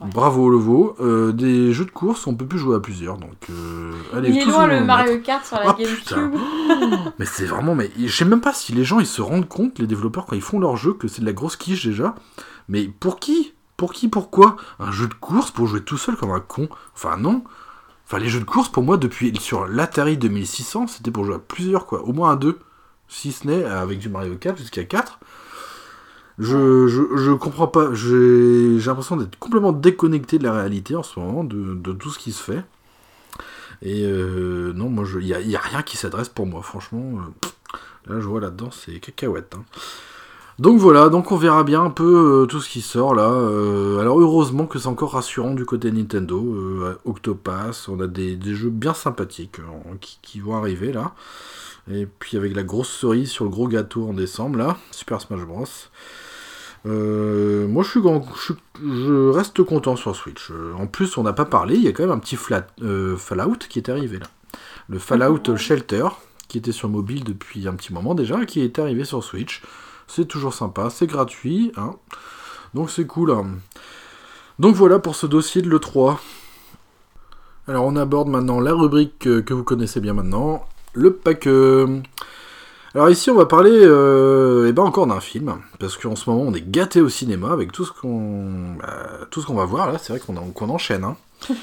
Ouais. 0.00 0.08
Bravo 0.14 0.48
Levo, 0.48 0.96
euh, 1.00 1.32
des 1.32 1.72
jeux 1.72 1.84
de 1.84 1.90
course 1.90 2.26
on 2.28 2.34
peut 2.36 2.46
plus 2.46 2.58
jouer 2.58 2.76
à 2.76 2.80
plusieurs, 2.80 3.16
donc 3.16 3.32
euh, 3.50 3.92
allez, 4.14 4.30
Il 4.30 4.38
est 4.38 4.44
loin 4.44 4.68
le 4.68 4.84
Mario 4.84 5.14
mettre. 5.14 5.24
Kart 5.24 5.44
sur 5.44 5.56
la 5.56 5.70
Ah. 5.70 5.76
GameCube. 5.76 6.38
Mais 7.18 7.26
c'est 7.26 7.46
vraiment, 7.46 7.74
mais 7.74 7.90
je 7.98 8.06
sais 8.14 8.24
même 8.24 8.40
pas 8.40 8.52
si 8.52 8.72
les 8.72 8.84
gens 8.84 9.00
ils 9.00 9.06
se 9.06 9.20
rendent 9.22 9.48
compte, 9.48 9.80
les 9.80 9.88
développeurs 9.88 10.26
quand 10.26 10.36
ils 10.36 10.42
font 10.42 10.60
leur 10.60 10.76
jeu, 10.76 10.92
que 10.92 11.08
c'est 11.08 11.20
de 11.22 11.26
la 11.26 11.32
grosse 11.32 11.56
quiche 11.56 11.84
déjà. 11.84 12.14
Mais 12.68 12.84
pour 12.86 13.18
qui? 13.18 13.54
Pour 13.76 13.92
qui 13.92 14.06
Pourquoi? 14.08 14.56
Un 14.78 14.92
jeu 14.92 15.08
de 15.08 15.14
course 15.14 15.50
pour 15.50 15.66
jouer 15.66 15.82
tout 15.82 15.96
seul 15.98 16.14
comme 16.16 16.30
un 16.30 16.40
con? 16.40 16.68
Enfin 16.94 17.16
non. 17.16 17.42
Enfin 18.06 18.18
les 18.20 18.28
jeux 18.28 18.40
de 18.40 18.44
course 18.44 18.68
pour 18.68 18.84
moi 18.84 18.96
depuis 18.98 19.36
sur 19.40 19.66
l'Atari 19.66 20.16
2600 20.16 20.86
c'était 20.86 21.10
pour 21.10 21.24
jouer 21.24 21.34
à 21.34 21.38
plusieurs 21.40 21.86
quoi, 21.86 22.02
au 22.04 22.12
moins 22.12 22.32
à 22.32 22.36
deux, 22.36 22.58
si 23.08 23.32
ce 23.32 23.46
n'est 23.48 23.64
avec 23.64 23.98
du 23.98 24.08
Mario 24.08 24.36
Kart 24.36 24.56
jusqu'à 24.56 24.84
4. 24.84 25.18
Je, 26.38 26.86
je, 26.86 27.02
je 27.16 27.32
comprends 27.32 27.66
pas, 27.66 27.92
j'ai 27.94 28.78
l'impression 28.78 29.16
d'être 29.16 29.38
complètement 29.38 29.72
déconnecté 29.72 30.38
de 30.38 30.44
la 30.44 30.52
réalité 30.52 30.94
en 30.94 31.02
ce 31.02 31.18
moment, 31.18 31.42
de, 31.42 31.74
de 31.74 31.92
tout 31.92 32.10
ce 32.10 32.18
qui 32.18 32.30
se 32.32 32.42
fait. 32.42 32.62
Et 33.82 34.04
euh, 34.04 34.72
non, 34.72 34.88
moi, 34.88 35.04
il 35.20 35.26
n'y 35.26 35.34
a, 35.34 35.40
y 35.40 35.56
a 35.56 35.60
rien 35.60 35.82
qui 35.82 35.96
s'adresse 35.96 36.28
pour 36.28 36.46
moi, 36.46 36.62
franchement. 36.62 37.18
euh, 37.18 37.48
là, 38.14 38.20
je 38.20 38.26
vois 38.26 38.40
là-dedans, 38.40 38.70
c'est 38.70 39.00
cacahuète. 39.00 39.54
hein. 39.56 39.64
Donc 40.58 40.80
voilà, 40.80 41.08
donc 41.08 41.30
on 41.30 41.36
verra 41.36 41.62
bien 41.62 41.84
un 41.84 41.90
peu 41.90 42.42
euh, 42.42 42.46
tout 42.46 42.60
ce 42.60 42.68
qui 42.68 42.80
sort 42.82 43.14
là. 43.14 43.30
Euh, 43.30 44.00
alors 44.00 44.20
heureusement 44.20 44.66
que 44.66 44.80
c'est 44.80 44.88
encore 44.88 45.12
rassurant 45.12 45.54
du 45.54 45.64
côté 45.64 45.92
Nintendo. 45.92 46.96
Octopass, 47.04 47.88
on 47.88 48.00
a 48.00 48.08
des, 48.08 48.34
des 48.34 48.54
jeux 48.56 48.70
bien 48.70 48.92
sympathiques 48.94 49.60
euh, 49.60 49.94
qui, 50.00 50.18
qui 50.20 50.40
vont 50.40 50.56
arriver 50.56 50.92
là. 50.92 51.14
Et 51.90 52.06
puis 52.06 52.36
avec 52.36 52.56
la 52.56 52.64
grosse 52.64 52.90
cerise 52.90 53.30
sur 53.30 53.44
le 53.44 53.50
gros 53.50 53.68
gâteau 53.68 54.08
en 54.08 54.14
décembre 54.14 54.58
là, 54.58 54.76
Super 54.90 55.20
Smash 55.20 55.42
Bros. 55.42 55.64
Euh, 56.86 57.66
moi 57.68 57.82
je 57.82 57.90
suis, 57.90 58.00
grand- 58.00 58.24
je 58.36 58.40
suis- 58.40 58.54
je 58.82 59.28
reste 59.30 59.62
content 59.64 59.96
sur 59.96 60.14
Switch. 60.14 60.50
Euh, 60.50 60.72
en 60.78 60.86
plus 60.86 61.16
on 61.18 61.22
n'a 61.22 61.32
pas 61.32 61.44
parlé, 61.44 61.74
il 61.74 61.82
y 61.82 61.88
a 61.88 61.92
quand 61.92 62.04
même 62.04 62.12
un 62.12 62.18
petit 62.18 62.36
flat, 62.36 62.66
euh, 62.82 63.16
Fallout 63.16 63.56
qui 63.68 63.78
est 63.78 63.88
arrivé 63.88 64.18
là. 64.18 64.26
Le 64.88 64.98
Fallout 64.98 65.56
Shelter 65.56 66.06
qui 66.48 66.56
était 66.58 66.72
sur 66.72 66.88
mobile 66.88 67.24
depuis 67.24 67.68
un 67.68 67.74
petit 67.74 67.92
moment 67.92 68.14
déjà, 68.14 68.46
qui 68.46 68.60
est 68.62 68.78
arrivé 68.78 69.04
sur 69.04 69.22
Switch. 69.22 69.62
C'est 70.06 70.24
toujours 70.26 70.54
sympa, 70.54 70.88
c'est 70.88 71.06
gratuit, 71.06 71.72
hein. 71.76 71.94
donc 72.72 72.90
c'est 72.90 73.06
cool. 73.06 73.32
hein. 73.32 73.46
Donc 74.58 74.74
voilà 74.74 74.98
pour 74.98 75.14
ce 75.14 75.26
dossier 75.26 75.60
de 75.60 75.68
l'E3. 75.68 76.16
Alors 77.66 77.84
on 77.84 77.96
aborde 77.96 78.28
maintenant 78.28 78.60
la 78.60 78.72
rubrique 78.72 79.18
que 79.18 79.52
vous 79.52 79.64
connaissez 79.64 80.00
bien 80.00 80.14
maintenant, 80.14 80.64
le 80.94 81.12
pack. 81.12 81.46
Alors 82.94 83.10
ici 83.10 83.30
on 83.30 83.34
va 83.34 83.46
parler 83.46 83.70
euh, 83.74 84.66
eh 84.68 84.72
ben 84.72 84.82
encore 84.82 85.06
d'un 85.06 85.20
film, 85.20 85.56
parce 85.78 85.96
qu'en 85.96 86.16
ce 86.16 86.28
moment 86.30 86.42
on 86.42 86.54
est 86.54 86.68
gâté 86.70 87.00
au 87.00 87.08
cinéma 87.08 87.52
avec 87.52 87.70
tout 87.70 87.84
ce 87.84 87.92
qu'on 87.92 88.74
bah, 88.80 89.08
tout 89.30 89.40
ce 89.42 89.46
qu'on 89.46 89.54
va 89.54 89.66
voir 89.66 89.92
là, 89.92 89.98
c'est 89.98 90.12
vrai 90.12 90.20
qu'on 90.20 90.36
en- 90.36 90.50
qu'on 90.50 90.68
enchaîne. 90.70 91.04
hein. 91.04 91.16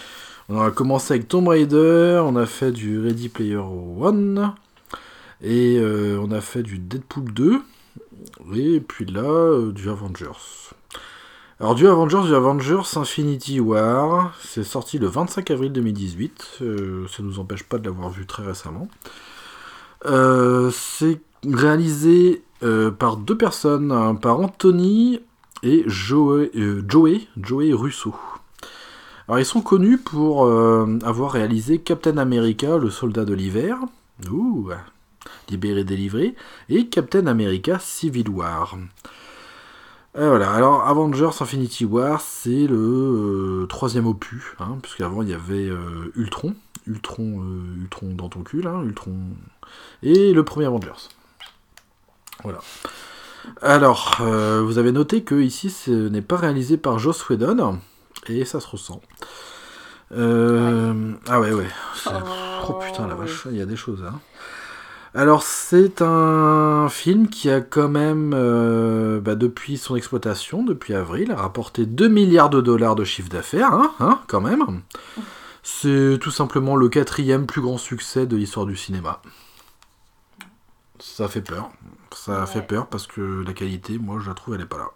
On 0.48 0.62
a 0.62 0.70
commencé 0.70 1.16
avec 1.16 1.28
Tomb 1.28 1.48
Raider, 1.48 2.22
on 2.24 2.36
a 2.36 2.46
fait 2.46 2.72
du 2.72 3.00
Ready 3.02 3.30
Player 3.30 3.56
One, 3.58 4.54
et 5.42 5.80
euh, 5.80 6.20
on 6.22 6.30
a 6.32 6.40
fait 6.40 6.62
du 6.62 6.78
Deadpool 6.78 7.34
2, 7.34 7.62
et 8.56 8.80
puis 8.80 9.06
là, 9.08 9.24
euh, 9.24 9.72
du 9.72 9.90
Avengers. 9.90 10.28
Alors 11.60 11.74
du 11.74 11.88
Avengers, 11.88 12.22
du 12.28 12.36
Avengers 12.36 12.84
Infinity 12.96 13.60
War, 13.60 14.36
c'est 14.40 14.64
sorti 14.64 15.00
le 15.00 15.08
25 15.08 15.50
avril 15.50 15.72
2018, 15.74 16.60
euh, 16.62 17.08
ça 17.08 17.24
nous 17.24 17.40
empêche 17.40 17.64
pas 17.64 17.80
de 17.80 17.86
l'avoir 17.86 18.10
vu 18.12 18.28
très 18.28 18.44
récemment. 18.44 18.88
Euh, 20.06 20.70
c'est 20.72 21.20
réalisé 21.48 22.44
euh, 22.64 22.92
par 22.92 23.18
deux 23.18 23.38
personnes, 23.38 23.92
hein, 23.92 24.16
par 24.16 24.40
Anthony 24.40 25.20
et 25.64 25.84
Joey, 25.88 26.52
euh, 26.56 27.76
Russo. 27.76 28.16
Alors 29.28 29.40
ils 29.40 29.46
sont 29.46 29.62
connus 29.62 29.98
pour 29.98 30.48
avoir 31.04 31.32
réalisé 31.32 31.80
Captain 31.80 32.18
America, 32.18 32.78
le 32.78 32.92
soldat 32.92 33.26
de 33.26 33.34
l'hiver, 33.34 33.80
libéré 35.50 35.84
délivré, 35.84 36.36
et 36.70 36.86
Captain 36.86 37.26
America 37.26 37.80
Civil 37.80 38.30
War. 38.30 38.78
Alors 40.14 40.88
Avengers 40.88 41.42
Infinity 41.42 41.86
War, 41.86 42.22
c'est 42.22 42.68
le 42.68 43.66
troisième 43.68 44.06
opus, 44.06 44.44
hein, 44.60 44.78
puisqu'avant 44.84 45.24
il 45.24 45.30
y 45.30 45.34
avait 45.34 45.72
Ultron, 46.16 46.54
Ultron, 46.88 47.42
euh, 47.42 47.82
Ultron 47.82 48.14
dans 48.14 48.30
ton 48.30 48.44
cul, 48.44 48.62
là, 48.62 48.82
Ultron, 48.84 49.16
et 50.04 50.34
le 50.34 50.44
premier 50.44 50.66
Avengers. 50.66 51.10
Voilà. 52.44 52.60
Alors, 53.62 54.18
euh, 54.22 54.62
vous 54.64 54.78
avez 54.78 54.92
noté 54.92 55.24
que 55.24 55.36
ici 55.36 55.70
ce 55.70 55.92
n'est 55.92 56.22
pas 56.22 56.38
réalisé 56.38 56.78
par 56.78 57.00
Joss 57.00 57.28
Whedon, 57.30 57.80
et 58.28 58.46
ça 58.46 58.60
se 58.60 58.68
ressent. 58.68 59.02
Euh, 60.12 61.14
Ah 61.28 61.40
ouais, 61.40 61.54
ouais. 61.54 61.68
Oh 62.68 62.74
putain, 62.74 63.08
la 63.08 63.16
vache, 63.16 63.48
il 63.50 63.58
y 63.58 63.62
a 63.62 63.66
des 63.66 63.76
choses. 63.76 64.04
Hein. 64.08 64.20
Alors, 65.14 65.44
c'est 65.44 66.02
un 66.02 66.90
film 66.90 67.30
qui 67.30 67.50
a 67.50 67.62
quand 67.62 67.88
même, 67.88 68.32
bah, 69.24 69.36
depuis 69.36 69.78
son 69.78 69.96
exploitation, 69.96 70.64
depuis 70.64 70.94
avril, 70.94 71.32
a 71.32 71.36
rapporté 71.36 71.86
2 71.86 72.08
milliards 72.10 72.50
de 72.50 72.62
dollars 72.62 72.96
de 72.96 73.06
chiffre 73.06 73.30
d'affaires, 73.30 73.74
hein, 73.74 73.94
hein, 74.00 74.20
quand 74.28 74.42
même. 74.42 74.82
C'est 75.68 76.20
tout 76.22 76.30
simplement 76.30 76.76
le 76.76 76.90
quatrième 76.90 77.48
plus 77.48 77.60
grand 77.60 77.80
succès 77.80 78.28
de 78.28 78.36
l'histoire 78.38 78.68
du 78.68 78.76
cinéma. 78.76 79.20
Ça 81.00 81.28
fait 81.28 81.42
peur. 81.42 81.72
Ça 82.14 82.42
Ouais. 82.42 82.46
fait 82.46 82.62
peur 82.62 82.86
parce 82.88 83.08
que 83.08 83.44
la 83.44 83.54
qualité, 83.54 83.98
moi, 83.98 84.20
je 84.22 84.30
la 84.30 84.36
trouve, 84.36 84.54
elle 84.54 84.62
est 84.62 84.66
pas 84.68 84.78
là. 84.78 84.90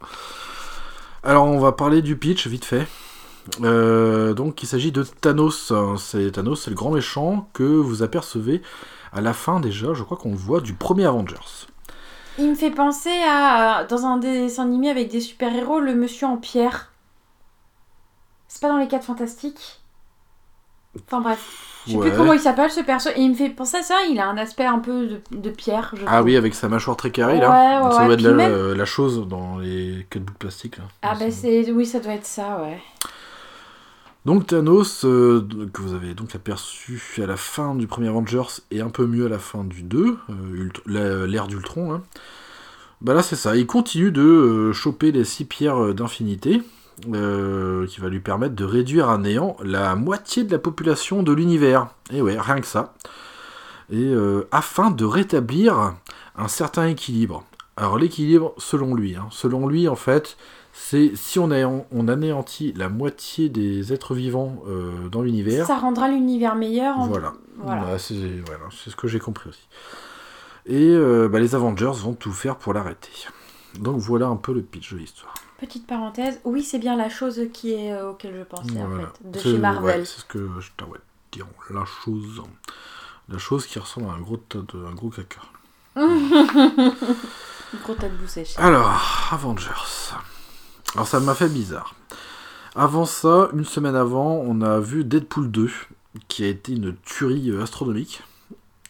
Alors, 1.23 1.45
on 1.45 1.59
va 1.59 1.71
parler 1.71 2.01
du 2.03 2.15
pitch, 2.17 2.45
vite 2.47 2.65
fait. 2.65 2.87
Euh, 3.61 4.33
donc, 4.33 4.61
il 4.61 4.67
s'agit 4.67 4.91
de 4.91 5.03
Thanos. 5.03 5.73
C'est 5.97 6.31
Thanos, 6.31 6.61
c'est 6.61 6.69
le 6.69 6.75
grand 6.75 6.91
méchant 6.91 7.49
que 7.53 7.63
vous 7.63 8.03
apercevez 8.03 8.61
à 9.11 9.21
la 9.21 9.33
fin 9.33 9.59
déjà, 9.59 9.95
je 9.95 10.03
crois 10.03 10.17
qu'on 10.17 10.31
le 10.31 10.37
voit, 10.37 10.61
du 10.61 10.73
premier 10.75 11.05
Avengers. 11.05 11.65
Il 12.37 12.51
me 12.51 12.55
fait 12.55 12.71
penser 12.71 13.11
à. 13.27 13.85
Dans 13.89 14.05
un 14.05 14.17
dessin 14.17 14.63
animé 14.63 14.89
avec 14.89 15.09
des 15.09 15.19
super-héros, 15.19 15.79
le 15.79 15.95
monsieur 15.95 16.27
en 16.27 16.37
pierre. 16.37 16.91
C'est 18.47 18.61
pas 18.61 18.69
dans 18.69 18.77
les 18.77 18.87
4 18.87 19.03
fantastiques? 19.03 19.78
Enfin 21.07 21.21
bref. 21.21 21.65
Je 21.87 21.93
sais 21.93 21.97
Ouais. 21.97 22.09
plus 22.09 22.17
comment 22.17 22.33
il 22.33 22.39
s'appelle 22.39 22.69
ce 22.69 22.81
perso. 22.81 23.09
Et 23.15 23.21
il 23.21 23.29
me 23.29 23.35
fait 23.35 23.49
penser 23.49 23.77
à 23.77 23.81
ça, 23.83 23.95
il 24.09 24.19
a 24.19 24.27
un 24.27 24.37
aspect 24.37 24.65
un 24.65 24.79
peu 24.79 25.07
de, 25.07 25.21
de 25.31 25.49
pierre. 25.49 25.91
Je 25.95 26.03
Ah 26.05 26.15
trouve. 26.17 26.25
oui, 26.25 26.35
avec 26.35 26.53
sa 26.53 26.67
mâchoire 26.69 26.97
très 26.97 27.09
carrée 27.09 27.39
là. 27.39 27.49
Ouais, 27.49 27.85
ouais, 27.87 27.95
ça 27.95 28.05
doit 28.05 28.13
être 28.13 28.21
la, 28.21 28.33
même- 28.33 28.73
la 28.73 28.85
chose 28.85 29.27
dans 29.27 29.57
les 29.57 30.05
cutbooks 30.09 30.37
plastiques 30.37 30.77
là. 30.77 30.83
Ah 31.01 31.15
bah 31.19 31.31
c'est. 31.31 31.71
Oui, 31.71 31.85
ça 31.85 31.99
doit 31.99 32.13
être 32.13 32.25
ça, 32.25 32.61
ouais. 32.61 32.79
Donc 34.25 34.47
Thanos, 34.47 35.05
euh, 35.05 35.47
que 35.73 35.81
vous 35.81 35.93
avez 35.93 36.13
donc 36.13 36.35
aperçu 36.35 37.01
à 37.23 37.25
la 37.25 37.37
fin 37.37 37.73
du 37.73 37.87
premier 37.87 38.09
Avengers 38.09 38.61
et 38.69 38.81
un 38.81 38.89
peu 38.89 39.07
mieux 39.07 39.25
à 39.25 39.29
la 39.29 39.39
fin 39.39 39.63
du 39.63 39.81
2, 39.81 40.17
euh, 40.29 41.25
l'ère 41.25 41.47
d'Ultron, 41.47 41.93
hein. 41.93 42.01
bah 43.01 43.13
là 43.13 43.23
c'est 43.23 43.37
ça, 43.37 43.55
il 43.55 43.65
continue 43.65 44.11
de 44.11 44.21
euh, 44.21 44.73
choper 44.73 45.13
les 45.13 45.23
six 45.23 45.45
pierres 45.45 45.81
euh, 45.81 45.93
d'infinité, 45.93 46.61
euh, 47.13 47.87
qui 47.87 48.01
va 48.01 48.09
lui 48.09 48.19
permettre 48.19 48.55
de 48.55 48.63
réduire 48.65 49.09
à 49.09 49.17
néant 49.17 49.55
la 49.63 49.95
moitié 49.95 50.43
de 50.43 50.51
la 50.51 50.59
population 50.59 51.23
de 51.23 51.31
l'univers. 51.31 51.87
Et 52.11 52.21
ouais, 52.21 52.37
rien 52.39 52.59
que 52.59 52.67
ça. 52.67 52.93
Et 53.91 54.03
euh, 54.03 54.47
afin 54.51 54.91
de 54.91 55.05
rétablir 55.05 55.93
un 56.35 56.47
certain 56.47 56.87
équilibre. 56.87 57.43
Alors 57.77 57.97
l'équilibre, 57.97 58.53
selon 58.57 58.93
lui, 58.93 59.15
hein, 59.15 59.27
selon 59.31 59.67
lui 59.67 59.87
en 59.87 59.95
fait, 59.95 60.37
c'est 60.73 61.11
si 61.15 61.39
on, 61.39 61.49
a, 61.51 61.65
on 61.65 62.07
anéantit 62.07 62.73
la 62.73 62.89
moitié 62.89 63.49
des 63.49 63.91
êtres 63.93 64.13
vivants 64.13 64.61
euh, 64.67 65.07
dans 65.09 65.21
l'univers, 65.21 65.65
Ça 65.65 65.77
rendra 65.77 66.07
l'univers 66.09 66.55
meilleur. 66.55 66.97
en- 66.99 67.07
voilà. 67.07 67.33
Voilà. 67.57 67.81
Bah, 67.81 67.97
c'est 67.99 68.13
voilà, 68.45 68.65
ce 68.71 68.95
que 68.95 69.07
j'ai 69.07 69.19
compris 69.19 69.49
aussi. 69.49 69.67
Et 70.65 70.89
euh, 70.89 71.27
bah, 71.27 71.39
les 71.39 71.55
Avengers 71.55 71.91
vont 71.95 72.13
tout 72.13 72.31
faire 72.31 72.57
pour 72.57 72.73
l'arrêter. 72.73 73.09
Donc 73.79 73.97
voilà 73.97 74.27
un 74.27 74.35
peu 74.35 74.53
le 74.53 74.61
pitch 74.61 74.93
de 74.93 74.97
l'histoire. 74.99 75.33
Petite 75.59 75.85
parenthèse, 75.87 76.39
oui, 76.45 76.63
c'est 76.63 76.79
bien 76.79 76.95
la 76.95 77.09
chose 77.09 77.41
qui 77.53 77.73
est 77.73 77.91
euh, 77.91 78.11
auquel 78.11 78.33
je 78.37 78.43
pensais 78.43 78.71
Voilà. 78.71 79.07
en 79.07 79.11
fait, 79.11 79.31
de 79.31 79.39
chez 79.39 79.57
Marvel. 79.57 79.99
ouais, 79.99 80.05
c'est 80.05 80.21
ce 80.21 80.25
que 80.25 80.47
je 80.59 80.69
t'avais 80.77 80.99
dire. 81.31 81.45
La 81.69 81.83
chose. 81.85 82.41
La 83.27 83.37
chose 83.37 83.65
qui 83.67 83.77
ressemble 83.77 84.09
à 84.09 84.13
un 84.13 84.19
gros, 84.21 84.37
tas 84.37 84.59
de, 84.59 84.85
un 84.85 84.93
gros 84.93 85.09
caca. 85.09 85.41
Gros 87.83 87.93
tas 87.93 88.09
de 88.09 88.15
boue 88.15 88.27
séchée. 88.27 88.57
Alors, 88.59 89.29
Avengers. 89.31 90.13
Alors 90.95 91.07
ça 91.07 91.19
m'a 91.19 91.35
fait 91.35 91.49
bizarre. 91.49 91.93
Avant 92.75 93.05
ça, 93.05 93.49
une 93.53 93.65
semaine 93.65 93.95
avant, 93.95 94.41
on 94.43 94.61
a 94.61 94.79
vu 94.79 95.03
Deadpool 95.03 95.51
2, 95.51 95.69
qui 96.27 96.43
a 96.43 96.47
été 96.47 96.73
une 96.73 96.95
tuerie 97.05 97.51
euh, 97.51 97.61
astronomique. 97.63 98.23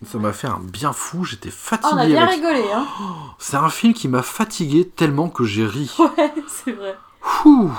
Ça 0.05 0.17
m'a 0.17 0.31
fait 0.31 0.47
un 0.47 0.59
bien 0.61 0.93
fou, 0.93 1.25
j'étais 1.25 1.49
fatigué. 1.51 1.91
on 1.93 1.97
a 1.97 2.05
bien 2.05 2.23
avec- 2.23 2.35
rigolé, 2.35 2.63
hein. 2.73 2.85
C'est 3.37 3.57
un 3.57 3.69
film 3.69 3.93
qui 3.93 4.07
m'a 4.07 4.21
fatigué 4.21 4.87
tellement 4.87 5.29
que 5.29 5.43
j'ai 5.43 5.65
ri. 5.65 5.93
Ouais, 5.99 6.33
c'est 6.47 6.71
vrai. 6.71 6.95
Ouh. 7.45 7.69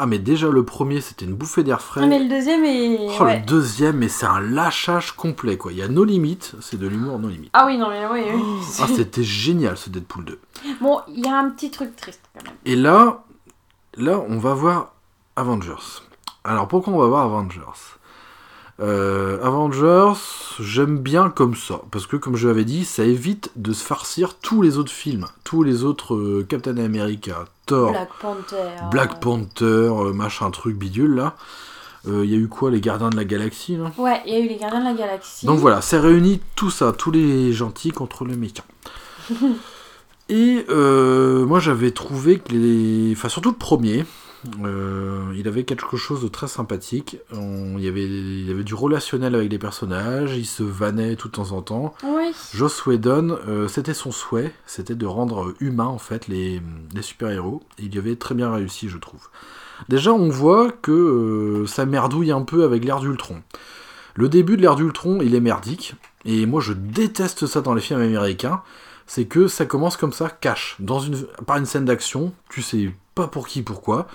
Ah 0.00 0.06
mais 0.06 0.20
déjà 0.20 0.48
le 0.48 0.64
premier 0.64 1.00
c'était 1.00 1.24
une 1.24 1.34
bouffée 1.34 1.64
d'air 1.64 1.80
frais. 1.82 2.02
Ah, 2.04 2.06
mais 2.06 2.20
le 2.20 2.28
deuxième 2.28 2.64
est. 2.64 3.08
Oh, 3.18 3.24
ouais. 3.24 3.40
le 3.40 3.44
deuxième, 3.46 3.96
mais 3.96 4.08
c'est 4.08 4.26
un 4.26 4.38
lâchage 4.38 5.10
complet 5.10 5.56
quoi. 5.56 5.72
Il 5.72 5.78
y 5.78 5.82
a 5.82 5.88
nos 5.88 6.04
limites, 6.04 6.54
c'est 6.60 6.78
de 6.78 6.86
l'humour 6.86 7.18
non 7.18 7.26
limite. 7.26 7.50
Ah 7.52 7.66
oui, 7.66 7.76
non, 7.76 7.88
mais 7.88 8.06
oui, 8.06 8.20
oui. 8.32 8.40
Ah 8.80 8.86
c'était 8.94 9.24
génial 9.24 9.76
ce 9.76 9.90
Deadpool 9.90 10.24
2. 10.24 10.40
Bon, 10.80 11.00
il 11.08 11.24
y 11.24 11.28
a 11.28 11.36
un 11.36 11.50
petit 11.50 11.72
truc 11.72 11.96
triste 11.96 12.20
quand 12.32 12.44
même. 12.44 12.54
Et 12.64 12.76
là, 12.76 13.24
là, 13.96 14.20
on 14.28 14.38
va 14.38 14.54
voir 14.54 14.92
Avengers. 15.34 15.74
Alors 16.44 16.68
pourquoi 16.68 16.92
on 16.92 16.98
va 16.98 17.06
voir 17.08 17.24
Avengers? 17.24 17.97
Euh, 18.80 19.42
Avengers, 19.42 20.20
j'aime 20.60 20.98
bien 20.98 21.30
comme 21.30 21.56
ça, 21.56 21.80
parce 21.90 22.06
que 22.06 22.16
comme 22.16 22.36
je 22.36 22.46
l'avais 22.46 22.64
dit, 22.64 22.84
ça 22.84 23.02
évite 23.02 23.50
de 23.56 23.72
se 23.72 23.82
farcir 23.82 24.34
tous 24.34 24.62
les 24.62 24.78
autres 24.78 24.92
films, 24.92 25.26
tous 25.42 25.64
les 25.64 25.82
autres 25.82 26.14
euh, 26.14 26.46
Captain 26.48 26.76
America, 26.76 27.46
Thor, 27.66 27.90
Black 27.90 28.10
Panther. 28.20 28.68
Black 28.92 29.20
Panther, 29.20 29.64
euh, 29.64 30.12
machin 30.12 30.50
truc 30.52 30.76
bidule 30.76 31.14
là. 31.14 31.34
Il 32.06 32.24
y 32.24 32.34
a 32.34 32.38
eu 32.38 32.48
quoi, 32.48 32.70
les 32.70 32.80
Gardiens 32.80 33.10
de 33.10 33.16
la 33.16 33.24
Galaxie 33.24 33.76
là? 33.76 33.92
Ouais, 33.98 34.22
il 34.24 34.32
y 34.32 34.36
a 34.36 34.38
eu 34.38 34.48
les 34.48 34.56
Gardiens 34.56 34.80
de 34.80 34.84
la 34.84 34.94
Galaxie. 34.94 35.44
donc 35.44 35.58
voilà, 35.58 35.82
ça 35.82 36.00
réunit 36.00 36.40
tout 36.54 36.70
ça, 36.70 36.92
tous 36.92 37.10
les 37.10 37.52
gentils 37.52 37.90
contre 37.90 38.24
les 38.24 38.34
méchants. 38.34 38.64
Et 40.30 40.64
moi 40.70 41.60
j'avais 41.60 41.90
trouvé 41.90 42.38
que 42.38 42.52
les. 42.52 43.12
Enfin, 43.12 43.28
surtout 43.28 43.50
le 43.50 43.56
premier, 43.56 44.06
euh, 44.64 45.32
il 45.36 45.48
avait 45.48 45.64
quelque 45.64 45.96
chose 45.96 46.22
de 46.22 46.28
très 46.28 46.48
sympathique. 46.48 47.18
On- 47.32 47.76
Il 47.78 47.84
y, 47.84 47.88
avait, 47.88 48.04
il 48.06 48.46
y 48.48 48.50
avait 48.50 48.64
du 48.64 48.74
relationnel 48.74 49.34
avec 49.34 49.50
les 49.50 49.58
personnages, 49.58 50.36
il 50.36 50.46
se 50.46 50.62
vannait 50.62 51.16
tout 51.16 51.28
de 51.28 51.32
temps 51.34 51.52
en 51.52 51.62
temps. 51.62 51.94
Oui. 52.04 52.32
Joss 52.54 52.84
Whedon, 52.86 53.38
euh, 53.46 53.68
c'était 53.68 53.94
son 53.94 54.10
souhait, 54.10 54.52
c'était 54.66 54.94
de 54.94 55.06
rendre 55.06 55.54
humain 55.60 55.86
en 55.86 55.98
fait 55.98 56.26
les, 56.28 56.60
les 56.94 57.02
super-héros. 57.02 57.62
Il 57.78 57.94
y 57.94 57.98
avait 57.98 58.16
très 58.16 58.34
bien 58.34 58.50
réussi, 58.52 58.88
je 58.88 58.98
trouve. 58.98 59.28
Déjà, 59.88 60.12
on 60.12 60.28
voit 60.28 60.72
que 60.72 60.90
euh, 60.92 61.66
ça 61.66 61.86
merdouille 61.86 62.32
un 62.32 62.42
peu 62.42 62.64
avec 62.64 62.84
l'ère 62.84 63.00
d'Ultron. 63.00 63.42
Le 64.14 64.28
début 64.28 64.56
de 64.56 64.62
l'ère 64.62 64.74
d'Ultron, 64.74 65.20
il 65.22 65.34
est 65.36 65.40
merdique. 65.40 65.94
Et 66.24 66.46
moi, 66.46 66.60
je 66.60 66.72
déteste 66.72 67.46
ça 67.46 67.60
dans 67.60 67.74
les 67.74 67.80
films 67.80 68.00
américains. 68.00 68.62
C'est 69.06 69.26
que 69.26 69.46
ça 69.46 69.64
commence 69.64 69.96
comme 69.96 70.12
ça, 70.12 70.28
cash, 70.28 70.74
dans 70.80 70.98
une, 70.98 71.16
par 71.46 71.56
une 71.58 71.64
scène 71.66 71.84
d'action. 71.84 72.32
Tu 72.50 72.60
sais 72.60 72.90
pas 73.22 73.28
pour 73.28 73.46
qui, 73.48 73.62
pourquoi. 73.62 74.06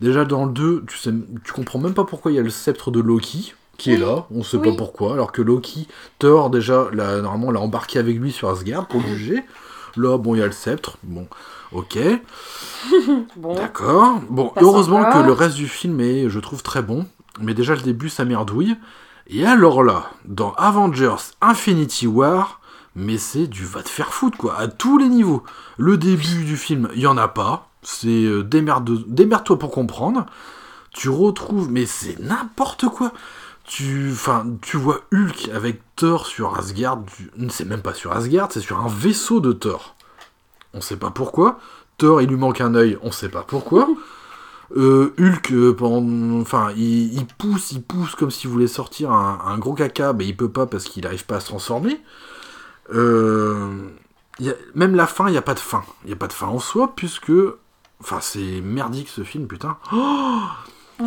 Déjà, 0.00 0.24
dans 0.24 0.44
le 0.46 0.52
2, 0.52 0.84
tu, 0.86 0.96
sais, 0.98 1.12
tu 1.44 1.52
comprends 1.52 1.78
même 1.78 1.94
pas 1.94 2.04
pourquoi 2.04 2.30
il 2.30 2.36
y 2.36 2.38
a 2.38 2.42
le 2.42 2.50
sceptre 2.50 2.90
de 2.90 3.00
Loki 3.00 3.54
qui 3.76 3.92
est 3.92 3.96
là. 3.98 4.26
On 4.34 4.42
sait 4.42 4.56
Oui. 4.58 4.70
pas 4.70 4.76
pourquoi. 4.76 5.14
Alors 5.14 5.32
que 5.32 5.42
Loki, 5.42 5.88
Thor, 6.18 6.50
déjà, 6.50 6.86
l'a- 6.92 7.20
normalement, 7.22 7.50
l'a 7.50 7.60
embarqué 7.60 7.98
avec 7.98 8.18
lui 8.18 8.30
sur 8.32 8.48
Asgard 8.50 8.86
pour 8.86 9.00
le 9.00 9.08
juger. 9.08 9.42
Là, 9.96 10.18
bon, 10.18 10.34
il 10.34 10.38
y 10.38 10.42
a 10.42 10.46
le 10.46 10.52
sceptre. 10.52 10.98
Bon, 11.02 11.26
ok. 11.72 11.98
Bon. 13.36 13.54
D'accord. 13.54 14.20
Bon, 14.28 14.52
heureusement 14.60 15.04
que 15.10 15.18
le 15.18 15.32
reste 15.32 15.56
du 15.56 15.68
film 15.68 16.00
est, 16.00 16.28
je 16.28 16.38
trouve, 16.40 16.62
très 16.62 16.82
bon. 16.82 17.06
Mais 17.40 17.54
déjà, 17.54 17.74
le 17.74 17.80
début, 17.82 18.08
ça 18.08 18.24
merdouille. 18.24 18.76
Et 19.28 19.46
alors 19.46 19.82
là, 19.82 20.10
dans 20.24 20.52
Avengers 20.54 21.16
Infinity 21.40 22.06
War, 22.06 22.60
mais 22.96 23.18
c'est 23.18 23.46
du 23.46 23.64
va 23.64 23.82
te 23.82 23.88
faire 23.88 24.12
foutre, 24.12 24.36
quoi, 24.36 24.58
à 24.58 24.66
tous 24.68 24.98
les 24.98 25.08
niveaux. 25.08 25.42
Le 25.78 25.96
début 25.96 26.44
du 26.44 26.56
film, 26.56 26.88
il 26.94 27.00
y 27.00 27.06
en 27.06 27.16
a 27.16 27.28
pas. 27.28 27.69
C'est 27.82 28.08
euh, 28.24 28.42
démerde- 28.42 29.04
démerde-toi 29.06 29.58
pour 29.58 29.70
comprendre. 29.70 30.26
Tu 30.92 31.08
retrouves, 31.08 31.70
mais 31.70 31.86
c'est 31.86 32.18
n'importe 32.20 32.86
quoi. 32.88 33.12
Tu, 33.64 34.10
enfin, 34.12 34.44
tu 34.62 34.76
vois 34.76 35.00
Hulk 35.12 35.50
avec 35.54 35.80
Thor 35.96 36.26
sur 36.26 36.56
Asgard. 36.58 36.98
tu- 37.16 37.30
C'est 37.50 37.64
même 37.64 37.82
pas 37.82 37.94
sur 37.94 38.12
Asgard, 38.12 38.48
c'est 38.50 38.60
sur 38.60 38.78
un 38.80 38.88
vaisseau 38.88 39.40
de 39.40 39.52
Thor. 39.52 39.94
On 40.74 40.80
sait 40.80 40.96
pas 40.96 41.10
pourquoi. 41.10 41.58
Thor, 41.98 42.20
il 42.22 42.28
lui 42.28 42.36
manque 42.36 42.60
un 42.60 42.74
œil, 42.74 42.98
on 43.02 43.12
sait 43.12 43.28
pas 43.28 43.42
pourquoi. 43.46 43.88
Euh, 44.76 45.14
Hulk, 45.18 45.52
euh, 45.52 45.72
pendant, 45.74 46.40
enfin, 46.40 46.70
il, 46.76 47.12
il 47.14 47.26
pousse, 47.26 47.72
il 47.72 47.82
pousse 47.82 48.14
comme 48.14 48.30
s'il 48.30 48.50
voulait 48.50 48.66
sortir 48.68 49.10
un, 49.12 49.40
un 49.46 49.58
gros 49.58 49.74
caca, 49.74 50.12
mais 50.12 50.26
il 50.26 50.36
peut 50.36 50.48
pas 50.48 50.66
parce 50.66 50.84
qu'il 50.84 51.02
n'arrive 51.04 51.26
pas 51.26 51.36
à 51.36 51.40
se 51.40 51.46
transformer. 51.46 52.00
Euh, 52.92 53.68
il 54.38 54.46
y 54.46 54.50
a- 54.50 54.54
même 54.74 54.94
la 54.94 55.06
fin, 55.06 55.28
il 55.28 55.32
n'y 55.32 55.38
a 55.38 55.42
pas 55.42 55.54
de 55.54 55.58
fin. 55.60 55.82
Il 56.04 56.08
n'y 56.08 56.12
a 56.12 56.16
pas 56.16 56.28
de 56.28 56.32
fin 56.32 56.46
en 56.46 56.58
soi, 56.58 56.92
puisque, 56.96 57.32
enfin, 58.00 58.18
c'est 58.20 58.60
merdique 58.60 59.08
ce 59.08 59.22
film, 59.24 59.46
putain. 59.46 59.76
Ouais. 61.00 61.06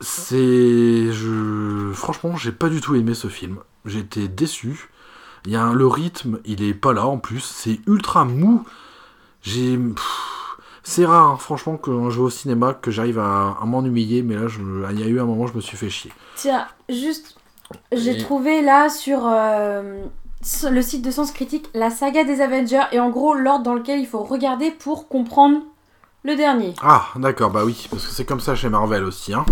C'est, 0.00 1.12
je, 1.12 1.90
franchement, 1.94 2.36
j'ai 2.36 2.52
pas 2.52 2.68
du 2.68 2.80
tout 2.80 2.94
aimé 2.94 3.14
ce 3.14 3.28
film. 3.28 3.58
J'étais 3.86 4.28
déçu. 4.28 4.90
Il 5.46 5.52
y 5.52 5.56
a 5.56 5.62
un- 5.62 5.72
le 5.72 5.86
rythme, 5.86 6.38
il 6.44 6.62
est 6.62 6.74
pas 6.74 6.92
là 6.92 7.06
en 7.06 7.16
plus. 7.18 7.40
C'est 7.40 7.80
ultra 7.86 8.24
mou. 8.26 8.62
J'ai, 9.42 9.78
c'est 10.82 11.06
rare, 11.06 11.30
hein, 11.30 11.36
franchement, 11.38 11.78
quand 11.78 12.10
je 12.10 12.18
vais 12.18 12.24
au 12.24 12.30
cinéma, 12.30 12.74
que 12.74 12.90
j'arrive 12.90 13.18
à, 13.18 13.56
à 13.60 13.64
m'ennuyer. 13.64 14.22
Mais 14.22 14.34
là, 14.34 14.48
je, 14.48 14.60
il 14.92 15.00
y 15.00 15.02
a 15.02 15.06
eu 15.06 15.18
un 15.20 15.24
moment, 15.24 15.46
je 15.46 15.54
me 15.54 15.60
suis 15.62 15.78
fait 15.78 15.88
chier. 15.88 16.12
Tiens, 16.36 16.66
juste, 16.90 17.36
j'ai 17.92 18.18
Et- 18.18 18.22
trouvé 18.22 18.60
là 18.60 18.90
sur 18.90 19.20
euh, 19.24 20.04
sur 20.42 20.70
le 20.70 20.82
site 20.82 21.02
de 21.02 21.10
Sens 21.10 21.32
Critique 21.32 21.68
la 21.74 21.88
saga 21.90 22.24
des 22.24 22.40
Avengers 22.42 22.82
et 22.92 23.00
en 23.00 23.08
gros 23.10 23.34
l'ordre 23.34 23.62
dans 23.64 23.74
lequel 23.74 24.00
il 24.00 24.06
faut 24.06 24.22
regarder 24.22 24.70
pour 24.70 25.08
comprendre 25.08 25.60
le 26.22 26.36
dernier. 26.36 26.74
Ah, 26.82 27.06
d'accord, 27.16 27.50
bah 27.50 27.62
oui, 27.64 27.86
parce 27.90 28.06
que 28.06 28.12
c'est 28.12 28.24
comme 28.24 28.40
ça 28.40 28.54
chez 28.54 28.68
Marvel 28.68 29.04
aussi, 29.04 29.32
hein. 29.32 29.44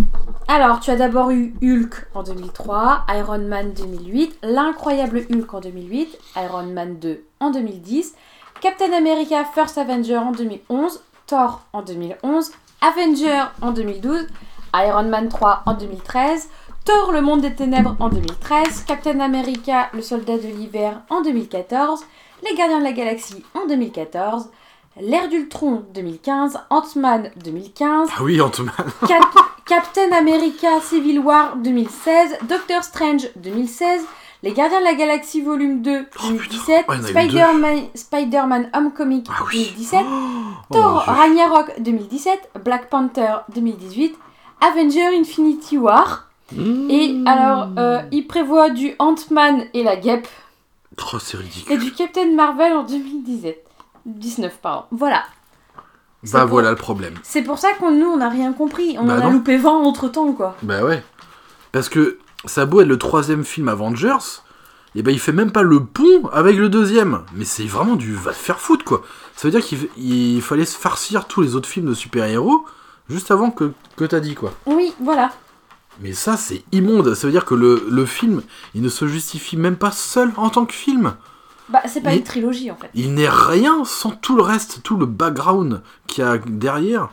Alors, 0.49 0.81
tu 0.81 0.91
as 0.91 0.97
d'abord 0.97 1.31
eu 1.31 1.55
Hulk 1.63 2.09
en 2.15 2.23
2003, 2.23 3.07
Iron 3.17 3.39
Man 3.39 3.73
2008, 3.75 4.39
l'incroyable 4.43 5.27
Hulk 5.31 5.55
en 5.55 5.61
2008, 5.61 6.19
Iron 6.37 6.73
Man 6.73 6.99
2 6.99 7.23
en 7.41 7.51
2010, 7.51 8.15
Captain 8.61 8.93
America 8.93 9.45
First 9.45 9.79
Avenger 9.79 10.19
en 10.19 10.33
2011, 10.33 11.03
Thor 11.27 11.63
en 11.73 11.83
2011, 11.83 12.53
Avenger 12.81 13.45
en 13.63 13.73
2012, 13.73 14.27
Iron 14.75 15.09
Man 15.09 15.29
3 15.29 15.63
en 15.67 15.75
2013, 15.75 16.49
Thor 16.85 17.13
le 17.13 17.21
monde 17.21 17.43
des 17.43 17.55
ténèbres 17.55 17.97
en 18.01 18.09
2013, 18.09 18.85
Captain 18.87 19.21
America 19.21 19.89
le 19.93 20.03
soldat 20.03 20.39
de 20.39 20.49
l'hiver 20.49 21.01
en 21.11 21.23
2014, 21.23 22.05
Les 22.45 22.57
Gardiens 22.57 22.79
de 22.79 22.85
la 22.85 22.93
Galaxie 22.93 23.45
en 23.55 23.67
2014, 23.67 24.49
L'ère 25.01 25.29
d'Ultron 25.29 25.85
2015, 25.95 26.59
Ant-Man 26.71 27.31
2015, 27.43 28.09
Ah 28.17 28.23
oui, 28.23 28.41
Ant-Man. 28.41 28.71
Cap- 29.09 29.25
Captain 29.65 30.11
America 30.13 30.81
Civil 30.81 31.21
War 31.21 31.57
2016, 31.57 32.39
Doctor 32.49 32.83
Strange 32.83 33.29
2016, 33.37 34.03
Les 34.43 34.53
Gardiens 34.53 34.81
de 34.81 34.85
la 34.85 34.95
Galaxie 34.95 35.41
Volume 35.43 35.83
2 35.83 36.07
Oh, 36.17 36.27
2017, 36.29 36.87
putain. 36.87 37.15
Ouais, 37.15 37.27
il 37.27 37.35
y 37.35 37.43
en 37.45 37.63
a 37.63 37.75
eu 37.75 37.79
Spider-Man 37.85 37.85
Spider-Man 37.95 38.71
Homecoming 38.75 39.25
Ah 39.29 39.45
oui. 39.53 39.65
2017, 39.77 40.01
Oh, 40.11 40.73
Thor. 40.73 41.05
Ragnarok 41.07 41.81
2017, 41.81 42.51
Black 42.65 42.89
Panther 42.91 43.37
2018, 43.55 44.17
Avenger 44.61 45.07
Infinity 45.19 45.79
War. 45.79 46.25
Et 46.51 47.13
Mmh. 47.13 47.27
alors, 47.27 47.69
euh, 47.79 48.01
il 48.11 48.27
prévoit 48.27 48.71
du 48.71 48.95
Ant-Man 48.99 49.65
et 49.75 49.83
la 49.83 49.97
Guêpe 49.97 50.27
Oh, 51.13 51.19
c'est 51.21 51.37
ridicule. 51.37 51.73
et 51.75 51.77
du 51.77 51.93
Captain 51.93 52.33
Marvel 52.35 52.73
en 52.73 52.85
2017. 52.85 53.65
19, 54.09 54.59
pardon. 54.61 54.85
Voilà. 54.91 55.25
Bah 56.33 56.41
pour- 56.41 56.51
voilà 56.51 56.71
le 56.71 56.77
problème. 56.77 57.15
C'est 57.23 57.43
pour 57.43 57.59
ça 57.59 57.69
qu'on 57.75 57.93
nous, 57.93 58.07
on 58.07 58.17
n'a 58.17 58.29
rien 58.29 58.53
compris. 58.53 58.97
On 58.99 59.05
Bah 59.05 59.19
en 59.19 59.29
a 59.29 59.31
loupé 59.31 59.57
20 59.57 59.71
entre 59.71 60.09
temps, 60.09 60.33
quoi. 60.33 60.57
Bah 60.63 60.83
ouais. 60.85 61.05
Parce 61.71 61.89
que 61.89 62.19
ça 62.45 62.63
a 62.63 62.67
beau 62.67 62.81
être 62.81 62.89
le 62.89 62.99
troisième 62.99 63.45
film 63.45 63.69
Avengers, 63.69 64.43
et 64.95 65.03
ben 65.03 65.13
il 65.13 65.21
fait 65.21 65.33
même 65.33 65.53
pas 65.53 65.63
le 65.63 65.85
pont 65.85 66.27
avec 66.33 66.57
le 66.57 66.69
deuxième. 66.69 67.21
Mais 67.35 67.45
c'est 67.45 67.65
vraiment 67.67 67.95
du 67.95 68.15
va 68.15 68.33
te 68.33 68.37
faire 68.37 68.59
foutre 68.59 68.85
quoi. 68.85 69.03
Ça 69.37 69.47
veut 69.47 69.53
dire 69.53 69.63
qu'il 69.65 69.89
il 69.97 70.43
fallait 70.43 70.65
se 70.65 70.77
farcir 70.77 71.27
tous 71.27 71.41
les 71.41 71.55
autres 71.55 71.69
films 71.69 71.87
de 71.87 71.95
super-héros 71.95 72.65
juste 73.09 73.31
avant 73.31 73.51
que, 73.51 73.73
que 73.97 74.05
t'as 74.05 74.21
dit 74.21 74.35
quoi. 74.35 74.53
Oui, 74.67 74.93
voilà. 75.01 75.31
Mais 76.01 76.13
ça 76.15 76.37
c'est 76.37 76.65
immonde. 76.73 77.15
Ça 77.15 77.27
veut 77.27 77.33
dire 77.33 77.45
que 77.45 77.55
le, 77.55 77.87
le 77.89 78.07
film, 78.07 78.43
il 78.75 78.83
ne 78.83 78.89
se 78.89 79.07
justifie 79.07 79.57
même 79.57 79.77
pas 79.77 79.93
seul 79.93 80.33
en 80.37 80.49
tant 80.51 80.65
que 80.65 80.75
film. 80.75 81.15
Bah, 81.69 81.83
c'est 81.87 82.01
pas 82.01 82.13
Il- 82.13 82.19
une 82.19 82.25
trilogie, 82.25 82.71
en 82.71 82.77
fait. 82.77 82.89
Il 82.95 83.15
n'est 83.15 83.29
rien 83.29 83.85
sans 83.85 84.11
tout 84.11 84.37
le 84.37 84.43
reste, 84.43 84.83
tout 84.83 84.97
le 84.97 85.07
background 85.07 85.83
qu'il 86.07 86.25
y 86.25 86.27
a 86.27 86.39
derrière. 86.39 87.09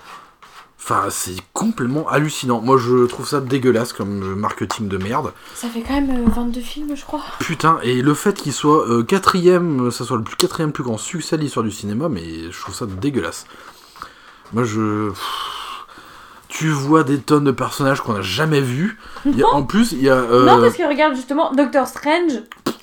Enfin, 0.79 1.05
c'est 1.09 1.35
complètement 1.53 2.07
hallucinant. 2.07 2.61
Moi, 2.61 2.77
je 2.77 3.05
trouve 3.07 3.27
ça 3.27 3.41
dégueulasse 3.41 3.91
comme 3.91 4.21
euh, 4.21 4.35
marketing 4.35 4.87
de 4.87 4.97
merde. 4.97 5.33
Ça 5.55 5.67
fait 5.67 5.81
quand 5.81 5.95
même 5.99 6.27
euh, 6.27 6.29
22 6.29 6.61
films, 6.61 6.95
je 6.95 7.03
crois. 7.03 7.21
Putain, 7.39 7.79
et 7.81 8.03
le 8.03 8.13
fait 8.13 8.39
qu'il 8.39 8.53
soit 8.53 8.87
euh, 8.87 9.01
quatrième, 9.03 9.87
euh, 9.87 9.91
ça 9.91 10.05
soit 10.05 10.17
le 10.17 10.23
plus 10.23 10.35
quatrième 10.35 10.71
plus 10.71 10.83
grand 10.83 10.99
succès 10.99 11.37
de 11.37 11.41
l'histoire 11.41 11.63
du 11.63 11.71
cinéma, 11.71 12.07
mais 12.07 12.51
je 12.51 12.61
trouve 12.61 12.75
ça 12.75 12.85
dégueulasse. 12.85 13.45
Moi, 14.53 14.63
je. 14.63 15.11
Tu 16.57 16.69
vois 16.69 17.03
des 17.03 17.17
tonnes 17.19 17.43
de 17.43 17.51
personnages 17.51 17.99
qu'on 18.01 18.13
n'a 18.13 18.21
jamais 18.21 18.61
vus. 18.61 18.97
Il 19.25 19.37
y 19.37 19.43
a- 19.43 19.47
en 19.47 19.63
plus, 19.63 19.91
il 19.91 20.01
y 20.03 20.09
a. 20.09 20.13
euh, 20.15 20.45
Non, 20.45 20.61
parce 20.61 20.75
que 20.77 20.87
regarde, 20.87 21.13
justement, 21.15 21.51
Doctor 21.51 21.85
Strange, 21.85 22.31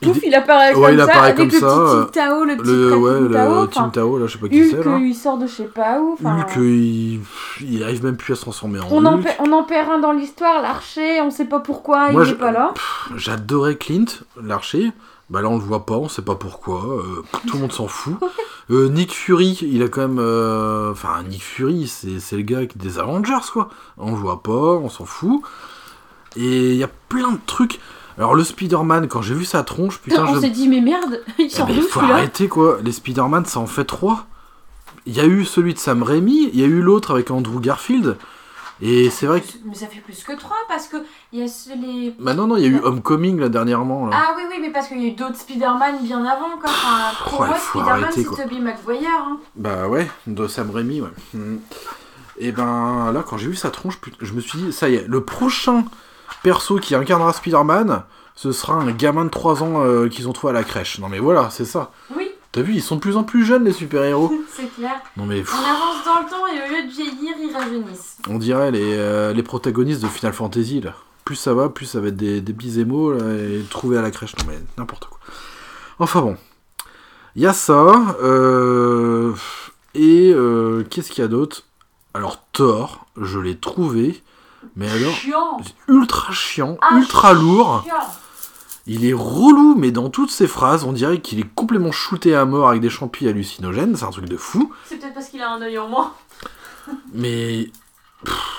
pouf, 0.02 0.18
il 0.22 0.34
apparaît 0.34 0.74
Ouais, 0.74 0.90
comme 0.90 0.92
il 0.92 0.98
ça, 0.98 1.04
apparaît 1.04 1.30
avec 1.30 1.36
comme 1.36 1.46
le 1.46 1.52
ça, 1.52 1.66
petit 1.66 1.70
euh, 1.70 2.04
Tim 2.04 2.10
Tao, 2.12 2.44
le 2.44 2.56
petit 2.58 2.70
le, 2.70 2.96
ouais, 2.96 3.32
Tao. 3.32 3.62
le 3.62 3.68
Tim 3.68 3.88
Tao, 3.88 4.18
là, 4.18 4.26
je 4.26 4.32
sais 4.32 4.38
pas 4.38 4.48
qui 4.48 4.68
c'est 4.70 4.84
là. 4.84 4.98
il 5.00 5.14
sort 5.14 5.38
de 5.38 5.46
je 5.46 5.52
sais 5.52 5.64
pas 5.64 6.00
où. 6.00 6.18
Hulk, 6.22 6.50
il... 6.56 7.20
il 7.62 7.82
arrive 7.82 8.04
même 8.04 8.16
plus 8.16 8.32
à 8.32 8.36
se 8.36 8.42
transformer 8.42 8.80
en 8.80 8.86
on, 8.90 9.06
en 9.06 9.20
on 9.38 9.52
en 9.52 9.62
perd 9.62 9.88
un 9.90 9.98
dans 10.00 10.12
l'histoire, 10.12 10.60
l'archer, 10.60 11.20
on 11.22 11.30
sait 11.30 11.46
pas 11.46 11.60
pourquoi, 11.60 12.10
Moi, 12.12 12.24
il 12.26 12.32
est 12.32 12.34
pas 12.34 12.52
là. 12.52 12.74
J'adorais 13.16 13.76
Clint, 13.76 14.04
l'archer. 14.42 14.92
Bah 15.32 15.40
là, 15.42 15.48
on 15.48 15.56
le 15.56 15.64
voit 15.64 15.86
pas, 15.86 15.94
on 15.96 16.08
sait 16.08 16.22
pas 16.22 16.34
pourquoi. 16.34 16.84
euh, 16.84 17.22
tout 17.48 17.54
le 17.54 17.60
monde 17.62 17.72
s'en 17.72 17.88
fout. 17.88 18.14
Euh, 18.70 18.88
Nick 18.90 19.12
Fury, 19.12 19.58
il 19.62 19.82
a 19.82 19.88
quand 19.88 20.02
même. 20.02 20.18
euh, 20.20 20.92
Enfin, 20.92 21.22
Nick 21.28 21.42
Fury, 21.42 21.88
c'est 21.88 22.36
le 22.36 22.42
gars 22.42 22.66
qui- 22.66 22.76
des 22.78 22.98
Avengers, 22.98 23.46
quoi. 23.52 23.70
On 23.96 24.10
le 24.10 24.16
voit 24.18 24.42
pas, 24.42 24.50
on 24.52 24.88
s'en 24.90 25.06
fout. 25.06 25.42
Et 26.36 26.70
il 26.72 26.76
y 26.76 26.84
a 26.84 26.90
plein 27.08 27.32
de 27.32 27.38
trucs. 27.46 27.80
Alors, 28.18 28.34
le 28.34 28.44
Spider-Man, 28.44 29.08
quand 29.08 29.22
j'ai 29.22 29.34
vu 29.34 29.44
sa 29.46 29.62
tronche, 29.62 29.98
putain, 29.98 30.24
on 30.28 30.34
je. 30.34 30.40
s'est 30.40 30.50
dit, 30.50 30.68
mais 30.68 30.80
merde, 30.82 31.22
il 31.38 31.46
Eh 31.46 31.48
sort 31.48 31.66
ben, 31.66 31.76
d'où 31.76 31.82
faut 31.82 32.00
arrêter, 32.00 32.48
quoi. 32.48 32.78
Les 32.82 32.92
Spider-Man, 32.92 33.46
ça 33.46 33.58
en 33.60 33.66
fait 33.66 33.84
trois. 33.84 34.26
Il 35.06 35.14
y 35.16 35.20
a 35.20 35.24
eu 35.26 35.44
celui 35.46 35.72
de 35.74 35.78
Sam 35.78 36.02
Raimi, 36.02 36.50
il 36.52 36.60
y 36.60 36.62
a 36.62 36.66
eu 36.66 36.80
l'autre 36.82 37.10
avec 37.12 37.30
Andrew 37.30 37.58
Garfield. 37.58 38.16
Et 38.84 39.10
c'est 39.10 39.26
vrai 39.26 39.40
que. 39.40 39.46
Mais 39.64 39.74
ça 39.74 39.86
fait 39.86 40.00
plus 40.00 40.24
que 40.24 40.32
3 40.36 40.56
parce 40.68 40.88
que 40.88 40.96
il 41.32 41.38
y 41.38 41.42
a 41.44 41.48
ce- 41.48 41.70
les. 41.70 42.14
Bah 42.18 42.34
non, 42.34 42.48
non, 42.48 42.56
il 42.56 42.62
y 42.62 42.66
a 42.66 42.68
eu 42.68 42.80
Homecoming, 42.80 43.38
là, 43.38 43.48
dernièrement. 43.48 44.06
Là. 44.06 44.16
Ah 44.20 44.34
oui, 44.36 44.42
oui, 44.50 44.56
mais 44.60 44.70
parce 44.70 44.88
qu'il 44.88 45.00
y 45.00 45.04
a 45.04 45.08
eu 45.08 45.12
d'autres 45.12 45.36
Spider-Man 45.36 45.98
bien 46.02 46.24
avant, 46.24 46.56
quoi. 46.60 46.64
Enfin, 46.70 47.28
pour 47.30 47.40
Ouais, 47.40 47.46
moi, 47.48 47.56
Spider-Man, 47.58 48.04
arrêter, 48.04 48.24
c'est. 48.28 48.42
Tobey 48.42 48.58
Maguire. 48.58 49.08
Hein. 49.08 49.38
Bah 49.54 49.86
ouais, 49.88 50.10
de 50.26 50.48
Sam 50.48 50.70
Raimi, 50.70 51.00
ouais. 51.00 51.08
Mhm. 51.34 51.60
Et 52.38 52.50
ben 52.50 53.12
là, 53.12 53.22
quand 53.24 53.38
j'ai 53.38 53.48
vu 53.48 53.54
sa 53.56 53.70
tronche, 53.70 54.00
je 54.20 54.32
me 54.32 54.40
suis 54.40 54.58
dit, 54.58 54.72
ça 54.72 54.88
y 54.88 54.96
est, 54.96 55.06
le 55.06 55.22
prochain 55.22 55.84
perso 56.42 56.76
qui 56.78 56.94
incarnera 56.96 57.32
Spider-Man, 57.32 58.02
ce 58.34 58.50
sera 58.50 58.74
un 58.74 58.90
gamin 58.90 59.26
de 59.26 59.30
3 59.30 59.62
ans 59.62 59.84
euh, 59.84 60.08
qu'ils 60.08 60.28
ont 60.28 60.32
trouvé 60.32 60.50
à 60.50 60.54
la 60.54 60.64
crèche. 60.64 60.98
Non 60.98 61.08
mais 61.08 61.18
voilà, 61.18 61.50
c'est 61.50 61.66
ça. 61.66 61.92
Oui, 62.16 62.21
T'as 62.52 62.60
vu, 62.62 62.74
ils 62.74 62.82
sont 62.82 62.96
de 62.96 63.00
plus 63.00 63.16
en 63.16 63.24
plus 63.24 63.44
jeunes, 63.46 63.64
les 63.64 63.72
super-héros. 63.72 64.30
c'est 64.54 64.72
clair. 64.74 65.00
Non 65.16 65.24
mais 65.26 65.40
pff, 65.40 65.54
On 65.54 65.58
avance 65.64 66.04
dans 66.04 66.20
le 66.22 66.28
temps 66.28 66.46
et 66.46 66.58
au 66.70 66.74
lieu 66.76 66.86
de 66.86 66.92
vieillir, 66.92 67.32
ils 67.40 67.52
rajeunissent. 67.56 68.18
on 68.28 68.38
dirait 68.38 68.70
les, 68.70 68.94
euh, 68.96 69.32
les 69.32 69.42
protagonistes 69.42 70.02
de 70.02 70.08
Final 70.08 70.32
Fantasy, 70.34 70.80
là. 70.80 70.94
Plus 71.24 71.36
ça 71.36 71.54
va, 71.54 71.68
plus 71.68 71.86
ça 71.86 72.00
va 72.00 72.08
être 72.08 72.16
des, 72.16 72.40
des 72.40 72.52
petits 72.52 72.80
émaux, 72.80 73.12
là, 73.12 73.24
et 73.34 73.64
trouvés 73.70 73.96
à 73.96 74.02
la 74.02 74.10
crèche. 74.10 74.36
Non 74.38 74.44
mais 74.48 74.58
n'importe 74.76 75.06
quoi. 75.06 75.18
Enfin 75.98 76.20
bon. 76.20 76.36
Il 77.36 77.42
y 77.42 77.46
a 77.46 77.52
ça. 77.54 77.72
euh, 78.22 79.32
et 79.94 80.32
euh, 80.34 80.84
qu'est-ce 80.90 81.10
qu'il 81.10 81.22
y 81.22 81.24
a 81.24 81.28
d'autre? 81.28 81.62
Alors 82.12 82.44
Thor, 82.52 83.06
je 83.20 83.38
l'ai 83.38 83.56
trouvé. 83.56 84.22
Mais 84.76 84.88
alors, 84.90 85.12
Chiant. 85.14 85.56
ultra 85.88 86.32
chiant, 86.32 86.76
Ah, 86.82 86.96
ultra 86.96 87.32
lourd. 87.32 87.84
Il 88.86 89.04
est 89.04 89.12
relou, 89.12 89.74
mais 89.76 89.92
dans 89.92 90.10
toutes 90.10 90.30
ses 90.30 90.48
phrases, 90.48 90.84
on 90.84 90.92
dirait 90.92 91.20
qu'il 91.20 91.38
est 91.38 91.54
complètement 91.54 91.92
shooté 91.92 92.34
à 92.34 92.44
mort 92.44 92.68
avec 92.68 92.80
des 92.80 92.90
champis 92.90 93.28
hallucinogènes. 93.28 93.94
C'est 93.96 94.04
un 94.04 94.10
truc 94.10 94.28
de 94.28 94.36
fou. 94.36 94.72
C'est 94.86 94.98
peut-être 94.98 95.14
parce 95.14 95.28
qu'il 95.28 95.40
a 95.40 95.50
un 95.50 95.62
œil 95.62 95.78
en 95.78 95.88
moins. 95.88 96.12
Mais. 97.14 97.70
pff, 98.24 98.52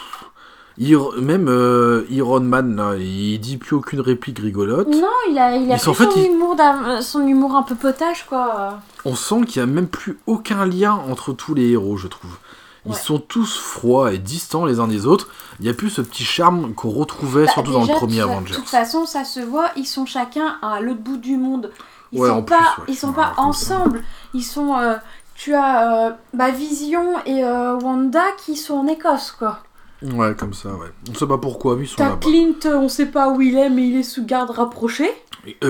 même 0.77 1.47
euh, 1.49 2.05
Iron 2.09 2.39
Man, 2.39 2.75
là, 2.75 2.95
il 2.97 3.39
dit 3.39 3.57
plus 3.57 3.75
aucune 3.75 3.99
réplique 3.99 4.39
rigolote. 4.39 4.87
Non, 4.87 5.07
il 5.29 5.37
a, 5.37 5.55
il 5.55 5.71
a 5.71 5.77
son, 5.77 5.93
fait, 5.93 6.05
humour 6.25 6.55
euh, 6.59 7.01
son 7.01 7.27
humour 7.27 7.55
un 7.55 7.63
peu 7.63 7.75
potage, 7.75 8.25
quoi. 8.25 8.79
On 9.05 9.15
sent 9.15 9.45
qu'il 9.45 9.63
n'y 9.63 9.69
a 9.69 9.73
même 9.73 9.87
plus 9.87 10.17
aucun 10.25 10.65
lien 10.65 10.93
entre 10.93 11.33
tous 11.33 11.53
les 11.53 11.71
héros, 11.71 11.97
je 11.97 12.07
trouve. 12.07 12.37
Ils 12.85 12.91
Ouais. 12.91 12.97
sont 12.97 13.17
tous 13.19 13.57
froids 13.57 14.11
et 14.13 14.17
distants 14.17 14.65
les 14.65 14.79
uns 14.79 14.87
des 14.87 15.05
autres. 15.05 15.29
Il 15.59 15.63
n'y 15.63 15.69
a 15.69 15.73
plus 15.73 15.89
ce 15.89 16.01
petit 16.01 16.23
charme 16.25 16.73
qu'on 16.73 16.89
retrouvait 16.89 17.45
Bah, 17.45 17.51
surtout 17.53 17.71
dans 17.71 17.81
le 17.85 17.87
premier 17.93 18.19
Avengers. 18.21 18.51
De 18.51 18.55
toute 18.57 18.67
façon, 18.69 19.05
ça 19.05 19.23
se 19.23 19.39
voit, 19.39 19.69
ils 19.77 19.85
sont 19.87 20.05
chacun 20.05 20.57
à 20.61 20.81
l'autre 20.81 20.99
bout 21.01 21.17
du 21.17 21.37
monde. 21.37 21.71
Ils 22.11 22.19
Ouais, 22.19 22.27
sont 22.29 22.43
pas, 22.43 22.57
plus, 22.57 22.81
ouais, 22.81 22.85
ils 22.89 22.95
sont 22.95 23.07
ouais, 23.09 23.13
pas 23.15 23.33
comme 23.35 23.53
ça. 23.53 23.75
ensemble. 23.77 24.03
Ils 24.33 24.43
sont. 24.43 24.75
euh, 24.77 24.95
tu 25.35 25.53
as 25.55 26.07
euh, 26.07 26.11
bah, 26.33 26.51
Vision 26.51 27.17
et 27.25 27.43
euh, 27.43 27.75
Wanda 27.79 28.21
qui 28.45 28.55
sont 28.57 28.75
en 28.75 28.87
Écosse, 28.87 29.31
quoi. 29.31 29.59
Ouais, 30.03 30.35
comme 30.35 30.53
ça, 30.53 30.69
ouais. 30.69 30.87
On 31.09 31.13
sait 31.15 31.25
pas 31.25 31.37
pourquoi, 31.37 31.77
mais 31.77 31.83
ils 31.85 31.87
sont 31.87 32.03
là-bas. 32.03 32.17
Clint, 32.21 32.53
on 32.65 32.89
sait 32.89 33.05
pas 33.05 33.29
où 33.29 33.41
il 33.41 33.55
est, 33.57 33.69
mais 33.69 33.87
il 33.87 33.95
est 33.95 34.03
sous 34.03 34.25
garde 34.25 34.49
rapprochée. 34.49 35.09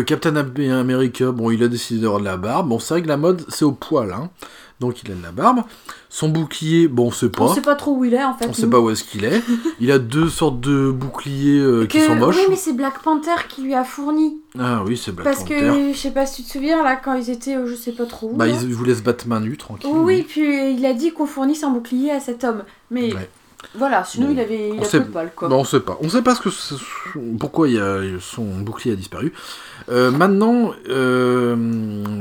Captain 0.05 0.35
America, 0.35 1.31
bon, 1.31 1.49
il 1.51 1.63
a 1.63 1.67
décidé 1.67 2.01
d'avoir 2.01 2.19
de 2.19 2.25
la 2.25 2.37
barbe. 2.37 2.69
Bon, 2.69 2.79
c'est 2.79 2.95
vrai 2.95 3.03
que 3.03 3.07
la 3.07 3.17
mode, 3.17 3.45
c'est 3.49 3.65
au 3.65 3.71
poil, 3.71 4.11
hein. 4.11 4.29
Donc 4.79 5.01
il 5.03 5.11
a 5.11 5.15
de 5.15 5.23
la 5.23 5.31
barbe. 5.31 5.61
Son 6.09 6.27
bouclier, 6.29 6.87
bon, 6.87 7.07
on 7.07 7.11
sait 7.11 7.29
pas. 7.29 7.43
On 7.43 7.53
sait 7.53 7.61
pas 7.61 7.75
trop 7.75 7.95
où 7.95 8.05
il 8.05 8.13
est 8.13 8.23
en 8.23 8.33
fait. 8.33 8.47
On 8.47 8.53
sait 8.53 8.67
pas 8.69 8.79
où 8.79 8.89
est-ce 8.89 9.03
qu'il 9.03 9.23
est. 9.23 9.41
Il 9.79 9.91
a 9.91 9.99
deux 9.99 10.27
sortes 10.29 10.59
de 10.59 10.91
boucliers 10.91 11.59
euh, 11.59 11.85
qui 11.85 12.01
sont 12.01 12.15
moches. 12.15 12.35
Oui, 12.37 12.43
mais 12.49 12.55
c'est 12.55 12.73
Black 12.73 12.99
Panther 13.01 13.31
qui 13.49 13.61
lui 13.61 13.73
a 13.73 13.83
fourni. 13.83 14.41
Ah 14.59 14.83
oui, 14.85 14.97
c'est 14.97 15.11
Black 15.13 15.25
Parce 15.25 15.39
Panther. 15.39 15.59
que, 15.59 15.93
je 15.93 15.97
sais 15.97 16.11
pas 16.11 16.25
si 16.25 16.41
tu 16.43 16.47
te 16.47 16.53
souviens, 16.53 16.83
là, 16.83 16.95
quand 16.97 17.13
ils 17.13 17.29
étaient, 17.29 17.55
euh, 17.55 17.67
je 17.67 17.75
sais 17.75 17.91
pas 17.93 18.05
trop 18.05 18.29
où. 18.31 18.35
Bah, 18.35 18.45
là. 18.47 18.53
ils 18.61 18.73
vous 18.73 18.83
laissent 18.83 19.03
battre 19.03 19.27
main 19.27 19.39
nue, 19.39 19.57
tranquille. 19.57 19.89
Oui, 19.93 20.23
puis 20.23 20.73
il 20.73 20.85
a 20.85 20.93
dit 20.93 21.11
qu'on 21.13 21.25
fournisse 21.27 21.63
un 21.63 21.69
bouclier 21.69 22.11
à 22.11 22.19
cet 22.19 22.43
homme. 22.43 22.63
Mais 22.91 23.13
Ouais. 23.13 23.29
voilà, 23.75 24.03
sinon 24.03 24.27
Bon, 24.27 24.33
il 24.33 24.39
avait 24.41 24.69
il 24.69 24.79
on 24.79 24.81
a 24.81 24.85
sait- 24.85 24.99
peu 24.99 25.05
de 25.05 25.11
balles, 25.11 25.31
quoi. 25.35 25.47
Bah, 25.49 25.55
on 25.55 25.63
sait 25.63 25.79
pas. 25.79 25.97
On 26.01 26.09
sait 26.09 26.21
pas 26.21 26.35
ce 26.35 26.41
que 26.41 26.49
pourquoi 27.39 27.69
il 27.69 27.79
a, 27.79 28.01
son 28.19 28.43
bouclier 28.59 28.93
a 28.93 28.95
disparu. 28.97 29.31
Euh, 29.89 30.11
maintenant, 30.11 30.71
euh, 30.89 31.55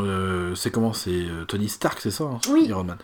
euh, 0.01 0.55
c'est 0.55 0.71
comment 0.71 0.93
C'est 0.93 1.27
Tony 1.49 1.69
Stark, 1.69 1.99
c'est 2.01 2.11
ça 2.11 2.25
hein, 2.25 2.39
Oui. 2.51 2.67
Iron 2.69 2.85
Man. 2.85 2.99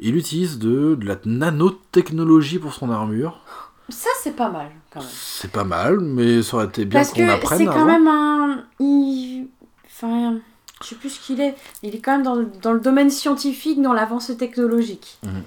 Il 0.00 0.16
utilise 0.16 0.58
de, 0.58 0.94
de 0.96 1.06
la 1.06 1.16
nanotechnologie 1.24 2.58
pour 2.58 2.74
son 2.74 2.90
armure. 2.90 3.40
Ça, 3.88 4.08
c'est 4.22 4.34
pas 4.36 4.50
mal, 4.50 4.70
quand 4.92 5.00
même. 5.00 5.08
C'est 5.12 5.50
pas 5.50 5.64
mal, 5.64 6.00
mais 6.00 6.42
ça 6.42 6.56
aurait 6.56 6.66
été 6.66 6.84
bien 6.84 7.00
Parce 7.00 7.12
qu'on 7.12 7.26
que 7.26 7.30
apprenne 7.30 7.58
c'est 7.58 7.64
quand 7.66 7.72
avant. 7.72 7.86
même 7.86 8.08
un. 8.08 8.64
il- 8.80 9.48
Enfin, 9.86 10.38
je 10.82 10.88
sais 10.88 10.94
plus 10.96 11.10
ce 11.10 11.20
qu'il 11.20 11.40
est. 11.40 11.54
Il 11.82 11.94
est 11.94 11.98
quand 12.00 12.12
même 12.12 12.22
dans, 12.24 12.34
le- 12.34 12.48
dans 12.62 12.72
le 12.72 12.80
domaine 12.80 13.10
scientifique, 13.10 13.80
dans 13.82 13.92
l'avance 13.92 14.32
technologique. 14.36 15.18
Mhm. 15.24 15.42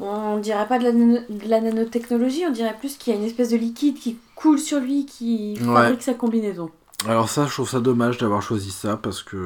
On 0.00 0.38
dirait 0.38 0.66
pas 0.66 0.78
de 0.78 0.84
la, 0.84 0.92
de 0.92 1.48
la 1.48 1.60
nanotechnologie, 1.62 2.44
on 2.46 2.50
dirait 2.52 2.76
plus 2.78 2.96
qu'il 2.98 3.14
y 3.14 3.16
a 3.16 3.18
une 3.18 3.24
espèce 3.24 3.48
de 3.50 3.56
liquide 3.56 3.96
qui 3.98 4.18
coule 4.34 4.58
sur 4.58 4.78
lui, 4.80 5.06
qui 5.06 5.56
Ouais. 5.62 5.74
fabrique 5.74 6.02
sa 6.02 6.12
combinaison. 6.14 6.70
Alors 7.06 7.28
ça, 7.28 7.46
je 7.46 7.52
trouve 7.52 7.68
ça 7.68 7.80
dommage 7.80 8.16
d'avoir 8.18 8.40
choisi 8.42 8.70
ça 8.70 8.96
parce 8.96 9.22
que... 9.22 9.36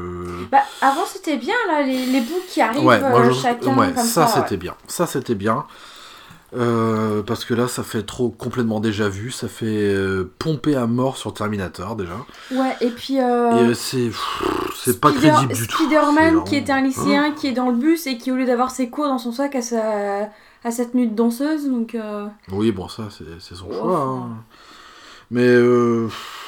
Bah, 0.52 0.58
avant 0.80 1.04
c'était 1.04 1.36
bien 1.36 1.54
là, 1.68 1.82
les, 1.82 2.06
les 2.06 2.20
bouts 2.20 2.40
qui 2.48 2.60
arrivent 2.60 2.84
Ouais, 2.84 3.00
moi, 3.00 3.20
euh, 3.20 3.32
je- 3.32 3.40
chacun 3.40 3.76
ouais, 3.76 3.92
comme 3.92 4.04
ça, 4.04 4.26
ça. 4.26 4.42
c'était 4.42 4.56
bien. 4.56 4.74
Ça 4.86 5.06
c'était 5.06 5.34
bien. 5.34 5.64
Euh, 6.56 7.22
parce 7.22 7.44
que 7.44 7.54
là, 7.54 7.68
ça 7.68 7.82
fait 7.82 8.02
trop 8.04 8.28
complètement 8.30 8.80
déjà 8.80 9.08
vu. 9.08 9.30
Ça 9.30 9.46
fait 9.48 9.66
euh, 9.66 10.32
pomper 10.38 10.74
à 10.76 10.86
mort 10.86 11.16
sur 11.16 11.34
Terminator 11.34 11.96
déjà. 11.96 12.14
ouais. 12.52 12.58
ouais, 12.58 12.76
et 12.80 12.90
puis 12.90 13.20
euh, 13.20 13.70
Et 13.70 13.74
c'est 13.74 14.10
c'est 14.76 15.00
pas 15.00 15.12
crédible 15.12 15.52
du 15.52 15.66
tout. 15.66 15.76
Spider-Man 15.84 16.44
qui 16.44 16.56
était 16.56 16.72
un 16.72 16.80
lycéen 16.82 17.32
qui 17.32 17.48
est 17.48 17.52
dans 17.52 17.68
le 17.70 17.76
bus 17.76 18.06
et 18.06 18.16
qui 18.16 18.30
au 18.32 18.36
lieu 18.36 18.46
d'avoir 18.46 18.70
ses 18.70 18.88
cours 18.90 19.06
dans 19.06 19.18
son 19.18 19.32
sac 19.32 19.54
a 19.56 19.62
sa 19.62 20.28
à 20.62 20.70
cette 20.70 20.92
tenue 20.92 21.06
de 21.08 21.14
danseuse 21.14 21.68
donc 21.68 21.96
Oui, 22.52 22.70
bon, 22.72 22.88
ça, 22.88 23.08
c'est 23.10 23.24
c'est 23.40 23.54
son 23.54 23.70
choix. 23.72 23.98
hein. 24.00 24.28
Mais, 25.32 25.46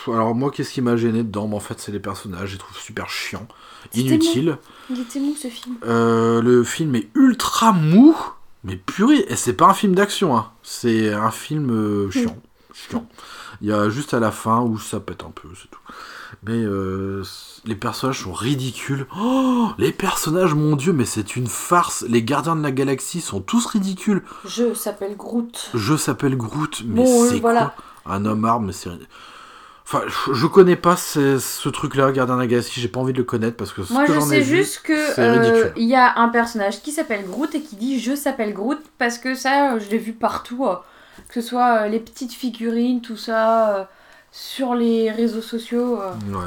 alors 0.09 0.35
moi, 0.35 0.51
qu'est-ce 0.51 0.73
qui 0.73 0.81
m'a 0.81 0.97
gêné 0.97 1.23
dedans? 1.23 1.51
En 1.53 1.61
fait, 1.61 1.81
c'est 1.81 1.93
les 1.93 2.01
personnages, 2.01 2.49
je 2.49 2.53
les 2.55 2.59
trouve 2.59 2.77
super 2.79 3.09
chiants, 3.09 3.47
inutiles. 3.95 4.59
il 4.91 5.01
était 5.01 5.21
mou 5.21 5.35
ce 5.41 5.49
film. 5.49 5.77
Euh, 5.85 6.41
le 6.43 6.65
film 6.65 6.95
est 6.95 7.09
ultra 7.15 7.73
mou, 7.73 8.17
mais 8.65 8.77
purée, 8.77 9.25
et 9.29 9.37
c'est 9.37 9.53
pas 9.55 9.67
un 9.67 9.75
film 9.75 9.95
d'action, 9.95 10.37
hein. 10.37 10.51
c'est 10.63 11.13
un 11.13 11.31
film 11.31 11.71
euh, 11.71 12.11
chiant. 12.11 12.37
chiant. 12.73 13.07
Il 13.61 13.69
y 13.69 13.73
a 13.73 13.89
juste 13.91 14.13
à 14.15 14.19
la 14.21 14.33
fin 14.33 14.61
où 14.61 14.79
ça 14.79 14.99
pète 14.99 15.23
un 15.23 15.31
peu, 15.31 15.49
c'est 15.55 15.71
tout. 15.71 15.79
Mais 16.45 16.55
euh, 16.65 17.23
les 17.65 17.77
personnages 17.77 18.23
sont 18.23 18.33
ridicules. 18.33 19.07
Oh, 19.17 19.69
les 19.79 19.93
personnages, 19.93 20.55
mon 20.55 20.75
dieu, 20.75 20.93
mais 20.93 21.05
c'est 21.05 21.37
une 21.37 21.47
farce. 21.47 22.05
Les 22.09 22.25
gardiens 22.25 22.57
de 22.57 22.63
la 22.63 22.73
galaxie 22.73 23.21
sont 23.21 23.41
tous 23.41 23.67
ridicules. 23.67 24.25
Je 24.47 24.75
s'appelle 24.75 25.17
Groot. 25.17 25.71
Je 25.75 25.97
s'appelle 25.97 26.37
Groot, 26.37 26.83
mais 26.87 27.05
Bon, 27.05 27.29
c'est 27.29 27.39
voilà. 27.39 27.75
quoi? 28.05 28.15
Un 28.15 28.25
homme 28.25 28.45
arbre, 28.45 28.67
mais 28.67 28.73
c'est. 28.73 28.91
Enfin, 29.85 30.03
je- 30.33 30.47
connais 30.47 30.77
pas 30.77 30.97
ce, 30.97 31.39
ce 31.39 31.69
truc-là, 31.69 32.13
Gardien 32.13 32.45
Galaxie, 32.47 32.81
j'ai 32.81 32.89
pas 32.89 33.01
envie 33.01 33.13
de 33.13 33.19
le 33.19 33.25
connaître 33.25 33.57
parce 33.57 33.73
que 33.73 33.83
ce 33.83 33.93
Moi 33.93 34.05
que 34.07 34.13
je 34.15 34.19
ai 34.19 34.23
sais 34.23 34.41
vu, 34.41 34.57
juste 34.57 34.83
que 34.83 34.95
c'est 35.15 35.21
euh, 35.21 35.69
il 35.77 35.89
y 35.89 35.95
a 35.97 36.19
un 36.19 36.29
personnage 36.29 36.81
qui 36.83 36.93
s'appelle 36.93 37.25
Groot 37.27 37.55
et 37.55 37.61
qui 37.61 37.77
dit 37.77 37.99
je 38.01 38.15
s'appelle 38.15 38.55
Groot 38.55 38.79
parce 38.99 39.19
que 39.19 39.35
ça 39.35 39.75
euh, 39.75 39.81
je 39.81 39.91
l'ai 39.91 39.99
vu 39.99 40.13
partout 40.13 40.65
euh, 40.67 40.77
que 41.29 41.41
ce 41.41 41.47
soit 41.49 41.89
les 41.89 41.99
petites 42.01 42.33
figurines 42.33 43.01
tout 43.03 43.17
ça 43.17 43.89
sur 44.31 44.75
les 44.75 45.11
réseaux 45.11 45.43
sociaux. 45.43 45.97
Ouais. 46.29 46.39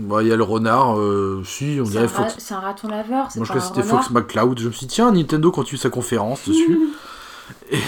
Bon, 0.00 0.20
il 0.20 0.28
y 0.28 0.32
a 0.32 0.36
le 0.36 0.44
renard, 0.44 0.96
euh, 0.98 1.42
si, 1.44 1.78
on 1.80 1.84
c'est 1.84 1.98
un, 1.98 2.02
dirait 2.02 2.06
ra- 2.06 2.24
Fox. 2.28 2.34
c'est 2.38 2.54
un 2.54 2.60
raton 2.60 2.88
laveur 2.88 3.30
c'est 3.30 3.40
Moi 3.40 3.46
je 3.46 3.52
crois 3.52 3.60
que 3.60 3.66
c'était. 3.76 3.82
Fox 3.86 4.10
McCloud. 4.10 4.58
Je 4.58 4.68
me 4.68 4.72
suis 4.72 4.86
dit, 4.86 4.94
tiens, 4.94 5.10
Nintendo 5.12 5.50
continue 5.50 5.76
sa 5.78 5.90
conférence 5.90 6.48
dessus. 6.48 6.78
Et, 7.70 7.78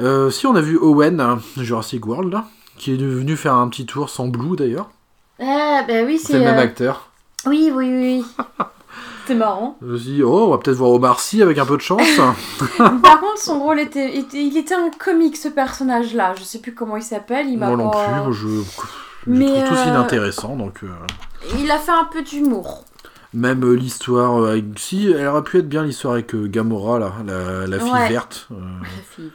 euh, 0.00 0.30
si 0.30 0.46
on 0.46 0.54
a 0.54 0.60
vu 0.60 0.76
Owen, 0.78 1.20
hein, 1.20 1.40
Jurassic 1.56 2.06
World, 2.06 2.32
là, 2.32 2.46
qui 2.80 2.94
est 2.94 2.96
venu 2.96 3.36
faire 3.36 3.54
un 3.54 3.68
petit 3.68 3.84
tour 3.86 4.08
sans 4.10 4.26
Blue 4.28 4.56
d'ailleurs. 4.56 4.90
Ah 5.40 5.82
bah 5.86 6.02
oui 6.04 6.18
C'est 6.18 6.34
le 6.34 6.40
même 6.40 6.56
euh, 6.58 6.62
acteur. 6.62 7.10
oui 7.46 7.70
oui 7.74 7.86
oui 7.88 8.24
c'est 9.26 9.34
marrant 9.34 9.76
Je 9.80 9.86
me 9.86 9.96
suis 9.98 10.10
dit, 10.12 10.22
oh, 10.22 10.46
on 10.46 10.50
va 10.50 10.58
peut-être 10.58 10.76
voir 10.76 10.90
Omar 10.90 11.20
Sy 11.20 11.42
avec 11.42 11.58
un 11.58 11.66
peu 11.66 11.76
de 11.76 11.82
chance. 11.82 12.02
par 12.78 13.20
contre 13.20 13.38
son 13.38 13.58
rôle 13.60 13.80
était, 13.80 14.16
était- 14.18 14.42
il 14.42 14.56
était 14.56 14.74
un 14.74 14.90
comique 14.98 15.36
ce 15.36 15.48
personnage 15.48 16.14
là 16.14 16.34
je 16.38 16.42
sais 16.42 16.58
plus 16.58 16.74
comment 16.74 16.96
il 16.96 17.02
s'appelle 17.02 17.48
il 17.48 17.58
m'a 17.58 17.68
Moi 17.68 17.76
non 17.76 17.90
pas- 17.90 18.22
plus, 18.24 18.32
je, 18.34 18.48
je 18.48 18.62
Mais, 19.26 19.46
trouve 19.46 19.68
tous 19.68 19.74
euh, 19.78 19.90
inintéressants. 19.90 20.56
Donc, 20.56 20.82
euh, 20.82 20.88
il 21.58 21.70
a 21.70 21.78
fait 21.78 21.92
un 21.92 22.08
peu 22.10 22.22
d'humour 22.22 22.84
même 23.32 23.62
euh, 23.62 23.74
l'histoire 23.74 24.44
avec. 24.44 24.64
Si, 24.76 25.06
elle 25.08 25.28
aurait 25.28 25.44
pu 25.44 25.58
être 25.58 25.68
bien 25.68 25.84
l'histoire 25.84 26.14
avec 26.14 26.34
Gamora, 26.34 26.98
là, 26.98 27.12
la, 27.24 27.66
la 27.68 27.78
fille 27.78 27.92
Ouais. 27.92 28.08
verte. 28.08 28.48
La 28.50 28.56
fille. 29.14 29.30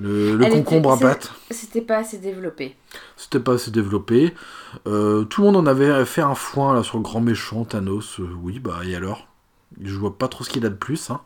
Le 0.00 0.46
concombre 0.50 0.94
était- 0.94 1.04
à 1.04 1.08
pattes. 1.10 1.32
c'était 1.50 1.80
pas 1.82 1.98
assez 1.98 2.18
développé 2.18 2.76
C'était 3.16 3.40
pas 3.40 3.52
assez 3.54 3.70
développé. 3.70 4.34
Euh, 4.86 5.24
tout 5.24 5.42
le 5.42 5.46
monde 5.48 5.56
en 5.56 5.66
avait 5.66 6.04
fait 6.04 6.22
un 6.22 6.34
foin 6.34 6.74
là 6.74 6.82
sur 6.82 6.96
le 6.98 7.02
grand 7.02 7.20
méchant 7.20 7.64
Thanos. 7.64 8.18
Euh, 8.20 8.28
oui, 8.42 8.58
bah 8.60 8.78
et 8.84 8.94
alors? 8.96 9.26
Je 9.82 9.94
vois 9.94 10.16
pas 10.18 10.28
trop 10.28 10.42
ce 10.44 10.50
qu'il 10.50 10.64
a 10.66 10.68
de 10.68 10.74
plus. 10.74 11.10
Hein. 11.10 11.20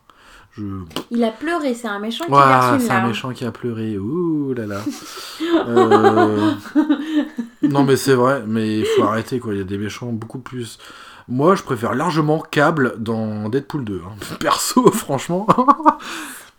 Je... 0.56 0.62
Il 1.10 1.24
a 1.24 1.30
pleuré, 1.30 1.74
c'est 1.74 1.88
un 1.88 1.98
méchant 1.98 2.26
qui 2.26 2.30
Ouah, 2.32 2.46
verse 2.46 2.74
une 2.82 2.88
c'est 2.88 2.92
un 2.94 3.06
méchant 3.06 3.32
qui 3.32 3.44
a 3.44 3.50
pleuré. 3.50 3.98
Ouh 3.98 4.54
là 4.54 4.66
là. 4.66 4.80
Euh, 5.66 6.52
Non 7.62 7.82
mais 7.84 7.96
c'est 7.96 8.14
vrai, 8.14 8.42
mais 8.46 8.78
il 8.80 8.84
faut 8.86 9.02
arrêter 9.02 9.38
quoi. 9.40 9.52
Il 9.54 9.58
y 9.58 9.60
a 9.60 9.64
des 9.64 9.78
méchants 9.78 10.12
beaucoup 10.12 10.38
plus. 10.38 10.78
Moi, 11.26 11.54
je 11.54 11.62
préfère 11.62 11.94
largement 11.94 12.38
Cable 12.40 12.96
dans 12.98 13.48
Deadpool 13.48 13.84
2. 13.84 14.02
hein. 14.06 14.12
Perso, 14.40 14.90
franchement. 14.92 15.46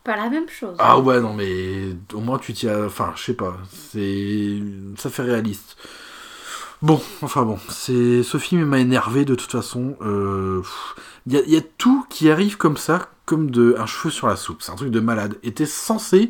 Pas 0.05 0.15
la 0.15 0.29
même 0.29 0.47
chose. 0.47 0.75
Ah 0.77 0.99
ouais, 0.99 1.19
non, 1.19 1.33
mais 1.33 1.95
au 2.13 2.19
moins 2.19 2.37
tu 2.37 2.53
as. 2.69 2.85
Enfin, 2.85 3.11
je 3.15 3.23
sais 3.23 3.33
pas. 3.33 3.57
C'est. 3.73 4.59
Ça 4.97 5.09
fait 5.09 5.23
réaliste. 5.23 5.75
Bon, 6.83 7.01
enfin 7.23 7.41
bon. 7.41 7.57
c'est 7.69 8.21
Ce 8.21 8.37
film 8.37 8.65
m'a 8.65 8.77
énervé 8.77 9.25
de 9.25 9.33
toute 9.33 9.51
façon. 9.51 9.97
Euh, 10.01 10.61
il 11.25 11.33
y 11.47 11.57
a 11.57 11.61
tout 11.79 12.05
qui 12.07 12.29
arrive 12.29 12.55
comme 12.57 12.77
ça, 12.77 13.09
comme 13.25 13.49
de 13.49 13.75
un 13.79 13.87
cheveu 13.87 14.11
sur 14.11 14.27
la 14.27 14.35
soupe. 14.35 14.61
C'est 14.61 14.71
un 14.71 14.75
truc 14.75 14.91
de 14.91 14.99
malade. 14.99 15.39
Et 15.41 15.51
t'es 15.53 15.65
censé. 15.65 16.29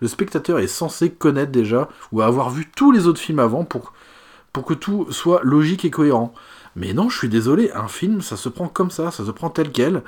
Le 0.00 0.08
spectateur 0.08 0.58
est 0.58 0.66
censé 0.66 1.12
connaître 1.12 1.52
déjà, 1.52 1.88
ou 2.10 2.22
avoir 2.22 2.50
vu 2.50 2.68
tous 2.74 2.90
les 2.90 3.06
autres 3.06 3.20
films 3.20 3.38
avant 3.38 3.64
pour, 3.64 3.92
pour 4.52 4.64
que 4.64 4.74
tout 4.74 5.06
soit 5.12 5.42
logique 5.44 5.84
et 5.84 5.90
cohérent. 5.90 6.34
Mais 6.74 6.92
non, 6.92 7.08
je 7.08 7.18
suis 7.18 7.28
désolé, 7.28 7.70
un 7.70 7.86
film, 7.86 8.20
ça 8.20 8.36
se 8.36 8.48
prend 8.48 8.66
comme 8.66 8.90
ça, 8.90 9.12
ça 9.12 9.24
se 9.24 9.30
prend 9.30 9.48
tel 9.48 9.70
quel. 9.70 10.02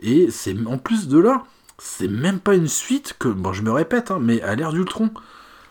Et 0.00 0.30
c'est 0.30 0.54
en 0.66 0.76
plus 0.76 1.08
de 1.08 1.18
là, 1.18 1.44
c'est 1.82 2.08
même 2.08 2.38
pas 2.40 2.54
une 2.54 2.68
suite 2.68 3.14
que, 3.18 3.28
bon, 3.28 3.52
je 3.52 3.62
me 3.62 3.72
répète, 3.72 4.10
hein, 4.10 4.18
mais 4.20 4.40
à 4.42 4.54
l'ère 4.54 4.72
d'Ultron. 4.72 5.10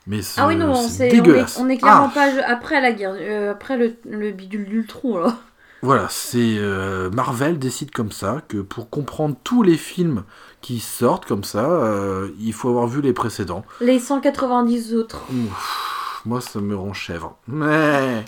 Mais 0.08 0.22
c'est 0.24 0.42
ah 0.42 0.48
oui, 0.48 0.56
non, 0.56 0.74
c'est 0.74 1.12
on, 1.22 1.24
est, 1.36 1.60
on 1.60 1.70
est 1.70 1.78
clairement 1.78 2.10
Ah, 2.12 2.14
pas 2.14 2.32
après 2.48 2.82
la 2.82 2.92
guerre, 2.92 3.14
euh, 3.20 3.52
après 3.52 3.78
le, 3.78 3.96
le 4.10 4.32
bidule 4.32 4.66
d'Ultron 4.68 5.20
là. 5.20 5.38
Voilà, 5.82 6.08
c'est 6.10 6.58
euh, 6.58 7.10
Marvel 7.12 7.58
décide 7.60 7.92
comme 7.92 8.12
ça 8.12 8.42
que 8.48 8.58
pour 8.58 8.90
comprendre 8.90 9.36
tous 9.44 9.62
les 9.64 9.78
films 9.78 10.24
qui 10.62 10.80
sortent 10.80 11.26
comme 11.26 11.44
ça, 11.46 11.70
euh, 11.70 12.30
il 12.40 12.54
faut 12.54 12.70
avoir 12.70 12.88
vu 12.88 13.02
les 13.02 13.14
précédents. 13.14 13.64
Les 13.80 14.00
190 14.00 14.96
autres. 14.96 15.22
Ouf, 15.32 16.22
moi, 16.26 16.42
ça 16.42 16.60
me 16.60 16.76
rend 16.76 16.94
chèvre. 16.94 17.38
Mais 17.48 18.26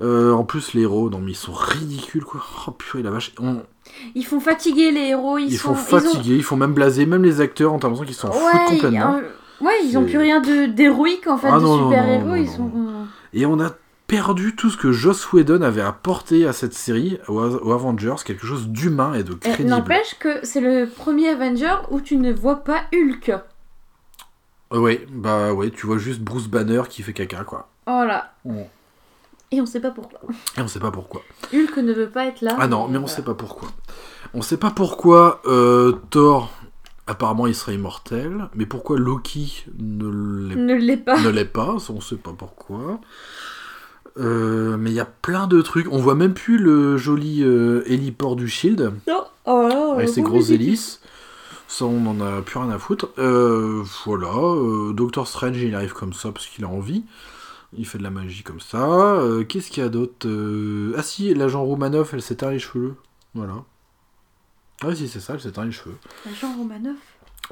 euh, 0.00 0.32
en 0.32 0.44
plus, 0.44 0.74
les 0.74 0.82
héros, 0.82 1.10
non 1.10 1.20
mais 1.20 1.32
ils 1.32 1.36
sont 1.36 1.52
ridicules 1.54 2.24
quoi. 2.24 2.42
Oh 2.66 2.70
purée 2.72 3.02
la 3.02 3.10
vache. 3.10 3.32
On- 3.40 3.62
Ils 4.14 4.24
font 4.24 4.40
fatiguer 4.40 4.90
les 4.90 5.08
héros, 5.08 5.38
ils, 5.38 5.52
ils, 5.52 5.58
sont 5.58 5.74
font 5.74 6.00
fatiguer, 6.00 6.36
ils, 6.36 6.42
font 6.42 6.56
même 6.56 6.72
blaser, 6.74 7.06
même 7.06 7.24
les 7.24 7.40
acteurs 7.40 7.72
ont 7.72 7.78
l'impression 7.82 8.04
qu'ils 8.04 8.14
s'en 8.14 8.30
Ils 8.30 8.34
foutent. 8.34 8.44
Ouais, 8.44 8.76
complètement. 8.76 9.20
ouais, 9.60 9.74
ils 9.84 9.96
ont 9.98 10.02
C'est- 10.02 10.10
plus 10.10 10.18
rien 10.18 10.40
d'héroïque 10.40 11.26
en 11.26 11.38
fait, 11.38 11.48
Ah 11.50 11.58
de 11.58 11.66
super-héros, 11.66 12.34
ils 12.36 12.48
sont. 12.48 12.70
Et 13.32 13.46
on 13.46 13.60
a 13.60 13.70
perdu 14.06 14.54
tout 14.54 14.70
ce 14.70 14.76
que 14.76 14.92
Joss 14.92 15.32
Whedon 15.32 15.62
avait 15.62 15.82
apporté 15.82 16.46
à 16.46 16.52
cette 16.52 16.74
série, 16.74 17.18
aux, 17.28 17.72
Avengers, 17.72 18.16
quelque 18.24 18.46
chose 18.46 18.68
d'humain 18.68 19.14
et 19.14 19.24
de 19.24 19.34
crédible. 19.34 19.68
N'empêche 19.68 20.16
que 20.18 20.44
c'est 20.44 20.60
le 20.60 20.86
premier 20.86 21.30
Avenger 21.30 21.74
où 21.90 22.00
tu 22.00 22.16
ne 22.16 22.32
vois 22.32 22.62
pas 22.62 22.82
Hulk. 22.94 23.32
Euh, 24.72 24.78
ouais, 24.78 25.06
bah 25.10 25.52
ouais, 25.52 25.70
tu 25.70 25.86
vois 25.86 25.98
juste 25.98 26.20
Bruce 26.20 26.48
Banner 26.48 26.82
qui 26.88 27.02
fait 27.02 27.12
caca 27.12 27.44
quoi. 27.44 27.68
Voilà. 27.86 28.32
Ouais. 28.44 28.68
Et 29.52 29.60
on 29.60 29.66
sait 29.66 29.80
pas 29.80 29.90
pourquoi. 29.90 30.20
Et 30.56 30.60
on 30.60 30.68
sait 30.68 30.80
pas 30.80 30.90
pourquoi. 30.90 31.22
Hulk 31.54 31.76
ne 31.78 31.92
veut 31.92 32.10
pas 32.10 32.26
être 32.26 32.40
là. 32.40 32.56
Ah 32.58 32.66
non, 32.66 32.88
mais 32.88 32.96
on 32.96 33.02
voilà. 33.02 33.14
sait 33.14 33.22
pas 33.22 33.34
pourquoi. 33.34 33.68
On 34.34 34.42
sait 34.42 34.56
pas 34.56 34.70
pourquoi 34.70 35.40
euh, 35.46 35.92
Thor, 36.10 36.52
apparemment 37.06 37.46
il 37.46 37.54
serait 37.54 37.74
immortel, 37.74 38.48
mais 38.54 38.66
pourquoi 38.66 38.98
Loki 38.98 39.64
ne 39.78 40.48
l'est 40.48 40.56
Ne 40.56 40.74
l'est 40.74 40.96
pas. 40.96 41.20
ne 41.20 41.28
l'est 41.28 41.44
pas, 41.44 41.78
ça, 41.78 41.92
on 41.92 42.00
sait 42.00 42.16
pas 42.16 42.32
pourquoi. 42.36 43.00
Euh, 44.18 44.76
mais 44.78 44.90
il 44.90 44.94
y 44.94 45.00
a 45.00 45.04
plein 45.04 45.46
de 45.46 45.60
trucs. 45.62 45.86
On 45.92 45.98
voit 45.98 46.14
même 46.14 46.34
plus 46.34 46.58
le 46.58 46.96
joli 46.96 47.42
euh, 47.42 47.82
héliport 47.86 48.34
du 48.34 48.48
Shield 48.48 48.92
Non. 49.06 49.24
Oh 49.44 49.68
là, 49.68 49.92
avec 49.94 50.08
oh, 50.08 50.12
ses 50.12 50.22
grosses 50.22 50.50
hélices. 50.50 51.00
Ça, 51.68 51.84
on 51.84 52.06
en 52.06 52.20
a 52.20 52.42
plus 52.42 52.58
rien 52.58 52.70
à 52.70 52.78
foutre. 52.78 53.10
Euh, 53.18 53.82
voilà. 54.04 54.92
Doctor 54.92 55.28
Strange, 55.28 55.58
il 55.58 55.74
arrive 55.74 55.92
comme 55.92 56.12
ça 56.12 56.32
parce 56.32 56.46
qu'il 56.46 56.64
a 56.64 56.68
envie. 56.68 57.04
Il 57.72 57.86
fait 57.86 57.98
de 57.98 58.02
la 58.02 58.10
magie 58.10 58.42
comme 58.42 58.60
ça. 58.60 58.86
Euh, 58.88 59.44
Qu'est-ce 59.44 59.70
qu'il 59.70 59.82
y 59.82 59.86
a 59.86 59.88
d'autre 59.88 60.26
Euh, 60.28 60.94
Ah 60.96 61.02
si, 61.02 61.32
l'agent 61.34 61.64
Romanoff, 61.64 62.14
elle 62.14 62.22
s'éteint 62.22 62.50
les 62.50 62.58
cheveux. 62.58 62.94
Voilà. 63.34 63.64
Ah 64.82 64.94
si, 64.94 65.08
c'est 65.08 65.20
ça, 65.20 65.34
elle 65.34 65.40
s'éteint 65.40 65.64
les 65.64 65.72
cheveux. 65.72 65.96
Jean 66.40 66.56
Romanoff. 66.56 66.96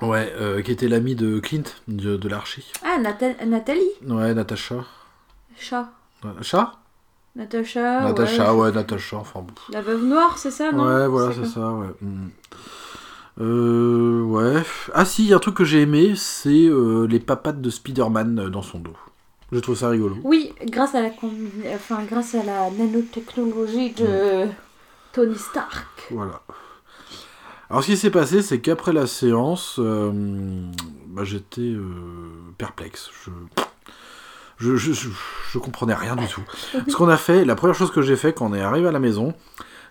Ouais, 0.02 0.32
euh, 0.36 0.60
qui 0.62 0.72
était 0.72 0.88
l'ami 0.88 1.14
de 1.14 1.38
Clint, 1.40 1.62
de, 1.88 2.16
de 2.16 2.28
l'archer. 2.28 2.64
Ah, 2.84 2.98
Nathalie. 2.98 3.80
Ouais, 4.06 4.34
Natacha. 4.34 4.84
Chat. 5.56 5.88
Chat 6.42 6.72
Natacha. 7.36 8.00
Natacha, 8.02 8.54
ouais. 8.54 8.60
ouais, 8.68 8.72
Natacha, 8.72 9.16
enfin 9.16 9.40
bon. 9.40 9.52
La 9.70 9.82
veuve 9.82 10.04
noire, 10.04 10.38
c'est 10.38 10.50
ça, 10.50 10.70
non? 10.72 10.84
Ouais, 10.86 11.06
voilà, 11.08 11.34
c'est 11.34 11.46
ça, 11.46 11.72
ouais. 11.72 11.88
Mm. 12.00 12.28
Euh, 13.40 14.22
ouais. 14.22 14.62
Ah 14.92 15.04
si, 15.04 15.24
il 15.24 15.28
y 15.30 15.32
a 15.32 15.36
un 15.36 15.40
truc 15.40 15.56
que 15.56 15.64
j'ai 15.64 15.82
aimé, 15.82 16.14
c'est 16.16 16.66
euh, 16.66 17.06
les 17.06 17.18
papates 17.20 17.60
de 17.60 17.70
Spider-Man 17.70 18.48
dans 18.48 18.62
son 18.62 18.78
dos. 18.78 18.96
Je 19.54 19.58
trouve 19.60 19.76
ça 19.76 19.88
rigolo. 19.88 20.16
Oui, 20.24 20.52
grâce 20.66 20.94
à 20.96 21.00
la, 21.00 21.10
enfin, 21.74 22.00
grâce 22.10 22.34
à 22.34 22.42
la 22.42 22.70
nanotechnologie 22.70 23.92
de 23.92 24.46
Tony 25.12 25.38
Stark. 25.38 25.86
Voilà. 26.10 26.42
Alors 27.70 27.82
ce 27.82 27.88
qui 27.92 27.96
s'est 27.96 28.10
passé, 28.10 28.42
c'est 28.42 28.58
qu'après 28.60 28.92
la 28.92 29.06
séance, 29.06 29.76
euh, 29.78 30.10
bah, 31.06 31.22
j'étais 31.24 31.60
euh, 31.62 31.82
perplexe. 32.58 33.10
Je... 33.24 33.30
Je, 34.58 34.76
je, 34.76 34.92
je- 34.92 35.08
je 35.52 35.58
comprenais 35.58 35.94
rien 35.94 36.14
du 36.16 36.26
tout. 36.28 36.42
Ce 36.88 36.94
qu'on 36.96 37.08
a 37.08 37.16
fait, 37.16 37.44
la 37.44 37.54
première 37.56 37.74
chose 37.74 37.90
que 37.90 38.02
j'ai 38.02 38.14
fait 38.16 38.32
quand 38.32 38.46
on 38.50 38.54
est 38.54 38.60
arrivé 38.60 38.86
à 38.88 38.92
la 38.92 39.00
maison, 39.00 39.34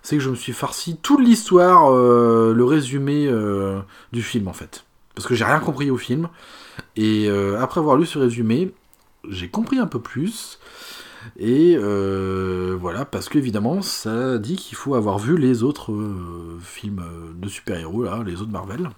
c'est 0.01 0.15
que 0.17 0.23
je 0.23 0.29
me 0.29 0.35
suis 0.35 0.53
farci 0.53 0.97
toute 1.01 1.19
l'histoire, 1.19 1.91
euh, 1.93 2.53
le 2.53 2.63
résumé 2.63 3.27
euh, 3.27 3.79
du 4.13 4.21
film 4.23 4.47
en 4.47 4.53
fait. 4.53 4.85
Parce 5.15 5.27
que 5.27 5.35
j'ai 5.35 5.43
rien 5.45 5.59
compris 5.59 5.89
au 5.91 5.97
film. 5.97 6.29
Et 6.95 7.27
euh, 7.29 7.61
après 7.61 7.79
avoir 7.81 7.97
lu 7.97 8.05
ce 8.05 8.17
résumé, 8.17 8.73
j'ai 9.29 9.49
compris 9.49 9.79
un 9.79 9.87
peu 9.87 10.01
plus. 10.01 10.59
Et 11.37 11.75
euh, 11.77 12.75
voilà, 12.79 13.05
parce 13.05 13.29
qu'évidemment, 13.29 13.81
ça 13.81 14.37
dit 14.37 14.55
qu'il 14.55 14.75
faut 14.75 14.95
avoir 14.95 15.19
vu 15.19 15.37
les 15.37 15.63
autres 15.63 15.91
euh, 15.91 16.59
films 16.61 17.03
de 17.35 17.47
super-héros, 17.47 18.03
là, 18.03 18.23
les 18.25 18.41
autres 18.41 18.51
Marvel. 18.51 18.89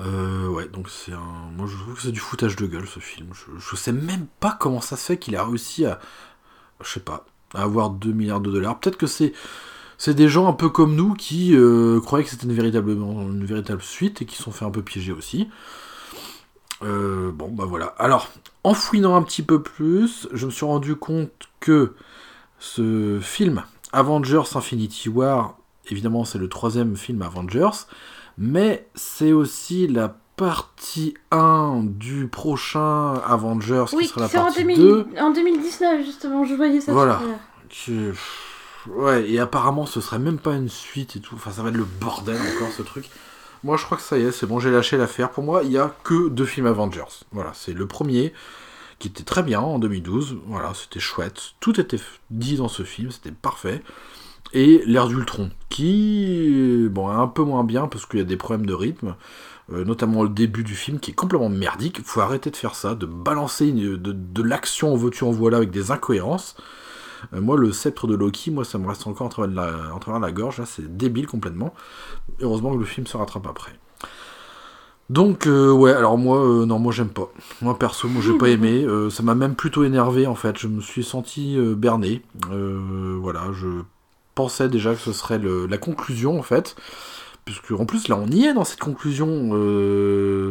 Euh, 0.00 0.48
ouais, 0.48 0.68
donc 0.68 0.88
c'est 0.88 1.12
un. 1.12 1.50
Moi, 1.56 1.66
je 1.66 1.76
trouve 1.76 1.94
que 1.94 2.02
c'est 2.02 2.12
du 2.12 2.20
foutage 2.20 2.56
de 2.56 2.66
gueule 2.66 2.86
ce 2.86 3.00
film. 3.00 3.28
Je, 3.58 3.76
sais 3.76 3.92
même 3.92 4.26
pas 4.40 4.56
comment 4.58 4.80
ça 4.80 4.96
se 4.96 5.04
fait 5.04 5.18
qu'il 5.18 5.36
a 5.36 5.44
réussi 5.44 5.86
à. 5.86 5.98
Je 6.82 6.88
sais 6.88 7.00
pas, 7.00 7.24
à 7.54 7.62
avoir 7.62 7.90
2 7.90 8.12
milliards 8.12 8.40
de 8.40 8.50
dollars. 8.50 8.78
Peut-être 8.78 8.98
que 8.98 9.06
c'est. 9.06 9.32
C'est 9.98 10.12
des 10.12 10.28
gens 10.28 10.46
un 10.46 10.52
peu 10.52 10.68
comme 10.68 10.94
nous 10.94 11.14
qui 11.14 11.56
croyaient 12.04 12.22
que 12.22 12.30
c'était 12.30 12.44
une, 12.44 12.52
une 12.52 13.46
véritable 13.46 13.80
suite 13.80 14.20
et 14.20 14.26
qui 14.26 14.36
sont 14.36 14.52
fait 14.52 14.66
un 14.66 14.70
peu 14.70 14.82
piéger 14.82 15.10
aussi. 15.10 15.48
Euh, 16.82 17.30
bon, 17.32 17.48
bah 17.48 17.64
voilà. 17.66 17.94
Alors, 17.98 18.28
en 18.64 18.74
fouinant 18.74 19.14
un 19.16 19.22
petit 19.22 19.42
peu 19.42 19.62
plus, 19.62 20.28
je 20.32 20.46
me 20.46 20.50
suis 20.50 20.66
rendu 20.66 20.94
compte 20.96 21.30
que 21.60 21.94
ce 22.58 23.18
film, 23.22 23.62
Avengers 23.92 24.42
Infinity 24.54 25.08
War, 25.08 25.56
évidemment 25.90 26.24
c'est 26.24 26.38
le 26.38 26.48
troisième 26.48 26.96
film 26.96 27.22
Avengers, 27.22 27.86
mais 28.38 28.86
c'est 28.94 29.32
aussi 29.32 29.86
la 29.88 30.14
partie 30.36 31.14
1 31.30 31.80
du 31.84 32.26
prochain 32.28 33.14
Avengers 33.26 33.86
Oui, 33.94 34.02
qui 34.04 34.08
sera 34.08 34.20
la 34.22 34.26
en, 34.26 34.44
partie 34.44 34.60
2000 34.60 34.76
2. 34.78 35.06
en 35.18 35.30
2019, 35.32 36.04
justement, 36.04 36.44
je 36.44 36.54
voyais 36.54 36.80
ça 36.80 36.92
Voilà. 36.92 37.20
que- 37.86 38.12
Ouais, 38.88 39.28
et 39.28 39.40
apparemment 39.40 39.84
ce 39.86 40.00
serait 40.00 40.20
même 40.20 40.38
pas 40.38 40.52
une 40.54 40.68
suite 40.68 41.16
et 41.16 41.20
tout. 41.20 41.34
Enfin, 41.34 41.50
ça 41.50 41.62
va 41.62 41.70
être 41.70 41.76
le 41.76 41.86
bordel 42.00 42.36
encore 42.54 42.70
ce 42.70 42.82
truc. 42.82 43.10
Moi, 43.64 43.76
je 43.76 43.84
crois 43.84 43.96
que 43.96 44.02
ça 44.02 44.18
y 44.18 44.22
est, 44.22 44.32
c'est 44.32 44.46
bon, 44.46 44.60
j'ai 44.60 44.70
lâché 44.70 44.96
l'affaire. 44.96 45.30
Pour 45.30 45.44
moi, 45.44 45.62
il 45.64 45.72
y 45.72 45.78
a 45.78 45.94
que 46.04 46.28
deux 46.28 46.44
films 46.46 46.66
Avengers. 46.66 47.24
Voilà, 47.32 47.52
c'est 47.54 47.72
le 47.72 47.86
premier 47.86 48.32
qui 48.98 49.08
était 49.08 49.24
très 49.24 49.42
bien 49.42 49.60
en 49.60 49.78
2012. 49.78 50.38
Voilà, 50.46 50.72
c'était 50.74 51.00
chouette. 51.00 51.54
Tout 51.60 51.80
était 51.80 52.00
dit 52.30 52.56
dans 52.56 52.68
ce 52.68 52.82
film, 52.82 53.10
c'était 53.10 53.32
parfait. 53.32 53.82
Et 54.52 54.82
l'ère 54.86 55.08
d'Ultron, 55.08 55.50
qui 55.68 56.86
bon, 56.90 57.10
est 57.10 57.16
un 57.16 57.26
peu 57.26 57.42
moins 57.42 57.64
bien 57.64 57.88
parce 57.88 58.06
qu'il 58.06 58.20
y 58.20 58.22
a 58.22 58.26
des 58.26 58.36
problèmes 58.36 58.66
de 58.66 58.74
rythme. 58.74 59.16
euh, 59.72 59.84
notamment 59.84 60.22
le 60.22 60.28
début 60.28 60.64
du 60.64 60.74
film 60.74 61.00
qui 61.00 61.10
est 61.10 61.14
complètement 61.14 61.48
merdique. 61.48 62.00
Faut 62.04 62.20
arrêter 62.20 62.50
de 62.50 62.56
faire 62.56 62.74
ça, 62.74 62.94
de 62.94 63.06
balancer 63.06 63.72
de 63.72 64.42
l'action 64.42 64.92
en 64.92 64.96
veux-tu 64.96 65.24
en 65.24 65.30
voilà 65.32 65.58
avec 65.58 65.70
des 65.70 65.90
incohérences. 65.90 66.56
Euh, 67.34 67.40
moi, 67.40 67.56
le 67.56 67.72
sceptre 67.72 68.06
de 68.06 68.14
Loki, 68.14 68.50
moi, 68.50 68.64
ça 68.64 68.78
me 68.78 68.86
reste 68.88 69.06
encore 69.06 69.26
en 69.26 69.30
travers 69.30 69.50
de 69.50 69.56
la, 69.56 69.94
en 69.94 69.98
travers 69.98 70.20
de 70.20 70.26
la 70.26 70.32
gorge. 70.32 70.58
Là, 70.58 70.66
c'est 70.66 70.96
débile 70.96 71.26
complètement. 71.26 71.74
Heureusement 72.40 72.72
que 72.74 72.78
le 72.78 72.84
film 72.84 73.06
se 73.06 73.16
rattrape 73.16 73.46
après. 73.46 73.72
Donc, 75.08 75.46
euh, 75.46 75.70
ouais, 75.70 75.92
alors 75.92 76.18
moi, 76.18 76.38
euh, 76.44 76.66
non, 76.66 76.78
moi, 76.80 76.92
j'aime 76.92 77.10
pas. 77.10 77.30
Moi, 77.62 77.78
perso, 77.78 78.08
moi, 78.08 78.20
j'ai 78.24 78.36
pas 78.36 78.48
aimé. 78.48 78.82
Euh, 78.84 79.08
ça 79.08 79.22
m'a 79.22 79.36
même 79.36 79.54
plutôt 79.54 79.84
énervé, 79.84 80.26
en 80.26 80.34
fait. 80.34 80.58
Je 80.58 80.66
me 80.66 80.80
suis 80.80 81.04
senti 81.04 81.56
berné. 81.76 82.22
Voilà, 82.50 83.52
je 83.52 83.68
pensais 84.34 84.68
déjà 84.68 84.94
que 84.94 85.00
ce 85.00 85.12
serait 85.12 85.38
le- 85.38 85.66
la 85.66 85.78
conclusion, 85.78 86.38
en 86.38 86.42
fait. 86.42 86.74
Puisque, 87.44 87.70
en 87.70 87.86
plus, 87.86 88.08
là, 88.08 88.16
on 88.16 88.26
y 88.26 88.46
est 88.46 88.54
dans 88.54 88.64
cette 88.64 88.80
conclusion. 88.80 89.50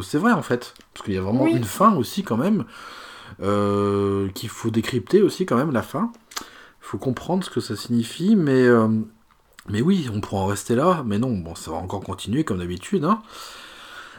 C'est 0.01 0.17
vrai, 0.17 0.31
en 0.31 0.41
fait. 0.41 0.73
Parce 0.93 1.03
qu'il 1.05 1.15
y 1.15 1.17
a 1.17 1.21
vraiment 1.21 1.43
Oui. 1.43 1.51
une 1.55 1.65
fin 1.65 1.93
aussi, 1.95 2.23
quand 2.23 2.37
même. 2.37 2.63
qu'il 4.33 4.47
faut 4.49 4.69
décrypter 4.69 5.21
aussi, 5.21 5.45
quand 5.45 5.57
même, 5.57 5.71
la 5.71 5.81
fin. 5.81 6.11
Il 6.85 6.89
faut 6.89 6.97
comprendre 6.99 7.43
ce 7.43 7.49
que 7.49 7.59
ça 7.61 7.75
signifie, 7.75 8.35
mais, 8.35 8.61
euh, 8.61 8.87
mais 9.67 9.81
oui, 9.81 10.07
on 10.13 10.21
pourra 10.21 10.43
en 10.43 10.45
rester 10.45 10.75
là, 10.75 11.01
mais 11.03 11.17
non, 11.17 11.35
bon, 11.35 11.55
ça 11.55 11.71
va 11.71 11.77
encore 11.77 12.01
continuer 12.01 12.43
comme 12.43 12.59
d'habitude. 12.59 13.03
Hein. 13.05 13.23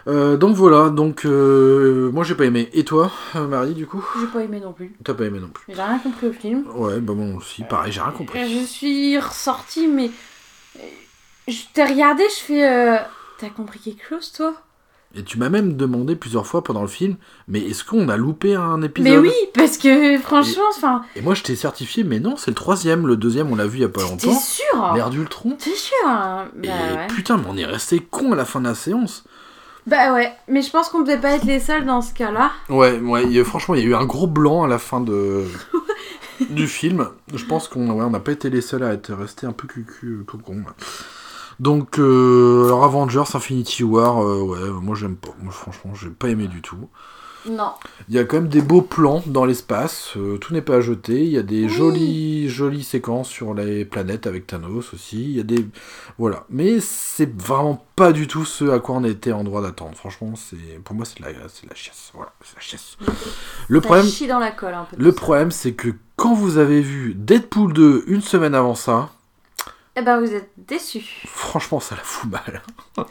Euh, 0.08 0.36
donc 0.36 0.56
voilà, 0.56 0.90
donc 0.90 1.24
euh, 1.24 2.10
moi 2.12 2.24
j'ai 2.24 2.34
pas 2.34 2.44
aimé. 2.44 2.68
Et 2.72 2.84
toi, 2.84 3.12
Marie, 3.34 3.74
du 3.74 3.86
coup? 3.86 4.04
J'ai 4.20 4.26
pas 4.26 4.42
aimé 4.42 4.58
non 4.60 4.72
plus. 4.72 4.96
T'as 5.04 5.14
pas 5.14 5.24
aimé 5.24 5.38
non 5.38 5.48
plus. 5.48 5.64
J'ai 5.72 5.80
rien 5.80 5.98
compris 6.00 6.26
au 6.26 6.32
film. 6.32 6.64
Ouais, 6.74 6.98
bah 7.00 7.12
moi 7.14 7.36
aussi, 7.36 7.62
pareil, 7.62 7.92
j'ai 7.92 8.00
rien 8.00 8.10
compris. 8.12 8.48
Je 8.52 8.64
suis 8.66 9.16
ressortie, 9.18 9.86
mais. 9.86 10.10
Je 11.48 11.62
t'ai 11.72 11.84
regardé, 11.84 12.24
je 12.28 12.44
fais. 12.44 12.68
euh, 12.68 12.96
T'as 13.38 13.50
compris 13.50 13.78
quelque 13.78 14.08
chose, 14.08 14.32
toi? 14.32 14.54
Et 15.18 15.22
tu 15.22 15.38
m'as 15.38 15.48
même 15.48 15.76
demandé 15.76 16.14
plusieurs 16.14 16.46
fois 16.46 16.62
pendant 16.62 16.82
le 16.82 16.88
film, 16.88 17.16
mais 17.48 17.60
est-ce 17.60 17.84
qu'on 17.84 18.08
a 18.10 18.16
loupé 18.18 18.54
un 18.54 18.82
épisode 18.82 19.10
Mais 19.12 19.16
oui, 19.18 19.32
parce 19.54 19.78
que 19.78 20.18
franchement, 20.18 20.64
enfin. 20.76 21.02
Et 21.16 21.22
moi 21.22 21.32
je 21.34 21.42
t'ai 21.42 21.56
certifié, 21.56 22.04
mais 22.04 22.20
non, 22.20 22.36
c'est 22.36 22.50
le 22.50 22.54
troisième, 22.54 23.06
le 23.06 23.16
deuxième 23.16 23.50
on 23.50 23.56
l'a 23.56 23.66
vu 23.66 23.78
il 23.78 23.82
y 23.82 23.84
a 23.84 23.88
pas 23.88 24.02
T'es 24.02 24.08
longtemps. 24.10 24.38
sûr 24.38 24.92
L'ère 24.94 25.08
d'Ultron. 25.08 25.52
T'es 25.58 25.70
sûr 25.74 25.94
hein 26.06 26.48
Et 26.62 26.66
Bah 26.68 26.72
ouais. 26.96 27.06
putain, 27.08 27.38
mais 27.38 27.44
on 27.48 27.56
est 27.56 27.64
resté 27.64 27.98
con 28.00 28.32
à 28.32 28.36
la 28.36 28.44
fin 28.44 28.60
de 28.60 28.66
la 28.68 28.74
séance. 28.74 29.24
Bah 29.86 30.12
ouais, 30.12 30.32
mais 30.48 30.60
je 30.62 30.70
pense 30.70 30.88
qu'on 30.90 31.00
devait 31.02 31.20
pas 31.20 31.30
être 31.36 31.44
les 31.44 31.60
seuls 31.60 31.86
dans 31.86 32.02
ce 32.02 32.12
cas-là. 32.12 32.50
Ouais, 32.68 32.98
ouais, 32.98 33.22
il 33.24 33.32
y 33.32 33.38
a- 33.40 33.44
franchement, 33.44 33.74
il 33.76 33.82
y 33.82 33.84
a 33.84 33.86
eu 33.88 33.94
un 33.94 34.04
gros 34.04 34.26
blanc 34.26 34.64
à 34.64 34.68
la 34.68 34.78
fin 34.78 35.00
de 35.00 35.44
du 36.50 36.66
film. 36.66 37.08
Je 37.34 37.44
pense 37.44 37.68
qu'on 37.68 37.88
ouais, 37.90 38.04
on 38.04 38.10
n'a 38.10 38.20
pas 38.20 38.32
été 38.32 38.50
les 38.50 38.60
seuls 38.60 38.82
à 38.82 38.92
être 38.92 39.12
restés 39.14 39.46
un 39.46 39.52
peu 39.52 39.66
cucu, 39.68 40.24
tout 40.28 40.38
con. 40.38 40.56
ouais. 40.56 40.62
Donc, 41.58 41.98
euh, 41.98 42.64
alors 42.66 42.84
Avengers 42.84 43.24
Infinity 43.34 43.82
War, 43.84 44.22
euh, 44.22 44.40
ouais, 44.42 44.70
moi 44.82 44.94
j'aime 44.94 45.16
pas. 45.16 45.30
Moi, 45.42 45.52
franchement, 45.52 45.94
j'ai 45.94 46.10
pas 46.10 46.28
aimé 46.28 46.48
du 46.48 46.60
tout. 46.62 46.88
Non. 47.48 47.70
Il 48.08 48.14
y 48.16 48.18
a 48.18 48.24
quand 48.24 48.38
même 48.38 48.48
des 48.48 48.60
beaux 48.60 48.82
plans 48.82 49.22
dans 49.24 49.44
l'espace, 49.44 50.14
euh, 50.16 50.36
tout 50.36 50.52
n'est 50.52 50.62
pas 50.62 50.76
à 50.76 50.80
jeter. 50.80 51.22
Il 51.22 51.30
y 51.30 51.38
a 51.38 51.42
des 51.44 51.62
Oui. 51.62 51.68
jolies, 51.68 52.48
jolies 52.48 52.82
séquences 52.82 53.28
sur 53.28 53.54
les 53.54 53.84
planètes 53.84 54.26
avec 54.26 54.48
Thanos 54.48 54.92
aussi. 54.92 55.22
Il 55.22 55.36
y 55.36 55.40
a 55.40 55.44
des. 55.44 55.64
Voilà. 56.18 56.44
Mais 56.50 56.80
c'est 56.80 57.32
vraiment 57.40 57.86
pas 57.94 58.10
du 58.12 58.26
tout 58.26 58.44
ce 58.44 58.64
à 58.68 58.80
quoi 58.80 58.96
on 58.96 59.04
était 59.04 59.30
en 59.30 59.44
droit 59.44 59.62
d'attendre. 59.62 59.94
Franchement, 59.96 60.34
c'est 60.34 60.56
pour 60.82 60.96
moi, 60.96 61.04
c'est 61.04 61.20
de, 61.20 61.24
la... 61.24 61.32
de 61.34 61.38
la 61.38 61.74
chiasse. 61.76 62.10
Voilà, 62.14 62.32
c'est 62.42 62.56
la 62.56 62.60
chiasse. 62.62 62.96
Le 63.68 63.80
Ça 63.80 63.86
problème, 63.86 64.06
chie 64.06 64.26
dans 64.26 64.40
la 64.40 64.50
colle 64.50 64.74
un 64.74 64.84
peu. 64.84 64.96
le 65.00 65.12
problème, 65.12 65.52
c'est 65.52 65.74
que 65.74 65.90
quand 66.16 66.34
vous 66.34 66.58
avez 66.58 66.80
vu 66.80 67.14
Deadpool 67.14 67.72
2 67.72 68.04
une 68.08 68.22
semaine 68.22 68.56
avant 68.56 68.74
ça, 68.74 69.10
Eh 69.96 70.02
ben 70.02 70.20
vous 70.20 70.32
êtes 70.34 70.50
déçus. 70.58 71.22
franchement, 71.26 71.80
ça 71.80 71.94
la 71.96 72.02
fout 72.02 72.30
mal. 72.30 72.62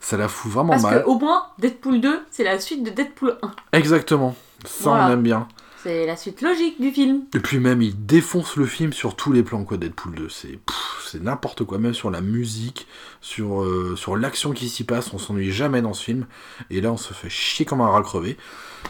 ça 0.00 0.16
la 0.16 0.28
fout 0.28 0.50
vraiment 0.50 0.70
Parce 0.70 0.82
mal. 0.82 1.02
que 1.02 1.08
au 1.08 1.18
moins, 1.18 1.44
Deadpool 1.58 2.00
2, 2.00 2.20
c'est 2.30 2.44
la 2.44 2.58
suite 2.58 2.82
de 2.82 2.90
Deadpool 2.90 3.38
1. 3.42 3.50
Exactement. 3.72 4.34
Ça, 4.64 4.90
Voilà. 4.90 5.06
on 5.06 5.10
aime 5.12 5.22
bien. 5.22 5.46
C'est 5.80 6.06
la 6.06 6.16
suite 6.16 6.42
logique 6.42 6.80
du 6.80 6.90
film. 6.90 7.22
Et 7.36 7.38
puis 7.38 7.60
même, 7.60 7.80
il 7.82 8.04
défonce 8.04 8.56
le 8.56 8.66
film 8.66 8.92
sur 8.92 9.14
tous 9.14 9.30
les 9.32 9.44
plans, 9.44 9.62
quoi, 9.62 9.76
Deadpool 9.76 10.16
2. 10.16 10.28
C'est 10.28 10.56
pff, 10.58 11.06
c'est 11.08 11.22
n'importe 11.22 11.62
quoi, 11.64 11.78
même 11.78 11.94
sur 11.94 12.10
la 12.10 12.20
musique, 12.20 12.88
sur, 13.20 13.62
euh, 13.62 13.94
sur 13.96 14.16
l'action 14.16 14.50
qui 14.50 14.68
s'y 14.68 14.82
passe, 14.82 15.12
on 15.14 15.18
s'ennuie 15.18 15.52
jamais 15.52 15.80
dans 15.80 15.94
ce 15.94 16.02
film. 16.02 16.26
Et 16.70 16.80
là, 16.80 16.90
on 16.90 16.96
se 16.96 17.14
fait 17.14 17.30
chier 17.30 17.64
comme 17.64 17.80
un 17.80 17.86
rat 17.88 18.02
crevé. 18.02 18.36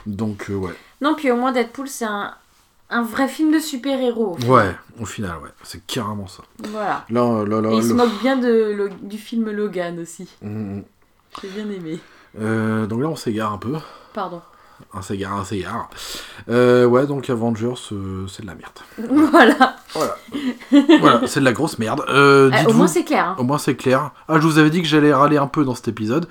Donc, 0.06 0.46
euh, 0.48 0.54
ouais. 0.54 0.72
Non, 1.02 1.14
puis 1.14 1.30
au 1.30 1.36
moins 1.36 1.52
Deadpool, 1.52 1.88
c'est 1.88 2.06
un, 2.06 2.32
un 2.90 3.02
vrai 3.02 3.28
film 3.28 3.52
de 3.52 3.58
super-héros. 3.58 4.36
Ouais, 4.46 4.74
au 5.00 5.04
final, 5.04 5.38
ouais. 5.42 5.50
C'est 5.62 5.86
carrément 5.86 6.26
ça. 6.26 6.42
Voilà. 6.58 7.04
Là, 7.10 7.44
là, 7.44 7.60
là. 7.60 7.70
Et 7.70 7.76
il 7.76 7.82
se 7.82 7.92
moque 7.92 8.18
bien 8.20 8.36
de, 8.36 8.90
du 9.02 9.18
film 9.18 9.50
Logan 9.50 9.98
aussi. 9.98 10.28
Mm, 10.42 10.78
mm. 10.78 10.84
J'ai 11.42 11.48
bien 11.48 11.70
aimé. 11.70 12.00
Euh, 12.40 12.86
donc 12.86 13.02
là, 13.02 13.08
on 13.08 13.16
s'égare 13.16 13.52
un 13.52 13.58
peu. 13.58 13.74
Pardon. 14.14 14.40
Un 14.94 15.02
s'égare, 15.02 15.34
un 15.34 15.44
s'égare. 15.44 15.90
Euh, 16.48 16.84
ouais, 16.86 17.06
donc 17.06 17.28
Avengers, 17.30 17.74
euh, 17.92 18.26
c'est 18.28 18.42
de 18.42 18.46
la 18.46 18.54
merde. 18.54 18.72
voilà. 19.32 19.76
Voilà. 19.94 20.16
voilà, 21.00 21.26
c'est 21.26 21.40
de 21.40 21.44
la 21.44 21.52
grosse 21.52 21.78
merde. 21.78 22.02
Euh, 22.08 22.50
Euh, 22.52 22.64
au 22.70 22.72
moins 22.72 22.86
c'est 22.86 23.04
clair. 23.04 23.24
hein. 23.30 23.36
Au 23.38 23.44
moins 23.44 23.58
c'est 23.58 23.74
clair. 23.74 24.10
Ah, 24.28 24.38
je 24.40 24.46
vous 24.46 24.58
avais 24.58 24.70
dit 24.70 24.80
que 24.82 24.88
j'allais 24.88 25.12
râler 25.12 25.36
un 25.38 25.46
peu 25.46 25.64
dans 25.64 25.74
cet 25.74 25.88
épisode. 25.88 26.26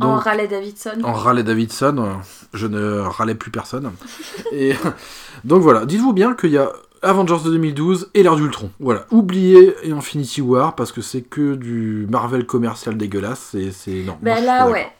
En 0.00 0.14
Donc, 0.14 0.24
Raleigh 0.24 0.48
Davidson. 0.48 1.00
en 1.04 1.12
râlait 1.12 1.42
Davidson, 1.42 1.96
euh, 1.98 2.12
je 2.54 2.66
ne 2.66 2.98
râlais 3.00 3.34
plus 3.34 3.50
personne. 3.50 3.90
Et 4.52 4.74
donc 5.44 5.62
voilà, 5.62 5.86
dites-vous 5.86 6.12
bien 6.12 6.34
qu'il 6.34 6.50
y 6.50 6.58
a 6.58 6.70
Avengers 7.00 7.38
de 7.44 7.50
2012 7.52 8.10
et 8.14 8.22
l'ère 8.24 8.34
d'Ultron. 8.36 8.70
Voilà, 8.80 9.04
oubliez 9.12 9.74
Infinity 9.88 10.40
War 10.42 10.74
parce 10.74 10.90
que 10.90 11.00
c'est 11.00 11.22
que 11.22 11.54
du 11.54 12.06
Marvel 12.10 12.44
commercial 12.44 12.96
dégueulasse. 12.96 13.54
Et 13.54 13.70
c'est 13.70 14.02
non. 14.02 14.12
moi, 14.14 14.16
Ben 14.22 14.36
suis 14.38 14.46
là, 14.46 14.64
pas 14.64 14.70
ouais. 14.72 14.92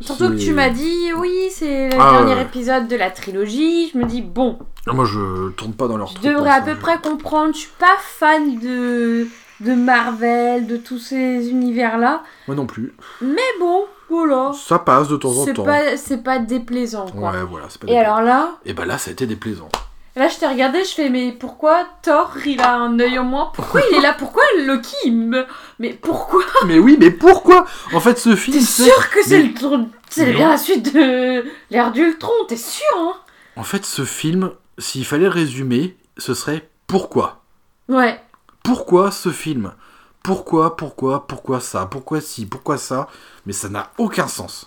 Surtout 0.00 0.28
que 0.30 0.34
tu 0.38 0.52
m'as 0.52 0.68
dit, 0.70 1.12
oui, 1.16 1.48
c'est 1.50 1.88
le 1.90 1.96
Ah, 2.00 2.22
dernier 2.22 2.40
épisode 2.42 2.86
de 2.88 2.96
la 2.96 3.10
trilogie. 3.10 3.90
Je 3.92 3.98
me 3.98 4.04
dis, 4.04 4.20
bon, 4.22 4.58
Ah, 4.86 4.92
Moi, 4.92 5.04
je 5.04 5.48
tourne 5.50 5.72
pas 5.72 5.88
dans 5.88 5.96
leur 5.96 6.08
je 6.08 6.18
devrais 6.18 6.42
moi, 6.44 6.52
à 6.52 6.60
peu 6.60 6.74
je- 6.74 6.80
près 6.80 6.98
comprendre. 6.98 7.52
Je 7.54 7.60
suis 7.60 7.72
pas 7.78 7.96
fan 8.00 8.58
de, 8.58 9.26
de 9.60 9.74
Marvel, 9.74 10.66
de 10.66 10.76
tous 10.76 10.98
ces 10.98 11.48
univers-là. 11.50 12.22
Moi 12.46 12.56
non 12.56 12.66
plus. 12.66 12.94
Mais 13.20 13.40
bon, 13.58 13.84
voilà. 14.08 14.52
Ça 14.54 14.78
passe 14.78 15.08
de 15.08 15.16
temps 15.16 15.30
en 15.30 15.44
C'est 15.44 15.54
temps. 15.54 15.64
pas, 15.64 15.96
c'est 15.96 16.22
pas 16.22 16.38
déplaisant, 16.38 17.06
quoi. 17.06 17.30
Ouais, 17.32 17.42
voilà, 17.48 17.66
c'est 17.68 17.80
pas 17.80 17.86
Et 17.88 17.90
déplaisant. 17.90 18.14
alors 18.14 18.22
là, 18.24 18.50
Et 18.64 18.74
bah 18.74 18.84
là, 18.84 18.98
ça 18.98 19.10
a 19.10 19.12
été 19.12 19.26
déplaisant. 19.26 19.68
Là, 20.16 20.28
je 20.28 20.36
t'ai 20.38 20.46
regardé, 20.46 20.82
je 20.82 20.94
fais, 20.94 21.10
mais 21.10 21.30
pourquoi 21.32 21.86
Thor, 22.02 22.32
il 22.46 22.58
a 22.62 22.74
un 22.74 22.98
œil 22.98 23.18
en 23.18 23.24
moins? 23.24 23.50
Pourquoi 23.54 23.82
il 23.90 23.96
est 23.98 24.00
là? 24.00 24.14
Pourquoi 24.14 24.42
Loki, 24.64 24.96
il 25.04 25.14
me... 25.14 25.44
Mais 25.78 25.92
pourquoi? 25.92 26.42
Mais 26.66 26.78
oui, 26.78 26.96
mais 26.98 27.10
pourquoi? 27.10 27.66
En 27.92 28.00
fait, 28.00 28.18
ce 28.18 28.34
film, 28.34 28.56
T'es 28.56 28.62
c'est... 28.64 28.84
sûr 28.84 29.10
que 29.10 29.22
c'est 29.22 29.42
mais- 29.42 29.52
le... 29.76 29.84
C'est 30.08 30.32
bien 30.32 30.48
la 30.48 30.56
suite 30.56 30.94
de 30.94 31.44
l'ère 31.70 31.92
d'Ultron, 31.92 32.32
t'es 32.48 32.56
sûr, 32.56 32.82
hein? 32.96 33.12
En 33.56 33.62
fait, 33.62 33.84
ce 33.84 34.06
film, 34.06 34.52
s'il 34.78 35.04
fallait 35.04 35.24
le 35.24 35.30
résumer, 35.30 35.96
ce 36.16 36.32
serait 36.32 36.66
pourquoi? 36.86 37.42
Ouais. 37.88 38.18
Pourquoi 38.62 39.10
ce 39.10 39.30
film? 39.30 39.74
Pourquoi, 40.22 40.76
pourquoi, 40.76 41.26
pourquoi 41.26 41.60
ça? 41.60 41.84
Pourquoi 41.86 42.22
ci, 42.22 42.46
pourquoi 42.46 42.78
ça? 42.78 43.08
Mais 43.44 43.52
ça 43.52 43.68
n'a 43.68 43.90
aucun 43.98 44.28
sens. 44.28 44.66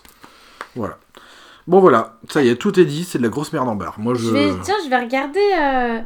Voilà. 0.76 0.96
Bon 1.66 1.80
voilà, 1.80 2.18
ça 2.28 2.42
y 2.42 2.48
est, 2.48 2.56
tout 2.56 2.78
est 2.80 2.84
dit, 2.84 3.04
c'est 3.04 3.18
de 3.18 3.22
la 3.22 3.28
grosse 3.28 3.52
merde 3.52 3.68
en 3.68 3.76
barre. 3.76 3.98
Moi 3.98 4.14
je... 4.14 4.24
Je 4.26 4.30
vais... 4.30 4.52
Tiens, 4.62 4.74
je 4.84 4.90
vais 4.90 4.98
regarder 4.98 5.40
euh, 5.60 6.00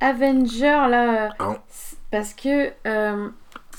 Avenger, 0.00 0.86
là, 0.88 1.26
euh, 1.26 1.28
Ah. 1.38 1.56
parce 2.10 2.32
que... 2.34 2.70
euh, 2.86 3.26
De 3.26 3.30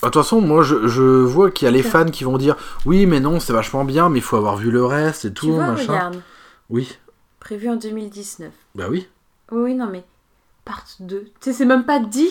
toute 0.02 0.14
façon, 0.14 0.42
moi 0.42 0.64
je, 0.64 0.88
je 0.88 1.02
vois 1.02 1.52
qu'il 1.52 1.66
y 1.66 1.70
a 1.70 1.72
les 1.72 1.84
fans 1.84 2.06
qui 2.06 2.24
vont 2.24 2.38
dire 2.38 2.56
oui 2.86 3.06
mais 3.06 3.20
non 3.20 3.40
c'est 3.40 3.54
vachement 3.54 3.86
bien 3.86 4.10
mais 4.10 4.20
il 4.20 4.24
faut 4.24 4.36
avoir 4.38 4.58
vu 4.58 4.72
le 4.72 4.84
reste 4.86 5.26
et 5.26 5.34
tout 5.34 5.48
tu 5.48 5.52
vois, 5.54 5.68
machin. 5.72 5.84
regarde, 5.94 6.22
Oui, 6.70 6.98
prévu 7.40 7.70
en 7.70 7.76
2019. 7.76 8.52
bah 8.76 8.86
oui. 8.90 9.08
Oui, 9.52 9.62
oui, 9.64 9.76
non, 9.76 9.88
mais... 9.92 10.04
Part 10.64 10.86
2. 11.00 11.22
Tu 11.24 11.32
sais, 11.42 11.54
c'est 11.54 11.66
même 11.66 11.86
pas 11.86 11.98
dit 12.00 12.30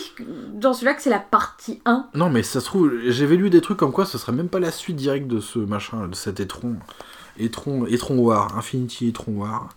dans 0.55 0.73
celui-là 0.73 0.95
que 0.95 1.03
c'est 1.03 1.11
la 1.11 1.19
partie 1.19 1.83
1. 1.85 2.07
Non 2.15 2.31
mais 2.31 2.45
ça 2.45 2.61
se 2.61 2.65
trouve, 2.67 2.93
j'avais 3.09 3.35
lu 3.35 3.51
des 3.51 3.61
trucs 3.61 3.77
comme 3.77 3.91
quoi 3.91 4.07
ce 4.07 4.19
serait 4.19 4.31
même 4.33 4.49
pas 4.49 4.61
la 4.61 4.71
suite 4.71 4.95
directe 4.95 5.27
de 5.27 5.41
ce 5.41 5.59
machin, 5.59 6.07
de 6.07 6.15
cet 6.15 6.39
étron. 6.39 6.77
Étron, 7.41 7.87
étron 7.87 8.19
War, 8.19 8.57
Infinity 8.57 9.09
Étron 9.09 9.33
War. 9.37 9.69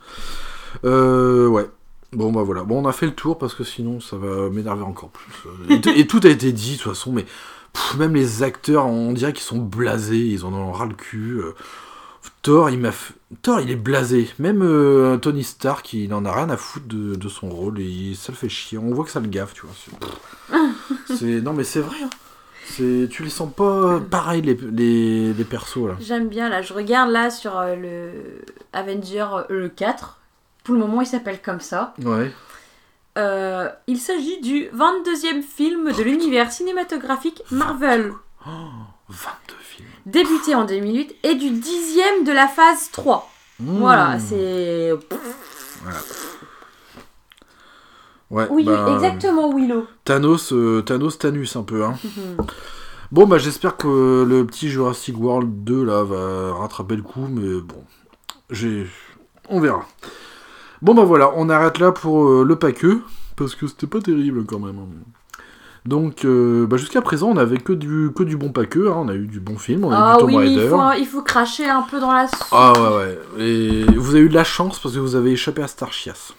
Euh, 0.86 1.48
ouais. 1.48 1.70
Bon 2.12 2.32
bah 2.32 2.44
voilà, 2.44 2.64
bon 2.64 2.84
on 2.84 2.88
a 2.88 2.92
fait 2.92 3.08
le 3.08 3.14
tour 3.16 3.40
parce 3.40 3.56
que 3.56 3.64
sinon 3.64 4.00
ça 4.00 4.18
va 4.18 4.50
m'énerver 4.52 4.84
encore 4.84 5.10
plus. 5.10 5.34
Et, 5.96 6.06
tout 6.06 6.20
a 6.24 6.30
été 6.30 6.52
dit 6.52 6.74
de 6.78 6.82
toute 6.82 6.92
façon, 6.94 7.12
mais 7.12 7.26
pff, 7.74 7.96
même 7.98 8.14
les 8.14 8.44
acteurs, 8.44 8.86
on 8.86 9.14
dirait 9.14 9.34
qu'ils 9.34 9.42
sont 9.44 9.58
blasés, 9.58 10.20
ils 10.28 10.46
en 10.46 10.54
ont 10.54 10.72
ras 10.72 10.86
le 10.86 10.94
cul. 10.94 11.40
euh. 11.40 11.56
Thor, 12.44 12.70
il 12.70 12.80
m'a 12.80 12.90
f- 12.92 13.14
Thor, 13.42 13.62
il 13.62 13.72
est 13.72 13.76
blasé. 13.76 14.30
Même 14.38 14.62
euh, 14.62 15.18
Tony 15.18 15.44
Stark, 15.44 15.92
il 15.94 16.14
en 16.14 16.24
a 16.24 16.32
rien 16.32 16.50
à 16.52 16.56
foutre 16.58 16.88
de, 16.88 17.16
de 17.16 17.30
son 17.30 17.50
rôle 17.50 17.80
et 17.80 18.14
ça 18.16 18.32
le 18.32 18.38
fait 18.38 18.48
chier. 18.50 18.78
On 18.78 18.94
voit 18.94 19.06
que 19.06 19.12
ça 19.12 19.20
le 19.20 19.28
gaffe, 19.28 19.54
tu 19.56 19.66
vois. 19.66 19.76
C'est- 19.76 21.16
C'est 21.18 21.42
non 21.42 21.54
mais 21.54 21.64
c'est 21.64 21.80
vrai. 21.82 21.98
hein. 22.04 22.10
C'est 22.66 23.08
tu 23.10 23.24
les 23.24 23.30
sens 23.30 23.52
pas 23.54 24.00
pareil 24.00 24.42
les, 24.42 24.56
les, 24.56 25.34
les 25.34 25.44
persos 25.44 25.88
là. 25.88 25.96
J'aime 26.00 26.28
bien, 26.30 26.50
là, 26.50 26.62
je 26.62 26.74
regarde 26.74 27.10
là 27.12 27.30
sur 27.30 27.58
euh, 27.60 27.76
le 27.76 28.12
Avenger 28.74 29.26
euh, 29.34 29.44
le 29.50 29.70
4. 29.70 30.20
Pour 30.64 30.74
le 30.76 30.80
moment, 30.80 31.02
il 31.02 31.08
s'appelle 31.08 31.42
comme 31.42 31.60
ça. 31.60 31.94
Ouais. 32.04 32.32
Euh, 33.18 33.70
il 33.88 34.00
s'agit 34.00 34.40
du 34.42 34.70
22e 34.76 35.42
film 35.44 35.92
de 35.92 36.02
l'univers 36.04 36.52
cinématographique 36.52 37.44
Marvel, 37.52 38.12
Oh, 38.48 38.50
22 39.10 39.56
films. 39.62 39.88
débuté 40.08 40.56
en 40.56 40.64
2008, 40.66 41.16
et 41.24 41.36
du 41.36 41.50
10e 41.52 42.26
de 42.26 42.32
la 42.32 42.48
phase 42.48 42.90
3. 42.92 43.30
Voilà, 43.60 44.16
Mmh. 44.16 44.20
c'est... 44.20 44.90
Ouais. 48.34 48.48
Oui, 48.50 48.64
bah, 48.66 48.94
exactement, 48.96 49.54
Willow. 49.54 49.86
Thanos, 50.06 50.52
euh, 50.54 50.82
Thanos, 50.82 51.18
Thanus 51.20 51.56
un 51.56 51.64
peu 51.64 51.84
hein. 51.86 51.94
Bon 53.12 53.28
bah 53.28 53.38
j'espère 53.38 53.78
que 53.78 54.26
le 54.28 54.44
petit 54.48 54.70
Jurassic 54.70 55.16
World 55.20 55.64
2 55.64 55.84
là 55.86 56.04
va 56.04 56.54
rattraper 56.56 56.96
le 56.96 57.04
coup, 57.04 57.28
mais 57.30 57.62
bon, 57.62 57.84
j'ai, 58.50 58.88
on 59.50 59.60
verra. 59.60 59.86
Bon 60.82 60.96
bah 60.96 61.04
voilà, 61.04 61.32
on 61.36 61.48
arrête 61.48 61.78
là 61.78 61.92
pour 61.92 62.28
euh, 62.28 62.44
le 62.44 62.56
paqueux 62.56 63.02
parce 63.36 63.54
que 63.54 63.68
c'était 63.68 63.86
pas 63.86 64.00
terrible 64.02 64.46
quand 64.46 64.58
même. 64.58 64.80
hein. 64.80 64.88
Donc 65.86 66.26
euh, 66.26 66.66
bah, 66.66 66.78
jusqu'à 66.78 67.02
présent 67.04 67.28
on 67.30 67.38
avait 67.38 67.58
que 67.58 67.74
du 67.74 68.10
que 68.16 68.24
du 68.24 68.36
bon 68.36 68.52
paqueux, 68.52 68.90
hein. 68.90 68.96
on 68.98 69.10
a 69.10 69.14
eu 69.14 69.28
du 69.28 69.40
bon 69.40 69.60
film, 69.60 69.86
on 69.86 69.92
a 69.92 69.94
eu 69.94 69.98
Ah 70.02 70.14
du 70.14 70.20
Tomb 70.22 70.28
oui, 70.30 70.38
mais 70.38 70.52
il 70.54 70.58
Raider. 70.58 70.70
faut, 70.70 70.92
il 70.98 71.06
faut 71.06 71.22
cracher 71.22 71.70
un 71.70 71.84
peu 71.84 72.00
dans 72.00 72.12
la 72.14 72.28
soupe. 72.28 72.48
Ah 72.52 72.74
ouais 72.74 72.96
ouais. 72.98 73.20
Et 73.46 73.84
vous 73.96 74.16
avez 74.16 74.24
eu 74.26 74.30
de 74.30 74.34
la 74.34 74.44
chance 74.44 74.80
parce 74.80 74.96
que 74.96 75.00
vous 75.00 75.16
avez 75.16 75.32
échappé 75.34 75.62
à 75.62 75.68
Starchias. 75.68 76.32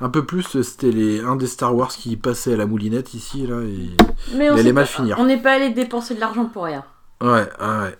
Un 0.00 0.10
peu 0.10 0.24
plus, 0.24 0.62
c'était 0.62 0.90
les 0.90 1.20
un 1.20 1.36
des 1.36 1.46
Star 1.46 1.74
Wars 1.74 1.88
qui 1.88 2.16
passait 2.16 2.52
à 2.52 2.56
la 2.56 2.66
moulinette 2.66 3.14
ici 3.14 3.46
là 3.46 3.60
et 3.62 3.90
mais 4.34 4.50
on 4.50 4.56
allait 4.56 4.72
mal 4.72 4.86
finir. 4.86 5.16
On 5.18 5.24
n'est 5.24 5.40
pas 5.40 5.52
allé 5.52 5.70
dépenser 5.70 6.14
de 6.14 6.20
l'argent 6.20 6.44
pour 6.46 6.64
rien. 6.64 6.84
Ouais, 7.22 7.48
ouais. 7.60 7.98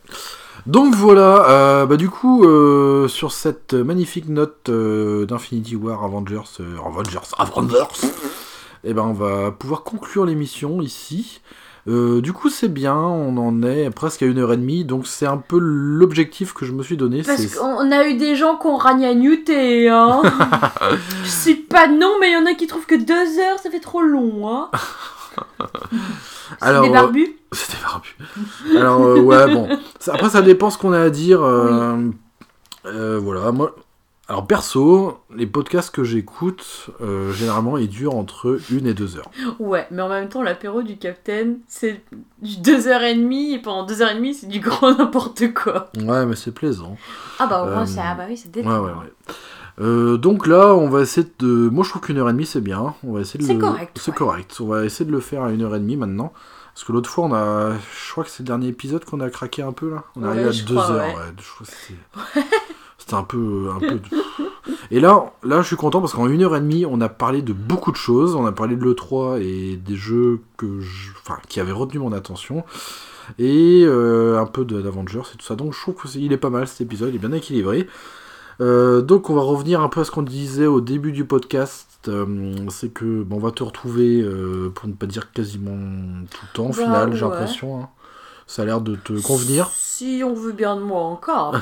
Donc 0.67 0.95
voilà, 0.95 1.49
euh, 1.49 1.87
bah 1.87 1.97
du 1.97 2.11
coup, 2.11 2.45
euh, 2.45 3.07
sur 3.09 3.31
cette 3.33 3.73
magnifique 3.73 4.29
note 4.29 4.69
euh, 4.69 5.25
d'Infinity 5.25 5.77
War 5.77 6.03
Avengers, 6.03 6.61
Avengers, 6.85 7.21
Avengers, 7.39 8.09
et 8.83 8.93
ben 8.93 9.03
on 9.03 9.13
va 9.13 9.53
pouvoir 9.53 9.85
conclure 9.85 10.27
l'émission 10.27 10.83
ici. 10.83 11.41
Euh, 11.89 12.21
du 12.21 12.33
coup, 12.33 12.51
c'est 12.51 12.69
bien, 12.69 12.97
on 12.97 13.37
en 13.37 13.63
est 13.63 13.91
presque 13.91 14.23
à 14.23 14.27
une 14.27 14.39
heure 14.39 14.53
et 14.53 14.57
demie, 14.57 14.85
donc 14.85 15.07
c'est 15.07 15.27
un 15.27 15.37
peu 15.37 15.59
l'objectif 15.61 16.53
que 16.53 16.65
je 16.65 16.73
me 16.73 16.83
suis 16.83 16.97
donné. 16.97 17.23
Parce 17.23 17.55
qu'on 17.55 17.93
a 17.93 18.09
eu 18.09 18.15
des 18.15 18.35
gens 18.35 18.57
qui 18.57 18.67
ont 18.67 18.77
ragnagnuté, 18.77 19.89
hein. 19.89 20.23
Je 21.23 21.29
sais 21.29 21.55
pas 21.55 21.87
non, 21.87 22.15
mais 22.21 22.31
il 22.31 22.35
y 22.35 22.37
en 22.37 22.47
a 22.47 22.55
qui 22.55 22.67
trouvent 22.67 22.87
que 22.87 22.97
deux 22.97 23.39
heures, 23.39 23.59
ça 23.63 23.71
fait 23.71 23.81
trop 23.81 24.03
long, 24.03 24.49
hein. 24.49 24.71
Alors, 26.61 26.85
des 26.85 26.91
barbus 26.91 27.37
C'était 27.53 27.79
barbu. 27.83 28.17
Alors, 28.77 29.03
euh, 29.05 29.21
ouais, 29.21 29.53
bon. 29.53 29.69
Après, 30.09 30.31
ça 30.31 30.43
dépend 30.43 30.71
ce 30.71 30.79
qu'on 30.79 30.93
a 30.93 31.01
à 31.01 31.11
dire. 31.11 31.43
euh, 31.43 31.97
euh, 32.87 33.21
voilà, 33.23 33.53
moi. 33.53 33.75
Alors, 34.29 34.45
perso, 34.47 35.19
les 35.37 35.47
podcasts 35.47 35.95
que 35.95 36.03
j'écoute, 36.03 36.91
euh, 37.01 37.33
généralement, 37.33 37.79
ils 37.79 37.89
durent 37.89 38.17
entre 38.17 38.59
une 38.73 38.87
et 38.89 38.93
deux 38.95 39.17
heures. 39.17 39.31
Ouais, 39.61 39.87
mais 39.93 40.03
en 40.03 40.09
même 40.09 40.29
temps, 40.29 40.43
l'apéro 40.43 40.83
du 40.83 40.97
Capitaine, 40.97 41.59
c'est 41.69 42.03
du 42.43 42.57
deux 42.59 42.89
heures 42.89 43.03
et 43.05 43.15
demie, 43.15 43.53
et 43.55 43.61
pendant 43.61 43.85
deux 43.87 44.03
heures 44.03 44.11
et 44.11 44.17
demie, 44.17 44.35
c'est 44.35 44.49
du 44.49 44.59
grand 44.59 44.93
n'importe 44.99 45.55
quoi. 45.55 45.91
Ouais, 45.97 46.27
mais 46.27 46.35
c'est 46.35 46.51
plaisant. 46.51 46.97
Ah 47.39 47.47
bah 47.47 47.63
au 47.63 47.67
moins, 47.67 47.83
Euh, 47.83 47.87
c'est... 47.87 48.01
Ah 48.03 48.17
bah 48.17 48.25
oui, 48.29 48.37
c'est 48.37 48.49
Ouais, 48.57 48.63
détente. 48.63 48.85
ouais, 48.85 48.91
ouais. 48.91 49.13
Euh, 49.79 50.17
donc 50.17 50.47
là, 50.49 50.75
on 50.75 50.89
va 50.89 51.03
essayer 51.03 51.27
de. 51.39 51.47
Moi, 51.47 51.85
je 51.85 51.91
trouve 51.91 52.03
qu'une 52.03 52.19
heure 52.19 52.29
et 52.29 52.33
demie, 52.33 52.47
c'est 52.47 52.61
bien. 52.63 52.95
On 53.05 53.13
va 53.13 53.21
essayer 53.21 53.39
de 53.39 53.45
C'est 53.45 53.55
le. 53.55 53.61
correct, 53.61 53.97
C'est 54.01 54.11
ouais. 54.11 54.17
correct. 54.17 54.57
On 54.61 54.67
va 54.67 54.85
essayer 54.85 55.05
de 55.05 55.13
le 55.13 55.21
faire 55.21 55.45
à 55.45 55.53
une 55.53 55.63
heure 55.63 55.77
et 55.77 55.81
demie 55.81 55.97
maintenant. 55.97 56.33
Parce 56.75 56.83
que 56.85 56.93
l'autre 56.93 57.09
fois, 57.11 57.27
on 57.27 57.33
a. 57.35 57.73
Je 57.75 58.11
crois 58.13 58.25
que 58.25 58.31
c'est 58.31 58.43
le 58.43 58.47
dernier 58.49 58.69
épisode 58.69 59.05
qu'on 59.05 59.21
a 59.21 59.29
craqué 59.31 59.63
un 59.63 59.73
peu 59.73 59.91
là. 59.91 60.03
On 60.17 60.23
est 60.23 60.25
Ouais, 60.25 60.31
arrivé 60.31 60.49
à 60.49 60.65
deux 60.65 60.75
crois, 60.75 60.91
heures. 60.91 61.07
ouais. 61.07 61.15
ouais. 61.15 61.33
Je 61.39 61.51
crois 61.55 61.67
que 61.67 62.41
c'était. 63.07 63.15
Un 63.17 63.23
peu, 63.23 63.69
un 63.75 63.79
peu. 63.79 64.01
Et 64.91 65.01
là, 65.01 65.33
là, 65.45 65.63
je 65.63 65.67
suis 65.67 65.77
content 65.77 66.01
parce 66.01 66.13
qu'en 66.13 66.29
une 66.29 66.43
heure 66.43 66.55
et 66.57 66.61
demie, 66.61 66.85
on 66.87 67.01
a 67.01 67.09
parlé 67.09 67.43
de 67.43 67.53
beaucoup 67.53 67.91
de 67.93 67.97
choses. 67.97 68.35
On 68.35 68.47
a 68.47 68.53
parlé 68.53 68.77
de 68.77 68.85
l'E3 68.85 69.41
et 69.41 69.77
des 69.77 69.97
jeux 69.97 70.41
que 70.57 70.81
je... 70.81 71.11
enfin, 71.21 71.39
qui 71.49 71.61
avaient 71.61 71.73
retenu 71.73 71.99
mon 72.01 72.13
attention. 72.13 72.65
Et 73.39 73.83
euh, 73.85 74.39
un 74.41 74.47
peu 74.47 74.65
de- 74.65 74.81
d'Avengers 74.81 75.23
et 75.35 75.37
tout 75.39 75.45
ça. 75.45 75.57
Donc 75.57 75.73
je 75.75 75.81
trouve 75.81 75.95
qu'il 76.11 76.33
est 76.33 76.37
pas 76.37 76.51
mal 76.51 76.69
cet 76.69 76.81
épisode, 76.83 77.09
il 77.11 77.17
est 77.17 77.19
bien 77.19 77.33
équilibré. 77.33 77.89
Euh, 78.61 79.03
donc 79.03 79.29
on 79.29 79.35
va 79.35 79.43
revenir 79.43 79.81
un 79.83 79.89
peu 79.89 80.01
à 80.01 80.05
ce 80.05 80.11
qu'on 80.11 80.23
disait 80.23 80.67
au 80.67 80.81
début 80.81 81.13
du 81.13 81.25
podcast. 81.25 81.89
euh, 82.09 82.25
c'est 82.71 82.91
que 82.93 83.23
bon, 83.25 83.37
on 83.37 83.41
va 83.41 83.51
te 83.51 83.63
retrouver, 83.65 84.25
pour 84.75 84.89
ne 84.89 84.95
pas 84.95 85.07
dire 85.07 85.33
quasiment 85.33 85.77
tout 86.31 86.39
le 86.43 86.53
temps 86.55 86.67
au 86.67 86.69
Bah, 86.69 86.75
final, 86.85 87.15
j'ai 87.15 87.23
l'impression. 87.25 87.81
hein. 87.83 87.89
Ça 88.47 88.63
a 88.63 88.65
l'air 88.65 88.81
de 88.81 88.95
te 88.95 89.21
convenir. 89.21 89.69
Si 89.99 90.21
on 90.23 90.35
veut 90.35 90.53
bien 90.53 90.77
de 90.77 90.83
moi 90.83 91.01
encore. 91.05 91.53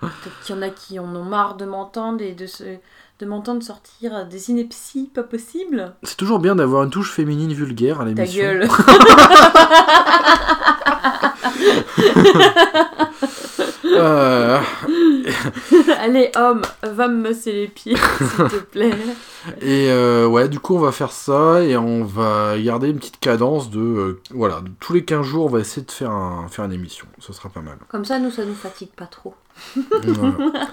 Peut-être 0.00 0.40
qu'il 0.44 0.56
y 0.56 0.58
en 0.58 0.62
a 0.62 0.70
qui 0.70 0.98
en 0.98 1.14
ont 1.14 1.22
marre 1.22 1.54
de 1.56 1.64
m'entendre 1.64 2.20
et 2.20 2.32
de, 2.32 2.48
se... 2.48 2.64
de 2.64 3.26
m'entendre 3.26 3.62
sortir 3.62 4.26
des 4.26 4.50
inepties 4.50 5.08
pas 5.14 5.22
possibles. 5.22 5.94
C'est 6.02 6.16
toujours 6.16 6.40
bien 6.40 6.56
d'avoir 6.56 6.82
une 6.82 6.90
touche 6.90 7.12
féminine 7.12 7.52
vulgaire 7.52 8.00
à 8.00 8.06
Ta 8.06 8.10
l'émission. 8.10 8.42
gueule. 8.42 8.68
Euh, 13.84 14.58
Allez, 16.00 16.30
homme, 16.36 16.62
va 16.82 17.08
me 17.08 17.20
masser 17.22 17.52
les 17.52 17.68
pieds, 17.68 17.96
s'il 17.96 18.26
te 18.48 18.56
plaît. 18.70 18.92
Et 19.60 19.88
euh, 19.90 20.26
ouais, 20.26 20.48
du 20.48 20.58
coup, 20.60 20.74
on 20.76 20.80
va 20.80 20.92
faire 20.92 21.12
ça 21.12 21.62
et 21.62 21.76
on 21.76 22.04
va 22.04 22.58
garder 22.58 22.88
une 22.88 22.98
petite 22.98 23.20
cadence 23.20 23.70
de. 23.70 23.80
euh, 23.80 24.20
voilà, 24.30 24.60
de 24.60 24.70
tous 24.80 24.92
les 24.92 25.04
15 25.04 25.24
jours, 25.24 25.46
on 25.46 25.48
va 25.50 25.60
essayer 25.60 25.84
de 25.86 25.90
faire, 25.90 26.10
un, 26.10 26.48
faire 26.48 26.64
une 26.64 26.72
émission. 26.72 27.06
Ce 27.18 27.32
sera 27.32 27.48
pas 27.48 27.60
mal. 27.60 27.76
Comme 27.88 28.04
ça, 28.04 28.18
nous, 28.18 28.30
ça 28.30 28.44
nous 28.44 28.54
fatigue 28.54 28.90
pas 28.96 29.06
trop. 29.06 29.34
Voilà. 30.02 30.34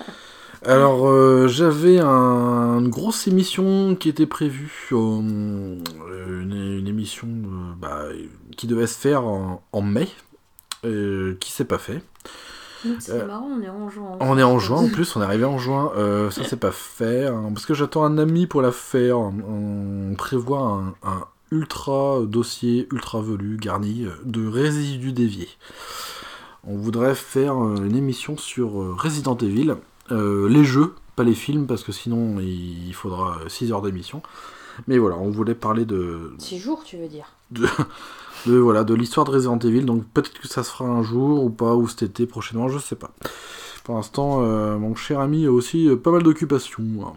Alors, 0.64 1.10
euh, 1.10 1.48
j'avais 1.48 1.98
un- 2.00 2.78
une 2.80 2.90
grosse 2.90 3.28
émission 3.28 3.96
qui 3.96 4.10
était 4.10 4.28
prévue, 4.28 4.72
euh, 4.92 5.22
une, 6.44 6.78
une 6.80 6.88
émission 6.88 7.28
euh, 7.28 7.74
bah, 7.80 8.04
qui 8.58 8.68
devait 8.68 8.86
se 8.86 8.98
faire 9.00 9.26
en, 9.26 9.64
en 9.72 9.82
mai, 9.82 10.08
euh, 10.86 11.36
qui 11.40 11.52
s'est 11.52 11.66
pas 11.66 11.80
fait. 11.80 12.04
C'est 13.00 13.12
Euh, 13.12 13.26
marrant, 13.28 13.48
on 13.48 13.62
est 13.62 13.70
en 13.70 13.90
juin. 13.90 14.18
On 14.20 14.38
est 14.38 14.44
en 14.44 14.60
juin 14.60 14.78
en 14.78 14.90
plus, 14.90 15.16
on 15.16 15.22
est 15.22 15.26
arrivé 15.26 15.46
en 15.46 15.58
juin, 15.58 15.92
euh, 15.96 16.30
ça 16.32 16.44
c'est 16.44 16.60
pas 16.60 16.72
fait, 16.72 17.28
hein, 17.28 17.52
parce 17.54 17.66
que 17.66 17.74
j'attends 17.74 18.04
un 18.04 18.18
ami 18.18 18.48
pour 18.48 18.62
la 18.62 18.72
faire. 18.72 19.20
On 19.20 20.14
prévoit 20.18 20.62
un, 20.62 21.08
un 21.08 21.26
ultra 21.52 22.22
dossier, 22.26 22.88
ultra 22.92 23.22
velu, 23.22 23.58
garni 23.58 24.06
euh, 24.06 24.12
de 24.26 24.48
résidus 24.48 25.14
déviés. 25.14 25.50
On 26.66 26.76
voudrait 26.78 27.16
faire 27.16 27.56
une 27.56 27.96
émission 27.96 28.38
sur 28.38 28.72
Resident 28.98 29.36
Evil, 29.38 29.76
euh, 30.12 30.48
les 30.48 30.64
jeux, 30.64 30.94
pas 31.16 31.24
les 31.24 31.34
films, 31.34 31.66
parce 31.68 31.84
que 31.84 31.92
sinon 31.92 32.40
il 32.40 32.94
faudra 32.94 33.38
6 33.48 33.72
heures 33.72 33.82
d'émission. 33.82 34.22
Mais 34.88 34.98
voilà, 34.98 35.18
on 35.18 35.30
voulait 35.32 35.56
parler 35.56 35.86
de. 35.86 36.34
6 36.38 36.58
jours, 36.60 36.84
tu 36.84 36.98
veux 36.98 37.08
dire? 37.08 37.26
de, 37.52 37.68
de, 38.46 38.58
voilà, 38.58 38.84
de 38.84 38.94
l'histoire 38.94 39.26
de 39.26 39.32
Resident 39.32 39.60
Evil. 39.60 39.84
Donc 39.84 40.04
peut-être 40.14 40.34
que 40.40 40.48
ça 40.48 40.64
se 40.64 40.72
fera 40.72 40.90
un 40.90 41.04
jour 41.04 41.44
ou 41.44 41.50
pas, 41.50 41.76
ou 41.76 41.88
cet 41.88 42.04
été 42.04 42.26
prochainement, 42.26 42.68
je 42.70 42.80
sais 42.80 42.96
pas. 42.96 43.12
Pour 43.84 43.96
l'instant, 43.96 44.42
euh, 44.44 44.78
mon 44.78 44.94
cher 44.94 45.20
ami 45.20 45.48
a 45.48 45.52
aussi 45.52 45.88
euh, 45.90 45.96
pas 45.96 46.12
mal 46.12 46.22
d'occupations. 46.22 46.84
hein. 47.04 47.14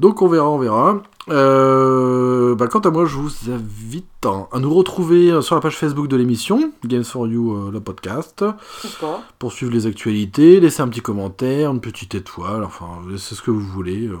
Donc 0.00 0.22
on 0.22 0.28
verra, 0.28 0.50
on 0.50 0.58
verra. 0.58 1.00
Euh, 1.28 2.56
bah, 2.56 2.66
quant 2.66 2.80
à 2.80 2.90
moi, 2.90 3.04
je 3.06 3.14
vous 3.16 3.30
invite 3.48 4.06
hein, 4.26 4.48
à 4.50 4.58
nous 4.58 4.74
retrouver 4.74 5.30
euh, 5.30 5.40
sur 5.40 5.54
la 5.54 5.60
page 5.60 5.76
Facebook 5.76 6.08
de 6.08 6.16
l'émission, 6.16 6.72
Games 6.84 7.04
for 7.04 7.28
You, 7.28 7.52
euh, 7.52 7.70
le 7.70 7.78
podcast, 7.78 8.42
Ou 8.42 8.88
pas 9.00 9.22
pour 9.38 9.52
suivre 9.52 9.72
les 9.72 9.86
actualités, 9.86 10.58
laisser 10.58 10.82
un 10.82 10.88
petit 10.88 11.00
commentaire, 11.00 11.70
une 11.70 11.80
petite 11.80 12.16
étoile, 12.16 12.64
enfin, 12.64 12.88
c'est 13.16 13.36
ce 13.36 13.42
que 13.42 13.52
vous 13.52 13.60
voulez. 13.60 14.08
euh. 14.08 14.16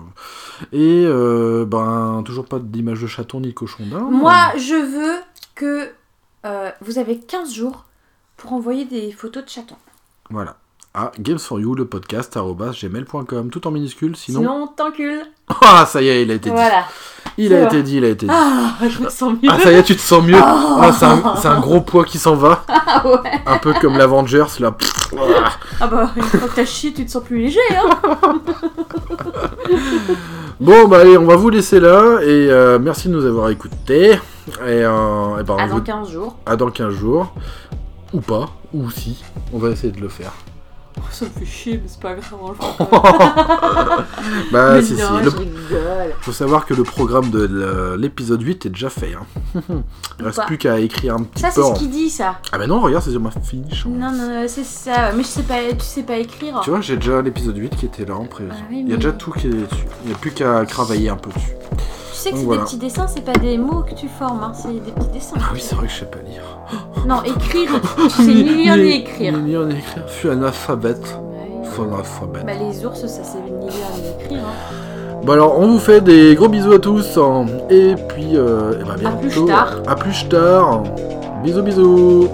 Et 0.72 1.04
euh, 1.06 1.64
ben, 1.64 2.22
toujours 2.24 2.44
pas 2.46 2.60
d'image 2.60 3.02
de 3.02 3.08
chaton 3.08 3.40
ni 3.40 3.48
de 3.48 3.52
cochon 3.54 3.84
d'Inde. 3.90 4.12
Moi, 4.12 4.36
je 4.56 4.74
veux 4.74 5.20
que 5.56 5.88
euh, 6.44 6.70
vous 6.80 6.98
avez 6.98 7.18
15 7.18 7.52
jours 7.52 7.84
pour 8.36 8.52
envoyer 8.52 8.84
des 8.84 9.12
photos 9.12 9.44
de 9.44 9.48
chatons. 9.48 9.76
Voilà. 10.30 10.56
À 10.92 11.12
Games 11.20 11.38
for 11.38 11.60
You, 11.60 11.74
le 11.76 11.84
podcast, 11.84 12.36
gmail.com, 12.36 13.50
tout 13.50 13.66
en 13.66 13.70
minuscule, 13.70 14.16
sinon. 14.16 14.40
Sinon, 14.40 14.66
t'encules. 14.66 15.22
Ah, 15.62 15.84
ça 15.86 16.00
y 16.00 16.08
est, 16.08 16.22
il 16.22 16.30
a 16.30 16.34
été 16.34 16.48
dit. 16.48 16.54
Voilà. 16.54 16.84
Il 17.36 17.52
a 17.52 17.58
vrai. 17.58 17.66
été 17.66 17.82
dit, 17.82 17.96
il 17.96 18.04
a 18.04 18.08
été 18.08 18.26
dit. 18.26 18.32
Ah, 18.34 18.74
je 18.88 19.02
me 19.02 19.08
sens 19.08 19.32
mieux. 19.32 19.48
Ah, 19.50 19.58
ça 19.60 19.70
y 19.72 19.74
est, 19.74 19.82
tu 19.82 19.96
te 19.96 20.00
sens 20.00 20.22
mieux. 20.22 20.38
Oh. 20.38 20.78
Ah, 20.80 21.36
c'est 21.36 21.48
un, 21.48 21.60
gros 21.60 21.80
poids 21.80 22.04
qui 22.04 22.18
s'en 22.18 22.34
va. 22.34 22.64
Ah 22.92 23.06
ouais. 23.06 23.40
Un 23.46 23.58
peu 23.58 23.72
comme 23.74 23.96
l'Avengers, 23.96 24.58
là. 24.58 24.76
Ah. 25.16 25.50
Ah 25.80 25.86
bah, 25.86 26.10
une 26.16 26.22
fois 26.22 26.48
que 26.48 26.56
t'as 26.56 26.64
chié, 26.64 26.92
tu 26.92 27.06
te 27.06 27.10
sens 27.10 27.22
plus 27.22 27.38
léger, 27.38 27.60
hein. 27.70 28.40
Bon, 30.60 30.88
bah 30.88 30.98
allez, 30.98 31.16
on 31.16 31.24
va 31.24 31.36
vous 31.36 31.50
laisser 31.50 31.78
là. 31.78 32.20
Et 32.22 32.50
euh, 32.50 32.78
merci 32.80 33.08
de 33.08 33.14
nous 33.14 33.24
avoir 33.24 33.48
écoutés. 33.48 34.18
Et, 34.58 34.84
euh, 34.84 35.38
et 35.38 35.42
ben, 35.42 35.56
Ah, 35.58 35.66
dans 35.68 35.74
vous- 35.76 35.82
15 35.82 36.10
jours. 36.10 36.36
à 36.46 36.56
dans 36.56 36.70
15 36.70 36.94
jours. 36.94 37.32
Ou 38.12 38.20
pas, 38.20 38.48
ou 38.74 38.90
si. 38.90 39.22
On 39.52 39.58
va 39.58 39.70
essayer 39.70 39.92
de 39.92 40.00
le 40.00 40.08
faire. 40.08 40.32
Ça 41.12 41.24
me 41.24 41.30
fait 41.30 41.46
chier, 41.46 41.74
mais 41.82 41.88
c'est 41.88 42.00
pas 42.00 42.12
grave, 42.14 42.34
on 42.42 42.48
le 42.48 42.54
fera 42.56 42.74
quand 42.76 43.96
même. 43.96 44.04
Bah, 44.52 44.72
Mais 44.74 44.82
si, 44.82 44.96
si. 44.96 45.00
Le- 45.00 45.30
je 45.30 45.36
rigole. 45.36 46.14
Faut 46.20 46.32
savoir 46.32 46.66
que 46.66 46.74
le 46.74 46.82
programme 46.82 47.30
de 47.30 47.96
l'épisode 47.98 48.42
8 48.42 48.66
est 48.66 48.70
déjà 48.70 48.90
fait. 48.90 49.14
hein. 49.14 49.62
Il 50.18 50.24
reste 50.24 50.44
plus 50.46 50.58
qu'à 50.58 50.78
écrire 50.80 51.14
un 51.14 51.22
petit 51.22 51.40
Ça, 51.40 51.48
peu. 51.48 51.62
c'est 51.62 51.68
en- 51.70 51.74
ce 51.74 51.78
qu'il 51.80 51.90
dit, 51.90 52.10
ça. 52.10 52.34
Ah, 52.52 52.58
mais 52.58 52.66
non, 52.66 52.80
regarde, 52.80 53.04
c'est 53.04 53.12
sur 53.12 53.20
ma 53.20 53.30
fiche. 53.30 53.86
Non, 53.86 54.10
non, 54.12 54.44
c'est 54.48 54.64
ça. 54.64 55.12
Mais 55.16 55.22
je 55.22 55.28
sais 55.28 55.42
pas, 55.44 55.54
tu 55.72 55.84
sais 55.84 56.02
pas 56.02 56.16
écrire. 56.18 56.60
Tu 56.64 56.70
vois, 56.70 56.80
j'ai 56.80 56.96
déjà 56.96 57.22
l'épisode 57.22 57.56
8 57.56 57.76
qui 57.76 57.86
était 57.86 58.04
là 58.04 58.16
en 58.16 58.24
prévision. 58.26 58.58
Ah 58.60 58.66
oui, 58.70 58.82
Il 58.84 58.90
y 58.90 58.92
a 58.92 58.96
déjà 58.96 59.12
tout 59.12 59.30
qui 59.30 59.46
est 59.46 59.50
dessus. 59.50 59.86
Il 60.04 60.08
n'y 60.08 60.14
a 60.14 60.18
plus 60.18 60.32
qu'à 60.32 60.64
travailler 60.66 61.08
un 61.08 61.16
peu 61.16 61.30
dessus. 61.30 61.52
Tu 62.20 62.24
sais 62.24 62.32
que 62.32 62.36
c'est 62.36 62.44
voilà. 62.44 62.60
des 62.60 62.66
petits 62.66 62.76
dessins, 62.76 63.06
c'est 63.06 63.24
pas 63.24 63.32
des 63.32 63.56
mots 63.56 63.82
que 63.82 63.94
tu 63.94 64.06
formes, 64.06 64.42
hein, 64.42 64.52
c'est 64.54 64.68
des 64.68 64.92
petits 64.92 65.08
dessins. 65.08 65.36
Ah 65.40 65.52
oui, 65.54 65.60
c'est 65.62 65.74
vrai 65.74 65.86
que 65.86 65.92
je 65.92 66.00
sais 66.00 66.04
pas 66.04 66.18
lire. 66.18 66.42
Non, 67.06 67.22
écrire, 67.22 67.70
c'est 68.10 68.26
ni 68.26 68.42
lire 68.44 68.76
ni 68.76 68.90
écrire. 68.96 69.38
Ni 69.38 69.48
lire 69.52 69.64
ni 69.64 69.78
écrire. 69.78 70.04
Je 70.06 70.12
suis 70.12 70.28
analphabète. 70.28 71.00
Bah. 71.00 71.38
Je 71.64 71.70
suis 71.70 71.80
analphabète. 71.82 72.44
Bah 72.44 72.52
les 72.52 72.84
ours, 72.84 73.00
ça 73.00 73.24
c'est 73.24 73.38
ni 73.38 73.48
lire 73.70 73.86
ni 73.94 74.22
écrire. 74.24 74.44
Hein. 74.44 75.20
Bon 75.24 75.32
alors, 75.32 75.58
on 75.58 75.68
vous 75.68 75.78
fait 75.78 76.02
des 76.02 76.34
gros 76.34 76.48
bisous 76.48 76.72
à 76.72 76.78
tous. 76.78 77.16
hein. 77.16 77.46
Et 77.70 77.94
puis, 78.10 78.36
euh, 78.36 78.74
eh 78.80 78.84
ben, 79.02 79.06
À 79.06 79.12
plus 79.12 79.44
tard. 79.46 79.76
À 79.86 79.94
plus 79.94 80.28
tard. 80.28 80.82
Bisous, 81.42 81.62
bisous. 81.62 82.28